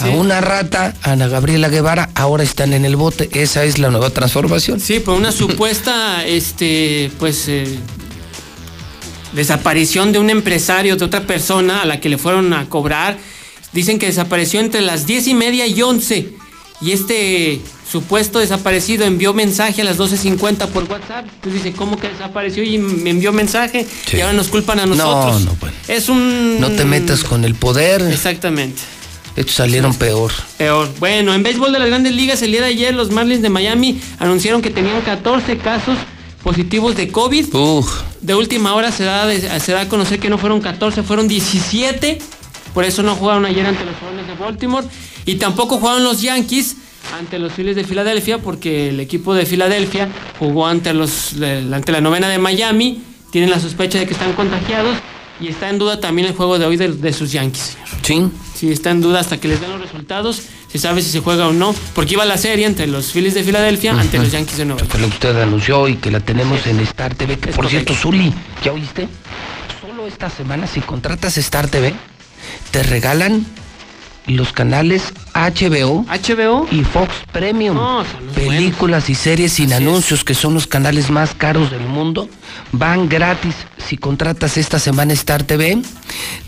[0.03, 3.29] a una rata, Ana Gabriela Guevara, ahora están en el bote.
[3.33, 4.81] Esa es la nueva transformación.
[4.81, 7.79] Sí, por una supuesta, este, pues, eh,
[9.33, 13.19] desaparición de un empresario, de otra persona a la que le fueron a cobrar.
[13.73, 16.33] Dicen que desapareció entre las diez y media y 11.
[16.81, 17.61] Y este
[17.91, 21.27] supuesto desaparecido envió mensaje a las 12.50 por WhatsApp.
[21.35, 22.63] Entonces dice, ¿cómo que desapareció?
[22.63, 23.87] Y me envió mensaje.
[24.07, 24.19] Sí.
[24.19, 25.45] Y ahora nos culpan a No, nosotros.
[25.45, 25.77] no, bueno.
[25.89, 26.61] Es un...
[26.61, 28.03] No te metas con el poder.
[28.03, 28.81] Exactamente.
[29.39, 30.33] Estos salieron peor.
[30.57, 30.89] Peor.
[30.99, 34.01] Bueno, en béisbol de las grandes ligas, el día de ayer los Marlins de Miami
[34.19, 35.97] anunciaron que tenían 14 casos
[36.43, 37.55] positivos de COVID.
[37.55, 38.03] Uf.
[38.21, 42.19] De última hora se da, se da a conocer que no fueron 14, fueron 17.
[42.75, 44.87] Por eso no jugaron ayer ante los Orioles de Baltimore.
[45.25, 46.75] Y tampoco jugaron los Yankees
[47.17, 50.09] ante los Phillies de Filadelfia porque el equipo de Filadelfia
[50.41, 51.35] jugó ante, los,
[51.73, 53.05] ante la novena de Miami.
[53.31, 54.97] Tienen la sospecha de que están contagiados.
[55.41, 57.89] Y está en duda también el juego de hoy de, de sus Yankees, señor.
[58.03, 58.48] Sí.
[58.59, 60.43] Sí, está en duda hasta que les den los resultados.
[60.67, 61.73] Se sabe si se juega o no.
[61.95, 64.91] Porque iba la serie entre los Phillies de Filadelfia ante los Yankees de Nueva York.
[64.91, 67.39] Fue lo que usted anunció y que la tenemos en Star TV.
[67.39, 69.09] Que por cierto, Zuli, ¿ya oíste?
[69.81, 71.95] Solo esta semana, si contratas Star TV,
[72.73, 73.47] te regalan
[74.29, 77.77] los canales HBO, HBO y Fox Premium.
[77.77, 82.29] No, los Películas y series sin anuncios, que son los canales más caros del mundo,
[82.73, 83.55] van gratis
[83.87, 85.83] si contratas esta semana Star TV,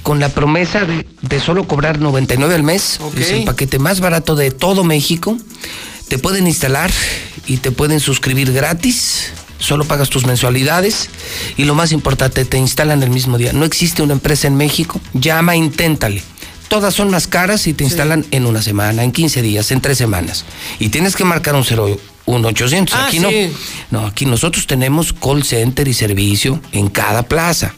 [0.03, 2.99] con la promesa de, de solo cobrar 99 al mes.
[3.01, 3.17] Ok.
[3.17, 5.37] Es el paquete más barato de todo México.
[6.09, 6.91] Te pueden instalar
[7.47, 9.33] y te pueden suscribir gratis.
[9.59, 11.11] Solo pagas tus mensualidades
[11.57, 13.53] y lo más importante, te instalan el mismo día.
[13.53, 15.01] No existe una empresa en México.
[15.13, 16.23] Llama, inténtale.
[16.71, 19.99] Todas son más caras y te instalan en una semana, en 15 días, en tres
[19.99, 20.45] semanas.
[20.79, 22.95] Y tienes que marcar un 0, un 800.
[22.95, 23.23] Ah, aquí sí.
[23.91, 24.01] no.
[24.03, 27.75] No, aquí nosotros tenemos call center y servicio en cada plaza.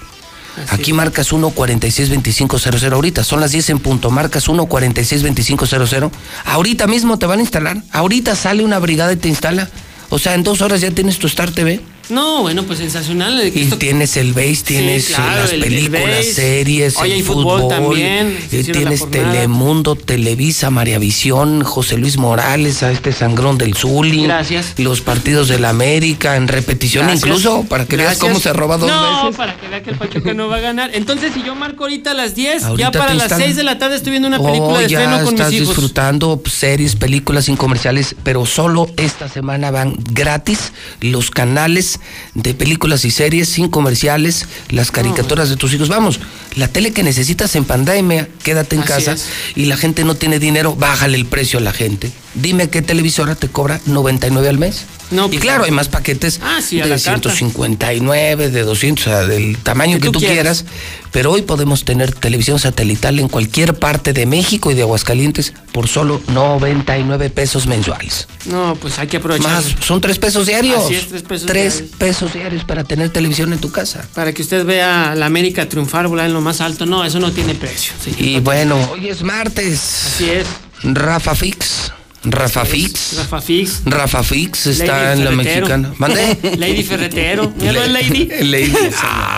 [0.68, 6.10] Aquí marcas 1462500 ahorita, son las 10 en punto, marcas 1462500.
[6.44, 9.70] Ahorita mismo te van a instalar, ahorita sale una brigada y te instala.
[10.10, 11.80] O sea, en dos horas ya tienes tu Star TV.
[12.12, 13.40] No, bueno, pues sensacional.
[13.54, 16.32] Y esto- tienes el base, tienes eh, claro, las el- el películas, base.
[16.34, 19.10] series, Hoy el hay fútbol fútbol, también, eh, la tienes.
[19.10, 24.24] Telemundo, Televisa, María Visión, José Luis Morales, a este sangrón del Zuli.
[24.24, 24.74] Gracias.
[24.76, 27.24] Los partidos del América en repetición Gracias.
[27.26, 28.28] incluso, para que veas Gracias.
[28.28, 29.36] cómo se roba dos no, veces.
[29.36, 30.90] para que vea que el Pachuca no va a ganar.
[30.94, 33.44] Entonces, si yo marco ahorita a las 10, Ahorita ya para las instalan.
[33.46, 35.60] 6 de la tarde estoy viendo una película Oh, de ya estreno con estás mis
[35.62, 35.68] hijos.
[35.76, 42.00] disfrutando series, películas sin comerciales, pero solo esta semana van gratis los canales
[42.34, 45.88] de películas y series sin comerciales, las caricaturas de tus hijos.
[45.88, 46.20] Vamos,
[46.56, 49.26] la tele que necesitas en pandemia, quédate en Así casa es.
[49.54, 52.12] y la gente no tiene dinero, bájale el precio a la gente.
[52.34, 54.84] Dime qué televisora te cobra 99 al mes.
[55.10, 57.28] No, y pues, claro, hay más paquetes Ah, sí, de la carta.
[57.30, 60.62] 159, de 200, o sea, del tamaño que, Que tú quieras.
[60.62, 60.64] quieras.
[61.10, 65.86] Pero hoy podemos tener televisión satelital en cualquier parte de México y de Aguascalientes por
[65.88, 68.26] solo 99 pesos mensuales.
[68.46, 69.50] No, pues hay que aprovechar.
[69.52, 70.82] Más, son tres pesos diarios.
[70.86, 71.96] Así es, tres pesos Tres diarios.
[71.98, 74.06] pesos diarios para tener televisión en tu casa.
[74.14, 76.86] Para que usted vea a la América triunfar, volar en lo más alto.
[76.86, 77.92] No, eso no tiene precio.
[78.02, 78.14] sí.
[78.16, 80.06] Y bueno, hoy es martes.
[80.14, 80.46] Así es.
[80.82, 81.92] Rafa Fix.
[82.24, 83.14] Rafa Fix.
[83.18, 83.82] Rafa Fix.
[83.84, 85.92] Rafa Fix está Lady en la mexicana.
[85.98, 86.36] ¿Mande?
[86.56, 87.52] Lady Ferretero.
[87.58, 88.28] Míralo, Le- Lady.
[88.42, 88.72] Lady.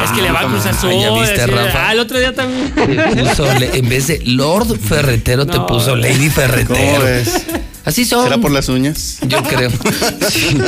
[0.04, 1.88] es que le va a cruzar su Ah, ya viste, Rafa.
[1.88, 2.72] Ah, el otro día también.
[3.18, 5.66] Puso en vez de Lord Ferretero, te No.
[5.66, 6.74] puso Lady Ferretero.
[6.74, 7.46] ¿Cómo ves?
[7.86, 8.24] Así son.
[8.24, 9.18] ¿Será por las uñas?
[9.26, 9.70] Yo creo.
[10.30, 10.58] Sí.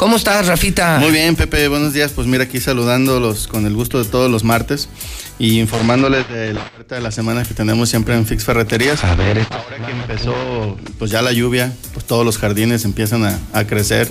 [0.00, 0.98] ¿Cómo estás, Rafita?
[0.98, 2.12] Muy bien, Pepe, buenos días.
[2.12, 4.88] Pues mira, aquí saludándolos con el gusto de todos los martes
[5.38, 9.04] y informándoles de la oferta de la semana que tenemos siempre en Fix Ferreterías.
[9.04, 13.38] A ver, Ahora que empezó pues ya la lluvia, pues todos los jardines empiezan a,
[13.52, 14.10] a crecer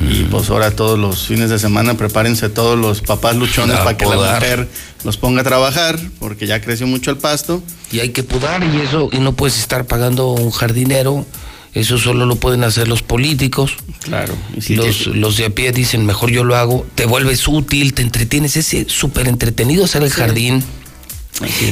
[0.00, 3.96] y pues ahora todos los fines de semana prepárense todos los papás luchones A para
[3.96, 4.40] que la podar.
[4.40, 4.68] mujer
[5.04, 7.62] los ponga a trabajar porque ya creció mucho el pasto.
[7.92, 11.24] Y hay que pudar y eso, y no puedes estar pagando un jardinero.
[11.74, 13.76] Eso solo lo pueden hacer los políticos.
[14.02, 14.34] Claro.
[14.56, 16.86] Y si los, los de a pie dicen, mejor yo lo hago.
[16.94, 18.56] Te vuelves útil, te entretienes.
[18.56, 20.64] Es eh, súper entretenido hacer el jardín.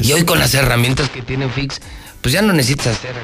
[0.03, 1.81] Y hoy con las herramientas que tiene Fix,
[2.21, 3.15] pues ya no necesitas hacer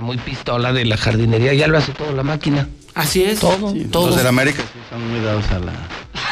[0.00, 1.54] muy pistola de la jardinería.
[1.54, 2.68] Ya lo hace todo la máquina.
[2.94, 3.40] Así es.
[3.40, 4.08] Todo, Sí, todo.
[4.08, 5.72] Los de la América sí están muy dados a la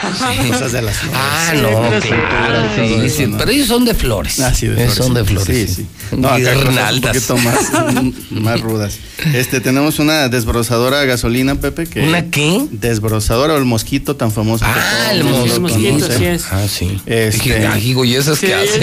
[0.48, 1.18] cosas de las flores.
[1.20, 1.68] Ah, Sí, no,
[2.00, 3.38] pero claro, sí, sí, sí, eso, ¿no?
[3.38, 4.40] pero ellos son de flores.
[4.40, 5.26] Ah, sí, de Ellos flores, son de sí.
[5.34, 5.74] flores.
[5.74, 6.16] Sí, sí.
[6.16, 7.58] No, acá un poquito más,
[8.30, 8.98] más rudas.
[9.34, 12.00] Este, tenemos una desbrozadora a gasolina, Pepe, que...
[12.00, 12.64] ¿Una qué?
[12.70, 16.14] Desbrozadora o el mosquito tan famoso que Ah, todo el mosquito, conoce.
[16.14, 16.44] así es.
[16.50, 17.00] Ah, sí.
[17.06, 18.46] Este- Dije, ah, digo, ¿y esas Sí.
[18.46, 18.82] qué hacen?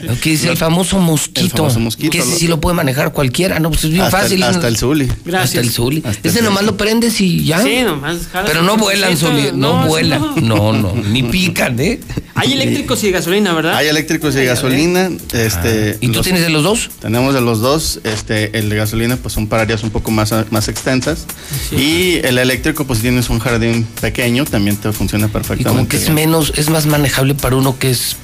[0.06, 1.40] Lo que dice el famoso mosquito.
[1.42, 3.70] El famoso mosquito, Que ese lo- sí lo puede manejar cualquiera, ¿no?
[3.70, 4.42] Pues es bien Hasta el- fácil.
[4.42, 5.06] hasta el Zuli.
[5.24, 5.44] Gracias.
[5.44, 6.02] Hasta el Zuli.
[6.04, 7.62] Hasta Ese el nomás lo prendes y ya.
[7.62, 8.18] Sí, nomás.
[8.46, 9.14] Pero no vuelan.
[9.54, 10.22] No, vuelan.
[10.46, 10.94] No, no.
[10.94, 12.00] Ni pican, ¿eh?
[12.34, 13.76] Hay eléctricos y de gasolina, ¿verdad?
[13.76, 15.10] Hay eléctricos y de gasolina.
[15.32, 15.96] Este, Ah.
[16.00, 16.90] ¿Y tú los- tienes de los dos?
[17.00, 18.00] Tenemos de los dos.
[18.04, 21.26] Este, el de gasolina, pues son para áreas un poco más, más extensas.
[21.70, 25.68] Y el eléctrico, pues si tienes un jardín pequeño, también te funciona Y perfectamente.
[25.68, 28.16] como que es menos, es más manejable para uno que es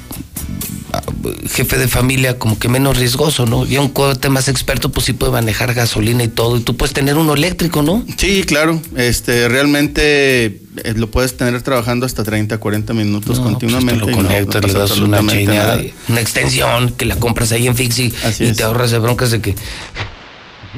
[1.50, 3.66] jefe de familia, como que menos riesgoso, ¿no?
[3.66, 6.56] Y un corte más experto, pues sí puede manejar gasolina y todo.
[6.56, 8.04] Y tú puedes tener uno eléctrico, ¿no?
[8.16, 8.80] Sí, claro.
[8.96, 14.04] Este, realmente eh, lo puedes tener trabajando hasta 30, 40 minutos No, continuamente.
[14.04, 15.80] Pues te y lo no- conectas, no le pasa das una nada.
[16.08, 18.56] una extensión que la compras ahí en Fixi Así y es.
[18.56, 19.54] te ahorras de broncas de que.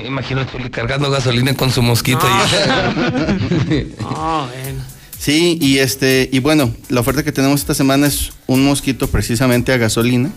[0.05, 2.27] Imagínate cargando gasolina con su mosquito.
[2.27, 4.83] y- Ah, bueno.
[5.21, 9.71] Sí, y este, y bueno, la oferta que tenemos esta semana es un mosquito precisamente
[9.71, 10.31] a gasolina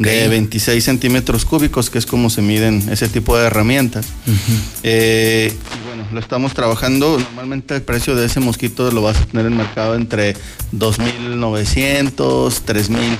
[0.00, 4.06] de 26 centímetros cúbicos, que es como se miden ese tipo de herramientas.
[4.82, 5.52] Eh,
[6.04, 7.18] bueno, lo estamos trabajando.
[7.18, 10.34] Normalmente el precio de ese mosquito lo vas a tener en mercado entre
[10.72, 13.18] 2.900, 3.100.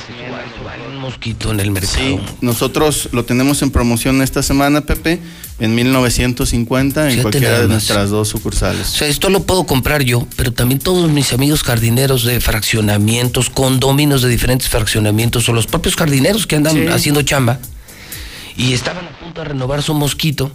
[0.64, 1.94] Vale un mosquito en el mercado.
[1.96, 5.20] Sí, nosotros lo tenemos en promoción esta semana, Pepe,
[5.60, 8.86] en 1950 en cualquiera de nuestras dos O sucursales.
[8.88, 14.22] sea, esto lo puedo comprar yo, pero también todos mis amigos jardineros de fraccionamientos, condóminos
[14.22, 16.86] de diferentes fraccionamientos, o los propios jardineros que andan Sí.
[16.88, 17.58] haciendo chamba
[18.56, 20.50] y estaban a punto de renovar su mosquito,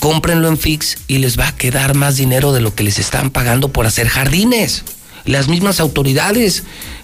[0.00, 3.30] cómprenlo en Fix y les va a quedar más dinero de lo que les están
[3.30, 4.84] pagando por hacer jardines.
[5.24, 6.62] Las mismas autoridades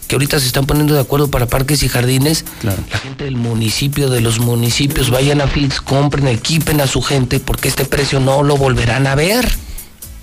[0.09, 2.83] que ahorita se están poniendo de acuerdo para parques y jardines, Claro.
[2.93, 7.41] la gente del municipio, de los municipios, vayan a Fix, compren, equipen a su gente,
[7.41, 9.47] porque este precio no lo volverán a ver.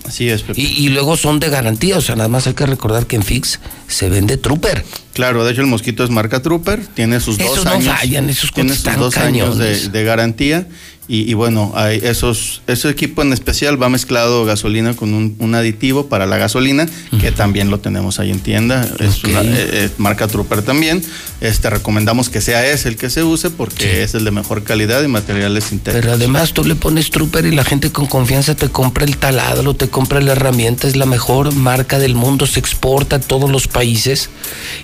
[0.06, 0.44] Así es.
[0.56, 3.22] Y, y luego son de garantía, o sea, nada más hay que recordar que en
[3.22, 4.84] Fix se vende Trooper.
[5.12, 8.30] Claro, de hecho el mosquito es marca Trooper, tiene sus Esos dos no años, fallan,
[8.30, 10.66] esos tiene sus dos años de, de garantía
[11.08, 15.54] y, y bueno, hay esos, ese equipo en especial va mezclado gasolina con un, un
[15.56, 16.86] aditivo para la gasolina
[17.20, 21.04] que también lo tenemos ahí en tienda, es una, eh, eh, marca Trooper también.
[21.40, 25.02] Este recomendamos que sea ese el que se use porque es el de mejor calidad
[25.02, 26.00] y materiales sintéticos.
[26.00, 29.74] Pero además tú le pones Trooper y la gente con confianza te compra el taladro,
[29.74, 33.66] te compra la herramienta, es la mejor marca del mundo, se exporta a todos los
[33.66, 34.30] países.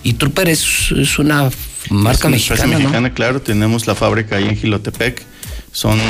[0.02, 1.48] Y Trooper es, es una marca
[1.88, 2.78] Es una empresa mexicana, ¿no?
[2.80, 5.22] mexicana, claro, tenemos la fábrica ahí en Gilotepec,
[5.72, 6.04] son 100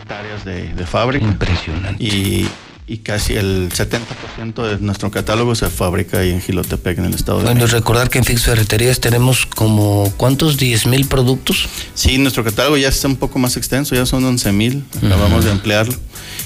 [0.00, 1.24] hectáreas de, de fábrica.
[1.26, 2.02] Impresionante.
[2.02, 2.48] Y,
[2.86, 7.38] y casi el 70% de nuestro catálogo se fabrica ahí en Gilotepec, en el estado
[7.38, 7.78] de Bueno, y México.
[7.78, 10.58] recordar que en Fix Ferreterías tenemos como, ¿cuántos?
[10.58, 11.68] ¿10 mil productos?
[11.94, 15.50] Sí, nuestro catálogo ya está un poco más extenso, ya son 11 mil, acabamos de
[15.50, 15.94] ampliarlo.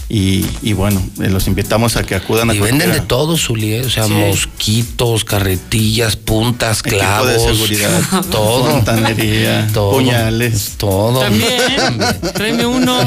[0.08, 3.08] Y, y bueno, eh, los invitamos a que acudan a Y venden de cualquiera.
[3.08, 3.80] todo, Zuli, ¿eh?
[3.80, 4.12] o sea, Sí.
[4.12, 7.28] mosquitos, carretillas, puntas, Equipo clavos.
[7.28, 8.00] de seguridad,
[8.30, 8.70] todo.
[8.72, 9.92] fontanería, todo.
[9.92, 10.74] puñales.
[10.76, 11.20] Todo.
[11.20, 11.98] También,
[12.34, 12.98] tráeme uno.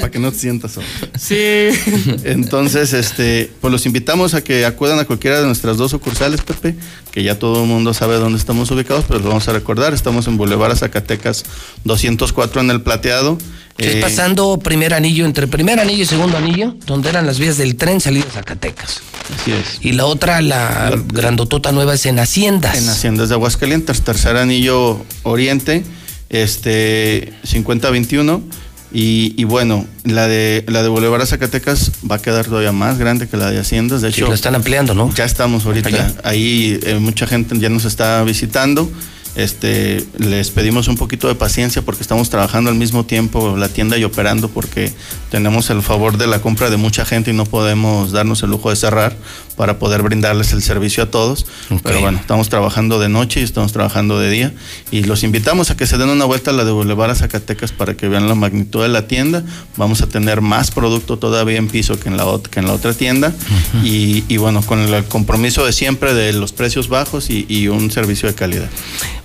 [0.00, 0.86] Para que no te sientas solo.
[1.18, 1.68] Sí.
[2.24, 6.74] Entonces, este, pues los invitamos a que acudan a cualquiera de nuestras dos sucursales, Pepe,
[7.10, 9.92] que ya todo el mundo sabe dónde estamos ubicados, pero lo vamos a recordar.
[9.94, 11.44] Estamos en Boulevard Zacatecas
[11.84, 13.38] 204 en el Plateado.
[13.78, 17.56] Es Eh, pasando primer anillo, entre primer anillo y segundo anillo, donde eran las vías
[17.58, 19.00] del tren salidas a Zacatecas.
[19.40, 19.78] Así es.
[19.80, 22.76] Y la otra, la grandotota nueva, es en Haciendas.
[22.78, 25.82] En Haciendas de Aguascalientes, tercer anillo oriente,
[26.30, 28.42] este 5021.
[28.92, 33.26] Y, y bueno, la de la de Boulevard Zacatecas va a quedar todavía más grande
[33.28, 34.02] que la de Haciendas.
[34.02, 35.12] De Sí, hecho, lo están ampliando, ¿no?
[35.14, 36.14] Ya estamos ahorita Allá.
[36.22, 38.88] ahí, eh, mucha gente ya nos está visitando.
[39.36, 43.98] Este, les pedimos un poquito de paciencia porque estamos trabajando al mismo tiempo la tienda
[43.98, 44.92] y operando porque
[45.30, 48.70] tenemos el favor de la compra de mucha gente y no podemos darnos el lujo
[48.70, 49.16] de cerrar
[49.56, 51.46] para poder brindarles el servicio a todos.
[51.82, 54.52] Pero bueno, estamos trabajando de noche y estamos trabajando de día
[54.90, 57.72] y los invitamos a que se den una vuelta a la de Boulevard a Zacatecas
[57.72, 59.44] para que vean la magnitud de la tienda.
[59.76, 62.92] Vamos a tener más producto todavía en piso que en la, que en la otra
[62.94, 63.32] tienda
[63.82, 67.90] y, y bueno, con el compromiso de siempre de los precios bajos y, y un
[67.90, 68.68] servicio de calidad.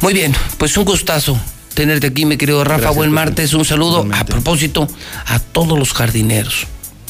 [0.01, 1.39] Muy bien, pues un gustazo
[1.73, 2.77] tenerte aquí, mi querido Rafa.
[2.81, 3.53] Gracias, Buen martes.
[3.53, 4.87] Un saludo a propósito
[5.25, 6.67] a todos los jardineros.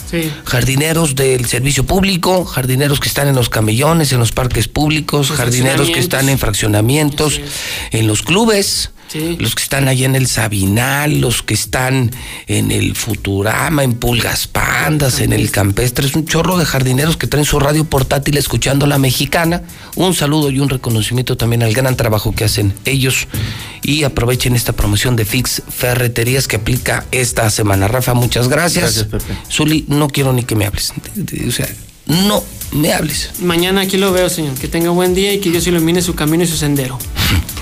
[0.10, 0.32] Sí.
[0.46, 5.38] Jardineros del servicio público, jardineros que están en los camellones, en los parques públicos, Los
[5.38, 7.40] jardineros que están en fraccionamientos,
[7.92, 9.38] en los clubes, Sí.
[9.40, 12.12] los que están allá en el Sabinal, los que están
[12.46, 16.06] en el Futurama, en Pulgas Pandas, en el Campestre.
[16.06, 19.64] Es un chorro de jardineros que traen su radio portátil escuchando la mexicana.
[19.96, 23.28] Un saludo y un reconocimiento también al gran trabajo que hacen ellos.
[23.82, 27.88] Y aprovechen esta promoción de Fix Ferreterías que aplica esta semana.
[27.88, 29.06] Rafa, muchas gracias.
[29.06, 29.40] Gracias, Pepe.
[29.52, 30.94] Zuli, no quiero ni que me hables.
[31.48, 31.68] O sea,
[32.06, 33.32] no me hables.
[33.42, 34.56] Mañana aquí lo veo, señor.
[34.56, 37.00] Que tenga buen día y que Dios ilumine su camino y su sendero.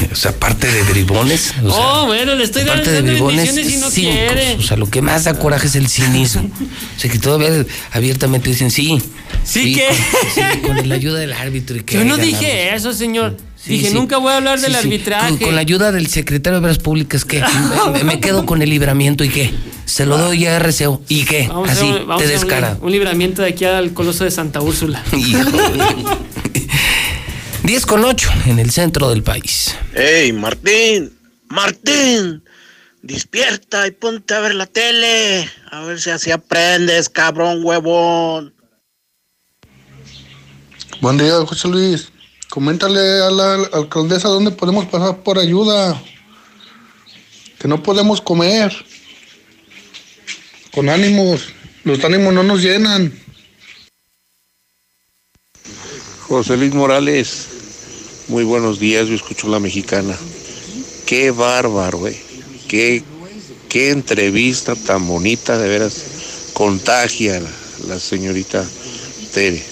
[0.12, 1.52] O sea, aparte de bribones.
[1.64, 3.92] O sea, oh, bueno, le estoy dando de bribones, y no cínicos.
[3.94, 4.54] quiere.
[4.56, 6.50] O sea, lo que más da coraje es el cinismo.
[6.96, 9.00] O sea, que todavía abiertamente dicen sí.
[9.44, 9.86] ¿Sí qué?
[9.88, 11.76] Con, sí, con la ayuda del árbitro.
[11.76, 13.36] Y que Yo no dije eso, señor.
[13.62, 13.94] Sí, dije, sí.
[13.94, 14.78] nunca voy a hablar Sí, del sí.
[14.78, 15.28] arbitraje.
[15.30, 17.42] Con, con la ayuda del secretario de Obras Públicas, ¿qué?
[17.92, 19.52] me, me quedo con el libramiento y qué.
[19.84, 21.02] Se lo doy a RCO.
[21.08, 21.46] ¿Y qué?
[21.48, 22.76] Vamos Así, te a hacer un- descara.
[22.80, 25.02] Un, libramiento de aquí al Coloso de Santa Úrsula.
[27.66, 29.74] 10 con 8 en el centro del país.
[29.92, 31.18] ¡Ey, Martín!
[31.48, 32.44] ¡Martín!
[33.02, 35.50] Despierta y ponte a ver la tele.
[35.72, 38.54] A ver si así aprendes, cabrón huevón.
[41.00, 42.12] Buen día, José Luis.
[42.50, 46.00] Coméntale a la alcaldesa dónde podemos pasar por ayuda.
[47.58, 48.72] Que no podemos comer.
[50.72, 51.48] Con ánimos.
[51.82, 53.12] Los ánimos no nos llenan.
[56.28, 57.55] José Luis Morales,
[58.28, 60.16] muy buenos días, yo escucho la mexicana.
[61.06, 62.16] Qué bárbaro, güey.
[62.68, 63.02] Qué,
[63.68, 65.94] qué entrevista tan bonita, de veras.
[66.52, 67.50] Contagia la,
[67.88, 68.64] la señorita
[69.32, 69.62] Tere.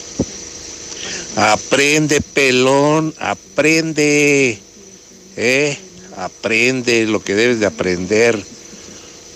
[1.36, 4.58] Aprende, pelón, aprende.
[5.36, 5.76] ¿Eh?
[6.16, 8.40] Aprende lo que debes de aprender.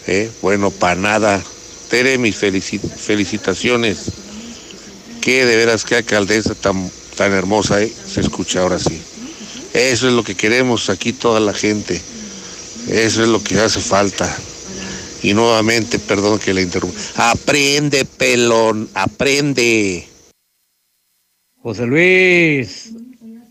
[0.06, 0.30] ¿Eh?
[0.42, 1.42] Bueno, para nada.
[1.90, 3.98] Tere, mis felici- felicitaciones.
[5.20, 6.88] Qué de veras, qué alcaldesa tan,
[7.18, 7.88] tan hermosa, ¿eh?
[7.88, 9.02] se escucha ahora sí.
[9.74, 12.00] Eso es lo que queremos aquí toda la gente.
[12.88, 14.32] Eso es lo que hace falta.
[15.24, 16.96] Y nuevamente, perdón que le interrumpa.
[17.16, 20.06] Aprende, pelón, aprende.
[21.60, 22.92] José Luis,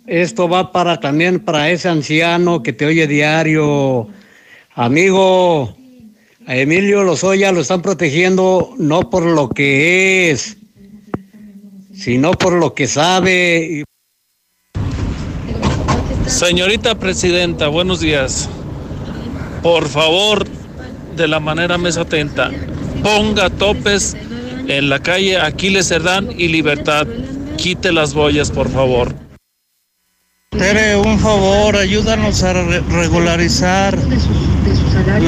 [0.08, 4.08] esto va para también para ese anciano que te oye diario.
[4.76, 5.76] Amigo,
[6.46, 10.56] a Emilio Lozoya lo están protegiendo no por lo que es,
[11.98, 13.84] sino por lo que sabe.
[13.84, 13.84] Y
[16.30, 18.50] Señorita Presidenta, buenos días.
[19.64, 20.46] Por favor,
[21.16, 22.52] de la manera más atenta,
[23.02, 24.16] ponga topes
[24.68, 27.08] en la calle Aquiles Cerdán y Libertad.
[27.58, 29.14] Quite las boyas, por favor.
[30.52, 33.98] Tere, un favor, ayúdanos a re- regularizar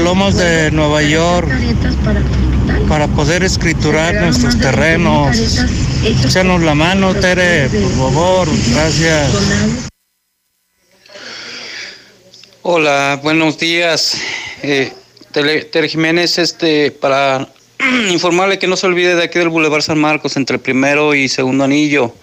[0.04, 1.50] Lomas de Nueva York
[2.90, 5.38] para poder escriturar nuestros terrenos.
[6.04, 9.32] Échanos la mano, Tere, por favor, gracias.
[12.64, 14.18] Hola, buenos días.
[14.64, 14.92] Eh,
[15.32, 17.48] Tere, Tere Jiménez, este, para
[18.12, 21.30] informarle que no se olvide de aquí del Boulevard San Marcos, entre el primero y
[21.30, 22.14] segundo anillo.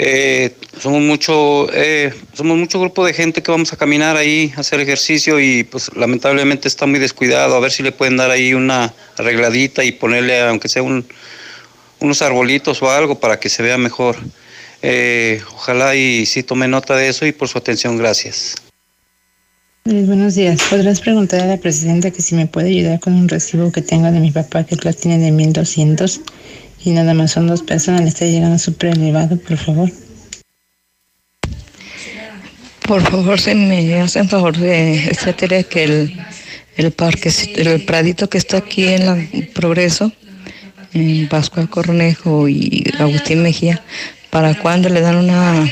[0.00, 4.60] Eh, somos mucho, eh, somos mucho grupo de gente que vamos a caminar ahí, a
[4.60, 7.56] hacer ejercicio y pues lamentablemente está muy descuidado.
[7.56, 11.04] A ver si le pueden dar ahí una arregladita y ponerle, aunque sea un,
[11.98, 14.16] unos arbolitos o algo para que se vea mejor.
[14.82, 18.54] Eh, ojalá y sí tome nota de eso y por su atención, gracias.
[19.84, 20.60] Eh, buenos días.
[20.70, 24.12] ¿Podrás preguntar a la presidenta que si me puede ayudar con un recibo que tenga
[24.12, 26.20] de mi papá que lo tiene de 1200
[26.84, 28.02] y nada más son dos personas?
[28.02, 29.90] Le está llegando súper elevado, por favor.
[32.86, 36.20] Por favor, se me hacen favor de etcétera que el,
[36.76, 39.18] el parque, el pradito que está aquí en la
[39.52, 40.10] Progreso,
[40.94, 43.82] en Pascual Cornejo y Agustín Mejía,
[44.30, 45.70] ¿para cuándo le dan una,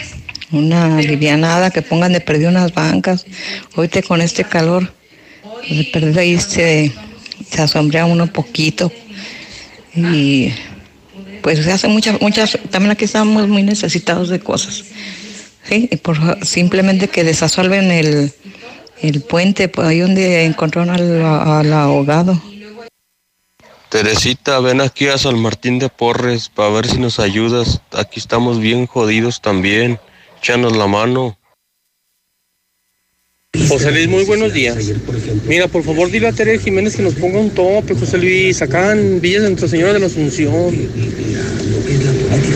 [0.53, 3.25] una alivianada, que pongan de perder unas bancas?
[3.75, 4.93] Ahorita con este calor,
[5.71, 6.93] de perder ahí se,
[7.51, 8.93] se asombrea uno poquito
[9.95, 10.53] y
[11.43, 14.85] pues se hace muchas, muchas, también aquí estamos muy necesitados de cosas.
[15.65, 18.33] Sí, y por simplemente que desasuelven el,
[19.03, 22.41] el puente, pues ahí donde encontraron al, al ahogado.
[23.89, 27.81] Teresita, ven aquí a San Martín de Porres para ver si nos ayudas.
[27.93, 29.99] Aquí estamos bien jodidos también.
[30.39, 31.39] Échanos la mano.
[33.69, 34.77] José Luis, muy buenos días.
[35.47, 38.63] Mira, por favor, dile a Tere Jiménez que nos ponga un tope, José Luis.
[38.63, 40.75] Acá en Villas de Nuestra Señora de la Asunción.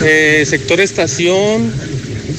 [0.03, 1.71] Eh, sector Estación,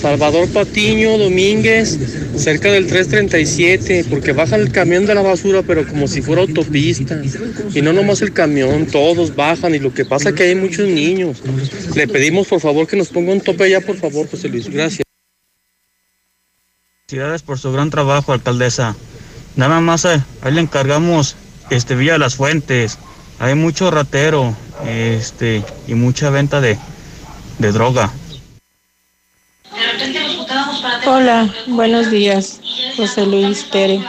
[0.00, 1.98] Salvador Patiño, Domínguez,
[2.36, 7.20] cerca del 337, porque baja el camión de la basura, pero como si fuera autopista.
[7.74, 9.74] Y no nomás el camión, todos bajan.
[9.74, 11.42] Y lo que pasa es que hay muchos niños.
[11.94, 14.68] Le pedimos, por favor, que nos ponga un tope allá, por favor, José Luis.
[14.68, 15.11] Gracias.
[17.12, 18.96] Felicidades por su gran trabajo, alcaldesa.
[19.54, 21.36] Nada más eh, ahí le encargamos
[21.68, 22.98] este Villa de las Fuentes.
[23.38, 26.78] Hay mucho ratero este, y mucha venta de,
[27.58, 28.10] de droga.
[31.04, 32.62] Hola, buenos días,
[32.96, 34.02] José Luis Tere.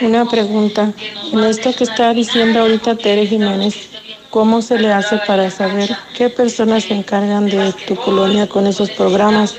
[0.00, 0.92] Una pregunta.
[1.32, 3.90] En esto que está diciendo ahorita Tere Jiménez,
[4.30, 8.90] ¿cómo se le hace para saber qué personas se encargan de tu colonia con esos
[8.90, 9.54] programas?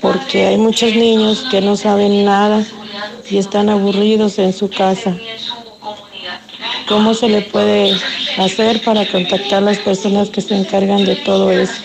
[0.00, 2.64] Porque hay muchos niños que no saben nada
[3.28, 5.16] y están aburridos en su casa.
[6.88, 7.94] ¿Cómo se le puede
[8.38, 11.82] hacer para contactar a las personas que se encargan de todo eso?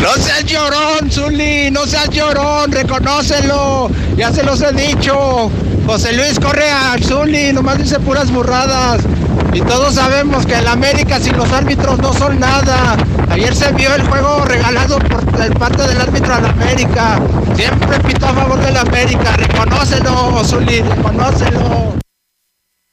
[0.00, 5.50] No seas llorón, Zuli, no seas llorón, reconócelo, ya se los he dicho.
[5.86, 9.00] José Luis corre al Zuli, nomás dice puras burradas.
[9.54, 12.96] Y todos sabemos que el América sin los árbitros no son nada.
[13.30, 17.22] Ayer se vio el juego regalado por el parte del árbitro al América.
[17.54, 19.36] Siempre pitó a favor del América.
[19.36, 21.94] Reconócelo, Zuli, reconócelo.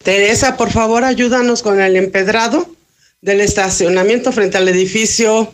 [0.04, 2.68] Teresa, por favor, ayúdanos con el empedrado
[3.22, 5.52] del estacionamiento frente al edificio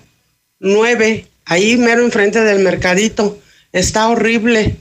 [0.59, 3.39] 9, ahí mero enfrente del mercadito.
[3.71, 4.75] Está horrible.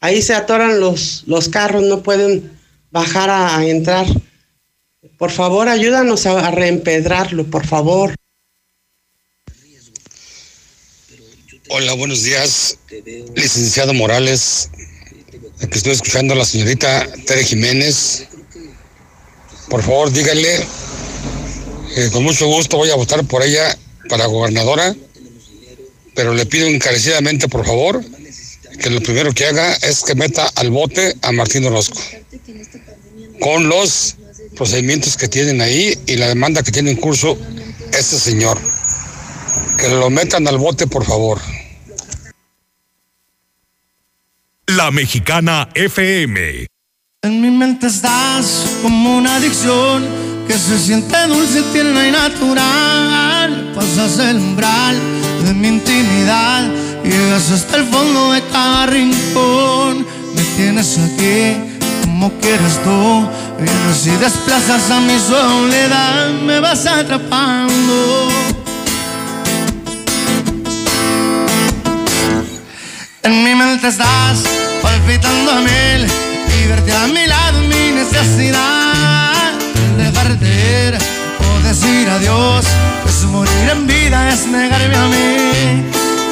[0.00, 2.52] Ahí se atoran los, los carros, no pueden
[2.92, 4.06] bajar a, a entrar.
[5.18, 8.14] Por favor, ayúdanos a, reempedrarlo, por favor.
[11.68, 12.78] Hola, buenos días,
[13.34, 14.70] licenciado Morales.
[15.60, 18.28] Aquí estoy escuchando a la señorita Tere Jiménez.
[19.68, 20.64] Por favor, dígale
[21.96, 23.76] que con mucho gusto voy a votar por ella
[24.08, 24.94] para gobernadora,
[26.14, 28.04] pero le pido encarecidamente, por favor,
[28.80, 32.00] que lo primero que haga es que meta al bote a Martín Orozco,
[33.40, 34.16] con los
[34.56, 37.38] procedimientos que tienen ahí y la demanda que tiene en curso
[37.92, 38.58] este señor.
[39.78, 41.40] Que lo metan al bote, por favor.
[44.66, 46.66] La Mexicana FM.
[47.22, 50.06] En mi mente estás como una adicción
[50.46, 53.72] que se siente dulce, tierna y natural.
[53.74, 54.98] Pasas el umbral
[55.44, 56.68] de mi intimidad,
[57.04, 60.06] llegas hasta el fondo de cada rincón.
[60.34, 61.71] Me tienes aquí
[62.22, 63.28] como quieres tú,
[63.58, 68.28] vienes y desplazas a mi soledad, me vas atrapando.
[73.24, 74.44] En mi mente estás
[74.84, 79.52] habitando a mil y verte a mi lado mi necesidad.
[79.96, 80.46] Dejarte
[80.86, 80.98] ir
[81.44, 82.64] o decir adiós,
[83.08, 85.82] es morir en vida, es negarme a mí.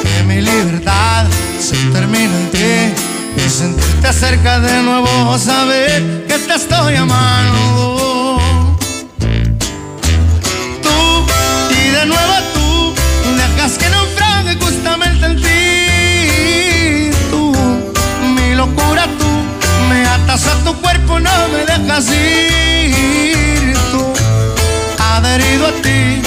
[0.03, 1.25] Que mi libertad
[1.59, 8.39] se termina en ti y sentirte cerca de nuevo, saber que te estoy amando.
[10.81, 11.25] Tú
[11.69, 12.93] y de nuevo tú
[13.37, 17.11] dejas que naufrague justamente en ti.
[17.29, 17.53] Tú,
[18.35, 19.29] mi locura, tú
[19.89, 23.77] me atas a tu cuerpo, no me dejas ir.
[23.91, 24.13] Tú,
[24.99, 26.21] adherido a ti,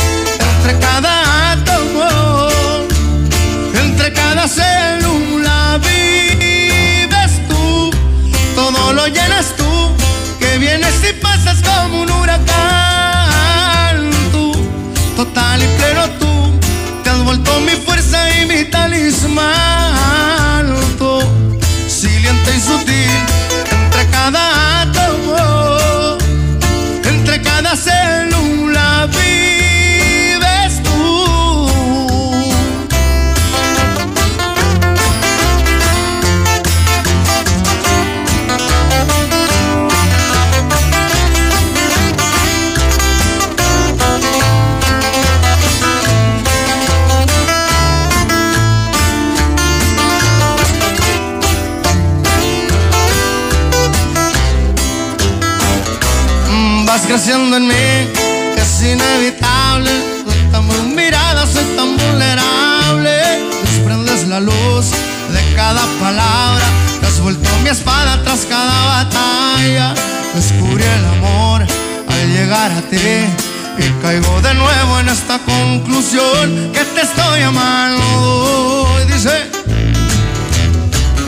[70.75, 71.63] Descubrí el amor
[72.09, 72.97] al llegar a ti.
[72.97, 78.89] Y caigo de nuevo en esta conclusión que te estoy amando.
[79.03, 79.51] Y dice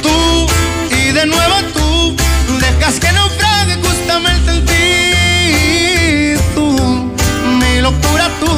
[0.02, 0.47] tú
[0.91, 2.16] y de nuevo tú
[2.58, 7.12] dejas que naufrague justamente en ti tú
[7.60, 8.50] mi locura tú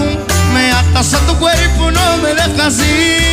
[0.54, 3.27] me atas a tu cuerpo no me dejas ir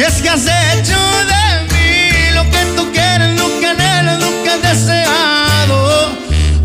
[0.00, 0.98] es que has hecho
[1.32, 6.10] de mí lo que tú quieres, que anhelas, que has deseado.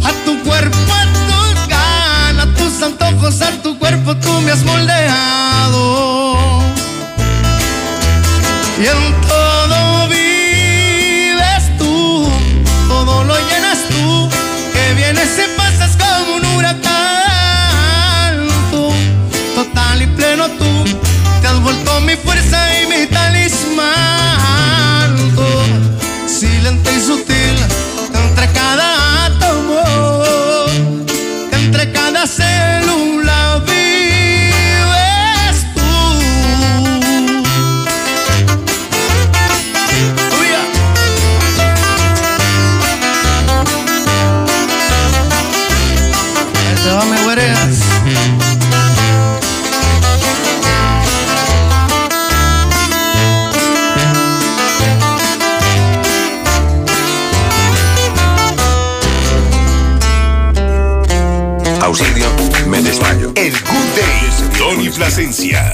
[0.04, 4.64] A tu cuerpo, a tus ganas, a tus antojos, a tu cuerpo tú me has
[4.64, 6.60] moldeado.
[8.82, 9.19] Y en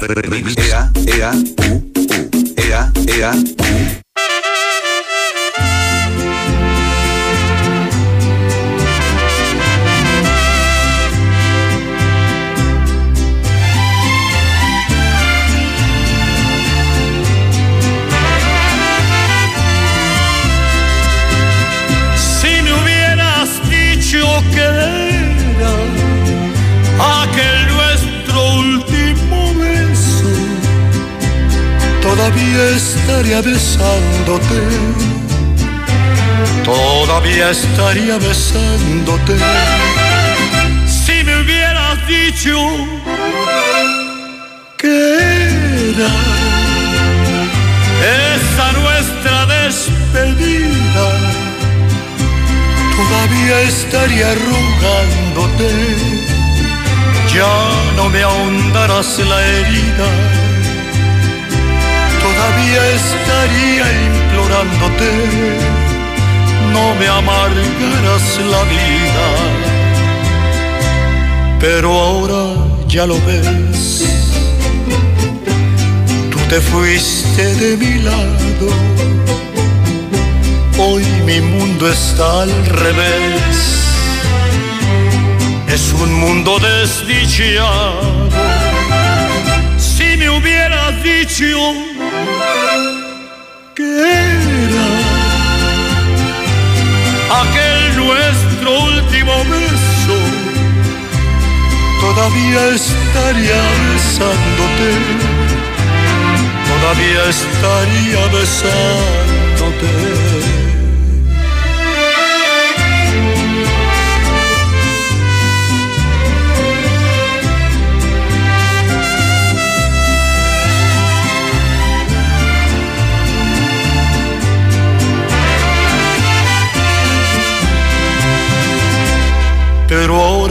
[0.08, 2.30] Ea, ea, u, u.
[2.56, 3.34] Ea, ea,
[33.08, 34.62] estaría besándote,
[36.64, 39.36] todavía estaría besándote.
[40.88, 42.58] Si me hubieras dicho
[44.76, 45.18] que
[45.92, 46.14] era
[48.34, 51.08] esa nuestra despedida,
[52.98, 55.70] todavía estaría rogándote,
[57.32, 57.56] ya
[57.98, 60.10] no me ahondarás la herida,
[62.66, 65.12] todavía estaría implorándote,
[66.74, 69.28] no me amargarás la vida,
[71.60, 72.56] pero ahora
[72.88, 74.06] ya lo ves,
[76.32, 78.70] tú te fuiste de mi lado.
[80.78, 83.82] Hoy mi mundo está al revés.
[85.70, 88.30] es un mundo desdichado.
[89.78, 91.85] Si me hubieras dicho
[93.76, 94.88] que era
[97.42, 100.18] aquel nuestro último beso,
[102.02, 103.62] todavía estaría
[103.94, 104.90] besándote,
[106.70, 110.35] todavía estaría besándote.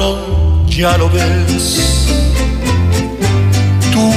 [0.00, 0.20] Ahora
[0.66, 2.08] ya lo ves.
[3.92, 4.12] Tú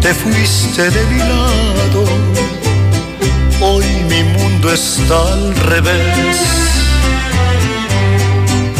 [0.00, 2.04] te fuiste de mi lado,
[3.60, 6.38] hoy mi mundo está al revés.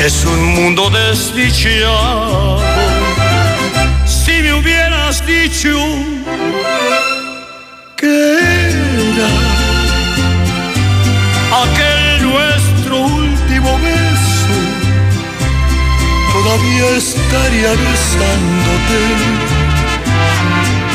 [0.00, 2.60] Es un mundo desdichado.
[4.06, 5.76] Si me hubieras dicho
[7.96, 8.38] que
[9.12, 9.47] era
[16.48, 19.00] todavía estaría besándote,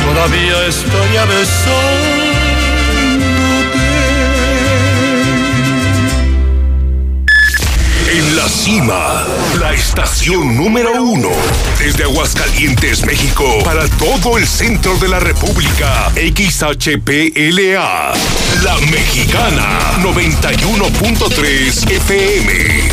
[0.03, 2.23] todavía estaría besándote.
[8.14, 9.23] En la cima,
[9.59, 11.30] la estación número uno.
[11.77, 16.11] Desde Aguascalientes, México, para todo el centro de la República.
[16.15, 18.14] XHPLA.
[18.64, 22.92] La Mexicana, 91.3 FM.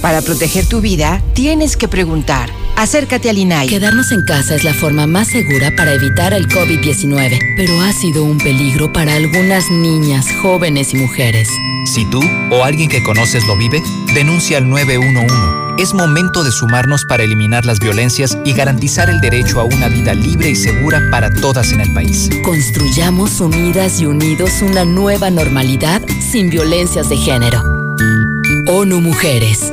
[0.00, 2.50] Para proteger tu vida, tienes que preguntar.
[2.76, 3.68] Acércate al INAI.
[3.68, 8.24] Quedarnos en casa es la forma más segura para evitar el COVID-19, pero ha sido
[8.24, 11.48] un peligro para algunas niñas, jóvenes y mujeres.
[11.84, 13.82] Si tú o alguien que conoces lo vive,
[14.14, 15.34] denuncia al 911.
[15.76, 20.14] Es momento de sumarnos para eliminar las violencias y garantizar el derecho a una vida
[20.14, 22.30] libre y segura para todas en el país.
[22.42, 27.62] Construyamos unidas y unidos una nueva normalidad sin violencias de género.
[28.66, 29.72] ONU Mujeres.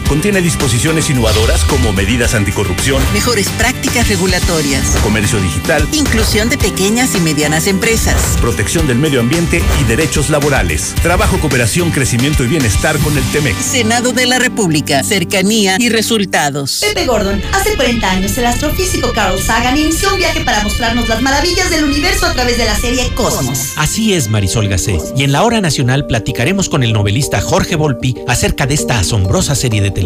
[0.11, 7.21] contiene disposiciones innovadoras como medidas anticorrupción, mejores prácticas regulatorias, comercio digital, inclusión de pequeñas y
[7.21, 13.17] medianas empresas, protección del medio ambiente y derechos laborales, trabajo, cooperación, crecimiento y bienestar con
[13.17, 13.55] el TEMEC.
[13.57, 16.79] Senado de la República, cercanía y resultados.
[16.81, 21.21] Pepe Gordon, hace 40 años el astrofísico Carl Sagan inició un viaje para mostrarnos las
[21.21, 23.75] maravillas del universo a través de la serie Cosmos.
[23.77, 24.97] Así es, Marisol Gacé.
[25.15, 29.55] Y en la hora nacional platicaremos con el novelista Jorge Volpi acerca de esta asombrosa
[29.55, 30.00] serie de televisión.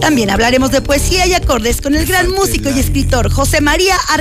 [0.00, 4.18] También hablaremos de poesía y acordes con el gran músico y escritor José María Arre